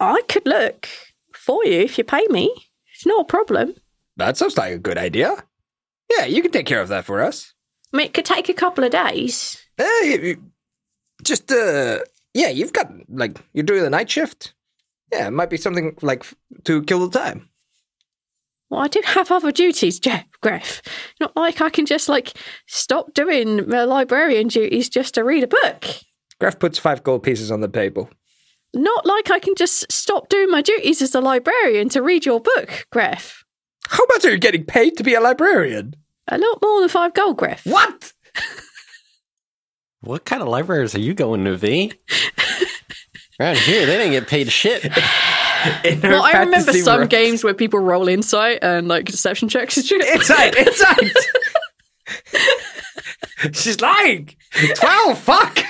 I 0.00 0.22
could 0.28 0.46
look 0.46 0.88
for 1.32 1.64
you 1.64 1.80
if 1.80 1.98
you 1.98 2.04
pay 2.04 2.26
me. 2.30 2.50
It's 2.94 3.06
not 3.06 3.22
a 3.22 3.24
problem. 3.24 3.74
That 4.16 4.36
sounds 4.36 4.56
like 4.56 4.72
a 4.74 4.78
good 4.78 4.98
idea. 4.98 5.34
Yeah, 6.10 6.26
you 6.26 6.42
can 6.42 6.50
take 6.52 6.66
care 6.66 6.80
of 6.80 6.88
that 6.88 7.04
for 7.04 7.20
us. 7.20 7.54
I 7.92 7.96
mean, 7.96 8.06
it 8.06 8.14
could 8.14 8.24
take 8.24 8.48
a 8.48 8.54
couple 8.54 8.84
of 8.84 8.90
days. 8.90 9.64
Hey, 9.76 10.36
just, 11.22 11.50
uh, 11.50 12.00
yeah, 12.34 12.48
you've 12.48 12.72
got, 12.72 12.92
like, 13.08 13.38
you're 13.52 13.64
doing 13.64 13.82
the 13.82 13.90
night 13.90 14.10
shift? 14.10 14.53
Yeah, 15.14 15.28
it 15.28 15.32
might 15.32 15.50
be 15.50 15.56
something 15.56 15.96
like 16.02 16.26
to 16.64 16.82
kill 16.82 17.06
the 17.06 17.18
time. 17.18 17.48
Well, 18.68 18.80
I 18.80 18.88
do 18.88 19.00
have 19.04 19.30
other 19.30 19.52
duties, 19.52 20.00
Jeff 20.00 20.24
Griff. 20.42 20.82
Not 21.20 21.36
like 21.36 21.60
I 21.60 21.70
can 21.70 21.86
just 21.86 22.08
like 22.08 22.32
stop 22.66 23.14
doing 23.14 23.68
my 23.68 23.84
librarian 23.84 24.48
duties 24.48 24.88
just 24.88 25.14
to 25.14 25.22
read 25.22 25.44
a 25.44 25.46
book. 25.46 25.86
Graf 26.40 26.58
puts 26.58 26.80
five 26.80 27.04
gold 27.04 27.22
pieces 27.22 27.52
on 27.52 27.60
the 27.60 27.68
table. 27.68 28.10
Not 28.74 29.06
like 29.06 29.30
I 29.30 29.38
can 29.38 29.54
just 29.54 29.90
stop 29.92 30.28
doing 30.28 30.50
my 30.50 30.62
duties 30.62 31.00
as 31.00 31.14
a 31.14 31.20
librarian 31.20 31.88
to 31.90 32.02
read 32.02 32.26
your 32.26 32.40
book, 32.40 32.86
Griff. 32.90 33.44
How 33.86 34.04
much 34.08 34.24
are 34.24 34.32
you 34.32 34.38
getting 34.38 34.64
paid 34.64 34.96
to 34.96 35.04
be 35.04 35.14
a 35.14 35.20
librarian? 35.20 35.94
A 36.26 36.38
lot 36.38 36.58
more 36.60 36.80
than 36.80 36.88
five 36.88 37.14
gold, 37.14 37.36
Griff. 37.36 37.64
What? 37.64 38.12
What 40.04 40.26
kind 40.26 40.42
of 40.42 40.48
libraries 40.48 40.94
are 40.94 41.00
you 41.00 41.14
going 41.14 41.46
to, 41.46 41.56
V? 41.56 41.92
Around 43.40 43.58
here, 43.58 43.84
they 43.86 43.96
didn't 43.96 44.12
get 44.12 44.28
paid 44.28 44.50
shit. 44.50 44.86
Well, 46.02 46.22
I 46.22 46.40
remember 46.40 46.74
some 46.74 46.98
world. 46.98 47.10
games 47.10 47.42
where 47.42 47.54
people 47.54 47.78
roll 47.80 48.06
insight 48.06 48.58
and 48.60 48.86
like 48.86 49.06
deception 49.06 49.48
checks 49.48 49.78
and 49.78 49.86
shit. 49.86 50.06
Inside, 50.14 50.54
inside. 50.56 51.10
She's 53.54 53.80
lying. 53.80 54.28
Twelve. 54.74 55.18
Fuck. 55.18 55.60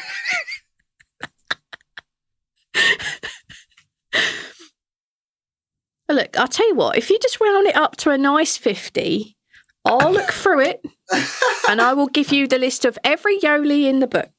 Look, 6.09 6.39
I'll 6.39 6.49
tell 6.49 6.69
you 6.69 6.75
what, 6.75 6.99
if 6.99 7.09
you 7.09 7.19
just 7.21 7.41
round 7.41 7.67
it 7.67 7.77
up 7.77 7.97
to 7.99 8.11
a 8.11 8.19
nice 8.19 8.57
50, 8.57 9.37
I'll 9.85 10.13
look 10.13 10.31
through 10.31 10.61
it 10.61 10.83
and 11.69 11.81
I 11.81 11.95
will 11.95 12.09
give 12.09 12.31
you 12.33 12.47
the 12.47 12.59
list 12.59 12.85
of 12.85 12.99
every 13.05 13.39
Yoli 13.39 13.85
in 13.85 14.01
the 14.01 14.07
book. 14.07 14.33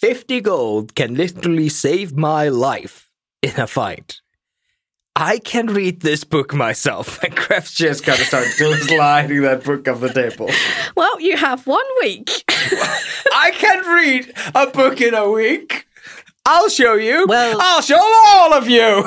Fifty 0.00 0.40
gold 0.40 0.94
can 0.94 1.14
literally 1.14 1.68
save 1.68 2.16
my 2.16 2.48
life 2.48 3.10
in 3.42 3.58
a 3.58 3.66
fight. 3.66 4.20
I 5.16 5.38
can 5.38 5.66
read 5.66 6.02
this 6.02 6.22
book 6.22 6.54
myself. 6.54 7.18
And 7.24 7.34
Graf's 7.34 7.74
just 7.74 8.04
kind 8.04 8.20
of 8.20 8.26
starts 8.26 8.56
sliding 8.86 9.42
that 9.42 9.64
book 9.64 9.88
off 9.88 9.98
the 10.00 10.12
table. 10.12 10.50
Well, 10.96 11.20
you 11.20 11.36
have 11.36 11.66
one 11.66 11.84
week. 12.00 12.30
I 12.48 13.50
can 13.54 13.84
read 13.96 14.32
a 14.54 14.68
book 14.68 15.00
in 15.00 15.14
a 15.14 15.28
week. 15.28 15.88
I'll 16.46 16.68
show 16.68 16.94
you. 16.94 17.26
Well- 17.26 17.58
I'll 17.60 17.82
show 17.82 17.98
all 18.00 18.54
of 18.54 18.68
you. 18.68 19.04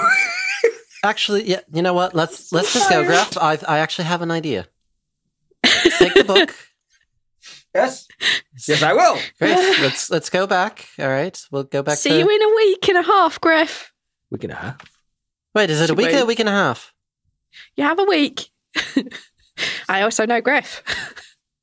Actually, 1.06 1.50
yeah, 1.50 1.62
you 1.74 1.82
know 1.82 1.94
what? 1.94 2.14
Let's 2.14 2.52
let's 2.52 2.74
just 2.74 2.90
go, 2.90 3.06
Graf. 3.06 3.38
I 3.38 3.58
I 3.66 3.80
actually 3.80 4.06
have 4.06 4.22
an 4.22 4.30
idea. 4.30 4.68
Take 5.98 6.14
the 6.16 6.26
book. 6.26 6.54
Yes. 7.74 8.08
Yes, 8.68 8.84
I 8.84 8.94
will. 8.94 9.18
Great. 9.40 9.56
Let's 9.82 10.10
let's 10.10 10.30
go 10.30 10.46
back. 10.46 10.88
All 11.00 11.08
right, 11.08 11.42
we'll 11.52 11.64
go 11.64 11.82
back. 11.82 11.98
See 11.98 12.10
to... 12.10 12.18
you 12.18 12.30
in 12.30 12.42
a 12.42 12.56
week 12.56 12.88
and 12.90 12.98
a 12.98 13.04
half, 13.04 13.40
Greff. 13.40 13.88
We're 14.30 14.38
gonna 14.38 14.56
have. 14.56 14.82
Wait, 15.56 15.70
is 15.70 15.82
it 15.82 15.90
a 15.90 15.94
week 15.94 16.14
or 16.14 16.20
a 16.20 16.26
week 16.26 16.40
and 16.40 16.50
a 16.50 16.54
half? 16.54 16.94
You 17.76 17.84
have 17.84 18.00
a 18.00 18.04
week. 18.04 18.50
I 19.90 20.02
also 20.02 20.26
know 20.26 20.42
Greff. 20.42 20.82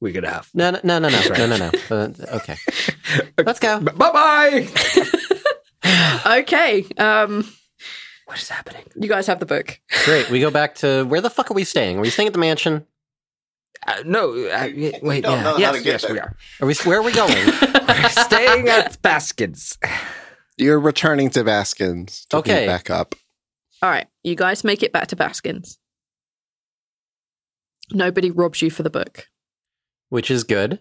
We're 0.01 0.13
gonna 0.13 0.31
have. 0.31 0.49
No, 0.55 0.71
no, 0.71 0.81
no, 0.83 0.99
no, 0.99 1.09
no, 1.09 1.21
no, 1.35 1.47
no, 1.47 1.57
no. 1.57 1.71
Uh, 1.91 2.37
okay, 2.37 2.57
let's 3.39 3.61
go. 3.61 3.81
Bye 3.81 4.13
bye. 4.13 4.69
Okay. 6.27 6.85
Um, 6.99 7.49
what 8.27 8.41
is 8.41 8.49
happening? 8.49 8.85
you 8.95 9.09
guys 9.09 9.27
have 9.27 9.41
the 9.41 9.47
book. 9.47 9.81
Great. 10.05 10.29
We 10.29 10.41
go 10.41 10.51
back 10.51 10.75
to 10.77 11.05
where 11.05 11.21
the 11.21 11.31
fuck 11.31 11.51
are 11.51 11.55
we 11.55 11.65
staying? 11.65 11.99
Are 11.99 12.03
we 12.03 12.11
staying 12.11 12.27
at 12.27 12.33
the 12.33 12.39
mansion? 12.39 12.87
Uh, 13.87 14.03
no, 14.05 14.33
uh, 14.33 14.69
wait. 15.03 15.23
don't 15.23 15.39
yeah. 15.39 15.43
know 15.43 15.57
yes, 15.57 15.85
yes, 15.85 16.03
there. 16.03 16.13
we 16.13 16.19
are. 16.19 16.37
Are 16.61 16.67
we? 16.67 16.75
Where 16.85 16.99
are 16.99 17.03
we 17.03 17.13
going? 17.13 17.35
We're 17.35 18.09
staying 18.09 18.69
at 18.69 19.01
Baskins. 19.03 19.79
You're 20.57 20.81
returning 20.81 21.31
to 21.31 21.45
Baskins 21.45 22.27
to 22.31 22.39
Okay. 22.39 22.53
okay. 22.53 22.67
back 22.67 22.91
up. 22.91 23.15
All 23.81 23.91
right. 23.91 24.07
You 24.25 24.35
guys 24.35 24.65
make 24.65 24.83
it 24.83 24.93
back 24.93 25.07
to 25.09 25.17
Baskins. 25.17 25.79
Nobody 27.93 28.31
robs 28.31 28.61
you 28.61 28.71
for 28.71 28.83
the 28.83 28.91
book. 28.91 29.29
Which 30.09 30.31
is 30.31 30.45
good. 30.45 30.81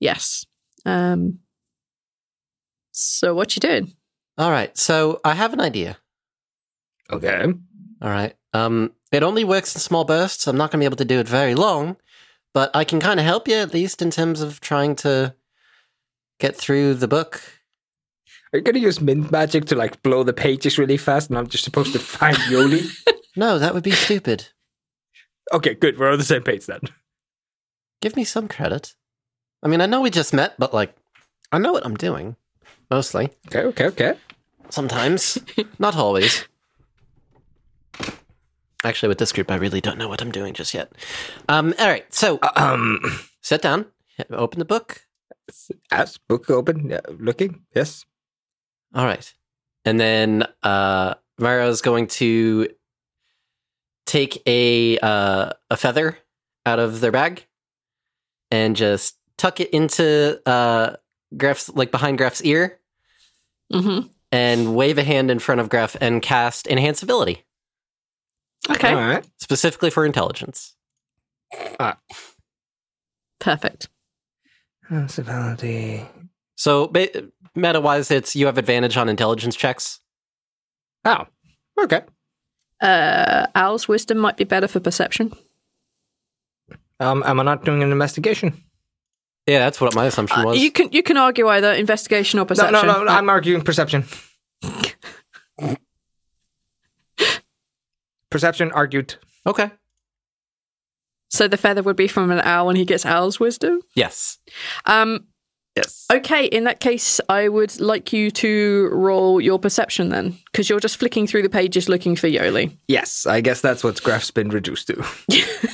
Yes. 0.00 0.46
Um, 0.86 1.40
so 2.92 3.34
what 3.34 3.54
you 3.54 3.60
doing? 3.60 3.92
All 4.38 4.50
right. 4.50 4.76
So 4.76 5.20
I 5.24 5.34
have 5.34 5.52
an 5.52 5.60
idea. 5.60 5.98
Okay. 7.10 7.44
All 8.02 8.10
right. 8.10 8.34
Um, 8.52 8.92
it 9.14 9.22
only 9.22 9.44
works 9.44 9.74
in 9.74 9.80
small 9.80 10.04
bursts. 10.04 10.46
I'm 10.46 10.56
not 10.56 10.70
going 10.70 10.80
to 10.80 10.84
be 10.84 10.86
able 10.86 10.96
to 10.96 11.04
do 11.04 11.20
it 11.20 11.28
very 11.28 11.54
long, 11.54 11.96
but 12.52 12.70
I 12.74 12.84
can 12.84 13.00
kind 13.00 13.18
of 13.20 13.26
help 13.26 13.48
you 13.48 13.56
at 13.56 13.72
least 13.74 14.02
in 14.02 14.10
terms 14.10 14.40
of 14.40 14.60
trying 14.60 14.96
to 14.96 15.34
get 16.38 16.56
through 16.56 16.94
the 16.94 17.08
book. 17.08 17.42
Are 18.52 18.58
you 18.58 18.62
gonna 18.62 18.78
use 18.78 19.00
mint 19.00 19.32
magic 19.32 19.64
to 19.66 19.74
like 19.74 20.00
blow 20.02 20.22
the 20.22 20.32
pages 20.32 20.78
really 20.78 20.96
fast, 20.96 21.28
and 21.28 21.36
I'm 21.38 21.48
just 21.48 21.64
supposed 21.64 21.92
to 21.92 21.98
find 21.98 22.36
Yoli? 22.50 22.88
No, 23.36 23.58
that 23.58 23.74
would 23.74 23.82
be 23.82 23.90
stupid. 23.90 24.48
okay, 25.52 25.74
good. 25.74 25.98
We're 25.98 26.12
on 26.12 26.18
the 26.18 26.24
same 26.24 26.42
page 26.42 26.66
then. 26.66 26.80
Give 28.00 28.14
me 28.14 28.22
some 28.22 28.46
credit. 28.46 28.94
I 29.62 29.68
mean, 29.68 29.80
I 29.80 29.86
know 29.86 30.00
we 30.00 30.10
just 30.10 30.32
met, 30.32 30.54
but 30.58 30.72
like, 30.72 30.94
I 31.50 31.58
know 31.58 31.72
what 31.72 31.84
I'm 31.84 31.96
doing. 31.96 32.36
Mostly. 32.90 33.30
Okay, 33.48 33.62
okay, 33.62 33.86
okay. 33.86 34.14
Sometimes. 34.70 35.38
not 35.80 35.96
always. 35.96 36.44
Actually, 38.84 39.08
with 39.08 39.18
this 39.18 39.32
group, 39.32 39.50
I 39.50 39.56
really 39.56 39.80
don't 39.80 39.98
know 39.98 40.08
what 40.08 40.20
I'm 40.22 40.30
doing 40.30 40.54
just 40.54 40.74
yet. 40.74 40.92
Um, 41.48 41.74
all 41.78 41.88
right. 41.88 42.12
So, 42.12 42.38
Um, 42.56 43.00
sit 43.42 43.62
down, 43.62 43.86
open 44.30 44.58
the 44.58 44.64
book. 44.64 45.06
as 45.90 46.18
book 46.18 46.50
open, 46.50 46.90
yeah, 46.90 47.00
looking. 47.18 47.62
Yes. 47.74 48.04
All 48.94 49.04
right. 49.04 49.32
And 49.84 49.98
then 50.00 50.44
uh 50.62 51.14
Maro's 51.38 51.80
going 51.82 52.06
to 52.06 52.68
take 54.06 54.42
a 54.46 54.98
uh 54.98 55.50
a 55.70 55.76
feather 55.76 56.18
out 56.66 56.78
of 56.78 57.00
their 57.00 57.12
bag 57.12 57.46
and 58.50 58.76
just 58.76 59.16
tuck 59.36 59.60
it 59.60 59.70
into 59.70 60.40
uh 60.46 60.96
Greff's 61.36 61.68
like 61.70 61.90
behind 61.90 62.18
Greff's 62.18 62.42
ear 62.42 62.78
Mm-hmm. 63.72 64.06
and 64.30 64.76
wave 64.76 64.98
a 64.98 65.02
hand 65.04 65.30
in 65.30 65.38
front 65.38 65.60
of 65.60 65.68
Graf 65.70 65.96
and 66.00 66.22
cast 66.22 66.66
enhance 66.66 67.02
ability 67.02 67.44
Okay. 68.70 68.88
All 68.90 68.94
right. 68.96 69.24
specifically 69.38 69.90
for 69.90 70.04
intelligence. 70.06 70.74
Perfect. 73.40 73.88
Possibility. 74.88 76.06
So 76.56 76.86
ba- 76.88 77.28
meta 77.54 77.80
wise 77.80 78.10
it's 78.10 78.34
you 78.36 78.46
have 78.46 78.58
advantage 78.58 78.96
on 78.96 79.08
intelligence 79.08 79.54
checks. 79.56 80.00
Oh, 81.04 81.26
okay. 81.82 82.02
Uh, 82.80 83.46
Owl's 83.54 83.86
wisdom 83.88 84.18
might 84.18 84.36
be 84.36 84.44
better 84.44 84.66
for 84.68 84.80
perception. 84.80 85.32
Um, 87.00 87.22
am 87.26 87.40
I 87.40 87.42
not 87.42 87.64
doing 87.64 87.82
an 87.82 87.92
investigation? 87.92 88.62
Yeah, 89.46 89.58
that's 89.58 89.80
what 89.80 89.94
my 89.94 90.06
assumption 90.06 90.40
Uh, 90.40 90.44
was. 90.46 90.58
you 90.58 90.70
can 90.70 90.90
you 90.92 91.02
can 91.02 91.16
argue 91.18 91.48
either 91.48 91.72
investigation 91.72 92.38
or 92.38 92.42
No, 92.42 92.46
perception. 92.46 92.72
no, 92.72 92.82
no, 92.82 93.04
no. 93.04 93.12
I'm 93.12 93.28
arguing 93.28 93.62
perception. 93.62 94.04
perception 98.34 98.70
argued. 98.72 99.14
okay. 99.46 99.70
So 101.30 101.48
the 101.48 101.56
feather 101.56 101.82
would 101.82 101.96
be 101.96 102.06
from 102.08 102.30
an 102.30 102.40
owl, 102.40 102.68
and 102.68 102.78
he 102.78 102.84
gets 102.84 103.04
owl's 103.06 103.40
wisdom. 103.40 103.80
Yes. 103.94 104.38
Um. 104.86 105.26
Yes. 105.76 106.06
Okay. 106.12 106.44
In 106.46 106.64
that 106.64 106.78
case, 106.78 107.20
I 107.28 107.48
would 107.48 107.80
like 107.80 108.12
you 108.12 108.30
to 108.30 108.88
roll 108.92 109.40
your 109.40 109.58
perception 109.58 110.10
then, 110.10 110.38
because 110.52 110.68
you're 110.70 110.78
just 110.80 110.96
flicking 110.98 111.26
through 111.26 111.42
the 111.42 111.48
pages 111.48 111.88
looking 111.88 112.14
for 112.14 112.28
Yoli. 112.28 112.76
Yes, 112.86 113.26
I 113.26 113.40
guess 113.40 113.60
that's 113.60 113.82
what 113.82 113.96
Greff's 113.96 114.30
been 114.30 114.50
reduced 114.50 114.86
to. 114.88 115.04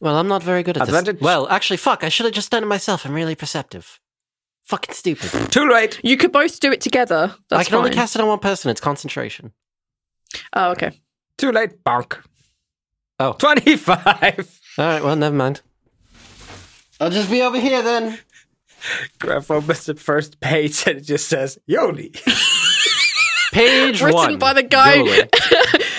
Well, 0.00 0.18
I'm 0.18 0.28
not 0.28 0.42
very 0.42 0.62
good 0.62 0.76
at 0.76 0.82
Advantage? 0.82 1.16
this. 1.16 1.22
Well, 1.22 1.48
actually, 1.48 1.78
fuck, 1.78 2.04
I 2.04 2.10
should 2.10 2.26
have 2.26 2.34
just 2.34 2.50
done 2.50 2.62
it 2.62 2.66
myself. 2.66 3.06
I'm 3.06 3.14
really 3.14 3.34
perceptive. 3.34 4.00
Fucking 4.64 4.92
stupid. 4.94 5.30
Too 5.50 5.66
late. 5.66 5.98
You 6.04 6.18
could 6.18 6.30
both 6.30 6.60
do 6.60 6.70
it 6.72 6.82
together. 6.82 7.34
That's 7.48 7.60
I 7.60 7.64
can 7.64 7.76
only 7.76 7.90
cast 7.90 8.14
it 8.14 8.20
on 8.20 8.28
one 8.28 8.38
person. 8.38 8.70
It's 8.70 8.82
concentration. 8.82 9.52
Oh, 10.52 10.72
okay. 10.72 11.00
Too 11.38 11.52
late. 11.52 11.82
Bonk. 11.84 12.18
Oh. 13.18 13.32
25. 13.38 14.60
All 14.78 14.84
right, 14.84 15.02
well, 15.04 15.16
never 15.16 15.34
mind. 15.36 15.60
I'll 17.00 17.10
just 17.10 17.30
be 17.30 17.42
over 17.42 17.58
here 17.60 17.82
then. 17.82 18.18
Greff 19.18 19.50
opens 19.50 19.86
the 19.86 19.94
first 19.94 20.40
page 20.40 20.86
and 20.86 20.98
it 20.98 21.02
just 21.02 21.28
says 21.28 21.58
Yoli. 21.68 22.12
Page 23.52 24.02
Written 24.02 24.14
one. 24.14 24.38
by 24.38 24.52
the 24.52 24.62
guy. 24.64 25.28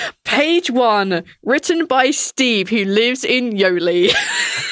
Page 0.26 0.70
one, 0.70 1.24
written 1.44 1.86
by 1.86 2.12
Steve, 2.12 2.68
who 2.70 2.84
lives 2.84 3.24
in 3.24 3.52
Yoli. 3.54 4.12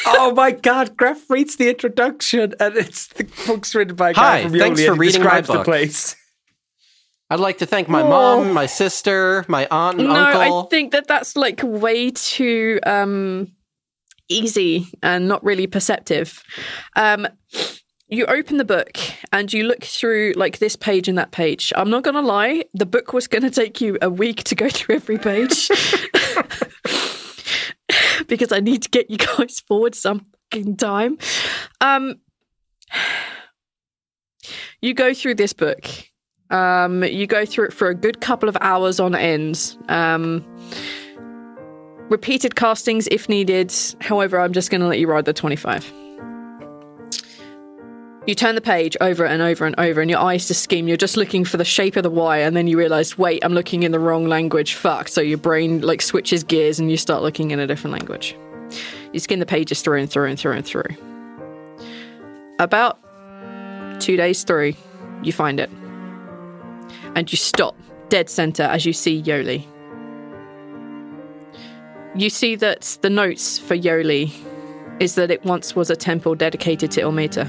oh 0.06 0.34
my 0.36 0.52
god, 0.52 0.98
Greff 0.98 1.30
reads 1.30 1.56
the 1.56 1.70
introduction 1.70 2.54
and 2.60 2.76
it's 2.76 3.08
the 3.08 3.24
book's 3.48 3.74
written 3.74 3.96
by 3.96 4.10
a 4.10 4.14
guy 4.14 4.42
Hi, 4.42 4.44
from 4.44 4.52
Yoli 4.54 4.60
thanks 4.60 4.80
and 4.82 4.88
for 4.90 4.94
he 4.96 5.00
reading 5.00 5.22
my 5.24 5.40
describes 5.40 5.48
the 5.48 5.54
book. 5.54 5.66
place. 5.66 6.16
I'd 7.34 7.40
like 7.40 7.58
to 7.58 7.66
thank 7.66 7.90
my 7.90 8.04
Oh. 8.04 8.10
mom, 8.10 8.54
my 8.54 8.68
sister, 8.68 9.44
my 9.48 9.68
aunt 9.72 9.98
and 10.00 10.08
no, 10.08 10.14
uncle. 10.14 10.60
I 10.60 10.66
think 10.70 10.92
that 10.92 11.08
that's 11.08 11.36
like 11.36 11.62
way 11.64 12.12
too 12.12 12.80
um, 12.86 13.52
easy 14.30 14.86
and 15.02 15.28
not 15.28 15.44
really 15.44 15.66
perceptive. 15.66 16.44
Um, 16.96 17.28
you 18.08 18.28
open 18.28 18.58
the 18.58 18.66
book 18.66 19.00
and 19.32 19.52
you 19.52 19.64
look 19.64 19.84
through 19.84 20.34
like 20.36 20.60
this 20.60 20.76
page 20.76 21.08
and 21.08 21.18
that 21.18 21.32
page. 21.32 21.74
I'm 21.76 21.90
not 21.90 22.04
going 22.04 22.14
to 22.14 22.22
lie, 22.22 22.66
the 22.76 22.86
book 22.86 23.14
was 23.14 23.28
going 23.28 23.42
to 23.42 23.50
take 23.50 23.82
you 23.82 23.98
a 24.00 24.12
week 24.12 24.44
to 24.44 24.54
go 24.54 24.70
through 24.70 24.98
every 24.98 25.18
page 25.18 25.70
because 28.28 28.52
I 28.52 28.60
need 28.60 28.84
to 28.84 28.90
get 28.90 29.10
you 29.10 29.18
guys 29.18 29.60
forward 29.60 29.96
some 29.96 30.28
fucking 30.52 30.78
time. 30.78 31.18
Um, 31.82 32.18
you 34.84 34.94
go 34.94 35.16
through 35.16 35.34
this 35.34 35.54
book. 35.54 35.90
Um, 36.54 37.04
you 37.04 37.26
go 37.26 37.46
through 37.46 37.66
it 37.66 37.74
for 37.74 37.90
a 37.90 37.96
good 37.96 38.22
couple 38.22 38.48
of 38.48 38.56
hours 38.62 39.00
on 39.00 39.16
end. 39.16 39.76
Um, 39.90 40.46
repeated 42.10 42.56
castings 42.56 43.08
if 43.12 43.28
needed. 43.28 43.74
However, 44.00 44.40
I'm 44.40 44.54
just 44.54 44.70
going 44.70 44.82
to 44.82 44.88
let 44.88 45.00
you 45.00 45.08
ride 45.08 45.26
the 45.26 45.34
25. 45.34 45.92
You 48.26 48.36
turn 48.36 48.56
the 48.56 48.62
page 48.62 48.96
over 49.02 49.26
and 49.26 49.42
over 49.42 49.66
and 49.66 49.78
over, 49.78 50.00
and 50.00 50.10
your 50.10 50.20
eyes 50.20 50.48
just 50.48 50.62
scheme. 50.62 50.88
You're 50.88 50.96
just 50.96 51.18
looking 51.18 51.44
for 51.44 51.58
the 51.58 51.66
shape 51.66 51.98
of 51.98 52.04
the 52.04 52.10
Y, 52.10 52.38
and 52.38 52.56
then 52.56 52.68
you 52.68 52.78
realize, 52.78 53.18
wait, 53.18 53.44
I'm 53.44 53.54
looking 53.54 53.84
in 53.84 53.92
the 53.92 54.00
wrong 54.00 54.28
language. 54.28 54.76
Fuck. 54.76 55.10
So 55.10 55.20
your 55.20 55.40
brain 55.40 55.82
like 55.82 56.02
switches 56.02 56.44
gears, 56.44 56.80
and 56.80 56.90
you 56.90 56.98
start 56.98 57.22
looking 57.24 57.52
in 57.52 57.60
a 57.60 57.68
different 57.68 57.94
language. 57.98 58.38
You 59.12 59.20
skim 59.20 59.40
the 59.40 59.46
pages 59.46 59.82
through 59.82 60.00
and 60.00 60.10
through 60.10 60.28
and 60.30 60.40
through 60.40 60.54
and 60.54 60.66
through. 60.66 60.96
About 62.60 63.00
two 64.00 64.16
days 64.16 64.44
through, 64.44 64.74
you 65.22 65.34
find 65.34 65.60
it. 65.60 65.70
And 67.16 67.32
you 67.32 67.38
stop 67.38 67.76
dead 68.10 68.30
center 68.30 68.64
as 68.64 68.86
you 68.86 68.94
see 68.94 69.22
Yoli. 69.22 69.66
You 72.16 72.30
see 72.30 72.56
that 72.56 72.98
the 73.02 73.10
notes 73.10 73.58
for 73.60 73.76
Yoli 73.76 74.32
is 75.00 75.16
that 75.16 75.32
it 75.32 75.44
once 75.44 75.76
was 75.76 75.90
a 75.90 75.96
temple 75.96 76.36
dedicated 76.36 76.92
to 76.92 77.02
Ilmeta. 77.02 77.46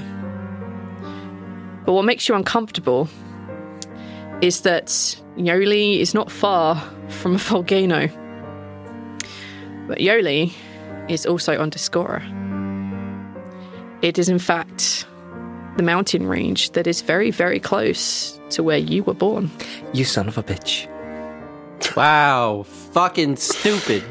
But 1.85 1.93
what 1.93 2.05
makes 2.05 2.27
you 2.27 2.35
uncomfortable 2.35 3.07
is 4.41 4.61
that 4.61 4.87
Yoli 5.37 5.99
is 5.99 6.13
not 6.13 6.31
far 6.31 6.81
from 7.09 7.35
a 7.35 7.37
volcano. 7.49 8.07
But 9.87 9.99
Yoli 9.99 10.51
is 11.07 11.25
also 11.25 11.59
on 11.59 11.69
Discora. 11.69 12.23
It 14.01 14.17
is, 14.17 14.29
in 14.29 14.39
fact, 14.39 15.07
the 15.77 15.83
mountain 15.83 16.27
range 16.27 16.71
that 16.71 16.87
is 16.87 17.01
very, 17.01 17.31
very 17.31 17.59
close 17.59 18.39
to 18.51 18.63
where 18.63 18.77
you 18.77 19.03
were 19.03 19.13
born. 19.13 19.51
You 19.93 20.05
son 20.05 20.27
of 20.27 20.37
a 20.37 20.43
bitch. 20.43 20.87
Wow, 21.95 22.63
fucking 22.63 23.35
stupid. 23.35 24.03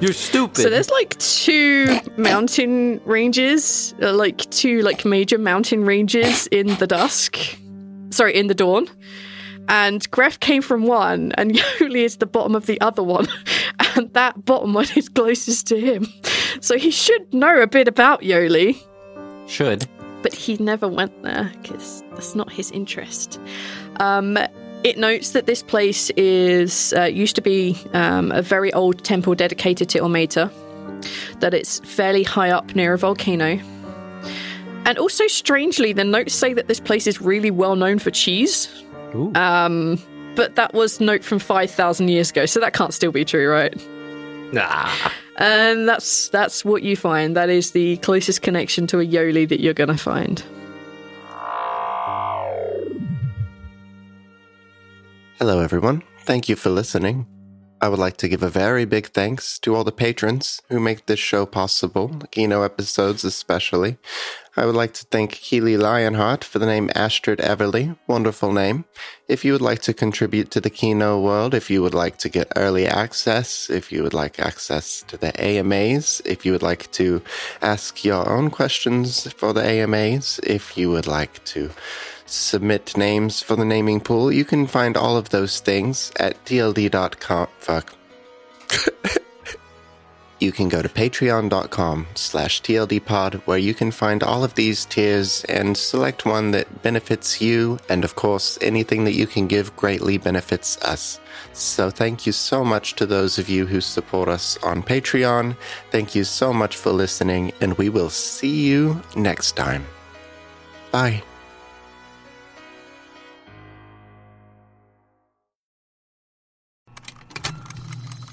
You're 0.00 0.12
stupid. 0.12 0.62
So 0.62 0.68
there's 0.68 0.90
like 0.90 1.16
two 1.18 1.96
mountain 2.16 3.00
ranges, 3.04 3.94
uh, 4.02 4.12
like 4.12 4.38
two 4.50 4.82
like 4.82 5.04
major 5.04 5.38
mountain 5.38 5.84
ranges 5.84 6.48
in 6.48 6.74
the 6.76 6.88
dusk. 6.88 7.38
Sorry, 8.10 8.34
in 8.34 8.48
the 8.48 8.54
dawn. 8.54 8.88
And 9.68 10.10
Greff 10.10 10.40
came 10.40 10.60
from 10.60 10.86
one, 10.86 11.30
and 11.38 11.52
Yoli 11.78 12.02
is 12.04 12.16
the 12.16 12.26
bottom 12.26 12.56
of 12.56 12.66
the 12.66 12.80
other 12.80 13.02
one, 13.02 13.28
and 13.96 14.12
that 14.14 14.44
bottom 14.44 14.74
one 14.74 14.88
is 14.96 15.08
closest 15.08 15.68
to 15.68 15.78
him. 15.80 16.08
So 16.60 16.78
he 16.78 16.90
should 16.90 17.32
know 17.32 17.60
a 17.62 17.66
bit 17.66 17.88
about 17.88 18.22
Yoli, 18.22 18.76
Should. 19.48 19.86
but 20.22 20.34
he 20.34 20.56
never 20.58 20.88
went 20.88 21.22
there 21.22 21.50
because 21.62 22.02
that's 22.12 22.34
not 22.34 22.52
his 22.52 22.70
interest. 22.70 23.40
Um, 24.00 24.38
it 24.84 24.98
notes 24.98 25.30
that 25.30 25.46
this 25.46 25.62
place 25.62 26.10
is 26.10 26.92
uh, 26.96 27.04
used 27.04 27.36
to 27.36 27.42
be 27.42 27.76
um, 27.92 28.32
a 28.32 28.42
very 28.42 28.72
old 28.72 29.04
temple 29.04 29.34
dedicated 29.34 29.88
to 29.90 30.00
Ilmeta, 30.00 30.50
that 31.40 31.54
it's 31.54 31.78
fairly 31.80 32.22
high 32.24 32.50
up 32.50 32.74
near 32.74 32.92
a 32.92 32.98
volcano. 32.98 33.60
And 34.84 34.98
also, 34.98 35.28
strangely, 35.28 35.92
the 35.92 36.02
notes 36.02 36.34
say 36.34 36.52
that 36.54 36.66
this 36.66 36.80
place 36.80 37.06
is 37.06 37.20
really 37.20 37.52
well 37.52 37.76
known 37.76 38.00
for 38.00 38.10
cheese. 38.10 38.68
Um, 39.36 40.02
but 40.34 40.56
that 40.56 40.74
was 40.74 40.98
note 41.00 41.22
from 41.22 41.38
5,000 41.38 42.08
years 42.08 42.30
ago, 42.30 42.46
so 42.46 42.58
that 42.58 42.72
can't 42.72 42.92
still 42.92 43.12
be 43.12 43.24
true, 43.24 43.48
right? 43.48 43.72
Nah. 44.52 44.88
And 45.42 45.88
that's 45.88 46.28
that's 46.28 46.64
what 46.64 46.84
you 46.84 46.94
find. 46.94 47.36
That 47.36 47.50
is 47.50 47.72
the 47.72 47.96
closest 47.96 48.42
connection 48.42 48.86
to 48.86 49.00
a 49.00 49.04
Yoli 49.04 49.48
that 49.48 49.58
you're 49.58 49.74
going 49.74 49.88
to 49.88 49.98
find. 49.98 50.40
Hello, 55.40 55.58
everyone. 55.58 56.04
Thank 56.20 56.48
you 56.48 56.54
for 56.54 56.70
listening. 56.70 57.26
I 57.80 57.88
would 57.88 57.98
like 57.98 58.16
to 58.18 58.28
give 58.28 58.44
a 58.44 58.48
very 58.48 58.84
big 58.84 59.08
thanks 59.08 59.58
to 59.58 59.74
all 59.74 59.82
the 59.82 59.90
patrons 59.90 60.62
who 60.68 60.78
make 60.78 61.06
this 61.06 61.18
show 61.18 61.44
possible, 61.44 62.06
the 62.06 62.28
Kino 62.28 62.62
episodes 62.62 63.24
especially. 63.24 63.98
I 64.54 64.66
would 64.66 64.74
like 64.74 64.92
to 64.94 65.06
thank 65.06 65.32
Keely 65.32 65.78
Lionheart 65.78 66.44
for 66.44 66.58
the 66.58 66.66
name 66.66 66.90
Astrid 66.94 67.38
Everly. 67.38 67.96
Wonderful 68.06 68.52
name. 68.52 68.84
If 69.26 69.46
you 69.46 69.52
would 69.52 69.62
like 69.62 69.80
to 69.82 69.94
contribute 69.94 70.50
to 70.50 70.60
the 70.60 70.68
Kino 70.68 71.18
world, 71.18 71.54
if 71.54 71.70
you 71.70 71.80
would 71.80 71.94
like 71.94 72.18
to 72.18 72.28
get 72.28 72.52
early 72.54 72.86
access, 72.86 73.70
if 73.70 73.90
you 73.90 74.02
would 74.02 74.12
like 74.12 74.38
access 74.38 75.02
to 75.08 75.16
the 75.16 75.32
AMAs, 75.42 76.20
if 76.26 76.44
you 76.44 76.52
would 76.52 76.62
like 76.62 76.90
to 76.92 77.22
ask 77.62 78.04
your 78.04 78.28
own 78.28 78.50
questions 78.50 79.32
for 79.32 79.54
the 79.54 79.64
AMAs, 79.64 80.38
if 80.44 80.76
you 80.76 80.90
would 80.90 81.06
like 81.06 81.42
to 81.44 81.70
submit 82.26 82.94
names 82.94 83.42
for 83.42 83.56
the 83.56 83.64
naming 83.64 84.00
pool, 84.00 84.30
you 84.30 84.44
can 84.44 84.66
find 84.66 84.98
all 84.98 85.16
of 85.16 85.30
those 85.30 85.60
things 85.60 86.12
at 86.20 86.44
tld.com. 86.44 87.48
Fuck. 87.58 87.94
you 90.42 90.52
can 90.52 90.68
go 90.68 90.82
to 90.82 90.88
patreon.com 90.88 92.06
slash 92.14 92.60
tldpod 92.60 93.34
where 93.46 93.58
you 93.58 93.72
can 93.72 93.90
find 93.90 94.22
all 94.22 94.44
of 94.44 94.54
these 94.54 94.84
tiers 94.84 95.44
and 95.44 95.76
select 95.76 96.26
one 96.26 96.50
that 96.50 96.82
benefits 96.82 97.40
you 97.40 97.78
and 97.88 98.04
of 98.04 98.16
course 98.16 98.58
anything 98.60 99.04
that 99.04 99.14
you 99.14 99.26
can 99.26 99.46
give 99.46 99.74
greatly 99.76 100.18
benefits 100.18 100.76
us. 100.82 101.20
So 101.52 101.90
thank 101.90 102.26
you 102.26 102.32
so 102.32 102.64
much 102.64 102.94
to 102.96 103.06
those 103.06 103.38
of 103.38 103.48
you 103.48 103.66
who 103.66 103.80
support 103.80 104.28
us 104.28 104.58
on 104.58 104.82
patreon. 104.82 105.56
Thank 105.90 106.14
you 106.14 106.24
so 106.24 106.52
much 106.52 106.76
for 106.76 106.90
listening 106.90 107.52
and 107.60 107.78
we 107.78 107.88
will 107.88 108.10
see 108.10 108.66
you 108.66 109.00
next 109.16 109.52
time. 109.52 109.86
Bye 110.90 111.22